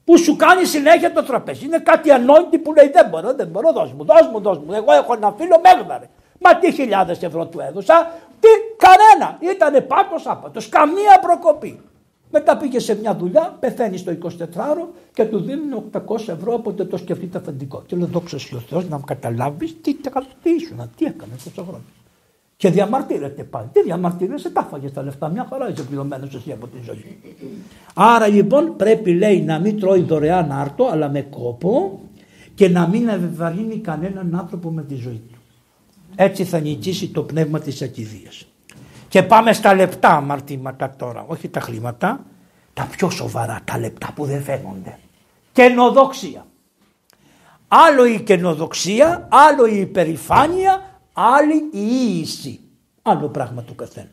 που 0.04 0.18
σου 0.18 0.36
κάνει 0.36 0.66
συνέχεια 0.66 1.14
το 1.14 1.24
τραπέζι. 1.24 1.66
Είναι 1.66 1.80
κάτι 1.80 2.12
ανόητη 2.12 2.58
που 2.58 2.74
λέει 2.74 2.90
δεν 2.94 3.08
μπορώ, 3.10 3.34
δεν 3.34 3.48
μπορώ, 3.48 3.72
δώσ' 3.72 3.94
μου, 3.94 4.06
δώσ' 4.06 4.28
μου, 4.32 4.40
δώσ' 4.40 4.58
μου. 4.58 4.74
Εγώ 4.74 4.92
έχω 4.94 5.14
ένα 5.14 5.36
φίλο 5.38 5.62
μέγναρε. 5.64 6.10
Μα 6.40 6.58
τι 6.58 6.72
χιλιάδες 6.72 7.24
ευρώ 7.24 7.46
του 7.46 7.60
έδωσα, 7.60 8.12
τι 8.40 8.48
κανένα. 8.78 9.38
Ήτανε 9.54 9.82
πάτος 9.82 10.28
άπατος, 10.28 10.70
καμία 10.70 11.20
προκοπή. 11.22 11.80
Μετά 12.32 12.58
πήγε 12.58 12.80
σε 12.80 12.96
μια 13.00 13.16
δουλειά, 13.16 13.58
πεθαίνει 13.60 13.98
στο 13.98 14.12
24ωρο 14.12 14.88
και 15.14 15.26
του 15.26 15.40
δίνουν 15.40 15.84
800 15.92 16.00
ευρώ 16.28 16.54
όποτε 16.54 16.86
το 16.86 16.98
σκεφτείτε 16.98 17.38
αφεντικό. 17.38 17.84
Και 17.86 17.96
λέω 17.96 18.08
δόξα 18.08 18.38
ο 18.56 18.60
Θεός 18.60 18.90
να 18.90 18.98
μου 18.98 19.04
καταλάβεις 19.04 19.76
τι, 19.82 19.96
τι 20.44 20.50
ήσουν, 20.50 20.90
τι 20.96 21.06
έκανε 21.06 21.32
τόσο 21.44 21.64
χρόνος. 21.64 21.82
Και 22.58 22.70
διαμαρτύρεται 22.70 23.44
πάλι. 23.44 23.68
Τι 23.72 23.82
διαμαρτύρεσαι, 23.82 24.50
τα 24.50 24.64
φάγες 24.64 24.94
τα 24.94 25.04
λεφτά. 25.04 25.30
Μια 25.30 25.48
χαρά 25.50 25.70
είσαι 25.70 25.84
πληρωμένος 25.84 26.36
εσύ 26.36 26.52
από 26.52 26.68
τη 26.68 26.78
ζωή. 26.84 27.18
Άρα 27.94 28.28
λοιπόν 28.28 28.76
πρέπει 28.76 29.14
λέει 29.14 29.42
να 29.42 29.60
μην 29.60 29.80
τρώει 29.80 30.02
δωρεάν 30.02 30.52
άρτο 30.52 30.86
αλλά 30.86 31.10
με 31.10 31.22
κόπο 31.22 32.00
και 32.56 32.70
να 32.70 32.88
μην 32.88 33.08
ευεβαρύνει 33.08 33.78
κανέναν 33.78 34.36
άνθρωπο 34.36 34.70
με 34.70 34.84
τη 34.84 34.96
ζωή 34.96 35.22
του. 35.32 35.40
Έτσι 36.16 36.44
θα 36.44 36.60
νικήσει 36.60 37.08
το 37.08 37.24
πνεύμα 37.24 37.60
της 37.60 37.82
ακιδείας. 37.82 38.46
Και 39.10 39.24
πάμε 39.24 39.54
στα 39.54 39.76
λεπτά 39.76 40.10
αμαρτήματα 40.10 40.96
τώρα, 40.98 41.26
όχι 41.28 41.50
τα 41.50 41.60
χρήματα, 41.60 42.26
τα 42.82 42.88
πιο 42.88 43.10
σοβαρά, 43.10 43.62
τα 43.66 43.80
λεπτά 43.80 44.12
που 44.16 44.26
δεν 44.26 44.44
φαίνονται. 44.44 44.98
Καινοδοξία. 45.52 46.46
Άλλο 47.68 48.06
η 48.06 48.22
καινοδοξία, 48.22 49.28
άλλο 49.32 49.66
η 49.66 49.80
υπερηφάνεια, 49.80 51.00
άλλη 51.14 51.56
η 51.72 52.18
ίηση. 52.18 52.60
Άλλο 53.02 53.28
πράγμα 53.28 53.62
του 53.62 53.76
καθένα. 53.76 54.12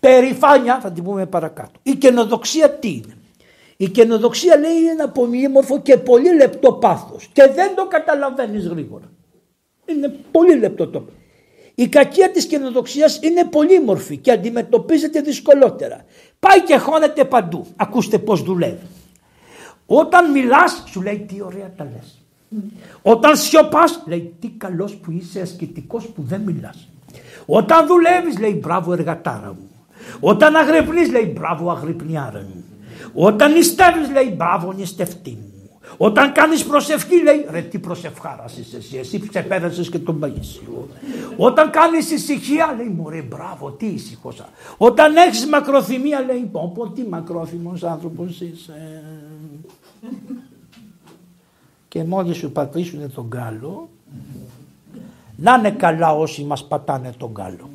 Περηφάνεια 0.00 0.80
θα 0.80 0.92
την 0.92 1.04
πούμε 1.04 1.26
παρακάτω. 1.26 1.78
Η 1.82 1.94
καινοδοξία 1.94 2.70
τι 2.70 2.88
είναι; 2.88 3.16
Η 3.76 3.88
καινοδοξία 3.88 4.56
λέει 4.56 4.76
είναι 4.76 4.90
ένα 4.90 5.08
πολύμορφο 5.08 5.80
και 5.80 5.96
πολύ 5.96 6.34
λεπτό 6.34 6.72
πάθος 6.72 7.28
και 7.32 7.50
δεν 7.54 7.74
το 7.74 7.86
καταλαβαίνεις 7.86 8.66
γρήγορα. 8.66 9.10
Είναι 9.86 10.08
πολύ 10.30 10.56
λεπτό 10.58 10.88
το 10.88 11.00
πάθος. 11.00 11.14
Η 11.74 11.88
κακία 11.88 12.30
της 12.30 12.46
καινοδοξίας 12.46 13.18
είναι 13.22 13.44
πολύμορφη 13.44 14.16
και 14.16 14.30
αντιμετωπίζεται 14.30 15.20
δυσκολότερα. 15.20 16.04
Πάει 16.40 16.62
και 16.62 16.76
χώνεται 16.78 17.24
παντού. 17.24 17.66
Ακούστε 17.76 18.18
πώς 18.18 18.42
δουλεύει. 18.42 18.86
Όταν 19.86 20.30
μιλάς 20.30 20.82
σου 20.86 21.02
λέει 21.02 21.18
τι 21.18 21.42
ωραία 21.42 21.72
τα 21.76 21.84
λες. 21.84 22.22
Όταν 23.02 23.36
σιωπάς 23.36 24.02
λέει 24.06 24.34
τι 24.40 24.48
καλός 24.48 24.94
που 24.94 25.10
είσαι 25.10 25.40
ασκητικός 25.40 26.06
που 26.06 26.22
δεν 26.22 26.40
μιλάς. 26.40 26.88
Όταν 27.46 27.86
δουλεύεις 27.86 28.38
λέει 28.38 28.58
μπράβο 28.62 28.92
εργατάρα 28.92 29.48
μου. 29.48 29.70
Όταν 30.20 30.56
αγρυπνείς 30.56 31.10
λέει 31.10 31.32
μπράβο 31.36 31.70
αγρυπνιάρα 31.70 32.40
μου. 32.40 32.64
Όταν 33.14 33.52
νηστεύεις 33.52 34.10
λέει 34.10 34.34
μπράβο 34.36 34.72
νηστευτή 34.72 35.30
μου. 35.30 35.49
Όταν 35.96 36.32
κάνεις 36.32 36.64
προσευχή 36.64 37.22
λέει 37.22 37.46
ρε 37.50 37.62
τι 37.62 37.78
προσευχάρας 37.78 38.56
είσαι 38.58 38.76
εσύ, 38.76 38.96
εσύ 38.96 39.18
ξεπέρασες 39.28 39.88
και 39.88 39.98
τον 39.98 40.18
Παγίσιο. 40.18 40.88
Όταν 41.36 41.70
κάνεις 41.70 42.10
ησυχία 42.10 42.74
λέει 42.76 42.88
μωρέ 42.88 43.22
μπράβο 43.22 43.70
τι 43.70 43.86
ησυχώσα. 43.86 44.48
Όταν 44.76 45.16
έχεις 45.16 45.46
μακροθυμία 45.46 46.20
λέει 46.20 46.48
πω 46.52 46.72
πω 46.74 46.88
τι 46.88 47.02
μακρόθυμος 47.02 47.82
άνθρωπος 47.82 48.40
είσαι. 48.40 49.02
και 51.88 52.04
μόλις 52.04 52.36
σου 52.36 52.52
πατήσουν 52.52 53.12
τον 53.14 53.30
κάλο 53.30 53.88
να 55.36 55.54
είναι 55.54 55.70
καλά 55.70 56.16
όσοι 56.16 56.44
μας 56.44 56.64
πατάνε 56.64 57.12
τον 57.18 57.34
κάλο. 57.34 57.70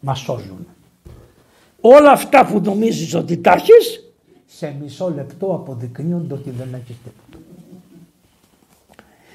Μας 0.00 0.18
σώζουν. 0.18 0.66
Όλα 1.80 2.10
αυτά 2.10 2.46
που 2.46 2.60
νομίζεις 2.64 3.14
ότι 3.14 3.36
τα 3.36 3.52
έχεις 3.52 4.05
σε 4.56 4.76
μισό 4.80 5.12
λεπτό 5.14 5.46
αποδεικνύονται 5.54 6.34
ότι 6.34 6.50
δεν 6.50 6.74
έχει 6.74 6.96
τίποτα. 7.04 7.44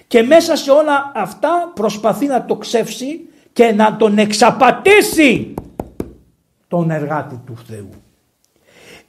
Και 0.07 0.21
μέσα 0.23 0.55
σε 0.55 0.71
όλα 0.71 1.11
αυτά 1.15 1.71
προσπαθεί 1.75 2.25
να 2.25 2.45
το 2.45 2.55
ξεύσει 2.55 3.29
και 3.53 3.71
να 3.71 3.97
τον 3.97 4.17
εξαπατήσει 4.17 5.53
τον 6.67 6.91
εργάτη 6.91 7.41
του 7.45 7.57
Θεού. 7.67 7.89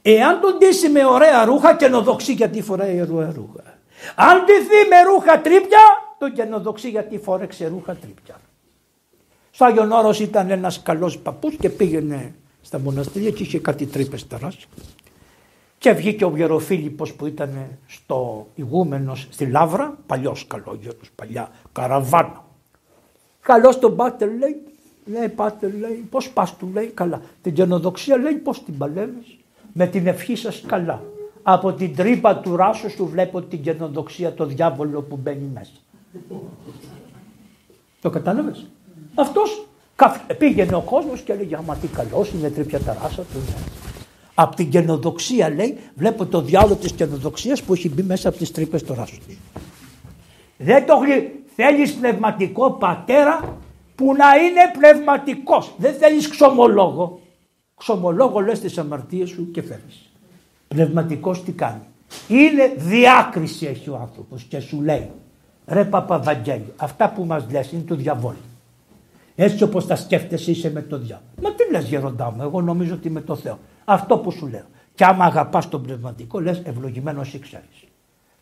Εάν 0.01 0.39
τον 0.41 0.57
ντύσει 0.57 0.89
με 0.89 1.05
ωραία 1.05 1.45
ρούχα 1.45 1.75
καινοδοξεί 1.75 2.33
γιατί 2.33 2.61
φοράει 2.61 3.01
ωραία 3.01 3.31
ρούχα. 3.35 3.63
Αν 4.15 4.43
ντυθεί 4.45 4.89
με 4.89 5.01
ρούχα 5.13 5.41
τρίπια 5.41 5.79
τον 6.17 6.33
καινοδοξεί 6.33 6.89
γιατί 6.89 7.17
φόρεξε 7.17 7.67
ρούχα 7.67 7.95
τρίπια. 7.95 8.35
Στο 9.51 9.65
Άγιον 9.65 9.91
Όρος 9.91 10.19
ήταν 10.19 10.49
ένας 10.49 10.81
καλός 10.81 11.19
παππούς 11.19 11.55
και 11.55 11.69
πήγαινε 11.69 12.35
στα 12.61 12.79
μοναστήρια 12.79 13.29
και 13.29 13.43
είχε 13.43 13.59
κάτι 13.59 13.85
τρύπες 13.85 14.27
τεράστιες. 14.27 14.67
Και 15.83 15.91
βγήκε 15.91 16.25
ο 16.25 16.33
Γεροφίλιππος 16.35 17.13
που 17.13 17.25
ήταν 17.25 17.49
στο 17.87 18.47
ηγούμενος 18.55 19.27
στη 19.29 19.45
Λάβρα, 19.45 19.97
παλιός 20.05 20.47
καλόγερος, 20.47 21.11
παλιά 21.15 21.49
καραβάνα. 21.71 22.45
Καλώς 23.41 23.79
τον 23.79 23.95
Πάτερ 23.95 24.29
λέει, 24.37 24.61
λέει 25.05 25.29
Πάτερ 25.29 25.73
λέει, 25.73 26.07
πώς 26.09 26.29
πας 26.29 26.57
του 26.57 26.69
λέει 26.73 26.85
καλά. 26.85 27.21
Την 27.41 27.53
γενοδοξία 27.53 28.17
λέει 28.17 28.33
πώς 28.33 28.63
την 28.63 28.77
παλεύεις. 28.77 29.37
Με 29.73 29.87
την 29.87 30.07
ευχή 30.07 30.35
σας 30.35 30.63
καλά. 30.67 31.03
Από 31.43 31.73
την 31.73 31.95
τρύπα 31.95 32.37
του 32.37 32.55
ράσου 32.55 32.89
σου 32.89 33.05
βλέπω 33.05 33.41
την 33.41 33.59
γενοδοξία 33.61 34.33
το 34.33 34.45
διάβολο 34.45 35.01
που 35.01 35.15
μπαίνει 35.15 35.49
μέσα. 35.53 35.71
Το 38.01 38.09
κατάλαβες; 38.09 38.65
Αυτός 39.15 39.67
πήγαινε 40.37 40.75
ο 40.75 40.81
κόσμος 40.81 41.21
και 41.21 41.31
έλεγε 41.31 41.55
άμα 41.55 41.75
τι 41.75 41.87
καλός 41.87 42.31
είναι 42.31 42.49
τρίπια 42.49 42.79
ταράσα 42.79 43.21
του. 43.21 43.39
Από 44.35 44.55
την 44.55 44.69
καινοδοξία 44.69 45.49
λέει 45.49 45.77
βλέπω 45.95 46.25
το 46.25 46.41
διάλογο 46.41 46.75
της 46.75 46.91
καινοδοξίας 46.91 47.63
που 47.63 47.73
έχει 47.73 47.89
μπει 47.89 48.03
μέσα 48.03 48.29
από 48.29 48.37
τις 48.37 48.51
τρύπες 48.51 48.83
του 48.83 48.93
ράσου 48.93 49.17
Δεν 50.57 50.85
το 50.85 50.93
θέλεις 51.55 51.93
πνευματικό 51.93 52.71
πατέρα 52.71 53.57
που 53.95 54.05
να 54.05 54.35
είναι 54.35 54.71
πνευματικός. 54.77 55.73
Δεν 55.77 55.93
θέλεις 55.93 56.27
ξομολόγο. 56.27 57.19
Ξομολόγο 57.75 58.39
λες 58.39 58.59
τις 58.59 58.77
αμαρτίες 58.77 59.29
σου 59.29 59.51
και 59.51 59.61
φεύγεις. 59.61 60.11
Πνευματικός 60.67 61.43
τι 61.43 61.51
κάνει. 61.51 61.81
Είναι 62.27 62.73
διάκριση 62.77 63.65
έχει 63.65 63.89
ο 63.89 63.97
άνθρωπος 64.01 64.43
και 64.43 64.59
σου 64.59 64.81
λέει 64.81 65.09
ρε 65.67 65.85
Παπαβαγγέλη 65.85 66.73
αυτά 66.75 67.09
που 67.09 67.25
μας 67.25 67.45
λες 67.51 67.71
είναι 67.71 67.81
του 67.81 67.95
διαβόλου. 67.95 68.37
Έτσι 69.35 69.63
όπως 69.63 69.87
τα 69.87 69.95
σκέφτεσαι 69.95 70.51
είσαι 70.51 70.71
με 70.71 70.81
το 70.81 70.97
διάβολο. 70.97 71.29
Μα 71.41 71.53
τι 71.53 71.71
λες 71.71 71.87
γεροντά 71.87 72.31
μου, 72.31 72.41
εγώ 72.41 72.61
νομίζω 72.61 72.93
ότι 72.93 73.09
με 73.09 73.21
το 73.21 73.35
Θεό. 73.35 73.59
Αυτό 73.85 74.17
που 74.17 74.31
σου 74.31 74.47
λέω. 74.47 74.65
Και 74.95 75.05
άμα 75.05 75.25
αγαπάς 75.25 75.69
τον 75.69 75.83
πνευματικό 75.83 76.39
λες 76.39 76.61
ευλογημένος 76.63 77.33
ή 77.33 77.39
ξέρεις. 77.39 77.83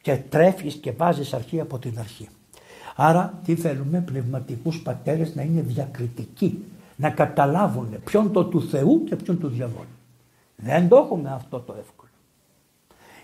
Και 0.01 0.17
τρέφεις 0.29 0.75
και 0.75 0.91
βάζεις 0.91 1.33
αρχή 1.33 1.59
από 1.59 1.79
την 1.79 1.99
αρχή. 1.99 2.29
Άρα 2.95 3.39
τι 3.45 3.55
θέλουμε 3.55 4.01
πνευματικούς 4.01 4.81
πατέρες 4.81 5.35
να 5.35 5.41
είναι 5.41 5.61
διακριτικοί. 5.61 6.65
Να 6.95 7.09
καταλάβουν 7.09 8.03
ποιον 8.03 8.31
το 8.31 8.45
του 8.45 8.61
Θεού 8.61 9.03
και 9.03 9.15
ποιον 9.15 9.39
του 9.39 9.47
διαβόλου. 9.47 9.87
Δεν 10.55 10.87
το 10.87 10.95
έχουμε 10.95 11.29
αυτό 11.31 11.59
το 11.59 11.75
εύκολο. 11.79 12.09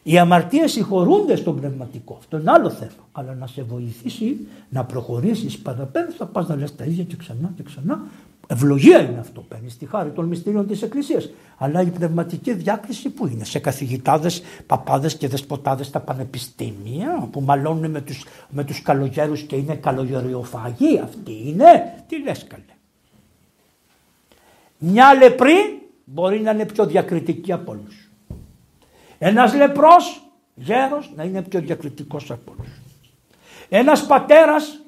Οι 0.03 0.17
αμαρτίες 0.17 0.71
συγχωρούνται 0.71 1.35
στον 1.35 1.55
πνευματικό. 1.55 2.15
Αυτό 2.19 2.37
είναι 2.37 2.51
άλλο 2.51 2.69
θέμα. 2.69 3.07
Αλλά 3.11 3.33
να 3.33 3.47
σε 3.47 3.63
βοηθήσει 3.63 4.47
να 4.69 4.83
προχωρήσεις 4.83 5.57
παραπέρα 5.57 6.07
θα 6.17 6.25
πας 6.25 6.47
να 6.47 6.55
λες 6.55 6.75
τα 6.75 6.85
ίδια 6.85 7.03
και 7.03 7.15
ξανά 7.15 7.51
και 7.55 7.63
ξανά. 7.63 8.01
Ευλογία 8.47 9.01
είναι 9.01 9.19
αυτό. 9.19 9.41
Παίρνεις 9.41 9.77
τη 9.77 9.85
χάρη 9.85 10.09
των 10.09 10.25
μυστήριων 10.25 10.67
της 10.67 10.81
Εκκλησίας. 10.81 11.29
Αλλά 11.57 11.81
η 11.81 11.85
πνευματική 11.85 12.53
διάκριση 12.53 13.09
που 13.09 13.27
είναι 13.27 13.43
σε 13.43 13.59
καθηγητάδες, 13.59 14.41
παπάδες 14.65 15.15
και 15.15 15.27
δεσποτάδες 15.27 15.87
στα 15.87 15.99
πανεπιστήμια 15.99 17.27
που 17.31 17.41
μαλώνουν 17.41 17.91
με 17.91 18.01
τους, 18.01 18.25
με 18.49 18.63
τους 18.63 18.81
καλογέρους 18.81 19.41
και 19.41 19.55
είναι 19.55 19.75
καλογεριοφαγοί. 19.75 20.99
Αυτοί 20.99 21.41
είναι. 21.45 22.03
Τι 22.07 22.21
λες 22.21 22.45
καλέ. 22.47 22.63
Μια 24.77 25.13
λεπρή 25.13 25.89
μπορεί 26.05 26.39
να 26.39 26.51
είναι 26.51 26.65
πιο 26.65 26.85
διακριτική 26.85 27.51
από 27.51 27.71
όλους. 27.71 28.09
Ένας 29.17 29.53
λεπρός 29.53 30.21
γέρος 30.55 31.11
να 31.15 31.23
είναι 31.23 31.41
πιο 31.41 31.59
διακριτικός 31.61 32.31
από 32.31 32.53
όλους. 32.57 32.71
Ένας 33.69 34.05
πατέρας 34.05 34.79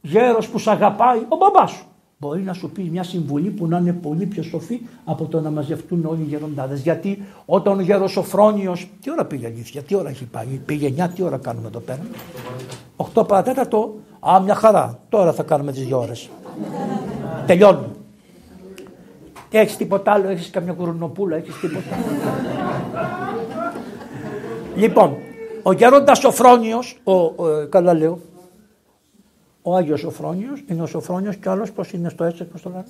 γέρος 0.00 0.48
που 0.48 0.58
σ' 0.58 0.68
αγαπάει 0.68 1.18
ο 1.28 1.36
μπαμπάς 1.36 1.70
σου. 1.70 1.86
Μπορεί 2.24 2.42
να 2.42 2.52
σου 2.52 2.70
πει 2.70 2.82
μια 2.82 3.02
συμβουλή 3.02 3.50
που 3.50 3.66
να 3.66 3.78
είναι 3.78 3.92
πολύ 3.92 4.26
πιο 4.26 4.42
σοφή 4.42 4.80
από 5.04 5.24
το 5.24 5.40
να 5.40 5.50
μαζευτούν 5.50 6.04
όλοι 6.04 6.20
οι 6.20 6.24
γεροντάδες. 6.24 6.80
Γιατί 6.80 7.22
όταν 7.46 7.78
ο 7.78 7.80
γέρος 7.80 8.10
Σοφρόνιος, 8.10 8.88
τι 9.00 9.10
ώρα 9.10 9.24
πήγε 9.24 9.46
αλήθεια, 9.46 9.82
τι 9.82 9.94
ώρα 9.94 10.08
έχει 10.08 10.24
πάει, 10.24 10.46
πήγε 10.46 10.94
9, 10.98 11.08
τι 11.14 11.22
ώρα 11.22 11.36
κάνουμε 11.36 11.66
εδώ 11.66 11.78
πέρα; 11.78 12.00
8 13.14 13.26
παρατέταρτο, 13.28 13.94
α 14.20 14.40
μια 14.40 14.54
χαρά, 14.54 14.98
τώρα 15.08 15.32
θα 15.32 15.42
κάνουμε 15.42 15.72
τις 15.72 15.84
δύο 15.86 15.98
ώρες. 15.98 16.30
Τελειώνουμε. 17.46 17.88
Έχεις 19.50 19.76
τίποτα 19.76 20.12
άλλο, 20.12 20.28
έχεις 20.28 20.50
καμιά 20.50 20.72
κουρουνοπούλα, 20.72 21.36
έχεις 21.36 21.58
τίποτα. 21.60 21.96
Λοιπόν, 24.76 25.16
ο 25.62 25.72
γέροντας 25.72 26.18
Σοφρόνιος, 26.18 27.00
ο, 27.04 27.12
ο, 27.12 27.32
καλά 27.68 27.94
λέω, 27.94 28.18
ο 29.66 29.76
Άγιος 29.76 30.00
Σοφρόνιος, 30.00 30.62
είναι 30.66 30.82
ο 30.82 30.86
Σοφρόνιος 30.86 31.36
και 31.36 31.48
άλλος 31.48 31.72
πώς 31.72 31.92
είναι 31.92 32.08
στο 32.08 32.24
έτσι, 32.24 32.44
πώς 32.44 32.62
το 32.62 32.84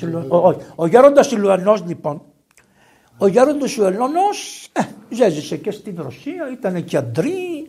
λένε; 0.00 0.26
Ο, 0.28 0.54
ο 0.74 0.86
γέροντας 0.86 1.26
Σιλουανός 1.26 1.84
λοιπόν, 1.86 2.22
ο 3.18 3.26
γέροντας 3.26 3.70
Σιλουανός 3.70 4.68
ε, 4.72 4.80
ζέζησε 5.14 5.56
και 5.56 5.70
στην 5.70 6.02
Ρωσία, 6.02 6.50
ήταν 6.52 6.84
και 6.84 6.96
αντρή, 6.96 7.66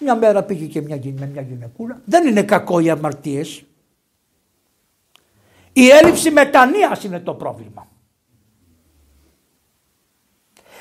μια 0.00 0.16
μέρα 0.16 0.42
πήγε 0.42 0.66
και 0.66 0.80
μια, 0.80 1.00
με 1.18 1.26
μια 1.26 1.42
γυναικούλα. 1.42 2.00
Δεν 2.04 2.26
είναι 2.26 2.42
κακό 2.42 2.78
οι 2.78 2.90
αμαρτίες. 2.90 3.62
Η 5.72 5.88
έλλειψη 5.88 6.30
μετανοίας 6.30 7.04
είναι 7.04 7.20
το 7.20 7.34
πρόβλημα. 7.34 7.88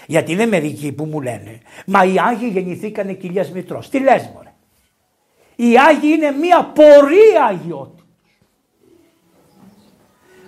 Γιατί 0.08 0.32
είναι 0.32 0.46
μερικοί 0.46 0.92
που 0.92 1.06
μου 1.06 1.22
λένε, 1.22 1.60
μα 1.86 2.06
οι 2.06 2.20
Άγιοι 2.20 2.50
γεννηθήκανε 2.54 3.14
κοιλιάς 3.14 3.52
μητρός. 3.52 3.90
Τι 3.90 4.00
λες 4.00 4.30
μωρέ; 4.34 4.47
Οι 5.60 5.78
Άγιοι 5.90 6.12
είναι 6.16 6.32
μια 6.32 6.72
πορεία 6.74 7.44
αγιότητα. 7.50 8.04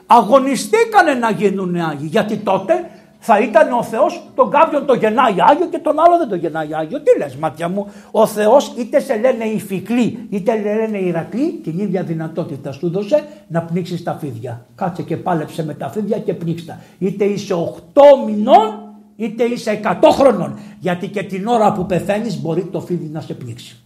Αγωνιστήκανε 0.06 1.14
να 1.14 1.32
γίνουν 1.32 1.76
Άγιοι 1.76 2.08
γιατί 2.12 2.38
τότε 2.38 2.90
θα 3.20 3.40
ήταν 3.40 3.72
ο 3.72 3.84
Θεός 3.84 4.24
τον 4.36 4.50
κάποιον 4.50 4.86
το 4.86 4.94
γεννάει 4.94 5.36
Άγιο 5.50 5.66
και 5.66 5.78
τον 5.78 6.00
άλλο 6.00 6.18
δεν 6.18 6.30
το 6.30 6.36
γεννάει 6.36 6.74
Άγιο. 6.74 7.02
Τι 7.02 7.18
λες 7.18 7.36
μάτια 7.36 7.70
μου, 7.70 7.92
ο 8.12 8.26
Θεός 8.26 8.74
είτε 8.78 9.00
σε 9.00 9.18
λένε 9.18 9.46
Ιφικλή 9.46 10.28
είτε 10.30 10.62
λένε 10.62 10.98
Ηρακλή 10.98 11.60
την 11.64 11.80
ίδια 11.80 12.04
δυνατότητα 12.04 12.72
σου 12.72 12.90
δώσε 12.90 13.24
να 13.48 13.62
πνίξεις 13.62 14.04
τα 14.04 14.14
φίδια. 14.14 14.66
Κάτσε 14.76 15.02
και 15.02 15.18
πάλεψε 15.18 15.66
με 15.66 15.74
τα 15.74 15.90
φίδια 15.90 16.20
και 16.20 16.34
πνίξτα. 16.34 16.82
Είτε 17.00 17.26
είσαι 17.26 17.54
8 17.54 18.02
μηνών 18.26 18.94
είτε 19.16 19.44
είσαι 19.44 19.80
100 19.84 20.10
χρονών. 20.12 20.60
Γιατί 20.80 21.08
και 21.08 21.24
την 21.24 21.48
ώρα 21.48 21.74
που 21.74 21.86
πεθαίνεις 21.86 22.42
μπορεί 22.42 22.64
το 22.64 22.82
φίδι 22.82 23.06
να 23.06 23.22
σε 23.22 23.34
πνίξει. 23.34 23.84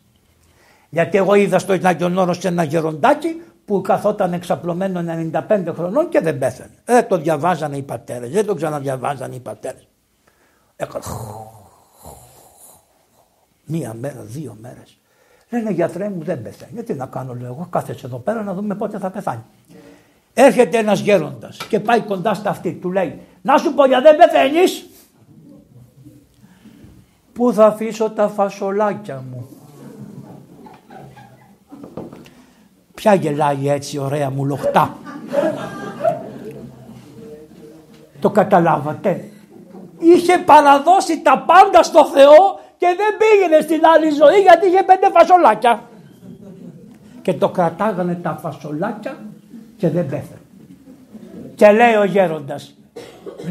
Γιατί 0.93 1.17
εγώ 1.17 1.33
είδα 1.33 1.59
στο 1.59 1.73
Ιναγιονόρο 1.73 2.33
σε 2.33 2.47
ένα 2.47 2.63
γεροντάκι 2.63 3.41
που 3.65 3.81
καθόταν 3.81 4.33
εξαπλωμένο 4.33 5.03
95 5.49 5.63
χρονών 5.75 6.09
και 6.09 6.19
δεν 6.19 6.37
πέθανε. 6.37 6.73
Δεν 6.85 7.07
το 7.07 7.17
διαβάζανε 7.17 7.77
οι 7.77 7.81
πατέρες, 7.81 8.31
δεν 8.31 8.45
το 8.45 8.53
ξαναδιαβάζανε 8.53 9.35
οι 9.35 9.39
πατέρες. 9.39 9.87
Έκανε 10.75 11.03
μία 13.65 13.93
μέρα, 13.93 14.21
δύο 14.21 14.57
μέρες. 14.61 14.97
Λένε 15.49 15.71
γιατρέ 15.71 16.09
μου 16.09 16.23
δεν 16.23 16.41
πεθαίνει. 16.41 16.71
Γιατί 16.73 16.93
να 16.93 17.05
κάνω 17.05 17.33
λέω 17.33 17.47
εγώ 17.47 17.67
κάθεσαι 17.69 18.05
εδώ 18.05 18.17
πέρα 18.17 18.43
να 18.43 18.53
δούμε 18.53 18.75
πότε 18.75 18.97
θα 18.97 19.09
πεθάνει. 19.09 19.43
Έρχεται 20.33 20.77
ένας 20.77 20.99
γέροντας 20.99 21.57
και 21.57 21.79
πάει 21.79 22.01
κοντά 22.01 22.33
στα 22.33 22.49
αυτή 22.49 22.73
του 22.73 22.91
λέει 22.91 23.19
να 23.41 23.57
σου 23.57 23.73
πω 23.73 23.85
για 23.85 24.01
δεν 24.01 24.15
πεθαίνεις. 24.15 24.85
Πού 27.33 27.53
θα 27.53 27.65
αφήσω 27.65 28.09
τα 28.09 28.27
φασολάκια 28.27 29.23
μου. 29.31 29.62
Ποια 33.03 33.13
γελάει 33.13 33.69
έτσι 33.69 33.97
ωραία 33.97 34.29
μου 34.29 34.45
λοχτά. 34.45 34.97
Το 38.19 38.29
καταλάβατε. 38.29 39.29
Είχε 39.99 40.37
παραδώσει 40.37 41.21
τα 41.21 41.43
πάντα 41.47 41.83
στο 41.83 42.05
Θεό 42.05 42.59
και 42.77 42.87
δεν 42.97 43.17
πήγαινε 43.17 43.61
στην 43.61 43.81
άλλη 43.95 44.09
ζωή 44.09 44.41
γιατί 44.41 44.67
είχε 44.67 44.83
πέντε 44.83 45.09
φασολάκια. 45.11 45.81
Και 47.21 47.33
το 47.33 47.49
κρατάγανε 47.49 48.15
τα 48.15 48.37
φασολάκια 48.41 49.17
και 49.77 49.89
δεν 49.89 50.05
πέθανε. 50.05 50.41
Και 51.55 51.71
λέει 51.71 51.93
ο 51.93 52.03
γέροντας 52.03 52.75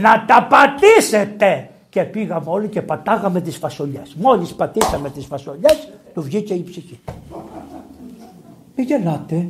να 0.01 0.24
τα 0.27 0.47
πατήσετε 0.51 1.70
και 1.89 2.03
πήγαμε 2.03 2.47
όλοι 2.47 2.69
και 2.69 2.83
πατάγαμε 2.83 3.41
τις 3.41 3.57
φασολιές. 3.57 4.15
Μόλις 4.15 4.55
πατήσαμε 4.55 5.11
τις 5.11 5.27
φασολιές 5.27 5.89
του 6.15 6.23
βγήκε 6.23 6.55
η 6.55 6.62
ψυχή. 6.62 7.01
Μην 8.77 8.86
γελάτε. 8.86 9.49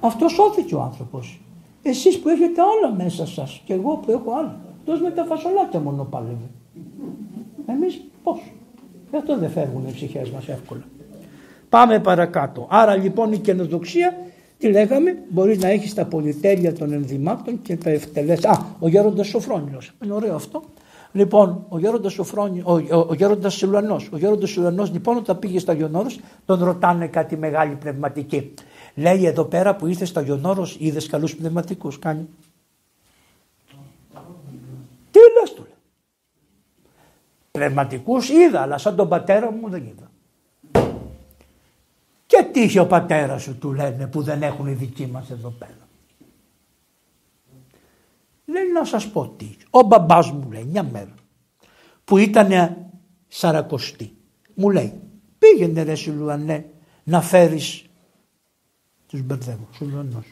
Αυτό 0.00 0.28
σώθηκε 0.28 0.74
ο 0.74 0.80
άνθρωπος. 0.80 1.40
Εσείς 1.82 2.18
που 2.18 2.28
έχετε 2.28 2.60
άλλα 2.60 2.94
μέσα 2.94 3.26
σας 3.26 3.62
και 3.64 3.72
εγώ 3.72 3.96
που 3.96 4.10
έχω 4.10 4.32
άλλα. 4.38 4.60
Τόσο 4.84 5.02
με 5.02 5.10
τα 5.10 5.24
φασολάκια 5.24 5.80
μόνο 5.80 6.04
πάλευε. 6.04 6.50
Εμείς 7.66 8.00
πώς. 8.22 8.52
Γι' 9.10 9.16
αυτό 9.16 9.38
δεν 9.38 9.50
φεύγουν 9.50 9.86
οι 9.88 9.92
ψυχές 9.92 10.30
μας 10.30 10.48
εύκολα. 10.48 10.82
Πάμε 11.68 12.00
παρακάτω. 12.00 12.66
Άρα 12.70 12.96
λοιπόν 12.96 13.32
η 13.32 13.38
καινοδοξία 13.38 14.16
τι 14.58 14.68
λέγαμε, 14.68 15.22
μπορεί 15.28 15.58
να 15.58 15.68
έχεις 15.68 15.94
τα 15.94 16.04
πολυτέλεια 16.04 16.72
των 16.72 16.92
ενδυμάτων 16.92 17.62
και 17.62 17.76
τα 17.76 17.90
ευτελές. 17.90 18.44
Α, 18.44 18.64
ο 18.78 18.88
γέροντας 18.88 19.26
Σοφρόνιος. 19.26 19.92
Είναι 20.04 20.12
ωραίο 20.12 20.34
αυτό. 20.34 20.62
Λοιπόν, 21.16 21.64
ο 21.68 21.78
γέροντας, 21.78 22.12
Σοφρόνι, 22.12 22.60
ο, 22.64 22.72
ο, 22.72 23.06
ο 23.08 23.14
γέροντας 23.14 23.54
Σιλουανός, 23.54 24.08
ο 24.12 24.16
γέροντας 24.16 24.50
Σιλουανός 24.50 24.92
λοιπόν 24.92 25.16
όταν 25.16 25.38
πήγε 25.38 25.58
στο 25.58 25.70
Αγιονόρος 25.70 26.20
τον 26.44 26.64
ρωτάνε 26.64 27.06
κάτι 27.06 27.36
μεγάλη 27.36 27.74
πνευματική. 27.74 28.54
Λέει 28.94 29.26
εδώ 29.26 29.44
πέρα 29.44 29.76
που 29.76 29.86
ήρθε 29.86 30.04
στο 30.04 30.20
Αγιονόρος 30.20 30.76
είδες 30.78 31.06
καλούς 31.06 31.36
πνευματικούς 31.36 31.98
κάνει. 31.98 32.28
Τι 35.10 35.18
λες 35.40 35.52
του 35.54 35.62
λέει. 35.62 35.74
Πνευματικούς 37.50 38.28
είδα 38.28 38.60
αλλά 38.60 38.78
σαν 38.78 38.96
τον 38.96 39.08
πατέρα 39.08 39.50
μου 39.50 39.68
δεν 39.68 39.82
είδα. 39.84 40.10
Και 42.26 42.48
τι 42.52 42.60
είχε 42.60 42.80
ο 42.80 42.86
πατέρας 42.86 43.42
σου 43.42 43.58
του 43.58 43.72
λένε 43.72 44.06
που 44.06 44.22
δεν 44.22 44.42
έχουν 44.42 44.66
οι 44.66 44.72
δικοί 44.72 45.06
μας 45.06 45.30
εδώ 45.30 45.54
πέρα. 45.58 45.85
Λέει 48.46 48.72
να 48.72 48.84
σας 48.84 49.08
πω 49.08 49.34
τι. 49.36 49.56
Ο 49.70 49.82
μπαμπάς 49.82 50.30
μου 50.30 50.50
λέει 50.52 50.64
μια 50.64 50.82
μέρα 50.82 51.14
που 52.04 52.18
ήταν 52.18 52.76
σαρακοστή. 53.28 54.16
Μου 54.54 54.70
λέει 54.70 54.92
πήγαινε 55.38 55.82
ρε 55.82 55.94
Σιλουανέ 55.94 56.64
να 57.04 57.20
φέρεις 57.20 57.84
Τους 59.06 59.22
μπερδεύω. 59.22 59.68
Σουλωνό. 59.72 60.22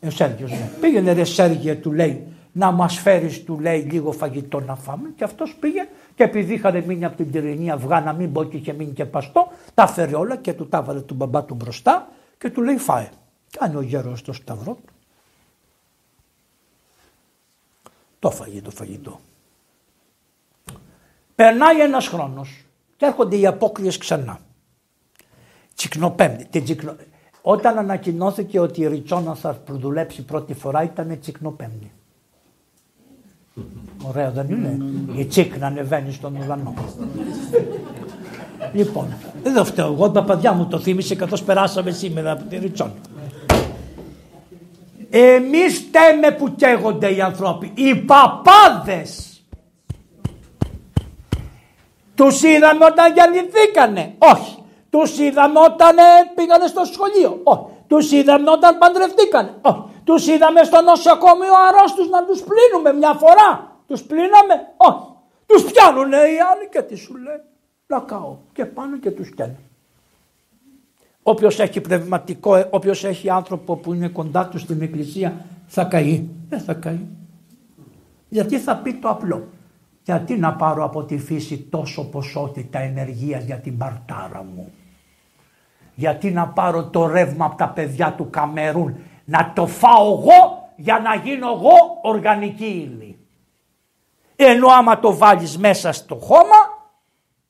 Ο 0.00 0.10
Σέργιος, 0.10 0.50
ναι. 0.50 0.70
Πήγαινε 0.80 1.12
ρε 1.12 1.24
Σέργιο, 1.24 1.76
του 1.76 1.92
λέει, 1.92 2.26
να 2.52 2.70
μας 2.70 2.98
φέρεις, 2.98 3.44
του 3.44 3.60
λέει, 3.60 3.80
λίγο 3.80 4.12
φαγητό 4.12 4.60
να 4.60 4.74
φάμε. 4.74 5.12
Και 5.16 5.24
αυτός 5.24 5.54
πήγε 5.54 5.88
και 6.14 6.22
επειδή 6.22 6.54
είχαν 6.54 6.84
μείνει 6.84 7.04
από 7.04 7.16
την 7.16 7.30
τυρινή 7.30 7.70
αυγά, 7.70 8.00
να 8.00 8.12
μην 8.12 8.32
πω 8.32 8.44
και 8.44 8.56
είχε 8.56 8.72
μείνει 8.72 8.92
και 8.92 9.04
παστό, 9.04 9.48
τα 9.74 9.86
φέρει 9.86 10.14
όλα 10.14 10.36
και 10.36 10.52
του 10.52 10.68
τα 10.68 10.82
βάλε 10.82 11.00
του 11.00 11.14
μπαμπά 11.14 11.44
του 11.44 11.54
μπροστά 11.54 12.08
και 12.38 12.50
του 12.50 12.62
λέει 12.62 12.76
φάε. 12.76 13.08
Κάνει 13.58 13.76
ο 13.76 13.80
γέρο 13.80 14.16
το 14.24 14.32
σταυρό 14.32 14.78
του. 14.86 14.92
Το 18.18 18.30
φαγητό, 18.30 18.64
το 18.64 18.70
φαγητό. 18.70 19.20
Περνάει 21.34 21.80
ένας 21.80 22.08
χρόνος 22.08 22.64
και 22.96 23.06
έρχονται 23.06 23.36
οι 23.36 23.46
απόκριες 23.46 23.98
ξανά. 23.98 24.40
Τσικνοπέμπτη. 25.74 26.44
Την 26.44 26.64
τσικνο... 26.64 26.96
Όταν 27.42 27.78
ανακοινώθηκε 27.78 28.60
ότι 28.60 28.80
η 28.80 28.86
Ριτσόνα 28.86 29.34
θα 29.34 29.62
δουλέψει 29.68 30.24
πρώτη 30.24 30.54
φορά 30.54 30.82
ήταν 30.82 31.18
τσικνοπέμπτη. 31.20 31.92
Ωραίο 34.02 34.30
δεν 34.30 34.48
είναι; 34.48 34.78
Η 35.16 35.24
τσίκ 35.24 35.58
να 35.58 35.66
ανεβαίνει 35.66 36.12
στον 36.12 36.36
ουρανό. 36.36 36.74
λοιπόν, 38.72 39.16
εδώ 39.42 39.64
φταίω 39.64 39.92
εγώ, 39.92 40.06
η 40.06 40.10
παπαδιά 40.10 40.52
μου 40.52 40.66
το 40.66 40.78
θύμισε 40.78 41.14
καθώς 41.14 41.42
περάσαμε 41.42 41.90
σήμερα 41.90 42.32
από 42.32 42.44
τη 42.44 42.56
Ριτσόνα. 42.56 42.92
Εμείς 45.10 45.76
στέμε 45.76 46.30
που 46.30 46.54
καίγονται 46.54 47.14
οι 47.14 47.20
άνθρωποι. 47.20 47.72
Οι 47.74 47.96
παπάδες. 47.96 49.42
Τους 52.14 52.42
είδαμε 52.42 52.84
όταν 52.84 53.12
γεννηθήκανε. 53.12 54.14
Όχι. 54.18 54.64
Τους 54.90 55.18
είδαμε 55.18 55.60
όταν 55.60 55.98
ε, 55.98 56.02
πήγανε 56.34 56.66
στο 56.66 56.84
σχολείο. 56.84 57.40
Όχι. 57.42 57.64
Τους 57.86 58.12
είδαμε 58.12 58.50
όταν 58.50 58.78
παντρευτήκανε. 58.78 59.54
Όχι. 59.60 59.82
Τους 60.04 60.26
είδαμε 60.26 60.62
στο 60.62 60.80
νοσοκομείο 60.82 61.52
αρρώστους 61.68 62.08
να 62.08 62.24
τους 62.24 62.42
πλύνουμε 62.42 62.92
μια 62.98 63.12
φορά. 63.12 63.76
Τους 63.86 64.02
πλύναμε. 64.02 64.72
Όχι. 64.76 65.06
Τους 65.46 65.62
πιάνουνε 65.64 66.16
οι 66.16 66.38
άλλοι 66.52 66.68
και 66.70 66.82
τι 66.82 66.96
σου 66.96 67.16
λέει. 67.16 67.40
Λακάω. 67.86 68.36
Και 68.52 68.64
πάνε 68.64 68.96
και 68.96 69.10
τους 69.10 69.30
πιάνουν. 69.36 69.67
Όποιος 71.28 71.58
έχει 71.58 71.80
πνευματικό, 71.80 72.56
ε, 72.56 72.68
όποιος 72.70 73.04
έχει 73.04 73.30
άνθρωπο 73.30 73.76
που 73.76 73.94
είναι 73.94 74.08
κοντά 74.08 74.48
του 74.48 74.58
στην 74.58 74.82
εκκλησία 74.82 75.44
θα 75.66 75.84
καεί. 75.84 76.28
Δεν 76.48 76.60
θα 76.60 76.74
καεί. 76.74 77.06
Γιατί 78.28 78.58
θα 78.58 78.76
πει 78.76 78.94
το 78.94 79.08
απλό. 79.08 79.48
Γιατί 80.04 80.36
να 80.36 80.54
πάρω 80.54 80.84
από 80.84 81.04
τη 81.04 81.18
φύση 81.18 81.58
τόσο 81.58 82.04
ποσότητα 82.10 82.78
ενεργείας 82.78 83.44
για 83.44 83.56
την 83.56 83.76
παρτάρα 83.76 84.44
μου; 84.54 84.72
Γιατί 85.94 86.30
να 86.30 86.48
πάρω 86.48 86.84
το 86.84 87.06
ρεύμα 87.06 87.44
από 87.44 87.56
τα 87.56 87.68
παιδιά 87.68 88.12
του 88.12 88.30
Καμερούν; 88.30 88.96
Να 89.24 89.52
το 89.54 89.66
φάω 89.66 90.06
εγώ 90.06 90.70
για 90.76 90.98
να 90.98 91.14
γίνω 91.14 91.48
εγώ 91.48 91.98
οργανική 92.02 92.64
ύλη. 92.64 93.18
Ενώ 94.36 94.66
άμα 94.68 95.00
το 95.00 95.16
βάλεις 95.16 95.58
μέσα 95.58 95.92
στο 95.92 96.14
χώμα 96.14 96.76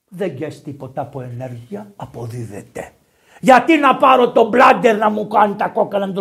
δεν 0.08 0.30
γκες 0.30 0.62
τίποτα 0.62 1.00
από 1.00 1.20
ενέργεια, 1.20 1.92
αποδίδεται. 1.96 2.92
Γιατί 3.40 3.76
να 3.76 3.96
πάρω 3.96 4.30
το 4.30 4.48
μπλάντερ 4.48 4.96
να 4.96 5.10
μου 5.10 5.26
κάνει 5.28 5.54
τα 5.54 5.68
κόκκαλα 5.68 6.12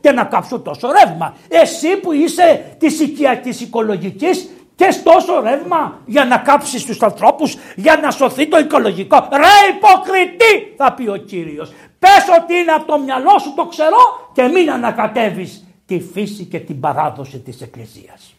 και 0.00 0.10
να 0.10 0.24
κάψω 0.24 0.60
τόσο 0.60 0.88
ρεύμα. 0.90 1.34
Εσύ 1.48 1.96
που 1.96 2.12
είσαι 2.12 2.74
της 2.78 3.00
οικιακής 3.00 3.60
οικολογικής 3.60 4.48
και 4.74 4.88
τόσο 5.04 5.40
ρεύμα 5.40 6.00
για 6.06 6.24
να 6.24 6.36
κάψεις 6.36 6.84
τους 6.84 7.02
ανθρώπους, 7.02 7.56
για 7.76 7.96
να 8.02 8.10
σωθεί 8.10 8.48
το 8.48 8.58
οικολογικό. 8.58 9.28
Ρε 9.32 9.76
υποκριτή 9.76 10.74
θα 10.76 10.92
πει 10.92 11.08
ο 11.08 11.16
Κύριος. 11.16 11.72
Πες 11.98 12.24
ότι 12.42 12.54
είναι 12.54 12.72
από 12.72 12.86
το 12.86 12.98
μυαλό 12.98 13.38
σου 13.38 13.54
το 13.56 13.64
ξερό 13.66 14.30
και 14.32 14.42
μην 14.42 14.70
ανακατεύεις 14.70 15.64
τη 15.86 16.00
φύση 16.00 16.44
και 16.44 16.58
την 16.58 16.80
παράδοση 16.80 17.38
της 17.38 17.60
Εκκλησίας. 17.60 18.34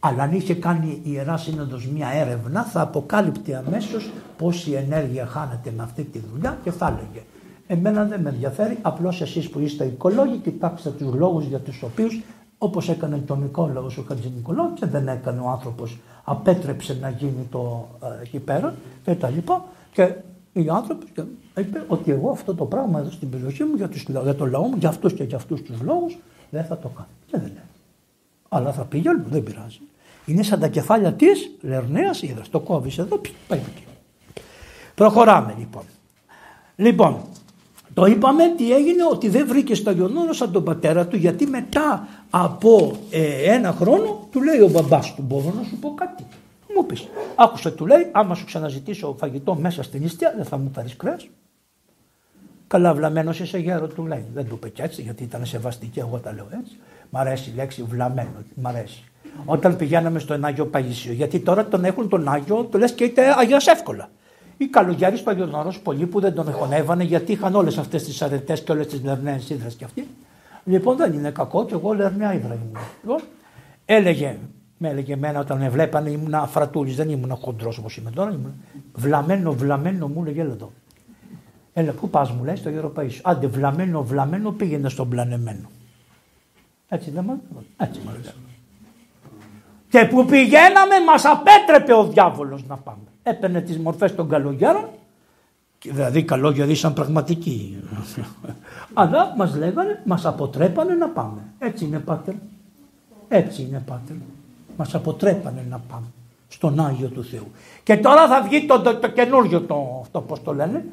Αλλά 0.00 0.22
αν 0.22 0.32
είχε 0.32 0.54
κάνει 0.54 1.00
η 1.02 1.10
Ιερά 1.10 1.36
Σύνοδος 1.36 1.86
μία 1.86 2.08
έρευνα 2.08 2.64
θα 2.64 2.80
αποκάλυπτε 2.80 3.56
αμέσως 3.66 4.10
πόση 4.36 4.72
ενέργεια 4.72 5.26
χάνεται 5.26 5.72
με 5.76 5.82
αυτή 5.82 6.04
τη 6.04 6.18
δουλειά 6.32 6.58
και 6.62 6.70
θα 6.70 6.86
έλεγε 6.86 7.24
Εμένα 7.72 8.04
δεν 8.04 8.20
με 8.20 8.28
ενδιαφέρει, 8.28 8.78
απλώς 8.82 9.20
εσείς 9.20 9.50
που 9.50 9.58
είστε 9.58 9.84
οικολόγοι 9.84 10.36
κοιτάξτε 10.36 10.90
τους 10.90 11.14
λόγους 11.14 11.44
για 11.44 11.58
τους 11.58 11.82
οποίους 11.82 12.20
όπως 12.58 12.88
έκανε 12.88 13.18
και 13.18 13.32
ο 13.32 13.36
Νικόλαος 13.36 13.98
ο 13.98 14.04
Χατζη 14.08 14.32
Νικολάου 14.36 14.72
και 14.74 14.86
δεν 14.86 15.08
έκανε 15.08 15.40
ο 15.40 15.48
άνθρωπος, 15.48 15.98
απέτρεψε 16.24 16.98
να 17.00 17.10
γίνει 17.10 17.48
το 17.50 17.88
ε, 18.02 18.22
εκεί 18.22 18.38
πέρα 18.38 18.74
και 19.04 19.14
τα 19.14 19.28
λοιπά 19.28 19.64
και 19.92 20.14
οι 20.52 20.68
άνθρωποι 20.68 21.06
είπε 21.56 21.84
ότι 21.88 22.10
εγώ 22.10 22.30
αυτό 22.30 22.54
το 22.54 22.64
πράγμα 22.64 22.98
εδώ 22.98 23.10
στην 23.10 23.30
περιοχή 23.30 23.64
μου 23.64 23.74
για, 23.76 23.88
τους, 23.88 24.02
για 24.22 24.34
το 24.34 24.46
λαό 24.46 24.62
μου, 24.62 24.76
για 24.78 24.88
αυτούς 24.88 25.12
και 25.12 25.24
για 25.24 25.36
αυτούς 25.36 25.62
τους 25.62 25.80
λόγους 25.80 26.18
δεν 26.50 26.64
θα 26.64 26.78
το 26.78 26.88
κάνω. 26.88 27.08
Και 27.26 27.38
δεν 27.38 27.46
είναι. 27.50 27.69
Αλλά 28.52 28.72
θα 28.72 28.84
πήγε 28.84 29.08
αλλού, 29.08 29.24
δεν 29.28 29.42
πειράζει. 29.42 29.80
Είναι 30.24 30.42
σαν 30.42 30.60
τα 30.60 30.68
κεφάλια 30.68 31.12
της 31.12 31.50
Λερναίας 31.60 32.22
Ήδρα. 32.22 32.42
Το 32.50 32.60
κόβεις 32.60 32.98
εδώ, 32.98 33.20
πάει 33.48 33.58
εκεί. 33.58 33.84
Προχωράμε 34.94 35.54
λοιπόν. 35.58 35.82
Λοιπόν, 36.76 37.22
το 37.94 38.04
είπαμε 38.04 38.54
τι 38.56 38.72
έγινε 38.72 39.04
ότι 39.10 39.28
δεν 39.28 39.46
βρήκε 39.46 39.74
στο 39.74 39.90
Αγιονόρο 39.90 40.32
σαν 40.32 40.52
τον 40.52 40.64
πατέρα 40.64 41.06
του 41.06 41.16
γιατί 41.16 41.46
μετά 41.46 42.08
από 42.30 42.96
ε, 43.10 43.52
ένα 43.52 43.72
χρόνο 43.72 44.28
του 44.30 44.42
λέει 44.42 44.60
ο 44.60 44.68
μπαμπάς 44.68 45.14
του 45.14 45.22
μπορώ 45.22 45.52
να 45.56 45.62
σου 45.62 45.76
πω 45.76 45.94
κάτι. 45.94 46.26
Μου 46.76 46.86
πεις, 46.86 47.08
άκουσε 47.34 47.70
του 47.70 47.86
λέει 47.86 48.08
άμα 48.12 48.34
σου 48.34 48.44
ξαναζητήσω 48.44 49.16
φαγητό 49.18 49.54
μέσα 49.54 49.82
στην 49.82 50.04
Ιστία 50.04 50.32
δεν 50.36 50.44
θα 50.44 50.56
μου 50.56 50.70
φέρει 50.74 50.96
κρέας. 50.96 51.28
Καλά 52.66 52.94
βλαμμένος 52.94 53.40
είσαι 53.40 53.58
γέρο 53.58 53.86
του 53.86 54.06
λέει. 54.06 54.24
Δεν 54.34 54.48
του 54.48 54.54
είπε 54.54 54.68
και 54.68 54.82
έτσι 54.82 55.02
γιατί 55.02 55.22
ήταν 55.22 55.46
σεβαστική 55.46 55.98
εγώ 55.98 56.18
τα 56.18 56.32
λέω 56.32 56.48
έτσι. 56.60 56.76
Μ' 57.10 57.16
αρέσει 57.16 57.50
η 57.50 57.52
λέξη 57.56 57.82
βλαμμένο, 57.82 58.44
μ' 58.54 58.66
αρέσει. 58.66 59.04
Όταν 59.44 59.76
πηγαίναμε 59.76 60.18
στον 60.18 60.44
Άγιο 60.44 60.66
Παγίσιο, 60.66 61.12
γιατί 61.12 61.40
τώρα 61.40 61.66
τον 61.66 61.84
έχουν 61.84 62.08
τον 62.08 62.28
Άγιο, 62.28 62.64
το 62.64 62.78
λες 62.78 62.92
και 62.92 63.04
είτε 63.04 63.34
Αγία 63.38 63.62
εύκολα. 63.66 64.08
Ή 64.56 64.66
καλογιάρης 64.66 65.22
του 65.22 65.30
Αγιονόρο, 65.30 65.72
πολλοί 65.82 66.06
που 66.06 66.20
δεν 66.20 66.34
τον 66.34 66.48
εχωνεύανε 66.48 67.04
γιατί 67.04 67.32
είχαν 67.32 67.54
όλες 67.54 67.78
αυτές 67.78 68.04
τις 68.04 68.22
αρετές 68.22 68.62
και 68.62 68.72
όλες 68.72 68.86
τις 68.86 69.02
λερναίε 69.04 69.40
ύδρες 69.48 69.74
κι 69.74 69.84
αυτοί. 69.84 70.06
Λοιπόν 70.64 70.96
δεν 70.96 71.12
είναι 71.12 71.30
κακό 71.30 71.64
και 71.64 71.74
εγώ 71.74 71.92
λερναία 71.92 72.34
ύδρα 72.34 72.54
ήμουν. 72.54 72.76
Λοιπόν, 73.02 73.20
έλεγε, 73.84 74.36
με 74.76 74.88
έλεγε 74.88 75.12
εμένα 75.12 75.40
όταν 75.40 75.58
με 75.58 75.68
βλέπανε 75.68 76.10
ήμουν 76.10 76.34
αφρατούλης, 76.34 76.96
δεν 76.96 77.10
ήμουν 77.10 77.36
χοντρός 77.36 77.78
όπως 77.78 77.96
είμαι 77.96 78.10
τώρα. 78.10 78.30
Ήμουν 78.30 78.54
βλαμένο, 78.94 79.52
βλαμένο 79.52 80.08
μου 80.08 80.22
έλεγε 80.22 80.40
έλα 80.40 80.52
εδώ. 80.52 80.72
Έλα, 81.72 81.92
πού 81.92 82.10
πας 82.10 82.30
μου 82.30 82.44
λέει 82.44 82.56
στο 82.56 82.70
Παγίσιο. 82.70 83.22
Άντε, 83.24 83.46
βλαμένο, 83.46 84.02
βλαμένο 84.02 84.50
πήγαινε 84.50 84.88
στον 84.88 85.08
πλανεμένο. 85.08 85.68
Έτσι 86.92 87.10
δεν 87.10 87.24
μου 87.26 87.42
Έτσι 87.76 88.00
μου 88.04 88.10
Και 89.88 90.04
που 90.04 90.24
πηγαίναμε 90.24 91.00
μας 91.06 91.24
απέτρεπε 91.24 91.94
ο 91.94 92.06
διάβολος 92.06 92.64
να 92.66 92.76
πάμε. 92.76 93.02
Έπαιρνε 93.22 93.60
τις 93.60 93.78
μορφές 93.78 94.14
των 94.14 94.28
καλογέρων, 94.28 94.88
δηλαδή 95.82 96.24
καλόγεροι 96.24 96.74
σαν 96.74 96.92
πραγματικοί. 96.92 97.84
Αλλά 98.94 99.34
μας 99.36 99.56
λέγανε, 99.56 100.02
μας 100.04 100.24
αποτρέπανε 100.24 100.94
να 100.94 101.08
πάμε. 101.08 101.40
Έτσι 101.58 101.84
είναι 101.84 101.98
πάτερ. 101.98 102.34
Έτσι 103.28 103.62
είναι 103.62 103.82
πάτερ. 103.86 104.16
Μας 104.76 104.94
αποτρέπανε 104.94 105.64
να 105.70 105.78
πάμε 105.78 106.06
στον 106.48 106.80
Άγιο 106.80 107.08
του 107.08 107.24
Θεού. 107.24 107.50
Και 107.82 107.96
τώρα 107.96 108.28
θα 108.28 108.42
βγει 108.42 108.66
το, 108.66 108.80
το, 108.80 108.96
το 108.96 109.08
καινούριο 109.08 109.60
το, 109.60 109.98
αυτό 110.00 110.20
πώς 110.20 110.42
το 110.42 110.54
λένε, 110.54 110.84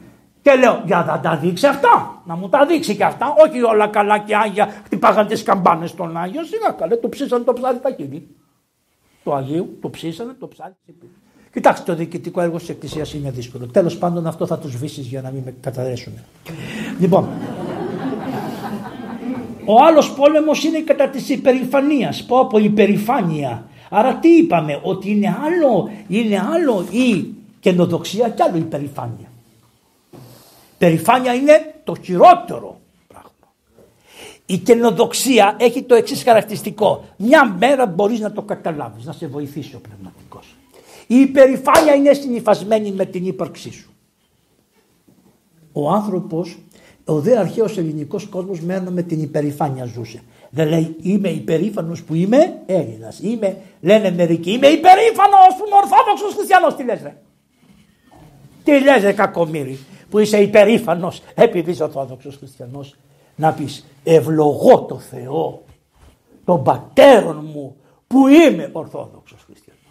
και 0.47 0.55
λέω, 0.55 0.81
για 0.85 1.03
να 1.07 1.19
τα 1.19 1.37
δείξει 1.37 1.67
αυτά. 1.67 2.21
Να 2.25 2.35
μου 2.35 2.49
τα 2.49 2.65
δείξει 2.65 2.95
και 2.95 3.03
αυτά. 3.03 3.33
Όχι 3.45 3.63
όλα 3.63 3.87
καλά 3.87 4.17
και 4.19 4.35
άγια 4.35 4.67
χτυπάγαν 4.85 5.27
τις 5.27 5.43
καμπάνες 5.43 5.89
στον 5.89 6.17
Άγιο. 6.17 6.43
Σιγά 6.43 6.71
καλέ, 6.71 6.95
το 6.95 7.09
ψήσανε 7.09 7.43
το 7.43 7.53
ψάρι 7.53 7.79
τα 7.79 7.91
χείλη. 7.97 8.27
Το 9.23 9.33
Αγίου, 9.33 9.77
το 9.81 9.89
ψήσανε, 9.89 10.33
το 10.39 10.47
ψάρι. 10.47 10.73
Κοιτάξτε, 11.53 11.91
το 11.91 11.97
διοικητικό 11.97 12.41
έργο 12.41 12.57
της 12.57 12.69
Εκκλησίας 12.69 13.13
είναι 13.13 13.31
δύσκολο. 13.31 13.67
Τέλος 13.67 13.97
πάντων, 13.97 14.27
αυτό 14.27 14.45
θα 14.45 14.57
τους 14.57 14.77
βήσει 14.77 15.01
για 15.01 15.21
να 15.21 15.31
μην 15.31 15.41
με 15.45 15.55
καταρρέσουν. 15.61 16.13
λοιπόν, 16.99 17.27
ο 19.65 19.83
άλλος 19.87 20.13
πόλεμος 20.13 20.63
είναι 20.63 20.79
κατά 20.79 21.09
της 21.09 21.29
υπερηφανίας. 21.29 22.23
Πω 22.23 22.39
από 22.39 22.57
υπερηφάνεια. 22.57 23.65
Άρα 23.89 24.15
τι 24.15 24.29
είπαμε, 24.29 24.79
ότι 24.83 25.11
είναι 25.11 25.27
άλλο, 25.27 25.89
είναι 26.07 26.43
άλλο 26.53 26.85
η 26.91 27.33
καινοδοξία 27.59 28.29
και 28.29 28.43
άλλο 28.43 28.55
η 28.55 28.59
υπερηφάνεια. 28.59 29.26
Περηφάνεια 30.77 31.33
είναι 31.33 31.73
το 31.83 31.95
χειρότερο 32.03 32.79
πράγμα. 33.07 33.53
Η 34.45 34.57
καινοδοξία 34.57 35.55
έχει 35.59 35.83
το 35.83 35.95
εξής 35.95 36.23
χαρακτηριστικό. 36.23 37.03
Μια 37.17 37.45
μέρα 37.59 37.85
μπορείς 37.85 38.19
να 38.19 38.31
το 38.31 38.41
καταλάβεις, 38.41 39.05
να 39.05 39.11
σε 39.11 39.27
βοηθήσει 39.27 39.75
ο 39.75 39.79
πνευματικός. 39.79 40.55
Η 41.07 41.15
υπερηφάνεια 41.15 41.93
είναι 41.93 42.13
συνειφασμένη 42.13 42.91
με 42.91 43.05
την 43.05 43.25
ύπαρξή 43.25 43.71
σου. 43.71 43.89
Ο 45.71 45.89
άνθρωπος, 45.89 46.57
ο 47.05 47.19
δε 47.19 47.37
αρχαίος 47.37 47.77
ελληνικός 47.77 48.25
κόσμος 48.25 48.61
μένω 48.61 48.91
με 48.91 49.01
την 49.01 49.21
υπερηφάνεια 49.21 49.85
ζούσε. 49.85 50.21
Δεν 50.49 50.67
λέει 50.67 50.95
είμαι 51.01 51.29
υπερήφανος 51.29 52.03
που 52.03 52.13
είμαι 52.15 52.61
Έλληνας. 52.65 53.19
Είμαι, 53.19 53.57
λένε 53.81 54.11
μερικοί, 54.11 54.51
είμαι 54.51 54.67
υπερήφανος 54.67 55.55
που 55.57 55.63
είμαι 55.67 55.75
ορθόδοξος 55.75 56.33
χριστιανός. 56.33 56.75
Τι 56.75 56.83
λες 56.83 57.01
ρε. 57.01 57.17
Τι 58.63 58.83
λες 58.83 59.03
ρε 59.03 59.11
κακομύρι. 59.11 59.79
Που 60.09 60.19
είσαι 60.19 60.41
υπερήφανος 60.41 61.21
επειδή 61.35 61.71
είσαι 61.71 61.83
Ορθόδοξος 61.83 62.35
Χριστιανός 62.35 62.95
να 63.35 63.53
πεις 63.53 63.85
ευλογώ 64.03 64.81
το 64.81 64.99
Θεό 64.99 65.63
τον 66.45 66.63
πατέρων 66.63 67.49
μου 67.53 67.75
που 68.07 68.27
είμαι 68.27 68.69
Ορθόδοξος 68.71 69.43
Χριστιανός. 69.45 69.81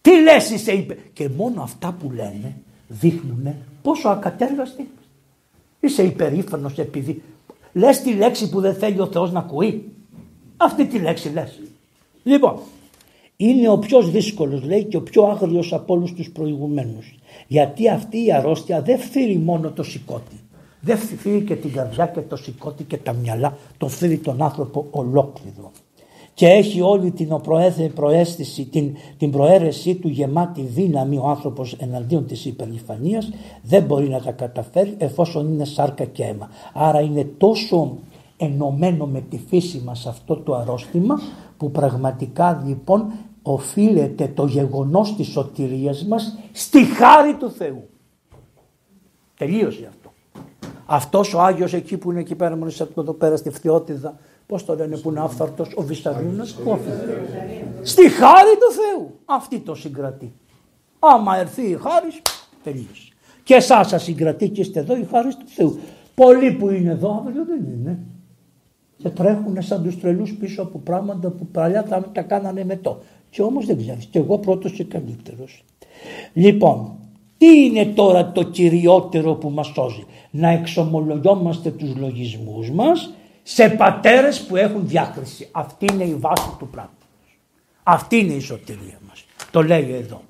Τι 0.00 0.22
λες 0.22 0.50
είσαι 0.50 0.72
υπε... 0.72 0.98
Και 1.12 1.28
μόνο 1.28 1.62
αυτά 1.62 1.96
που 2.00 2.10
λένε 2.10 2.56
δείχνουν 2.88 3.54
πόσο 3.82 4.08
ακατέργαστοι 4.08 4.88
Είσαι 5.80 6.02
υπερήφανος 6.02 6.78
επειδή 6.78 7.22
λες 7.72 8.00
τη 8.00 8.12
λέξη 8.12 8.50
που 8.50 8.60
δεν 8.60 8.74
θέλει 8.74 9.00
ο 9.00 9.06
Θεός 9.06 9.32
να 9.32 9.38
ακούει. 9.38 9.92
Αυτή 10.56 10.86
τη 10.86 10.98
λέξη 10.98 11.28
λες. 11.28 11.60
Λοιπόν, 12.22 12.58
είναι 13.36 13.68
ο 13.68 13.78
πιο 13.78 14.02
δύσκολος 14.02 14.62
λέει 14.62 14.84
και 14.84 14.96
ο 14.96 15.02
πιο 15.02 15.24
άγριος 15.24 15.72
από 15.72 15.94
όλους 15.94 16.14
τους 16.14 16.30
προηγουμένους. 16.30 17.14
Γιατί 17.46 17.88
αυτή 17.88 18.24
η 18.24 18.32
αρρώστια 18.32 18.82
δεν 18.82 18.98
φύρει 18.98 19.38
μόνο 19.38 19.70
το 19.70 19.82
σηκώτη. 19.82 20.40
Δεν 20.80 20.96
φύρει 20.96 21.40
και 21.40 21.56
την 21.56 21.72
καρδιά 21.72 22.06
και 22.06 22.20
το 22.20 22.36
σηκώτη 22.36 22.84
και 22.84 22.96
τα 22.96 23.12
μυαλά. 23.12 23.56
Το 23.78 23.88
φύρει 23.88 24.18
τον 24.18 24.42
άνθρωπο 24.42 24.86
ολόκληρο. 24.90 25.70
Και 26.34 26.46
έχει 26.46 26.80
όλη 26.80 27.10
την 27.10 27.28
προαίσθηση, 27.94 28.64
την, 28.64 28.96
την 29.18 29.30
προαίρεσή 29.30 29.94
του 29.94 30.08
γεμάτη 30.08 30.62
δύναμη 30.62 31.16
ο 31.16 31.26
άνθρωπος 31.26 31.76
εναντίον 31.78 32.26
της 32.26 32.44
υπερηφανίας 32.44 33.30
δεν 33.62 33.82
μπορεί 33.82 34.08
να 34.08 34.20
τα 34.20 34.32
καταφέρει 34.32 34.94
εφόσον 34.98 35.52
είναι 35.52 35.64
σάρκα 35.64 36.04
και 36.04 36.24
αίμα. 36.24 36.50
Άρα 36.72 37.00
είναι 37.00 37.24
τόσο 37.38 37.98
ενωμένο 38.36 39.06
με 39.06 39.20
τη 39.20 39.38
φύση 39.48 39.82
μας 39.84 40.06
αυτό 40.06 40.36
το 40.36 40.54
αρρώστημα 40.54 41.20
που 41.62 41.70
πραγματικά 41.70 42.62
λοιπόν 42.66 43.12
οφείλεται 43.42 44.28
το 44.34 44.46
γεγονός 44.46 45.16
της 45.16 45.26
σωτηρίας 45.26 46.04
μας 46.04 46.38
στη 46.52 46.84
χάρη 46.84 47.34
του 47.34 47.50
Θεού. 47.50 47.88
Τελείωσε 49.36 49.86
αυτό. 49.88 50.12
Αυτός 50.86 51.34
ο 51.34 51.40
Άγιος 51.40 51.72
εκεί 51.72 51.96
που 51.96 52.10
είναι 52.10 52.20
εκεί 52.20 52.34
πέρα 52.34 52.56
μόλις 52.56 52.80
από 52.80 53.00
εδώ 53.00 53.12
πέρα 53.12 53.36
στη 53.36 53.50
Φθιώτιδα 53.50 54.18
πώς 54.46 54.64
το 54.64 54.74
λένε 54.74 54.96
που 54.96 55.10
είναι 55.10 55.20
άφθαρτος 55.20 55.72
ο 55.76 55.82
Βυσσαρίνας 55.82 56.58
Στη 57.82 58.08
χάρη 58.08 58.54
του 58.54 58.72
Θεού. 58.72 59.18
Αυτή 59.24 59.58
το 59.58 59.74
συγκρατεί. 59.74 60.32
Άμα 60.98 61.36
έρθει 61.36 61.62
η 61.62 61.78
χάρη 61.82 62.12
τελείωσε. 62.62 63.12
Και 63.42 63.54
εσάς 63.54 63.88
σας 63.88 64.02
συγκρατεί 64.02 64.48
και 64.48 64.60
είστε 64.60 64.80
εδώ 64.80 64.96
η 64.96 65.06
χάρη 65.10 65.28
του 65.28 65.46
Θεού. 65.46 65.78
Πολλοί 66.14 66.52
που 66.52 66.70
είναι 66.70 66.90
εδώ 66.90 67.24
αύριο 67.26 67.44
δεν 67.44 67.64
είναι 67.64 67.98
και 69.02 69.08
τρέχουν 69.08 69.62
σαν 69.62 69.82
τους 69.82 70.00
τρελούς 70.00 70.34
πίσω 70.34 70.62
από 70.62 70.78
πράγματα 70.78 71.28
που 71.28 71.46
παλιά 71.46 71.82
τα, 71.82 72.10
τα 72.12 72.22
κάνανε 72.22 72.64
μετό. 72.64 73.02
Και 73.30 73.42
όμως 73.42 73.66
δεν 73.66 73.78
ξέρεις, 73.78 74.04
και 74.04 74.18
εγώ 74.18 74.38
πρώτος 74.38 74.72
και 74.72 74.84
καλύτερος. 74.84 75.64
Λοιπόν, 76.32 76.92
τι 77.38 77.46
είναι 77.46 77.84
τώρα 77.84 78.32
το 78.32 78.42
κυριότερο 78.42 79.34
που 79.34 79.50
μας 79.50 79.66
σώζει; 79.66 80.04
Να 80.30 80.48
εξομολογιόμαστε 80.48 81.70
τους 81.70 81.96
λογισμούς 81.96 82.70
μας 82.70 83.14
σε 83.42 83.68
πατέρες 83.68 84.40
που 84.40 84.56
έχουν 84.56 84.88
διάκριση. 84.88 85.48
Αυτή 85.52 85.86
είναι 85.92 86.04
η 86.04 86.14
βάση 86.14 86.50
του 86.58 86.68
πράγματος. 86.68 87.38
Αυτή 87.82 88.16
είναι 88.16 88.32
η 88.32 88.40
σωτηρία 88.40 88.98
μας. 89.08 89.24
Το 89.50 89.62
λέει 89.62 89.92
εδώ. 89.92 90.20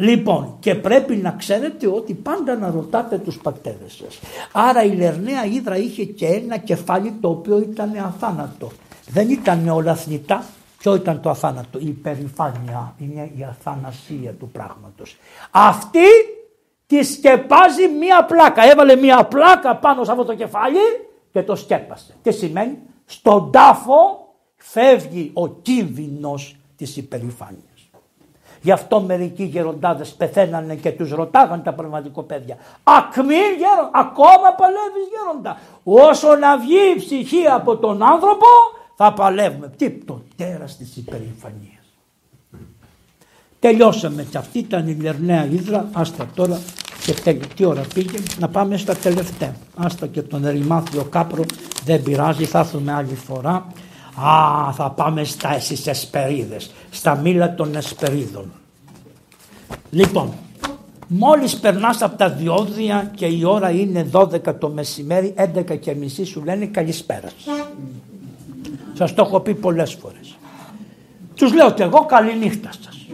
Λοιπόν 0.00 0.56
και 0.60 0.74
πρέπει 0.74 1.16
να 1.16 1.30
ξέρετε 1.30 1.86
ότι 1.86 2.14
πάντα 2.14 2.56
να 2.56 2.70
ρωτάτε 2.70 3.18
τους 3.18 3.38
πατέρες 3.38 3.92
σας. 3.92 4.20
Άρα 4.52 4.82
η 4.84 4.90
Λερναία 4.90 5.44
Ήδρα 5.44 5.76
είχε 5.76 6.04
και 6.04 6.26
ένα 6.26 6.56
κεφάλι 6.56 7.12
το 7.20 7.28
οποίο 7.28 7.58
ήταν 7.58 7.96
αθάνατο. 7.96 8.70
Δεν 9.08 9.30
ήταν 9.30 9.68
όλα 9.68 9.94
θνητά. 9.94 10.44
Ποιο 10.78 10.94
ήταν 10.94 11.20
το 11.20 11.30
αθάνατο; 11.30 11.78
Η 11.78 11.86
υπερηφάνεια 11.86 12.94
είναι 12.98 13.30
η 13.36 13.44
αθανασία 13.44 14.32
του 14.32 14.48
πράγματος. 14.48 15.16
Αυτή 15.50 16.06
τη 16.86 17.02
σκεπάζει 17.02 17.88
μία 17.98 18.24
πλάκα. 18.24 18.70
Έβαλε 18.70 18.96
μία 18.96 19.24
πλάκα 19.24 19.76
πάνω 19.76 20.04
σε 20.04 20.10
αυτό 20.10 20.24
το 20.24 20.34
κεφάλι 20.34 20.78
και 21.32 21.42
το 21.42 21.56
σκέπασε. 21.56 22.14
Τι 22.22 22.32
σημαίνει; 22.32 22.78
Στον 23.04 23.50
τάφο 23.50 24.28
φεύγει 24.56 25.30
ο 25.34 25.48
κίνδυνος 25.48 26.56
της 26.76 26.96
υπερηφάνειας. 26.96 27.69
Γι' 28.62 28.70
αυτό 28.72 29.00
μερικοί 29.00 29.44
γεροντάδες 29.44 30.10
πεθαίνανε 30.10 30.74
και 30.74 30.90
τους 30.90 31.10
ρωτάγαν 31.10 31.62
τα 31.62 31.74
παιδιά. 32.26 32.56
Ακμή 32.82 33.34
γέροντα, 33.34 33.90
ακόμα 33.92 34.54
παλεύεις 34.56 35.06
γέροντα. 35.12 35.58
Όσο 35.84 36.36
να 36.36 36.58
βγει 36.58 36.92
η 36.96 36.98
ψυχή 36.98 37.46
από 37.46 37.76
τον 37.76 38.02
άνθρωπο 38.02 38.46
θα 38.96 39.12
παλεύουμε. 39.12 39.72
Τι 39.76 39.90
το 39.90 40.22
τέρας 40.36 40.76
της 40.76 40.96
υπερηφανίας. 40.96 41.80
Τελειώσαμε 43.58 44.22
και 44.22 44.38
αυτή 44.38 44.58
ήταν 44.58 44.88
η 44.88 44.94
Λερναία 44.94 45.44
Ήδρα. 45.44 45.88
Άστα 45.92 46.26
τώρα 46.34 46.60
και 47.04 47.12
τέλει. 47.12 47.46
Τι 47.56 47.64
ώρα 47.64 47.82
πήγε 47.94 48.18
να 48.38 48.48
πάμε 48.48 48.76
στα 48.76 48.94
τελευταία. 48.94 49.54
Άστα 49.76 50.06
και 50.06 50.22
τον 50.22 50.44
Ερημάθιο 50.44 51.04
Κάπρο 51.04 51.44
δεν 51.84 52.02
πειράζει 52.02 52.44
θα 52.44 52.58
έρθουμε 52.58 52.92
άλλη 52.92 53.14
φορά. 53.14 53.66
Α, 54.14 54.72
θα 54.72 54.90
πάμε 54.90 55.24
στα 55.24 55.54
εσείς 55.54 55.86
εσπερίδες, 55.86 56.70
στα 56.90 57.14
μήλα 57.14 57.54
των 57.54 57.74
εσπερίδων. 57.74 58.52
Λοιπόν, 59.90 60.32
μόλις 61.08 61.56
περνάς 61.56 62.02
από 62.02 62.16
τα 62.16 62.30
διόδια 62.30 63.10
και 63.14 63.26
η 63.26 63.44
ώρα 63.44 63.70
είναι 63.70 64.06
12 64.12 64.58
το 64.58 64.68
μεσημέρι, 64.68 65.34
11 65.36 65.76
και 65.76 65.94
μισή 65.94 66.24
σου 66.24 66.44
λένε 66.44 66.66
καλησπέρα. 66.66 67.28
Σας 68.92 69.14
το 69.14 69.22
έχω 69.22 69.40
πει 69.40 69.54
πολλές 69.54 69.94
φορές. 69.94 70.36
Τους 71.34 71.52
λέω 71.52 71.70
και 71.70 71.82
εγώ 71.82 72.06
καλή 72.06 72.36
νύχτα 72.36 72.70
σας. 72.72 73.06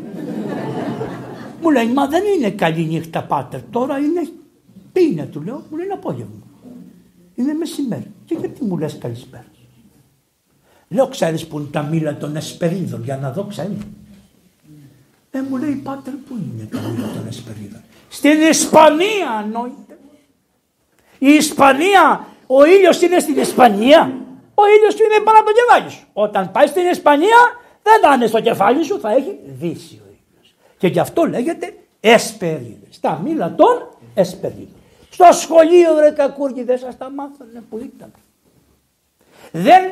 Μου 1.63 1.71
λέει, 1.71 1.87
μα 1.87 2.07
δεν 2.07 2.23
είναι 2.37 2.51
καλή 2.51 2.85
νύχτα 2.85 3.23
πάτερ, 3.23 3.61
τώρα 3.71 3.99
είναι, 3.99 4.29
τι 4.93 5.05
είναι 5.05 5.27
του 5.27 5.43
λέω, 5.43 5.63
μου 5.71 5.77
λέει 5.77 5.89
απόγευμα. 5.93 6.43
Είναι 7.35 7.53
μεσημέρι. 7.53 8.11
Και 8.25 8.37
γιατί 8.41 8.65
μου 8.65 8.79
λες 8.79 8.99
καλησπέρα. 8.99 9.45
Λέω 10.89 11.09
ξέρεις 11.09 11.47
που 11.47 11.59
είναι 11.59 11.69
τα 11.71 11.83
μήλα 11.83 12.17
των 12.17 12.37
εσπερίδων 12.37 13.05
για 13.05 13.17
να 13.17 13.33
δω 13.33 13.45
ξέρεις. 13.45 13.79
Ε 15.31 15.43
μου 15.43 15.57
λέει 15.57 15.75
πάτερ 15.75 16.13
που 16.13 16.35
είναι 16.35 16.69
τα 16.71 16.79
μήλα 16.79 17.09
των 17.15 17.27
εσπερίδων; 17.27 17.83
Στην 18.09 18.41
Ισπανία 18.41 19.43
εννοείται. 19.45 19.99
Η 21.19 21.29
Ισπανία, 21.29 22.27
ο 22.47 22.65
ήλιος 22.65 23.03
είναι 23.03 23.19
στην 23.19 23.39
Ισπανία. 23.39 24.13
Ο 24.55 24.63
ήλιος 24.77 24.95
είναι 24.95 25.25
πάνω 25.25 25.39
από 25.39 25.47
το 25.49 25.53
κεφάλι 25.53 25.91
σου. 25.91 26.07
Όταν 26.13 26.51
πάει 26.51 26.67
στην 26.67 26.87
Ισπανία 26.87 27.37
δεν 27.83 28.01
θα 28.03 28.15
είναι 28.15 28.27
στο 28.27 28.41
κεφάλι 28.41 28.85
σου, 28.85 29.01
θα 29.01 29.11
έχει 29.11 29.39
δύσει 29.47 30.01
ο 30.05 30.09
ήλιος. 30.09 30.55
Και 30.79 30.87
γι' 30.87 30.99
αυτό 30.99 31.25
λέγεται 31.25 31.75
εσπερίδες. 32.01 33.01
Τα 33.01 33.21
μήλα 33.25 33.55
των 33.55 33.89
εσπερίδων. 34.15 34.77
Στο 35.11 35.29
σχολείο 35.33 35.99
ρε 35.99 36.11
κακούργοι 36.11 36.63
δεν 36.63 36.79
σας 36.79 36.97
τα 36.97 37.11
μάθανε 37.11 37.63
που 37.71 37.79
ήταν. 37.79 38.13
Δεν 39.53 39.83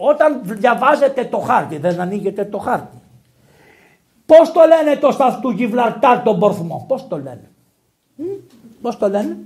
όταν 0.00 0.40
διαβάζετε 0.44 1.24
το 1.24 1.38
χάρτη, 1.38 1.76
δεν 1.78 2.00
ανοίγετε 2.00 2.44
το 2.44 2.58
χάρτη. 2.58 2.96
Πώς 4.26 4.52
το 4.52 4.60
λένε 4.66 4.96
το 4.96 5.10
σταθ 5.10 5.40
του 5.40 5.50
Γιβλαρτάρ 5.50 6.22
τον 6.22 6.38
Πορθμό, 6.38 6.84
πώς 6.88 7.08
το 7.08 7.16
λένε; 7.16 7.50
Πώς 8.82 8.98
το 8.98 9.08
λένε; 9.08 9.36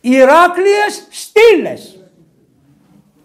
Ηράκλειες 0.00 1.06
στήλες. 1.10 1.98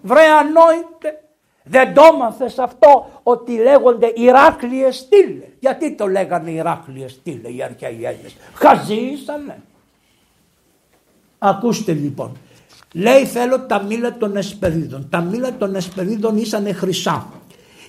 Βρε 0.02 0.26
ανόητε. 0.26 1.24
Δεν 1.64 1.94
το 1.94 2.18
μάθες 2.18 2.60
αυτό 2.60 3.10
ότι 3.24 3.56
λέγονται 3.56 4.14
Ηράκλειες 4.16 4.96
στήλες. 4.96 5.48
Γιατί 5.60 5.96
το 5.96 6.08
λέγανε 6.08 6.52
Ηράκλειες 6.52 7.12
στήλες 7.12 7.56
οι 7.56 7.64
αρχαίοι 7.64 8.00
Έλληνες; 8.04 8.36
Χαζήσανε. 8.54 9.62
Ακούστε 11.40 11.92
λοιπόν. 11.92 12.38
Λέει 12.94 13.26
θέλω 13.26 13.60
τα 13.60 13.84
μήλα 13.84 14.18
των 14.18 14.36
εσπερίδων. 14.38 15.08
Τα 15.10 15.22
μήλα 15.22 15.58
των 15.58 15.76
εσπερίδων 15.76 16.38
ήσαν 16.38 16.76
χρυσά 16.76 17.28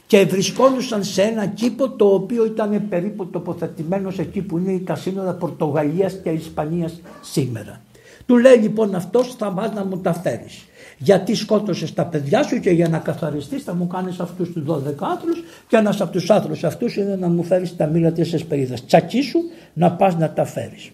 και 0.07 0.25
βρισκόντουσαν 0.25 1.05
σε 1.05 1.23
ένα 1.23 1.47
κήπο 1.47 1.91
το 1.91 2.05
οποίο 2.05 2.45
ήταν 2.45 2.89
περίπου 2.89 3.27
τοποθετημένος 3.27 4.19
εκεί 4.19 4.41
που 4.43 4.59
είναι 4.59 4.79
τα 4.79 4.95
σύνορα 4.95 5.33
Πορτογαλίας 5.33 6.21
και 6.23 6.31
Ισπανίας 6.31 7.01
σήμερα. 7.21 7.81
Του 8.27 8.37
λέει 8.37 8.57
λοιπόν 8.57 8.95
αυτός 8.95 9.35
θα 9.39 9.53
πας 9.53 9.73
να 9.73 9.85
μου 9.85 10.01
τα 10.01 10.13
φέρεις. 10.13 10.65
Γιατί 10.99 11.35
σκότωσες 11.35 11.95
τα 11.95 12.05
παιδιά 12.05 12.43
σου 12.43 12.61
και 12.61 12.71
για 12.71 12.89
να 12.89 12.99
καθαριστείς 12.99 13.63
θα 13.63 13.75
μου 13.75 13.87
κάνεις 13.87 14.21
αυτούς 14.21 14.53
τους 14.53 14.63
12 14.67 14.79
άθρους 14.99 15.43
και 15.69 15.77
ένας 15.77 16.01
από 16.01 16.13
τους 16.13 16.31
άθρους 16.31 16.65
αυτούς 16.65 16.97
είναι 16.97 17.17
να 17.17 17.29
μου 17.29 17.43
φέρεις 17.43 17.77
τα 17.77 17.87
μήλα 17.87 18.13
της 18.13 18.33
εσπερίδας. 18.33 18.87
Τσακί 18.87 19.23
σου 19.23 19.39
να 19.73 19.93
πας 19.93 20.17
να 20.17 20.31
τα 20.31 20.45
φέρεις. 20.45 20.91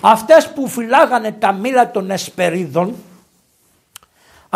Αυτές 0.00 0.48
που 0.54 0.68
φυλάγανε 0.68 1.32
τα 1.38 1.52
μήλα 1.52 1.90
των 1.90 2.10
εσπερίδων 2.10 2.94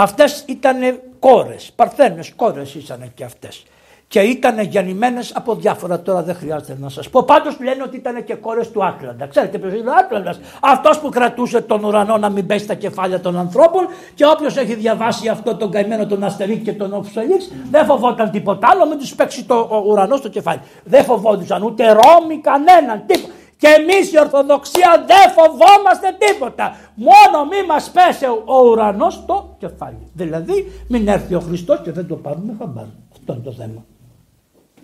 Αυτές 0.02 0.44
ήταν 0.46 0.76
κόρες, 1.18 1.72
παρθένες 1.76 2.32
κόρες 2.36 2.74
ήσαν 2.74 3.10
και 3.14 3.24
αυτές. 3.24 3.62
Και 4.08 4.20
ήταν 4.20 4.60
γεννημένες 4.60 5.32
από 5.34 5.54
διάφορα, 5.54 6.00
τώρα 6.00 6.22
δεν 6.22 6.34
χρειάζεται 6.34 6.76
να 6.80 6.88
σας 6.88 7.08
πω. 7.08 7.22
Πάντως 7.22 7.56
λένε 7.60 7.82
ότι 7.82 7.96
ήταν 7.96 8.24
και 8.24 8.34
κόρες 8.34 8.70
του 8.70 8.84
Άκλαντα. 8.84 9.26
Ξέρετε 9.26 9.58
ποιος 9.58 9.72
είναι 9.72 9.90
ο 9.90 9.92
Άκλαντας; 9.98 10.40
Αυτός 10.60 10.98
που 10.98 11.08
κρατούσε 11.08 11.60
τον 11.60 11.84
ουρανό 11.84 12.16
να 12.16 12.28
μην 12.28 12.46
πέσει 12.46 12.64
στα 12.64 12.74
κεφάλια 12.74 13.20
των 13.20 13.38
ανθρώπων 13.38 13.86
και 14.14 14.26
όποιος 14.26 14.56
έχει 14.56 14.74
διαβάσει 14.74 15.28
αυτό 15.28 15.56
τον 15.56 15.70
καημένο 15.70 16.06
τον 16.06 16.24
Αστερίκ 16.24 16.62
και 16.62 16.72
τον 16.72 16.94
Οψελίξ 16.94 17.50
δεν 17.70 17.84
φοβόταν 17.84 18.30
τίποτα 18.30 18.68
άλλο, 18.72 18.86
μην 18.86 18.98
τους 18.98 19.14
παίξει 19.14 19.44
το 19.44 19.84
ουρανό 19.86 20.16
στο 20.16 20.28
κεφάλι. 20.28 20.60
Δεν 20.84 21.04
φοβόντουσαν 21.04 21.62
ούτε 21.62 21.92
Ρώμη 21.92 22.40
κανέναν, 22.40 23.02
τίποτα. 23.06 23.34
Και 23.60 23.68
εμείς 23.78 24.12
η 24.12 24.18
Ορθοδοξία 24.18 25.04
δεν 25.06 25.26
φοβόμαστε 25.36 26.08
τίποτα. 26.24 26.76
Μόνο 26.94 27.44
μη 27.50 27.66
μας 27.68 27.90
πέσει 27.90 28.24
ο 28.24 28.68
ουρανός 28.70 29.14
στο 29.14 29.56
κεφάλι. 29.58 30.06
Δηλαδή 30.12 30.72
μην 30.88 31.08
έρθει 31.08 31.34
ο 31.34 31.40
Χριστός 31.40 31.80
και 31.82 31.92
δεν 31.92 32.06
το 32.06 32.16
πάρουμε 32.16 32.54
χαμπάρι. 32.58 32.92
Αυτό 33.12 33.32
είναι 33.32 33.42
το 33.42 33.52
θέμα. 33.52 33.84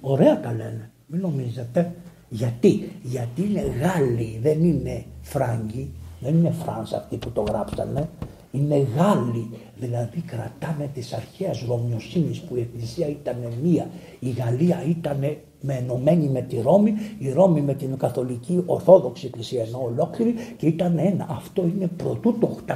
Ωραία 0.01 0.40
τα 0.40 0.51
λένε. 0.51 0.90
Μην 1.07 1.20
νομίζετε. 1.20 1.93
Γιατί, 2.28 2.93
γιατί 3.03 3.43
είναι 3.43 3.65
Γάλλοι, 3.81 4.39
δεν 4.43 4.65
είναι 4.65 5.05
Φράγκοι, 5.23 5.90
δεν 6.20 6.35
είναι 6.35 6.51
Φράνς 6.51 6.93
αυτοί 6.93 7.16
που 7.16 7.31
το 7.31 7.44
γράψανε, 7.48 8.09
είναι 8.53 8.86
Γάλλοι, 8.97 9.51
δηλαδή 9.77 10.20
κρατάνε 10.20 10.90
τις 10.94 11.12
αρχαίες 11.12 11.65
Ρωμιοσύνης 11.69 12.40
που 12.40 12.57
η 12.57 12.61
Εκκλησία 12.61 13.09
ήταν 13.09 13.36
μία, 13.62 13.89
η 14.19 14.31
Γαλλία 14.31 14.85
ήταν 14.89 15.36
με 15.61 15.74
ενωμένη 15.74 16.28
με 16.28 16.41
τη 16.41 16.61
Ρώμη, 16.61 16.95
η 17.19 17.33
Ρώμη 17.33 17.61
με 17.61 17.74
την 17.74 17.99
Καθολική 17.99 18.62
Ορθόδοξη 18.66 19.27
Εκκλησία 19.27 19.62
ενώ 19.62 19.83
ολόκληρη 19.85 20.35
και 20.57 20.66
ήταν 20.66 20.99
ένα. 20.99 21.27
Αυτό 21.31 21.62
είναι 21.62 21.91
πρωτού 21.97 22.39
το 22.39 22.57
800. 22.66 22.74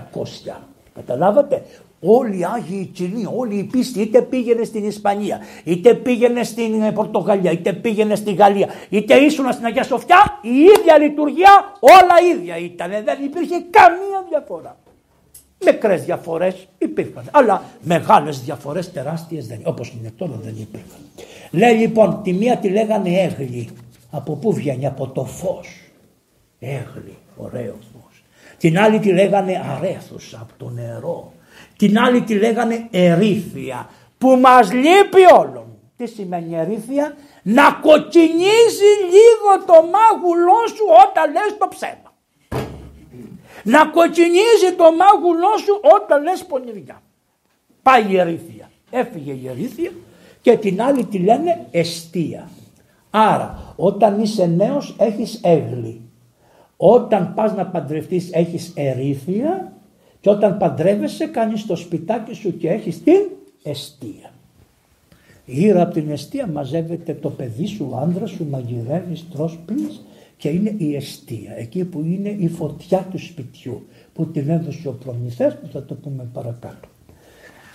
Καταλάβατε, 0.95 1.63
Όλοι 2.03 2.39
οι 2.39 2.45
Άγιοι 2.45 2.91
Τσινοί, 2.93 3.27
όλη 3.37 3.59
η 3.59 3.65
πίστη 3.65 4.01
είτε 4.01 4.23
πήγαινε 4.23 4.65
στην 4.65 4.85
Ισπανία, 4.85 5.41
είτε 5.65 5.95
πήγαινε 5.95 6.43
στην 6.43 6.83
ε, 6.83 6.93
Πορτογαλία, 6.93 7.51
είτε 7.51 7.73
πήγαινε 7.73 8.15
στη 8.15 8.33
Γαλλία, 8.33 8.69
είτε 8.89 9.15
ήσουν 9.15 9.53
στην 9.53 9.65
Αγία 9.65 9.83
Σοφιά, 9.83 10.39
η 10.43 10.59
ίδια 10.61 10.99
λειτουργία, 10.99 11.73
όλα 11.81 12.35
ίδια 12.35 12.57
ήταν. 12.57 12.91
Δεν 12.91 13.25
υπήρχε 13.25 13.65
καμία 13.71 14.27
διαφορά. 14.29 14.77
Μικρές 15.65 16.05
διαφορές 16.05 16.69
υπήρχαν. 16.79 17.29
Αλλά 17.31 17.63
μεγάλες 17.83 18.41
διαφορές 18.41 18.93
τεράστιες 18.93 19.47
δεν 19.47 19.61
Όπως 19.65 19.95
είναι 19.99 20.13
τώρα 20.17 20.39
δεν 20.43 20.55
υπήρχαν. 20.59 21.01
Λέει 21.51 21.75
λοιπόν, 21.75 22.21
τη 22.23 22.33
μία 22.33 22.57
τη 22.57 22.69
λέγανε 22.69 23.11
έγλη. 23.11 23.69
Από 24.11 24.35
πού 24.37 24.53
βγαίνει, 24.53 24.87
από 24.87 25.09
το 25.09 25.25
φως. 25.25 25.81
Έγλη, 26.59 27.17
ωραίο 27.37 27.77
φως. 27.93 28.23
Την 28.59 28.79
άλλη 28.79 28.99
τη 28.99 29.13
λέγανε 29.13 29.63
αρέθου, 29.77 30.17
από 30.41 30.53
το 30.57 30.71
νερό. 30.71 31.33
Την 31.77 31.99
άλλη 31.99 32.23
τη 32.23 32.35
λέγανε 32.35 32.87
ερήθια 32.91 33.89
που 34.19 34.29
μας 34.29 34.73
λείπει 34.73 35.23
όλων. 35.39 35.67
Τι 35.97 36.07
σημαίνει 36.07 36.57
ερήθια; 36.57 37.17
Να 37.43 37.73
κοκκινίζει 37.83 38.93
λίγο 39.15 39.65
το 39.67 39.73
μάγουλό 39.73 40.67
σου 40.67 40.85
όταν 41.09 41.33
λες 41.33 41.59
το 41.59 41.69
ψέμα. 41.69 42.10
Να 43.65 43.87
κοκκινίζει 43.87 44.73
το 44.77 44.85
μάγουλό 44.85 45.57
σου 45.65 45.81
όταν 46.01 46.23
λες 46.23 46.45
πονηριά. 46.45 47.03
Πάει 47.83 48.05
η 48.09 48.19
ερήθια. 48.19 48.71
Έφυγε 48.91 49.33
η 49.33 49.49
ερήθια 49.49 49.91
και 50.41 50.57
την 50.57 50.83
άλλη 50.83 51.05
τη 51.05 51.19
λένε 51.19 51.67
εστία. 51.71 52.51
Άρα 53.11 53.75
όταν 53.77 54.21
είσαι 54.21 54.47
νέος 54.47 54.97
έχεις 54.99 55.41
έγλη. 55.43 56.01
Όταν 56.77 57.35
πας 57.35 57.55
να 57.55 57.67
παντρευτείς 57.67 58.33
έχεις 58.33 58.73
ερήθια 58.75 59.73
και 60.21 60.31
όταν 60.31 60.57
παντρεύεσαι 60.57 61.27
κάνεις 61.27 61.67
το 61.67 61.77
σπιτάκι 61.77 62.35
σου 62.35 62.57
και 62.57 62.69
έχεις 62.69 63.03
την 63.03 63.21
εστία. 63.63 64.31
Γύρω 65.47 65.83
από 65.83 65.93
την 65.93 66.11
εστία 66.11 66.47
μαζεύεται 66.47 67.15
το 67.15 67.31
παιδί 67.31 67.67
σου, 67.67 67.89
ο 67.93 67.97
άνδρας 67.97 68.31
σου, 68.31 68.47
μαγειρεύεις, 68.51 69.25
τρως, 69.33 69.59
πίνεις 69.67 70.05
και 70.41 70.49
είναι 70.49 70.75
η 70.79 70.97
εστία. 70.97 71.53
Εκεί 71.57 71.85
που 71.85 72.01
είναι 72.01 72.29
η 72.29 72.49
φωτιά 72.49 73.07
του 73.11 73.19
σπιτιού 73.19 73.87
που 74.13 74.27
την 74.27 74.51
έδωσε 74.51 74.89
ο 74.89 74.93
προμηθές 74.93 75.55
που 75.55 75.69
θα 75.73 75.85
το 75.85 75.95
πούμε 75.95 76.29
παρακάτω. 76.33 76.89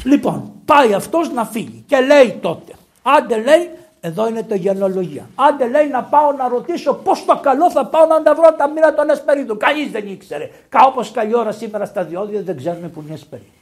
Λοιπόν 0.03 0.51
πάει 0.65 0.93
αυτός 0.93 1.31
να 1.31 1.45
φύγει 1.45 1.83
και 1.87 1.97
λέει 1.99 2.31
τότε 2.41 2.71
άντε 3.01 3.35
λέει 3.35 3.69
εδώ 3.99 4.27
είναι 4.27 4.43
το 4.43 4.55
γενολογία. 4.55 5.29
Άντε 5.35 5.67
λέει 5.67 5.87
να 5.87 6.03
πάω 6.03 6.31
να 6.31 6.47
ρωτήσω 6.47 6.93
πώς 6.93 7.25
το 7.25 7.39
καλό 7.43 7.71
θα 7.71 7.85
πάω 7.85 8.05
να 8.05 8.23
τα 8.23 8.35
βρω 8.35 8.53
τα 8.57 8.69
μοίρα 8.69 8.93
των 8.93 9.09
Εσπερίδων. 9.09 9.57
Κανείς 9.57 9.91
δεν 9.91 10.07
ήξερε. 10.07 10.49
Όπως 10.87 11.11
καλή 11.11 11.35
ώρα 11.35 11.51
σήμερα 11.51 11.85
στα 11.85 12.03
διόδια 12.03 12.41
δεν 12.41 12.57
ξέρουν 12.57 12.91
που 12.91 13.01
είναι 13.05 13.13
Εσπερίδων. 13.13 13.53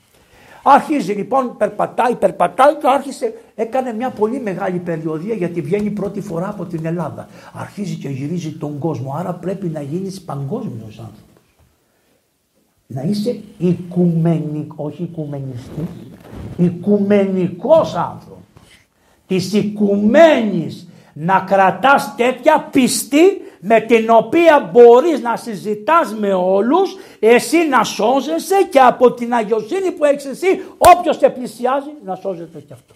Αρχίζει 0.63 1.13
λοιπόν, 1.13 1.57
περπατάει, 1.57 2.15
περπατάει 2.15 2.75
και 2.75 2.87
άρχισε, 2.87 3.33
έκανε 3.55 3.93
μια 3.93 4.09
πολύ 4.09 4.39
μεγάλη 4.39 4.79
περιοδία 4.79 5.33
γιατί 5.33 5.61
βγαίνει 5.61 5.89
πρώτη 5.89 6.21
φορά 6.21 6.49
από 6.49 6.65
την 6.65 6.85
Ελλάδα. 6.85 7.27
Αρχίζει 7.53 7.95
και 7.95 8.09
γυρίζει 8.09 8.51
τον 8.51 8.77
κόσμο, 8.77 9.15
άρα 9.17 9.33
πρέπει 9.33 9.67
να 9.67 9.81
γίνεις 9.81 10.21
παγκόσμιος 10.21 10.99
άνθρωπος. 10.99 11.21
Να 12.87 13.01
είσαι 13.01 13.39
οικουμενικός, 13.57 14.93
όχι 14.93 15.03
οικουμενιστής, 15.03 15.87
οικουμενικός 16.57 17.95
άνθρωπος 17.95 18.43
της 19.27 19.53
οικουμένης 19.53 20.87
να 21.13 21.39
κρατάς 21.39 22.13
τέτοια 22.15 22.67
πιστή 22.71 23.41
με 23.65 23.79
την 23.79 24.09
οποία 24.09 24.69
μπορείς 24.71 25.21
να 25.21 25.35
συζητάς 25.35 26.15
με 26.19 26.33
όλους, 26.33 26.95
εσύ 27.19 27.57
να 27.69 27.83
σώζεσαι 27.83 28.67
και 28.69 28.79
από 28.79 29.11
την 29.11 29.33
αγιοσύνη 29.33 29.91
που 29.91 30.05
έχεις 30.05 30.25
εσύ 30.25 30.61
όποιος 30.77 31.17
σε 31.17 31.29
πλησιάζει 31.29 31.89
να 32.05 32.15
σώζεται 32.15 32.59
και 32.59 32.73
αυτό. 32.73 32.93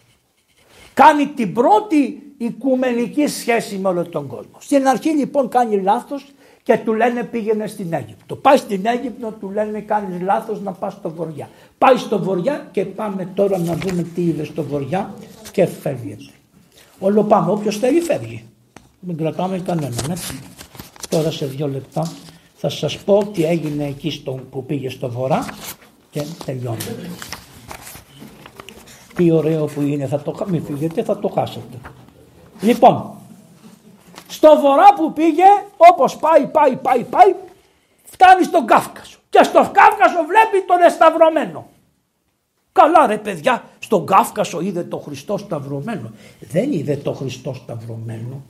Κάνει 0.93 1.27
την 1.27 1.53
πρώτη 1.53 2.33
οικουμενική 2.37 3.27
σχέση 3.27 3.77
με 3.77 3.87
όλο 3.87 4.05
τον 4.05 4.27
κόσμο. 4.27 4.57
Στην 4.59 4.87
αρχή 4.87 5.09
λοιπόν 5.09 5.49
κάνει 5.49 5.81
λάθος 5.81 6.25
και 6.63 6.77
του 6.77 6.93
λένε 6.93 7.23
πήγαινε 7.23 7.67
στην 7.67 7.93
Αίγυπτο. 7.93 8.35
Πάει 8.35 8.57
στην 8.57 8.85
Αίγυπτο, 8.85 9.31
του 9.39 9.49
λένε 9.49 9.79
κάνεις 9.79 10.21
λάθος 10.21 10.61
να 10.61 10.71
πας 10.71 10.93
στο 10.93 11.09
βοριά. 11.09 11.49
Πάει 11.77 11.97
στο 11.97 12.19
βοριά 12.19 12.67
και 12.71 12.85
πάμε 12.85 13.29
τώρα 13.33 13.57
να 13.57 13.73
δούμε 13.73 14.03
τι 14.03 14.21
είδες 14.21 14.47
στο 14.47 14.63
βοριά 14.63 15.13
και 15.51 15.65
φεύγει. 15.65 16.31
Όλο 16.99 17.23
πάμε, 17.23 17.51
όποιος 17.51 17.77
θέλει 17.77 18.01
φεύγει. 18.01 18.45
Μην 18.99 19.17
κρατάμε 19.17 19.59
κανέναν 19.59 20.11
έτσι. 20.11 20.39
Τώρα 21.09 21.31
σε 21.31 21.45
δύο 21.45 21.67
λεπτά 21.67 22.11
θα 22.55 22.69
σας 22.69 22.97
πω 22.97 23.25
τι 23.33 23.45
έγινε 23.45 23.85
εκεί 23.85 24.09
στο, 24.09 24.31
που 24.51 24.65
πήγε 24.65 24.89
στο 24.89 25.09
βορρά 25.09 25.45
και 26.09 26.23
τελειώνει. 26.45 26.77
Τι 29.15 29.31
ωραίο 29.31 29.65
που 29.65 29.81
είναι, 29.81 30.07
θα 30.07 30.21
το, 30.21 30.45
μην 30.47 30.63
φύγετε, 30.63 31.03
θα 31.03 31.19
το 31.19 31.27
χάσετε. 31.27 31.77
Λοιπόν, 32.61 33.11
στο 34.27 34.59
βορρά 34.61 34.93
που 34.93 35.13
πήγε, 35.13 35.43
όπως 35.77 36.17
πάει, 36.17 36.47
πάει, 36.47 36.75
πάει, 36.75 37.03
πάει, 37.03 37.35
φτάνει 38.03 38.43
στον 38.43 38.65
Κάφκασο. 38.65 39.19
Και 39.29 39.43
στο 39.43 39.59
Κάφκασο 39.59 40.23
βλέπει 40.27 40.65
τον 40.67 40.81
εσταυρωμένο. 40.81 41.67
Καλά 42.71 43.07
ρε 43.07 43.17
παιδιά, 43.17 43.63
στον 43.79 44.05
Κάφκασο 44.05 44.61
είδε 44.61 44.83
το 44.83 44.97
Χριστό 44.97 45.37
σταυρωμένο. 45.37 46.11
Δεν 46.39 46.71
είδε 46.71 46.95
το 46.95 47.13
Χριστό 47.13 47.53
σταυρωμένο. 47.53 48.43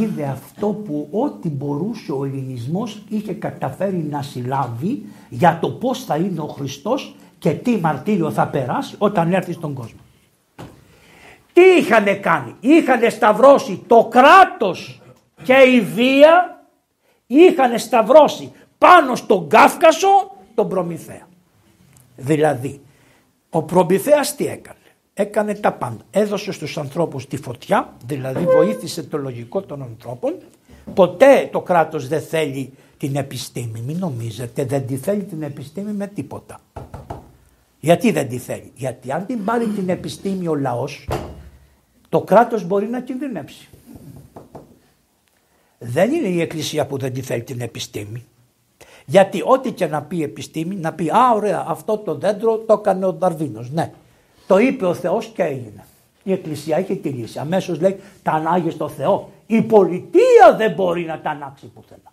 Είδε 0.00 0.24
αυτό 0.24 0.66
που 0.66 1.08
ό,τι 1.10 1.48
μπορούσε 1.48 2.12
ο 2.12 2.24
ελληνισμός 2.24 3.02
είχε 3.08 3.32
καταφέρει 3.32 4.06
να 4.10 4.22
συλλάβει 4.22 5.06
για 5.28 5.58
το 5.60 5.70
πώς 5.70 6.04
θα 6.04 6.16
είναι 6.16 6.40
ο 6.40 6.46
Χριστός 6.46 7.16
και 7.38 7.50
τι 7.50 7.76
μαρτύριο 7.76 8.30
θα 8.30 8.46
περάσει 8.46 8.94
όταν 8.98 9.32
έρθει 9.32 9.52
στον 9.52 9.74
κόσμο. 9.74 9.98
Τι 11.52 11.62
είχαν 11.62 12.20
κάνει; 12.20 12.54
Είχαν 12.60 13.10
σταυρώσει 13.10 13.82
το 13.86 14.08
κράτος 14.10 15.02
και 15.42 15.54
η 15.54 15.80
βία 15.80 16.64
είχαν 17.26 17.78
σταυρώσει 17.78 18.52
πάνω 18.78 19.14
στον 19.14 19.48
Κάφκασο 19.48 20.36
τον 20.54 20.68
Προμηθέα. 20.68 21.28
Δηλαδή 22.16 22.80
ο 23.50 23.62
Προμηθέας 23.62 24.34
τι 24.36 24.46
έκανε; 24.46 24.78
Έκανε 25.14 25.54
τα 25.54 25.72
πάντα. 25.72 26.00
Έδωσε 26.10 26.52
στους 26.52 26.78
ανθρώπους 26.78 27.26
τη 27.26 27.36
φωτιά, 27.36 27.92
δηλαδή 28.06 28.44
βοήθησε 28.44 29.02
το 29.02 29.18
λογικό 29.18 29.62
των 29.62 29.82
ανθρώπων. 29.82 30.34
Ποτέ 30.94 31.48
το 31.52 31.60
κράτος 31.60 32.08
δεν 32.08 32.20
θέλει 32.20 32.72
την 32.96 33.16
επιστήμη. 33.16 33.80
Μην 33.80 33.98
νομίζετε, 33.98 34.64
δεν 34.64 34.86
τη 34.86 34.96
θέλει 34.96 35.22
την 35.22 35.42
επιστήμη 35.42 35.92
με 35.92 36.06
τίποτα. 36.06 36.60
Γιατί 37.80 38.10
δεν 38.10 38.28
τη 38.28 38.38
θέλει; 38.38 38.72
Γιατί 38.74 39.12
αν 39.12 39.26
την 39.26 39.44
πάρει 39.44 39.66
την 39.66 39.88
επιστήμη 39.88 40.48
ο 40.48 40.54
λαός, 40.54 41.08
το 42.08 42.20
κράτος 42.20 42.66
μπορεί 42.66 42.86
να 42.86 43.00
κινδυνεύσει. 43.00 43.68
Δεν 45.78 46.12
είναι 46.12 46.28
η 46.28 46.40
Εκκλησία 46.40 46.86
που 46.86 46.98
δεν 46.98 47.12
τη 47.12 47.20
θέλει 47.20 47.42
την 47.42 47.60
επιστήμη. 47.60 48.24
Γιατί 49.06 49.42
ό,τι 49.44 49.72
και 49.72 49.86
να 49.86 50.02
πει 50.02 50.16
η 50.16 50.22
επιστήμη, 50.22 50.74
να 50.74 50.92
πει 50.92 51.08
Α, 51.10 51.32
ωραία, 51.34 51.64
αυτό 51.68 51.98
το 51.98 52.14
δέντρο 52.14 52.58
το 52.58 52.72
έκανε 52.72 53.06
ο 53.06 53.12
Δαρβίνο. 53.12 53.66
Ναι, 53.70 53.92
το 54.46 54.58
είπε 54.58 54.86
ο 54.86 54.94
Θεός 54.94 55.26
και 55.26 55.42
έγινε. 55.42 55.84
Η 56.22 56.32
Εκκλησία 56.32 56.76
έχει 56.76 56.96
τη 56.96 57.08
λύση. 57.08 57.38
Αμέσως 57.38 57.80
λέει 57.80 58.00
τα 58.22 58.32
ανάγει 58.32 58.70
στο 58.70 58.88
Θεό. 58.88 59.30
Η 59.46 59.62
πολιτεία 59.62 60.54
δεν 60.56 60.72
μπορεί 60.72 61.04
να 61.04 61.20
τα 61.20 61.30
ανάξει 61.30 61.66
πουθενά. 61.66 62.12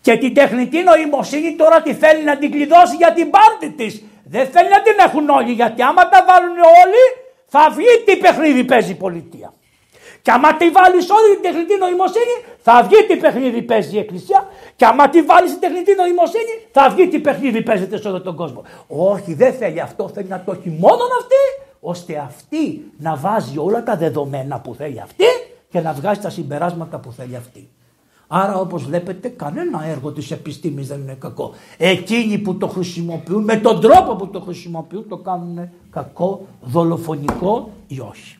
Και 0.00 0.16
την 0.16 0.34
τεχνητή 0.34 0.82
νοημοσύνη 0.82 1.56
τώρα 1.56 1.82
τη 1.82 1.94
θέλει 1.94 2.24
να 2.24 2.38
την 2.38 2.50
κλειδώσει 2.50 2.96
για 2.96 3.12
την 3.12 3.30
πάρτη 3.30 3.70
της. 3.70 4.02
Δεν 4.24 4.46
θέλει 4.46 4.68
να 4.68 4.82
την 4.82 4.94
έχουν 4.98 5.28
όλοι 5.28 5.52
γιατί 5.52 5.82
άμα 5.82 6.08
τα 6.08 6.24
βάλουν 6.28 6.56
όλοι 6.58 7.02
θα 7.46 7.70
βγει 7.70 8.02
τι 8.04 8.16
παιχνίδι 8.16 8.64
παίζει 8.64 8.90
η 8.90 8.94
πολιτεία. 8.94 9.52
Και 10.22 10.30
άμα 10.30 10.56
τη 10.56 10.70
βάλεις 10.70 11.10
όλη 11.10 11.34
την 11.34 11.42
τεχνητή 11.42 11.76
νοημοσύνη, 11.78 12.34
θα 12.62 12.82
βγει 12.82 13.06
τι 13.06 13.16
παιχνίδι 13.16 13.62
παίζει 13.62 13.96
η 13.96 13.98
Εκκλησία. 13.98 14.48
Και 14.78 14.84
άμα 14.84 15.08
τη 15.08 15.22
βάλεις 15.22 15.50
την 15.50 15.60
τεχνητή 15.60 15.94
νοημοσύνη, 15.94 16.54
θα 16.70 16.90
βγει 16.90 17.08
τι 17.08 17.18
παιχνίδι 17.18 17.62
παίζεται 17.62 18.00
σε 18.00 18.08
όλο 18.08 18.20
τον 18.20 18.36
κόσμο. 18.36 18.62
Όχι, 18.86 19.34
δεν 19.34 19.52
θέλει 19.52 19.80
αυτό. 19.80 20.08
Θέλει 20.08 20.28
να 20.28 20.42
το 20.44 20.52
έχει 20.52 20.68
μόνο 20.68 21.02
αυτή, 21.20 21.68
ώστε 21.80 22.18
αυτή 22.18 22.92
να 22.98 23.16
βάζει 23.16 23.58
όλα 23.58 23.82
τα 23.82 23.96
δεδομένα 23.96 24.60
που 24.60 24.74
θέλει 24.74 25.00
αυτή 25.00 25.24
και 25.70 25.80
να 25.80 25.92
βγάζει 25.92 26.20
τα 26.20 26.30
συμπεράσματα 26.30 26.98
που 26.98 27.12
θέλει 27.12 27.36
αυτή. 27.36 27.68
Άρα 28.26 28.58
όπως 28.58 28.84
βλέπετε 28.84 29.28
κανένα 29.28 29.84
έργο 29.86 30.12
της 30.12 30.30
επιστήμης 30.30 30.88
δεν 30.88 31.00
είναι 31.00 31.16
κακό. 31.18 31.54
Εκείνοι 31.76 32.38
που 32.38 32.56
το 32.56 32.68
χρησιμοποιούν 32.68 33.44
με 33.44 33.56
τον 33.56 33.80
τρόπο 33.80 34.16
που 34.16 34.28
το 34.28 34.40
χρησιμοποιούν 34.40 35.08
το 35.08 35.16
κάνουν 35.16 35.70
κακό, 35.90 36.46
δολοφονικό 36.62 37.70
ή 37.86 38.00
όχι. 38.00 38.36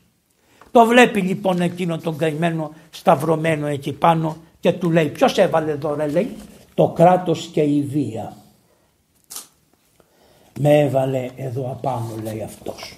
Το 0.70 0.84
βλέπει 0.84 1.20
λοιπόν 1.20 1.60
εκείνο 1.60 1.98
τον 1.98 2.16
καημένο 2.16 2.70
σταυρωμένο 2.90 3.66
εκεί 3.66 3.92
πάνω 3.92 4.36
και 4.60 4.72
του 4.72 4.90
λέει 4.90 5.08
ποιος 5.08 5.38
έβαλε 5.38 5.70
εδώ 5.70 5.94
ρε 5.94 6.06
λέει 6.06 6.36
το 6.74 6.88
κράτος 6.88 7.46
και 7.52 7.60
η 7.60 7.82
βία. 7.82 8.36
Με 10.60 10.78
έβαλε 10.78 11.28
εδώ 11.36 11.70
απάνω 11.70 12.14
λέει 12.22 12.42
αυτός. 12.42 12.96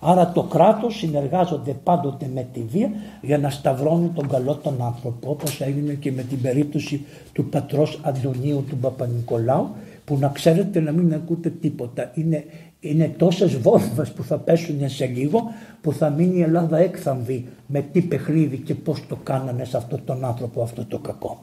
Άρα 0.00 0.32
το 0.32 0.42
κράτος 0.42 0.96
συνεργάζονται 0.96 1.72
πάντοτε 1.72 2.30
με 2.34 2.46
τη 2.52 2.62
βία 2.62 2.90
για 3.20 3.38
να 3.38 3.50
σταυρώνει 3.50 4.08
τον 4.08 4.28
καλό 4.28 4.54
τον 4.54 4.82
άνθρωπο 4.82 5.30
όπως 5.30 5.60
έγινε 5.60 5.92
και 5.92 6.12
με 6.12 6.22
την 6.22 6.40
περίπτωση 6.40 7.06
του 7.32 7.44
πατρός 7.44 8.00
Αντωνίου 8.02 8.64
του 8.68 8.76
Παπα-Νικολάου 8.76 9.68
που 10.04 10.18
να 10.18 10.28
ξέρετε 10.28 10.80
να 10.80 10.92
μην 10.92 11.14
ακούτε 11.14 11.50
τίποτα. 11.50 12.10
Είναι, 12.14 12.44
είναι 12.84 13.14
τόσες 13.16 13.56
βόμβες 13.56 14.12
που 14.12 14.22
θα 14.22 14.38
πέσουν 14.38 14.88
σε 14.88 15.06
λίγο 15.06 15.52
που 15.80 15.92
θα 15.92 16.10
μείνει 16.10 16.38
η 16.38 16.42
Ελλάδα 16.42 16.78
έκθαμβη 16.78 17.48
με 17.66 17.80
τι 17.92 18.02
παιχνίδι 18.02 18.56
και 18.56 18.74
πώς 18.74 19.06
το 19.06 19.16
κάνανε 19.22 19.64
σε 19.64 19.76
αυτόν 19.76 20.04
τον 20.04 20.24
άνθρωπο 20.24 20.62
αυτό 20.62 20.84
το 20.84 20.98
κακό. 20.98 21.42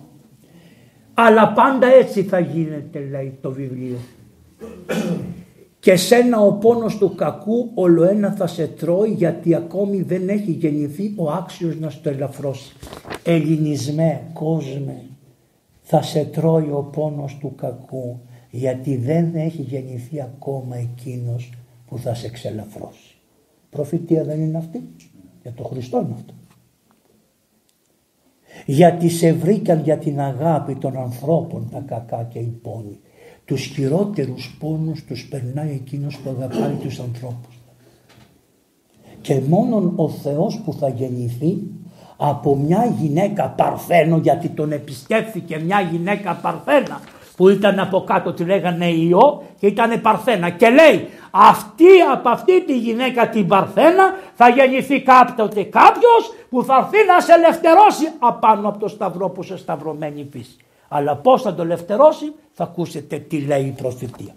Αλλά 1.14 1.54
πάντα 1.54 1.88
έτσι 1.88 2.24
θα 2.24 2.40
γίνεται 2.40 3.08
λέει 3.12 3.38
το 3.42 3.52
βιβλίο 3.52 3.98
και 5.82 5.96
σένα 5.96 6.40
ο 6.40 6.54
πόνος 6.54 6.98
του 6.98 7.16
κακού 7.16 7.72
ολοένα 7.74 8.32
θα 8.32 8.48
σε 8.48 8.68
τρώει 8.68 9.10
γιατί 9.10 9.56
ακόμη 9.56 10.02
δεν 10.02 10.30
έχει 10.30 10.52
γεννηθεί 10.52 11.14
ο 11.16 11.32
άξιος 11.32 11.80
να 11.80 11.90
στο 11.90 12.10
ελαφρώσει. 12.10 12.74
Ελληνισμέ, 13.24 14.22
κόσμε, 14.34 15.02
θα 15.82 16.02
σε 16.02 16.24
τρώει 16.24 16.70
ο 16.72 16.90
πόνος 16.96 17.38
του 17.40 17.56
κακού 17.56 18.20
γιατί 18.52 18.96
δεν 18.96 19.36
έχει 19.36 19.62
γεννηθεί 19.62 20.22
ακόμα 20.22 20.76
εκείνος 20.76 21.52
που 21.88 21.98
θα 21.98 22.14
σε 22.14 22.30
ξελαφρώσει. 22.30 23.16
Προφητεία 23.70 24.24
δεν 24.24 24.42
είναι 24.42 24.58
αυτή, 24.58 24.90
για 25.42 25.54
το 25.54 25.64
Χριστό 25.64 26.02
είναι 26.02 26.14
αυτό. 26.14 26.34
Γιατί 28.66 29.10
σε 29.10 29.34
βρήκαν 29.34 29.82
για 29.84 29.98
την 29.98 30.20
αγάπη 30.20 30.76
των 30.76 30.98
ανθρώπων 30.98 31.70
τα 31.72 31.80
κακά 31.80 32.24
και 32.24 32.40
οι 32.40 32.60
πόνοι 32.62 33.00
τους 33.46 33.66
χειρότερους 33.66 34.58
πόνους 34.60 35.06
τους 35.06 35.28
περνάει 35.28 35.72
εκείνος 35.72 36.18
που 36.18 36.30
αγαπάει 36.30 36.74
τους 36.74 37.00
ανθρώπους. 37.00 37.60
Και 39.22 39.42
μόνον 39.48 39.94
ο 39.96 40.10
Θεός 40.10 40.62
που 40.66 40.74
θα 40.74 40.90
γεννηθεί 40.90 41.58
από 42.18 42.56
μια 42.56 42.96
γυναίκα 43.00 43.50
παρθένο 43.50 44.18
γιατί 44.18 44.50
τον 44.50 44.72
επισκέφθηκε 44.72 45.60
μια 45.60 45.82
γυναίκα 45.82 46.36
παρθένα 46.36 47.02
που 47.36 47.50
ήταν 47.50 47.80
από 47.80 48.04
κάτω 48.04 48.34
τη 48.34 48.44
λέγανε 48.44 48.90
Ιώ 48.90 49.44
και 49.60 49.68
ήταν 49.68 50.02
παρθένα 50.02 50.50
και 50.50 50.70
λέει 50.70 51.08
αυτή 51.32 51.86
από 52.14 52.30
αυτή 52.30 52.66
τη 52.66 52.78
γυναίκα 52.78 53.30
την 53.30 53.48
παρθένα 53.48 54.16
θα 54.36 54.50
γεννηθεί 54.50 55.02
κάποτε 55.02 55.64
κάποιος 55.64 56.34
που 56.50 56.64
θα 56.64 56.76
έρθει 56.78 57.08
να 57.08 57.20
σε 57.20 57.34
ελευθερώσει 57.34 58.12
απάνω 58.20 58.68
από 58.68 58.80
το 58.80 58.88
σταυρό 58.88 59.30
που 59.30 59.44
σε 59.44 59.58
σταυρωμένη 59.58 60.28
φύση. 60.32 60.58
Αλλά 60.88 61.16
πώς 61.16 61.42
θα 61.42 61.54
το 61.54 61.62
ελευθερώσει 61.62 62.34
θα 62.52 62.64
ακούσετε 62.64 63.18
τι 63.18 63.40
λέει 63.40 63.66
η 63.66 63.74
προφητεία. 63.82 64.36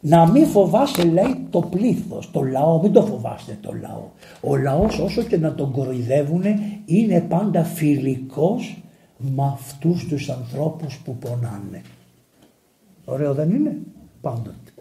Να 0.00 0.30
μην 0.30 0.46
φοβάσαι 0.46 1.04
λέει 1.04 1.46
το 1.50 1.60
πλήθος, 1.60 2.30
το 2.30 2.42
λαό, 2.42 2.80
μην 2.82 2.92
το 2.92 3.02
φοβάστε 3.02 3.58
το 3.60 3.72
λαό. 3.80 4.02
Ο 4.40 4.56
λαός 4.56 4.98
όσο 4.98 5.22
και 5.22 5.36
να 5.38 5.54
τον 5.54 5.72
κοροϊδεύουν 5.72 6.44
είναι 6.84 7.20
πάντα 7.28 7.64
φιλικός 7.64 8.82
με 9.18 9.42
αυτούς 9.52 10.06
τους 10.06 10.28
ανθρώπους 10.28 10.98
που 10.98 11.16
πονάνε. 11.16 11.82
Ωραίο 13.04 13.34
δεν 13.34 13.50
είναι, 13.50 13.78
πάντοτε. 14.20 14.72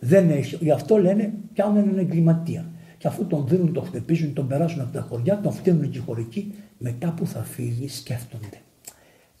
Δεν 0.00 0.30
έχει, 0.30 0.56
γι' 0.60 0.70
αυτό 0.70 0.96
λένε 0.96 1.32
πιάνουν 1.52 1.76
έναν 1.76 1.98
εγκληματία. 1.98 2.70
Και 2.98 3.06
αφού 3.06 3.26
τον 3.26 3.46
δίνουν, 3.48 3.72
τον 3.72 3.84
χτυπήσουν, 3.84 4.32
τον 4.32 4.46
περάσουν 4.46 4.80
από 4.80 4.92
τα 4.92 5.00
χωριά, 5.00 5.40
τον 5.40 5.52
φτύνουν 5.52 5.90
και 5.90 5.98
χωρικοί, 5.98 6.54
μετά 6.78 7.12
που 7.12 7.26
θα 7.26 7.42
φύγει 7.42 7.88
σκέφτονται. 7.88 8.60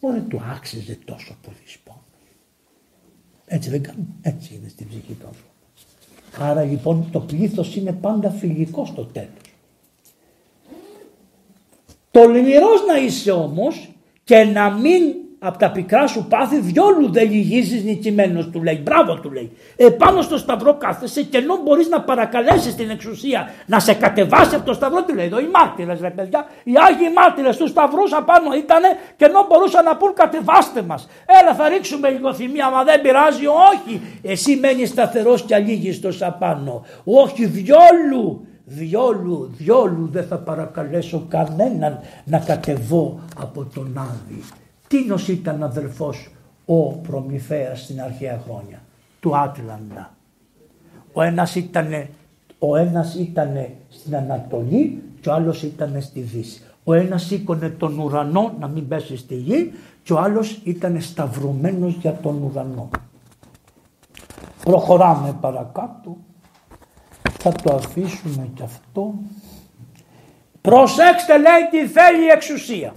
Μόνο 0.00 0.14
δεν 0.14 0.28
του 0.28 0.40
άξιζε 0.56 0.98
τόσο 1.04 1.36
πολύ 1.42 1.56
σπόν. 1.66 1.96
Έτσι 3.46 3.70
δεν 3.70 3.82
κάνουν. 3.82 4.14
Έτσι 4.20 4.54
είναι 4.54 4.68
στην 4.68 4.88
ψυχή 4.88 5.12
του 5.12 5.26
άνθρωπου. 5.26 5.48
Άρα 6.38 6.62
λοιπόν 6.62 7.08
το 7.12 7.20
πλήθος 7.20 7.76
είναι 7.76 7.92
πάντα 7.92 8.30
φιλικό 8.30 8.84
στο 8.86 9.04
τέλος. 9.04 9.54
Τολμηρός 12.10 12.86
να 12.86 12.98
είσαι 12.98 13.30
όμως 13.30 13.90
και 14.30 14.44
να 14.44 14.70
μην 14.70 15.02
από 15.38 15.58
τα 15.58 15.70
πικρά 15.70 16.06
σου 16.06 16.26
πάθη 16.28 16.60
διόλου 16.60 17.12
δεν 17.12 17.30
λυγίζεις 17.30 17.84
νικημένος 17.84 18.50
του 18.50 18.62
λέει. 18.62 18.80
Μπράβο 18.82 19.14
του 19.14 19.30
λέει. 19.32 19.52
Επάνω 19.76 20.22
στο 20.22 20.38
σταυρό 20.38 20.74
κάθεσαι 20.74 21.22
και 21.22 21.38
ενώ 21.38 21.60
μπορείς 21.64 21.88
να 21.88 22.00
παρακαλέσεις 22.00 22.74
την 22.74 22.90
εξουσία 22.90 23.50
να 23.66 23.78
σε 23.78 23.94
κατεβάσει 23.94 24.54
από 24.54 24.66
το 24.66 24.72
σταυρό 24.72 25.02
του 25.02 25.14
λέει. 25.14 25.26
Εδώ 25.26 25.40
οι 25.40 25.48
μάρτυρες 25.54 26.00
ρε 26.00 26.10
παιδιά. 26.10 26.46
Οι 26.64 26.72
Άγιοι 26.88 27.12
μάρτυρες 27.16 27.56
του 27.56 27.68
σταυρού 27.68 28.02
απάνω 28.16 28.52
ήταν 28.56 28.82
και 29.16 29.24
ενώ 29.24 29.46
μπορούσαν 29.48 29.84
να 29.84 29.96
πούν 29.96 30.14
κατεβάστε 30.14 30.82
μας. 30.82 31.08
Έλα 31.42 31.54
θα 31.54 31.68
ρίξουμε 31.68 32.10
λίγο 32.10 32.34
θυμία 32.34 32.70
μα 32.70 32.84
δεν 32.84 33.00
πειράζει. 33.00 33.46
Όχι. 33.46 34.00
Εσύ 34.22 34.56
μένεις 34.56 34.88
σταθερός 34.88 35.42
και 35.42 35.54
αλήγιστος 35.54 36.22
απάνω. 36.22 36.84
Όχι 37.04 37.46
διόλου. 37.46 38.46
Διόλου, 38.72 39.50
διόλου 39.56 40.08
δεν 40.12 40.26
θα 40.26 40.38
παρακαλέσω 40.38 41.26
κανέναν 41.28 41.98
να 42.24 42.38
κατεβώ 42.38 43.20
από 43.40 43.64
τον 43.64 43.98
Άδη. 43.98 44.42
Τίνος 44.88 45.28
ήταν 45.28 45.62
αδελφός 45.62 46.30
ο 46.64 46.92
Προμηθέας 46.92 47.80
στην 47.80 48.00
αρχαία 48.00 48.42
χρόνια 48.44 48.78
του 49.20 49.36
Άτλαντα. 49.36 50.14
Ο 51.12 51.22
ένας 51.22 51.54
ήταν, 51.54 52.06
ο 52.58 52.76
ένας 52.76 53.14
ήτανε 53.14 53.74
στην 53.88 54.16
Ανατολή 54.16 55.02
και 55.20 55.28
ο 55.28 55.32
άλλος 55.32 55.62
ήταν 55.62 55.96
στη 56.00 56.20
Δύση. 56.20 56.62
Ο 56.84 56.92
ένας 56.92 57.22
σήκωνε 57.22 57.68
τον 57.68 57.98
ουρανό 57.98 58.54
να 58.60 58.68
μην 58.68 58.88
πέσει 58.88 59.16
στη 59.16 59.34
γη 59.34 59.72
και 60.02 60.12
ο 60.12 60.18
άλλος 60.18 60.60
ήταν 60.64 61.00
σταυρωμένος 61.00 61.94
για 62.00 62.12
τον 62.22 62.42
ουρανό. 62.42 62.88
Προχωράμε 64.64 65.36
παρακάτω. 65.40 66.16
Θα 67.42 67.52
το 67.62 67.74
αφήσουμε 67.74 68.50
και 68.54 68.62
αυτό. 68.62 69.14
Προσέξτε 70.60 71.38
λέει 71.38 71.68
τι 71.70 71.88
θέλει 71.88 72.24
η 72.24 72.28
εξουσία 72.28 72.94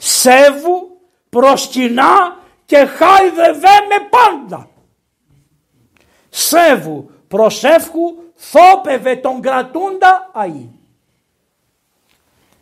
σέβου, 0.00 1.00
προσκυνά 1.28 2.38
και 2.64 2.76
χάιδευε 2.76 3.74
με 3.88 4.08
πάντα. 4.10 4.68
Σέβου, 6.28 7.10
προσεύχου, 7.28 8.00
θόπευε 8.34 9.16
τον 9.16 9.40
κρατούντα 9.40 10.30
αΐ. 10.34 10.68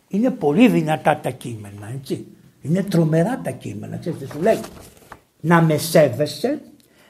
Είναι 0.07 0.31
πολύ 0.31 0.67
δυνατά 0.67 1.17
τα 1.17 1.29
κείμενα, 1.29 1.91
έτσι. 1.93 2.27
Είναι 2.61 2.83
τρομερά 2.83 3.41
τα 3.43 3.51
κείμενα, 3.51 3.97
ξέρετε, 3.97 4.25
σου 4.25 4.41
λέει. 4.41 4.59
Να 5.39 5.61
με 5.61 5.77
σέβεσαι, 5.77 6.61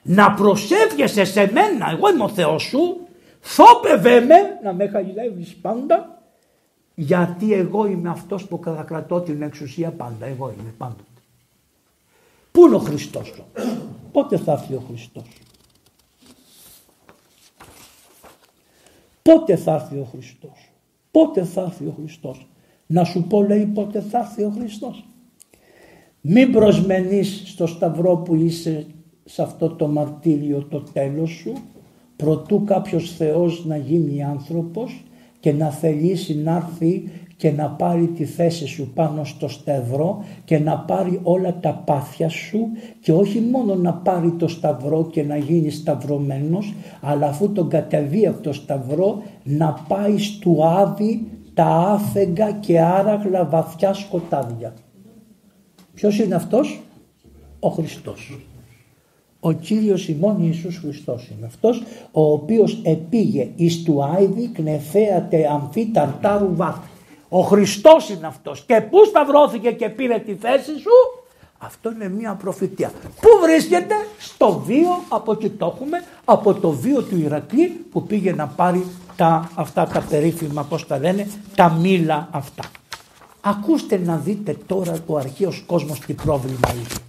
να 0.01 0.33
προσεύγεσαι 0.33 1.23
σε 1.23 1.51
μένα, 1.51 1.89
εγώ 1.91 2.09
είμαι 2.09 2.23
ο 2.23 2.29
Θεός 2.29 2.63
σου, 2.63 3.07
θόπευε 3.39 4.19
με, 4.19 4.59
να 4.63 4.73
με 4.73 4.87
χαϊδεύεις 4.87 5.55
πάντα 5.55 6.19
γιατί 6.95 7.53
εγώ 7.53 7.85
είμαι 7.85 8.09
αυτός 8.09 8.47
που 8.47 8.59
κατακρατώ 8.59 9.21
την 9.21 9.41
εξουσία 9.41 9.91
πάντα. 9.91 10.25
Εγώ 10.25 10.53
είμαι 10.59 10.73
πάντοτε. 10.77 11.03
Πού 12.51 12.65
είναι 12.65 12.75
ο 12.75 12.79
Χριστός 12.79 13.43
Πότε 14.11 14.37
θα 14.37 14.51
έρθει 14.51 14.73
ο 14.73 14.83
Χριστός; 14.87 15.27
Πότε 19.21 19.55
θα 19.55 19.73
έρθει 19.73 19.95
ο 19.95 20.07
Χριστός; 20.11 20.71
Πότε 21.11 21.43
θα 21.43 21.61
έρθει 21.61 21.85
ο 21.85 21.93
Χριστός; 21.97 22.47
Να 22.87 23.03
σου 23.03 23.23
πω 23.23 23.43
λέει 23.43 23.65
πότε 23.65 24.01
θα 24.01 24.19
έρθει 24.19 24.43
ο 24.43 24.49
Χριστός. 24.49 25.03
Μην 26.21 26.51
προσμενείς 26.51 27.43
στο 27.45 27.67
σταυρό 27.67 28.17
που 28.17 28.35
είσαι 28.35 28.87
σε 29.25 29.41
αυτό 29.41 29.69
το 29.69 29.87
μαρτύριο 29.87 30.63
το 30.63 30.81
τέλος 30.93 31.29
σου 31.29 31.53
προτού 32.23 32.63
κάποιος 32.63 33.11
Θεός 33.11 33.65
να 33.65 33.77
γίνει 33.77 34.23
άνθρωπος 34.23 35.03
και 35.39 35.53
να 35.53 35.69
θελήσει 35.69 36.35
να 36.37 36.55
έρθει 36.55 37.09
και 37.37 37.51
να 37.51 37.69
πάρει 37.69 38.07
τη 38.07 38.25
θέση 38.25 38.67
σου 38.67 38.91
πάνω 38.93 39.23
στο 39.23 39.47
σταυρό 39.47 40.23
και 40.45 40.59
να 40.59 40.79
πάρει 40.79 41.19
όλα 41.23 41.59
τα 41.59 41.83
πάθια 41.85 42.29
σου 42.29 42.67
και 43.01 43.11
όχι 43.11 43.39
μόνο 43.39 43.75
να 43.75 43.93
πάρει 43.93 44.31
το 44.31 44.47
σταυρό 44.47 45.07
και 45.11 45.23
να 45.23 45.37
γίνει 45.37 45.69
σταυρωμένος 45.69 46.73
αλλά 47.01 47.27
αφού 47.27 47.51
τον 47.51 47.69
κατεβεί 47.69 48.27
από 48.27 48.41
το 48.41 48.53
σταυρό 48.53 49.23
να 49.43 49.73
πάει 49.87 50.17
στου 50.17 50.65
άδει 50.65 51.27
τα 51.53 51.65
άφεγγα 51.65 52.51
και 52.51 52.79
άραγλα 52.79 53.45
βαθιά 53.45 53.93
σκοτάδια. 53.93 54.73
Ποιος 55.93 56.19
είναι 56.19 56.35
αυτός; 56.35 56.81
Ο 57.59 57.69
Χριστός. 57.69 58.48
Ο 59.39 59.51
Κύριος 59.51 60.07
ημών 60.07 60.43
Ιησούς 60.43 60.77
Χριστός 60.77 61.27
είναι 61.27 61.45
αυτός 61.45 61.83
ο 62.11 62.31
οποίος 62.31 62.81
επήγε 62.83 63.49
εις 63.55 63.83
του 63.83 64.03
Άιδη 64.03 64.47
κνεφέατε 64.47 65.49
αμφί 65.51 65.85
ταρτάρου 65.93 66.55
βάθ. 66.55 66.77
Ο 67.29 67.41
Χριστός 67.41 68.09
είναι 68.09 68.27
αυτός. 68.27 68.63
Και 68.65 68.81
πού 68.89 69.05
σταυρώθηκε 69.05 69.71
και 69.71 69.89
πήρε 69.89 70.19
τη 70.19 70.33
θέση 70.35 70.79
σου; 70.79 71.23
Αυτό 71.57 71.91
είναι 71.91 72.09
μια 72.09 72.33
προφητεία. 72.33 72.91
Πού 73.21 73.27
βρίσκεται; 73.41 73.95
Στο 74.19 74.63
βίο, 74.65 75.03
από 75.09 75.31
εκεί 75.31 75.49
το 75.49 75.73
έχουμε, 75.75 76.03
από 76.25 76.53
το 76.53 76.69
βίο 76.71 77.01
του 77.01 77.17
Ηρακλή 77.17 77.67
που 77.67 78.03
πήγε 78.03 78.33
να 78.33 78.47
πάρει 78.47 78.85
τα, 79.15 79.51
αυτά 79.55 79.87
τα 79.87 80.05
περίφημα, 80.09 80.63
πώς 80.63 80.87
τα 80.87 80.99
λένε, 80.99 81.27
τα 81.55 81.69
μήλα 81.69 82.27
αυτά. 82.31 82.63
Ακούστε 83.41 83.97
να 83.97 84.15
δείτε 84.15 84.57
τώρα 84.65 84.93
ο 85.05 85.17
αρχαίος 85.17 85.63
κόσμος 85.67 85.99
τι 85.99 86.13
πρόβλημα 86.13 86.69
είχε. 86.81 87.08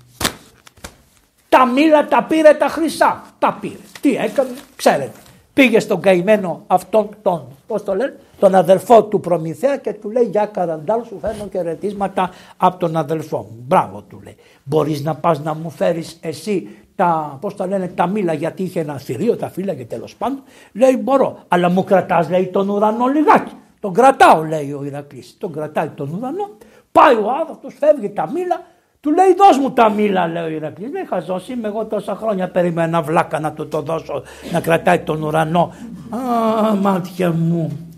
Τα 1.61 1.67
μήλα 1.67 2.07
τα 2.07 2.23
πήρε 2.23 2.55
τα 2.55 2.69
χρυσά. 2.69 3.23
Τα 3.39 3.59
πήρε. 3.61 3.83
Τι 4.01 4.17
έκανε, 4.17 4.51
ξέρετε. 4.77 5.19
Πήγε 5.53 5.81
στον 5.81 6.01
καημένο 6.01 6.63
αυτόν 6.67 7.09
τον, 7.23 7.43
πώς 7.67 7.85
το 7.85 7.95
λένε, 7.95 8.17
τον 8.39 8.55
αδελφό 8.55 9.05
του 9.05 9.21
Προμηθέα 9.21 9.77
και 9.77 9.93
του 9.93 10.11
λέει 10.11 10.25
για 10.25 10.47
καραντάλ 10.47 11.05
σου 11.05 11.19
φέρνω 11.21 11.49
χαιρετίσματα 11.53 12.31
από 12.57 12.77
τον 12.77 12.97
αδελφό 12.97 13.37
μου. 13.39 13.65
Μπράβο 13.67 14.03
του 14.09 14.21
λέει. 14.25 14.37
Μπορείς 14.65 15.03
να 15.03 15.15
πας 15.15 15.41
να 15.41 15.55
μου 15.55 15.71
φέρεις 15.71 16.19
εσύ 16.21 16.69
τα, 16.97 17.39
πώς 17.41 17.57
τα 17.57 17.67
λένε, 17.67 17.89
τα 17.89 18.07
μήλα 18.07 18.33
γιατί 18.33 18.63
είχε 18.63 18.81
ένα 18.81 18.99
θηρίο, 18.99 19.37
τα 19.37 19.51
φύλαγε 19.51 19.85
τέλος 19.85 20.17
πάντων. 20.17 20.43
Λέει 20.73 20.97
μπορώ, 21.03 21.39
αλλά 21.49 21.69
μου 21.69 21.85
κρατάς 21.85 22.29
λέει 22.29 22.47
τον 22.47 22.69
ουρανό 22.69 23.07
λιγάκι. 23.07 23.53
Τον 23.81 23.93
κρατάω 23.93 24.43
λέει 24.43 24.73
ο 24.73 24.85
Ηρακλής. 24.85 25.37
Τον 25.39 25.53
κρατάει 25.53 25.89
τον 25.89 26.15
ουρανό. 26.15 26.51
Πάει 26.93 27.15
ο 27.15 27.31
άνθρωπος, 27.41 27.75
φεύγει 27.79 28.11
τα 28.11 28.31
μήλα, 28.31 28.61
του 29.01 29.11
λέει 29.11 29.35
δώσ' 29.35 29.59
μου 29.59 29.71
τα 29.71 29.91
μήλα 29.91 30.29
λέει 30.29 30.43
ο 30.43 30.49
Ηρακλής. 30.49 30.91
Δεν 30.91 31.07
χαζός 31.07 31.49
είμαι 31.49 31.69
εγώ 31.69 31.85
τόσα 31.85 32.15
χρόνια 32.15 32.49
περίμενα 32.49 33.03
βλάκα 33.03 33.41
να 33.41 33.53
του 33.53 33.69
το 33.69 33.83
δώσω 33.83 34.23
να 34.53 34.61
κρατάει 34.61 34.99
τον 34.99 35.23
ουρανό. 35.23 35.73
Α 36.11 36.75
μάτια 36.75 37.33
μου. 37.33 37.89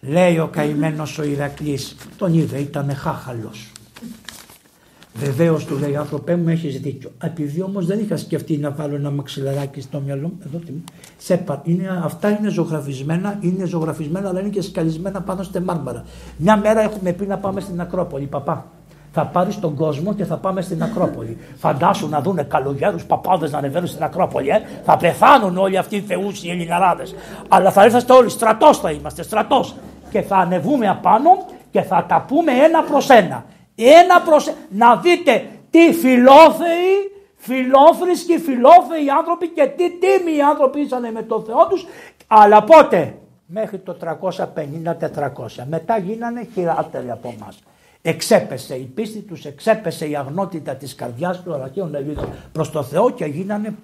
Λέει 0.00 0.38
ο 0.38 0.48
καημένος 0.48 1.18
ο 1.18 1.24
Ηρακλής. 1.24 1.96
Τον 2.18 2.34
είδε 2.34 2.58
ήταν 2.58 2.94
χάχαλος. 2.94 3.72
Βεβαίως 5.14 5.64
του 5.64 5.78
λέει 5.78 5.96
άνθρωπέ 5.96 6.36
μου 6.36 6.48
έχεις 6.48 6.80
δίκιο. 6.80 7.10
Επειδή 7.22 7.62
όμως 7.62 7.86
δεν 7.86 7.98
είχα 7.98 8.16
σκεφτεί 8.16 8.56
να 8.56 8.70
βάλω 8.70 8.94
ένα 8.94 9.10
μαξιλαράκι 9.10 9.80
στο 9.80 10.00
μυαλό 10.00 10.28
μου, 10.28 10.38
εδώ 10.46 10.60
σέπα, 11.16 11.62
είναι, 11.64 12.00
αυτά 12.04 12.28
είναι 12.28 12.48
ζωγραφισμένα, 12.48 13.38
είναι 13.40 13.64
ζωγραφισμένα 13.64 14.28
αλλά 14.28 14.40
είναι 14.40 14.48
και 14.48 14.62
σκαλισμένα 14.62 15.22
πάνω 15.22 15.42
στη 15.42 15.60
μάρμαρα. 15.60 16.04
Μια 16.36 16.56
μέρα 16.56 16.80
έχουμε 16.80 17.12
πει 17.12 17.26
να 17.26 17.38
πάμε 17.38 17.60
στην 17.60 17.80
Ακρόπολη, 17.80 18.26
παπά. 18.26 18.70
Θα 19.18 19.24
πάρεις 19.26 19.60
τον 19.60 19.74
κόσμο 19.74 20.14
και 20.14 20.24
θα 20.24 20.36
πάμε 20.36 20.60
στην 20.60 20.82
Ακρόπολη. 20.82 21.38
Φαντάσου 21.56 22.08
να 22.08 22.20
δούνε 22.20 22.42
καλογέρους 22.42 23.04
παπάδες 23.04 23.50
να 23.52 23.58
ανεβαίνουν 23.58 23.88
στην 23.88 24.02
Ακρόπολη. 24.02 24.48
Ε. 24.48 24.62
Θα 24.84 24.96
πεθάνουν 24.96 25.56
όλοι 25.56 25.76
αυτοί 25.76 25.96
οι 25.96 26.00
θεούσιοι 26.00 26.50
Ελληναράδες. 26.50 27.14
Αλλά 27.48 27.70
θα 27.70 27.82
έρθετε 27.82 28.12
όλοι, 28.12 28.28
στρατός 28.28 28.78
θα 28.78 28.90
είμαστε, 28.90 29.22
στρατός. 29.22 29.74
Και 30.10 30.22
θα 30.22 30.36
ανεβούμε 30.36 30.88
απάνω 30.88 31.46
και 31.70 31.82
θα 31.82 32.04
τα 32.08 32.24
πούμε 32.28 32.52
ένα 32.52 32.82
προς 32.82 33.10
ένα. 33.10 33.44
Ένα 33.74 34.20
προς... 34.24 34.52
Να 34.70 34.96
δείτε 34.96 35.44
τι 35.70 35.92
φιλόθεοι, 35.92 36.92
φιλόθρησκοι, 37.36 38.38
φιλόθεοι 38.38 39.10
άνθρωποι 39.18 39.48
και 39.48 39.66
τι 39.66 39.90
τίμοι 39.90 40.42
άνθρωποι 40.42 40.80
ήσαν 40.80 41.12
με 41.12 41.22
τον 41.22 41.44
Θεό 41.44 41.66
τους. 41.68 41.86
Αλλά 42.26 42.62
πότε, 42.62 43.14
μέχρι 43.46 43.78
το 43.78 43.96
350-400. 44.04 45.64
Μετά 45.68 45.98
γίνανε 45.98 46.48
χειρότεροι 46.54 47.10
από 47.10 47.34
εμάς. 47.40 47.58
Εξέπεσε 48.08 48.74
η 48.74 48.84
πίστη 48.84 49.20
τους, 49.20 49.44
εξέπεσε 49.44 50.08
η 50.08 50.16
αγνότητα 50.16 50.74
της 50.74 50.94
καρδιάς 50.94 51.42
τους 51.42 51.54
Αρχαίων 51.54 51.94
Ελλήνων 51.94 52.28
προς 52.52 52.70
το 52.70 52.82
Θεό 52.82 53.10
και 53.10 53.24
γίνανε 53.24 53.74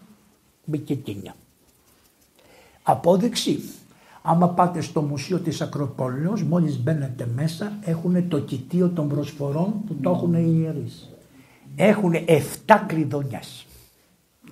μπικετίνια. 0.64 1.34
Απόδειξη 2.82 3.60
Άμα 4.22 4.48
πάτε 4.48 4.80
στο 4.80 5.02
Μουσείο 5.02 5.38
της 5.38 5.60
Ακροπόλεως, 5.60 6.42
μόλις 6.42 6.82
μπαίνετε 6.82 7.28
μέσα, 7.34 7.72
έχουν 7.84 8.28
το 8.28 8.40
κοιτίο 8.40 8.88
των 8.88 9.08
προσφορών 9.08 9.84
που 9.86 9.94
το 10.02 10.10
έχουν 10.10 10.34
οι 10.34 10.54
ιερείς. 10.60 11.10
Έχουν 11.76 12.14
7 12.14 12.84
κλειδονιές 12.86 13.66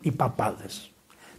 οι 0.01 0.11
παπάδες 0.11 0.91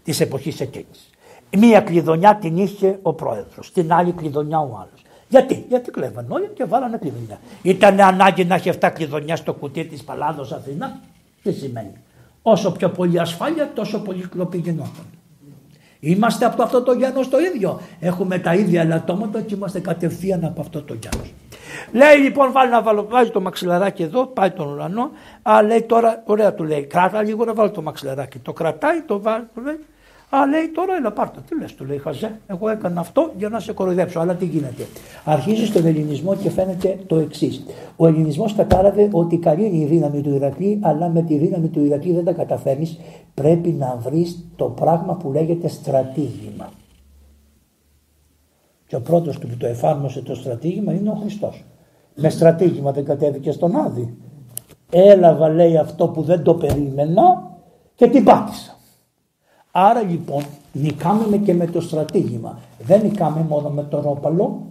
της 0.03 0.19
εποχής 0.19 0.59
εκείνης. 0.59 1.09
Μία 1.57 1.81
κλειδονιά 1.81 2.35
την 2.35 2.57
είχε 2.57 2.99
ο 3.01 3.13
πρόεδρος, 3.13 3.71
την 3.71 3.93
άλλη 3.93 4.11
κλειδονιά 4.11 4.59
ο 4.59 4.77
άλλος. 4.77 5.01
Γιατί, 5.31 5.65
γιατί 5.69 5.91
κλέβαν 5.91 6.25
όλοι 6.29 6.49
και 6.53 6.65
βάλανε 6.65 6.97
κλειδονιά. 6.97 7.39
Ήταν 7.61 8.01
ανάγκη 8.01 8.45
να 8.45 8.55
έχει 8.55 8.71
7 8.79 8.89
κλειδονιά 8.93 9.35
στο 9.35 9.53
κουτί 9.53 9.85
της 9.85 10.03
Παλάδος 10.03 10.51
Αθήνα. 10.51 10.99
Τι 11.43 11.51
σημαίνει; 11.51 11.93
Όσο 12.41 12.71
πιο 12.71 12.89
πολύ 12.89 13.19
ασφάλεια, 13.19 13.71
τόσο 13.73 14.01
πολύ 14.01 14.27
κλοπή 14.27 14.57
γινόταν. 14.57 15.05
Είμαστε 15.99 16.45
από 16.45 16.63
αυτό 16.63 16.81
το 16.81 16.91
Γιάννος 16.91 17.29
το 17.29 17.37
ίδιο. 17.39 17.79
Έχουμε 17.99 18.39
τα 18.39 18.53
ίδια 18.53 18.81
ελαττώματα 18.81 19.41
και 19.41 19.55
είμαστε 19.55 19.79
κατευθείαν 19.79 20.45
από 20.45 20.61
αυτό 20.61 20.81
το 20.81 20.93
Γιάννος. 20.93 21.33
Λέει 21.91 22.17
λοιπόν 22.23 22.51
βάλει 22.51 22.71
να 22.71 22.81
βάλω, 22.81 23.07
βάζει 23.09 23.29
το 23.29 23.41
μαξιλαράκι 23.41 24.03
εδώ, 24.03 24.25
πάει 24.25 24.51
τον 24.51 24.67
ουρανό, 24.67 25.11
α 25.41 25.63
λέει 25.63 25.81
τώρα, 25.81 26.23
ωραία 26.25 26.53
του 26.53 26.63
λέει, 26.63 26.83
κράτα 26.83 27.23
λίγο 27.23 27.45
να 27.45 27.53
βάλω 27.53 27.71
το 27.71 27.81
μαξιλαράκι. 27.81 28.39
Το 28.39 28.53
κρατάει, 28.53 29.01
το 29.01 29.21
βάζει, 29.21 29.45
του 29.53 29.61
λέει, 29.61 29.79
Α, 30.35 30.47
λέει 30.47 30.69
τώρα 30.75 30.95
έλα 30.95 31.11
πάρτε. 31.11 31.39
Τι 31.49 31.59
λες, 31.59 31.75
του 31.75 31.85
λέει 31.85 31.97
Χαζέ. 31.97 32.39
Εγώ 32.47 32.69
έκανα 32.69 32.99
αυτό 32.99 33.31
για 33.37 33.49
να 33.49 33.59
σε 33.59 33.73
κοροϊδέψω. 33.73 34.19
Αλλά 34.19 34.35
τι 34.35 34.45
γίνεται. 34.45 34.87
Αρχίζει 35.25 35.65
στον 35.65 35.85
ελληνισμό 35.85 36.35
και 36.35 36.49
φαίνεται 36.49 36.99
το 37.07 37.15
εξής. 37.15 37.65
Ο 37.95 38.07
ελληνισμός 38.07 38.55
κατάλαβε 38.55 39.09
ότι 39.11 39.37
καλή 39.37 39.65
είναι 39.65 39.77
η 39.77 39.85
δύναμη 39.85 40.21
του 40.21 40.33
Ηρακλή, 40.33 40.79
αλλά 40.81 41.09
με 41.09 41.21
τη 41.21 41.37
δύναμη 41.37 41.67
του 41.67 41.85
Ηρακλή 41.85 42.13
δεν 42.13 42.23
τα 42.25 42.31
καταφέρνεις. 42.33 42.99
Πρέπει 43.33 43.69
να 43.69 43.97
βρεις 43.99 44.47
το 44.55 44.65
πράγμα 44.65 45.15
που 45.15 45.31
λέγεται 45.31 45.67
στρατήγημα. 45.67 46.69
Και 48.87 48.95
ο 48.95 49.01
πρώτος 49.01 49.39
του 49.39 49.47
που 49.47 49.57
το 49.57 49.65
εφάρμοσε 49.65 50.21
το 50.21 50.35
στρατήγημα 50.35 50.93
είναι 50.93 51.09
ο 51.09 51.15
Χριστός. 51.15 51.63
Με 52.15 52.29
στρατήγημα 52.29 52.91
δεν 52.91 53.05
κατέβηκε 53.05 53.51
στον 53.51 53.75
Άδη. 53.75 54.17
Έλαβα 54.91 55.49
λέει 55.49 55.77
αυτό 55.77 56.07
που 56.07 56.21
δεν 56.21 56.43
το 56.43 56.53
περίμενα 56.53 57.51
και 57.95 58.07
την 58.07 58.23
πάτησα. 58.23 58.79
Άρα 59.71 60.01
λοιπόν 60.01 60.43
νικάμε 60.71 61.37
και 61.37 61.53
με 61.53 61.65
το 61.65 61.81
στρατήγημα. 61.81 62.59
Δεν 62.79 63.01
νικάμε 63.01 63.45
μόνο 63.49 63.69
με 63.69 63.83
το 63.83 64.01
ρόπαλο, 64.01 64.61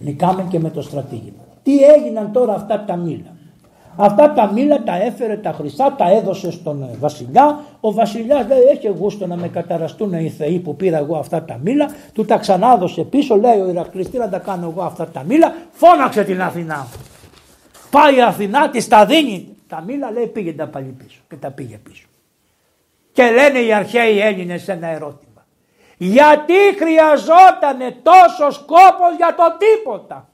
νικάμε 0.00 0.46
και 0.50 0.58
με 0.58 0.70
το 0.70 0.82
στρατήγημα. 0.82 1.42
Τι 1.62 1.82
έγιναν 1.82 2.32
τώρα 2.32 2.54
αυτά 2.54 2.84
τα 2.84 2.96
μήλα; 2.96 3.32
Αυτά 3.96 4.32
τα 4.32 4.52
μήλα 4.52 4.82
τα 4.82 5.02
έφερε 5.02 5.36
τα 5.36 5.52
χρυσά, 5.52 5.94
τα 5.98 6.10
έδωσε 6.10 6.50
στον 6.50 6.82
ε, 6.82 6.96
βασιλιά. 6.98 7.60
Ο 7.80 7.92
βασιλιάς 7.92 8.46
λέει: 8.46 8.58
Έχει 8.58 8.88
γούστο 8.88 9.26
να 9.26 9.36
με 9.36 9.48
καταραστούν 9.48 10.12
οι 10.12 10.28
θεοί 10.28 10.58
που 10.58 10.76
πήρα 10.76 10.98
εγώ 10.98 11.16
αυτά 11.16 11.42
τα 11.42 11.58
μήλα. 11.62 11.88
Του 12.12 12.24
τα 12.24 12.36
ξανάδωσε 12.36 13.02
πίσω. 13.02 13.36
Λέει 13.36 13.60
ο 13.60 13.68
Ηρακλής: 13.68 14.10
Τι 14.10 14.18
να 14.18 14.28
τα 14.28 14.38
κάνω 14.38 14.68
εγώ 14.70 14.82
αυτά 14.82 15.06
τα 15.06 15.22
μήλα; 15.22 15.54
Φώναξε 15.70 16.24
την 16.24 16.42
Αθηνά. 16.42 16.86
Πάει 17.90 18.16
η 18.16 18.22
Αθηνά, 18.22 18.70
της 18.70 18.88
τα 18.88 19.06
δίνει. 19.06 19.48
Τα 19.68 19.82
μήλα 19.86 20.10
λέει: 20.10 20.26
Πήγε 20.26 20.52
τα 20.52 20.66
πάλι 20.66 20.94
πίσω. 20.98 21.20
Και 21.28 21.36
τα 21.36 21.50
πήγε 21.50 21.76
πίσω. 21.76 22.06
Και 23.14 23.30
λένε 23.30 23.58
οι 23.58 23.72
αρχαίοι 23.72 24.20
Έλληνες 24.20 24.68
ένα 24.68 24.86
ερώτημα. 24.86 25.46
Γιατί 25.96 26.52
χρειαζόταν 26.78 27.78
τόσο 28.02 28.64
κόπος 28.66 29.16
για 29.16 29.34
το 29.36 29.56
τίποτα; 29.58 30.28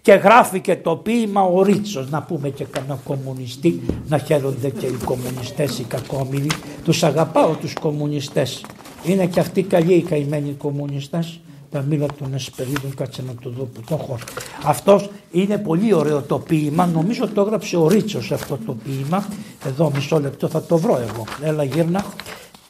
Και 0.00 0.12
γράφει 0.12 0.60
και 0.60 0.76
το 0.76 0.96
ποίημα 0.96 1.42
ο 1.42 1.62
Ρίτσος, 1.62 2.10
να 2.10 2.22
πούμε 2.22 2.48
και 2.48 2.64
κανένα 2.64 2.98
κομμουνιστή, 3.04 3.80
να 4.08 4.18
χαίρονται 4.18 4.70
και 4.70 4.86
οι 4.86 4.98
κομμουνιστές 5.04 5.78
οι 5.78 5.84
κακόμοιροι. 5.84 6.50
Τους 6.84 7.02
αγαπάω 7.02 7.54
τους 7.54 7.74
κομμουνιστές. 7.74 8.64
Είναι 9.04 9.26
και 9.26 9.40
αυτοί 9.40 9.62
καλοί 9.62 9.94
οι 9.94 10.02
καημένοι 10.02 10.52
κομμουνιστές 10.52 11.40
τα 11.72 11.82
μήλα 11.82 12.06
των 12.18 12.34
Εσπερίδων, 12.34 12.94
κάτσε 12.94 13.22
να 13.22 13.34
το 13.42 13.50
δω 13.50 13.64
που 13.64 13.80
το 13.88 13.98
έχω. 14.00 14.18
Αυτός 14.64 15.10
είναι 15.30 15.58
πολύ 15.58 15.94
ωραίο 15.94 16.22
το 16.22 16.38
ποίημα, 16.38 16.86
νομίζω 16.86 17.28
το 17.28 17.40
έγραψε 17.40 17.76
ο 17.76 17.88
Ρίτσος 17.88 18.32
αυτό 18.32 18.58
το 18.66 18.76
ποίημα. 18.84 19.28
Εδώ 19.66 19.90
μισό 19.94 20.20
λεπτό 20.20 20.48
θα 20.48 20.62
το 20.62 20.76
βρω 20.76 20.96
εγώ. 20.96 21.24
Έλα 21.42 21.64
γύρνα. 21.64 22.04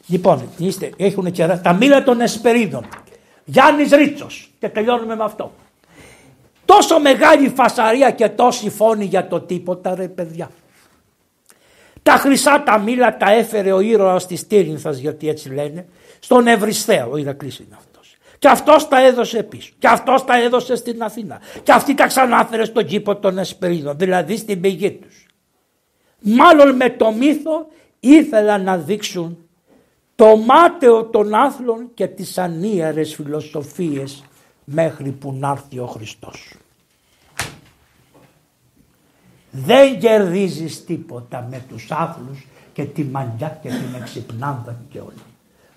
Λοιπόν, 0.07 0.49
είστε, 0.57 0.91
έχουν 0.97 1.31
και 1.31 1.47
τα 1.47 1.73
μήλα 1.73 2.03
των 2.03 2.21
Εσπερίδων. 2.21 2.85
Γιάννης 3.45 3.91
Ρίτσος. 3.91 4.51
Και 4.59 4.69
τελειώνουμε 4.69 5.15
με 5.15 5.23
αυτό. 5.23 5.51
Τόσο 6.65 6.99
μεγάλη 6.99 7.49
φασαρία 7.49 8.11
και 8.11 8.29
τόση 8.29 8.69
φόνη 8.69 9.05
για 9.05 9.27
το 9.27 9.39
τίποτα 9.39 9.95
ρε 9.95 10.07
παιδιά. 10.07 10.49
Τα 12.03 12.11
χρυσά 12.11 12.63
τα 12.63 12.79
μήλα 12.79 13.17
τα 13.17 13.31
έφερε 13.31 13.71
ο 13.71 13.79
ήρωας 13.79 14.27
της 14.27 14.47
Τύρινθας 14.47 14.97
γιατί 14.97 15.29
έτσι 15.29 15.49
λένε 15.49 15.85
στον 16.19 16.47
Ευριστέο, 16.47 17.09
ο 17.11 17.17
Ηρακλής 17.17 17.59
είναι 17.59 17.75
αυτός. 17.75 17.92
Και 18.43 18.49
αυτός 18.49 18.87
τα 18.87 19.05
έδωσε 19.05 19.43
πίσω. 19.43 19.73
Και 19.79 19.87
αυτός 19.87 20.25
τα 20.25 20.41
έδωσε 20.41 20.75
στην 20.75 21.03
Αθήνα. 21.03 21.39
Και 21.63 21.71
αυτή 21.71 21.93
τα 21.93 22.07
ξανάφερε 22.07 22.65
στον 22.65 22.85
κήπο 22.85 23.15
των 23.15 23.37
Εσπερίδων, 23.37 23.97
δηλαδή 23.97 24.37
στην 24.37 24.61
πηγή 24.61 24.91
τους. 24.91 25.25
Μάλλον 26.19 26.75
με 26.75 26.89
το 26.89 27.11
μύθο 27.11 27.67
ήθελαν 27.99 28.63
να 28.63 28.77
δείξουν 28.77 29.37
το 30.15 30.37
μάταιο 30.37 31.03
των 31.03 31.33
άθλων 31.33 31.89
και 31.93 32.07
τις 32.07 32.37
ανίαρες 32.37 33.15
φιλοσοφίες 33.15 34.23
μέχρι 34.63 35.11
που 35.11 35.33
να 35.33 35.49
έρθει 35.49 35.79
ο 35.79 35.85
Χριστός. 35.85 36.55
Δεν 39.51 39.99
κερδίζεις 39.99 40.85
τίποτα 40.85 41.47
με 41.49 41.63
τους 41.69 41.91
άθλους 41.91 42.47
και 42.73 42.83
τη 42.83 43.03
μαλλιά 43.03 43.59
και 43.61 43.69
την 43.69 44.01
εξυπνάδα 44.01 44.81
και 44.89 44.99
όλα. 44.99 45.32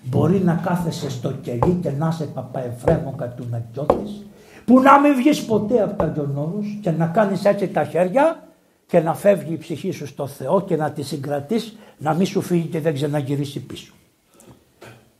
Μπορεί 0.09 0.39
να 0.39 0.53
κάθεσαι 0.53 1.09
στο 1.09 1.31
κελί 1.31 1.79
και 1.81 1.91
να 1.91 2.07
είσαι 2.07 2.25
παπαεφρέμον 2.25 3.17
κατουνακιώτης. 3.17 4.25
που 4.65 4.79
να 4.79 4.99
μην 4.99 5.15
βγεις 5.15 5.45
ποτέ 5.45 5.81
από 5.81 5.95
τα 5.95 6.11
γιονόρους 6.13 6.77
και 6.81 6.91
να 6.91 7.05
κάνεις 7.05 7.45
έτσι 7.45 7.67
τα 7.67 7.83
χέρια 7.83 8.43
και 8.85 8.99
να 8.99 9.13
φεύγει 9.13 9.53
η 9.53 9.57
ψυχή 9.57 9.91
σου 9.91 10.07
στο 10.07 10.27
Θεό 10.27 10.61
και 10.61 10.75
να 10.75 10.91
τη 10.91 11.03
συγκρατείς 11.03 11.77
να 11.97 12.13
μην 12.13 12.25
σου 12.25 12.41
φύγει 12.41 12.67
και 12.67 12.79
δεν 12.79 12.93
ξαναγυρίσει 12.93 13.59
πίσω. 13.59 13.93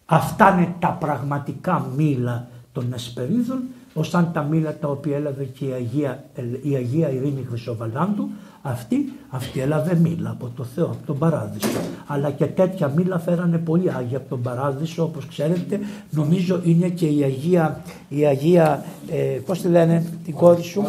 Αυτά 0.05 0.53
είναι 0.57 0.75
τα 0.79 0.97
πραγματικά 0.99 1.87
μήλα 1.95 2.47
των 2.71 2.93
Εσπερίδων 2.93 3.63
ως 3.97 4.13
αν 4.13 4.31
τα 4.33 4.41
μήλα 4.41 4.77
τα 4.79 4.87
οποία 4.87 5.15
έλαβε 5.15 5.43
και 5.43 5.65
η 5.65 5.71
Αγία, 5.71 6.23
η 6.61 6.75
Αγία 6.75 7.11
Ειρήνη 7.11 7.45
Χρυσοβαλάντου 7.49 8.29
αυτή, 8.61 9.13
αυτή 9.29 9.59
έλαβε 9.59 9.95
μήλα 9.95 10.29
από 10.29 10.51
το 10.55 10.63
Θεό, 10.63 10.85
από 10.85 11.05
τον 11.05 11.17
Παράδεισο. 11.17 11.79
Αλλά 12.07 12.31
και 12.31 12.45
τέτοια 12.45 12.87
μήλα 12.87 13.19
φέρανε 13.19 13.57
πολύ 13.57 13.91
Άγια 13.97 14.17
από 14.17 14.29
τον 14.29 14.41
Παράδεισο, 14.41 15.03
όπως 15.03 15.25
ξέρετε, 15.27 15.79
νομίζω 16.09 16.61
είναι 16.63 16.87
και 16.89 17.05
η 17.05 17.23
Αγία, 17.23 17.81
η 18.07 18.25
Αγία 18.25 18.83
ε, 19.09 19.15
πώς 19.45 19.61
τη 19.61 19.67
λένε, 19.67 20.03
την 20.25 20.33
κόρη 20.33 20.61
σου, 20.61 20.83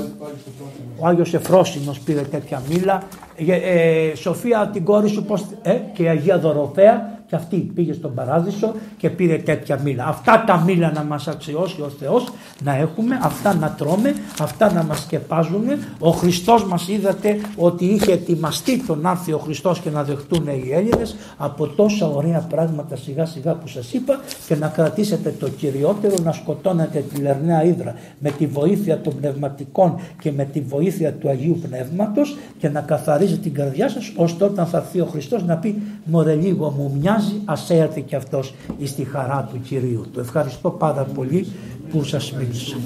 ο 0.98 1.06
Άγιος 1.06 1.34
Εφρόσινος 1.34 1.98
πήρε 2.00 2.20
τέτοια 2.20 2.62
μήλα, 2.68 3.02
ε, 3.36 3.52
ε, 3.52 4.14
Σοφία 4.14 4.70
την 4.72 4.84
κόρη 4.84 5.08
σου, 5.08 5.24
πώς, 5.24 5.44
ε, 5.62 5.74
και 5.92 6.02
η 6.02 6.08
Αγία 6.08 6.38
Δωροπαία, 6.38 7.17
και 7.28 7.36
αυτή 7.36 7.56
πήγε 7.56 7.92
στον 7.92 8.14
παράδεισο 8.14 8.74
και 8.96 9.10
πήρε 9.10 9.36
τέτοια 9.36 9.80
μήλα. 9.84 10.06
Αυτά 10.06 10.44
τα 10.46 10.62
μήλα 10.66 10.92
να 10.92 11.02
μας 11.02 11.28
αξιώσει 11.28 11.80
ο 11.80 11.90
Θεός 11.98 12.28
να 12.62 12.76
έχουμε, 12.76 13.18
αυτά 13.22 13.54
να 13.54 13.70
τρώμε, 13.70 14.14
αυτά 14.40 14.72
να 14.72 14.82
μας 14.82 15.02
σκεπάζουν. 15.02 15.64
Ο 15.98 16.10
Χριστός 16.10 16.64
μας 16.64 16.88
είδατε 16.88 17.40
ότι 17.56 17.84
είχε 17.84 18.12
ετοιμαστεί 18.12 18.82
τον 18.86 19.06
άρθιο 19.06 19.36
ο 19.36 19.38
Χριστός 19.38 19.80
και 19.80 19.90
να 19.90 20.02
δεχτούν 20.04 20.46
οι 20.46 20.70
Έλληνες 20.72 21.16
από 21.36 21.66
τόσα 21.66 22.08
ωραία 22.08 22.38
πράγματα 22.38 22.96
σιγά 22.96 23.24
σιγά 23.26 23.54
που 23.54 23.68
σας 23.68 23.92
είπα 23.92 24.20
και 24.46 24.54
να 24.54 24.68
κρατήσετε 24.68 25.34
το 25.38 25.48
κυριότερο 25.48 26.14
να 26.22 26.32
σκοτώνετε 26.32 27.04
τη 27.14 27.20
Λερναία 27.20 27.64
Ήδρα 27.64 27.94
με 28.18 28.30
τη 28.30 28.46
βοήθεια 28.46 29.00
των 29.00 29.14
πνευματικών 29.20 30.00
και 30.20 30.32
με 30.32 30.44
τη 30.44 30.60
βοήθεια 30.60 31.12
του 31.12 31.28
Αγίου 31.28 31.58
Πνεύματος 31.68 32.36
και 32.58 32.68
να 32.68 32.80
καθαρίζει 32.80 33.38
την 33.38 33.54
καρδιά 33.54 33.88
σας 33.88 34.12
ώστε 34.16 34.44
όταν 34.44 34.66
θα 34.66 34.78
έρθει 34.78 35.00
ο 35.00 35.06
Χριστός 35.06 35.44
να 35.44 35.56
πει 35.56 35.82
μωρέ 36.04 36.34
λίγο 36.34 36.70
μου 36.70 36.96
μια 37.00 37.17
μοιάζει 37.18 37.42
ας 37.44 37.70
έρθει 37.70 38.02
και 38.02 38.16
αυτός 38.16 38.54
στη 38.84 39.04
χαρά 39.04 39.48
του 39.52 39.60
Κυρίου. 39.60 40.06
Το 40.12 40.20
ευχαριστώ 40.20 40.70
πάρα 40.70 41.02
πολύ 41.04 41.46
που 41.90 42.04
σας 42.04 42.32
μίλησα. 42.32 42.76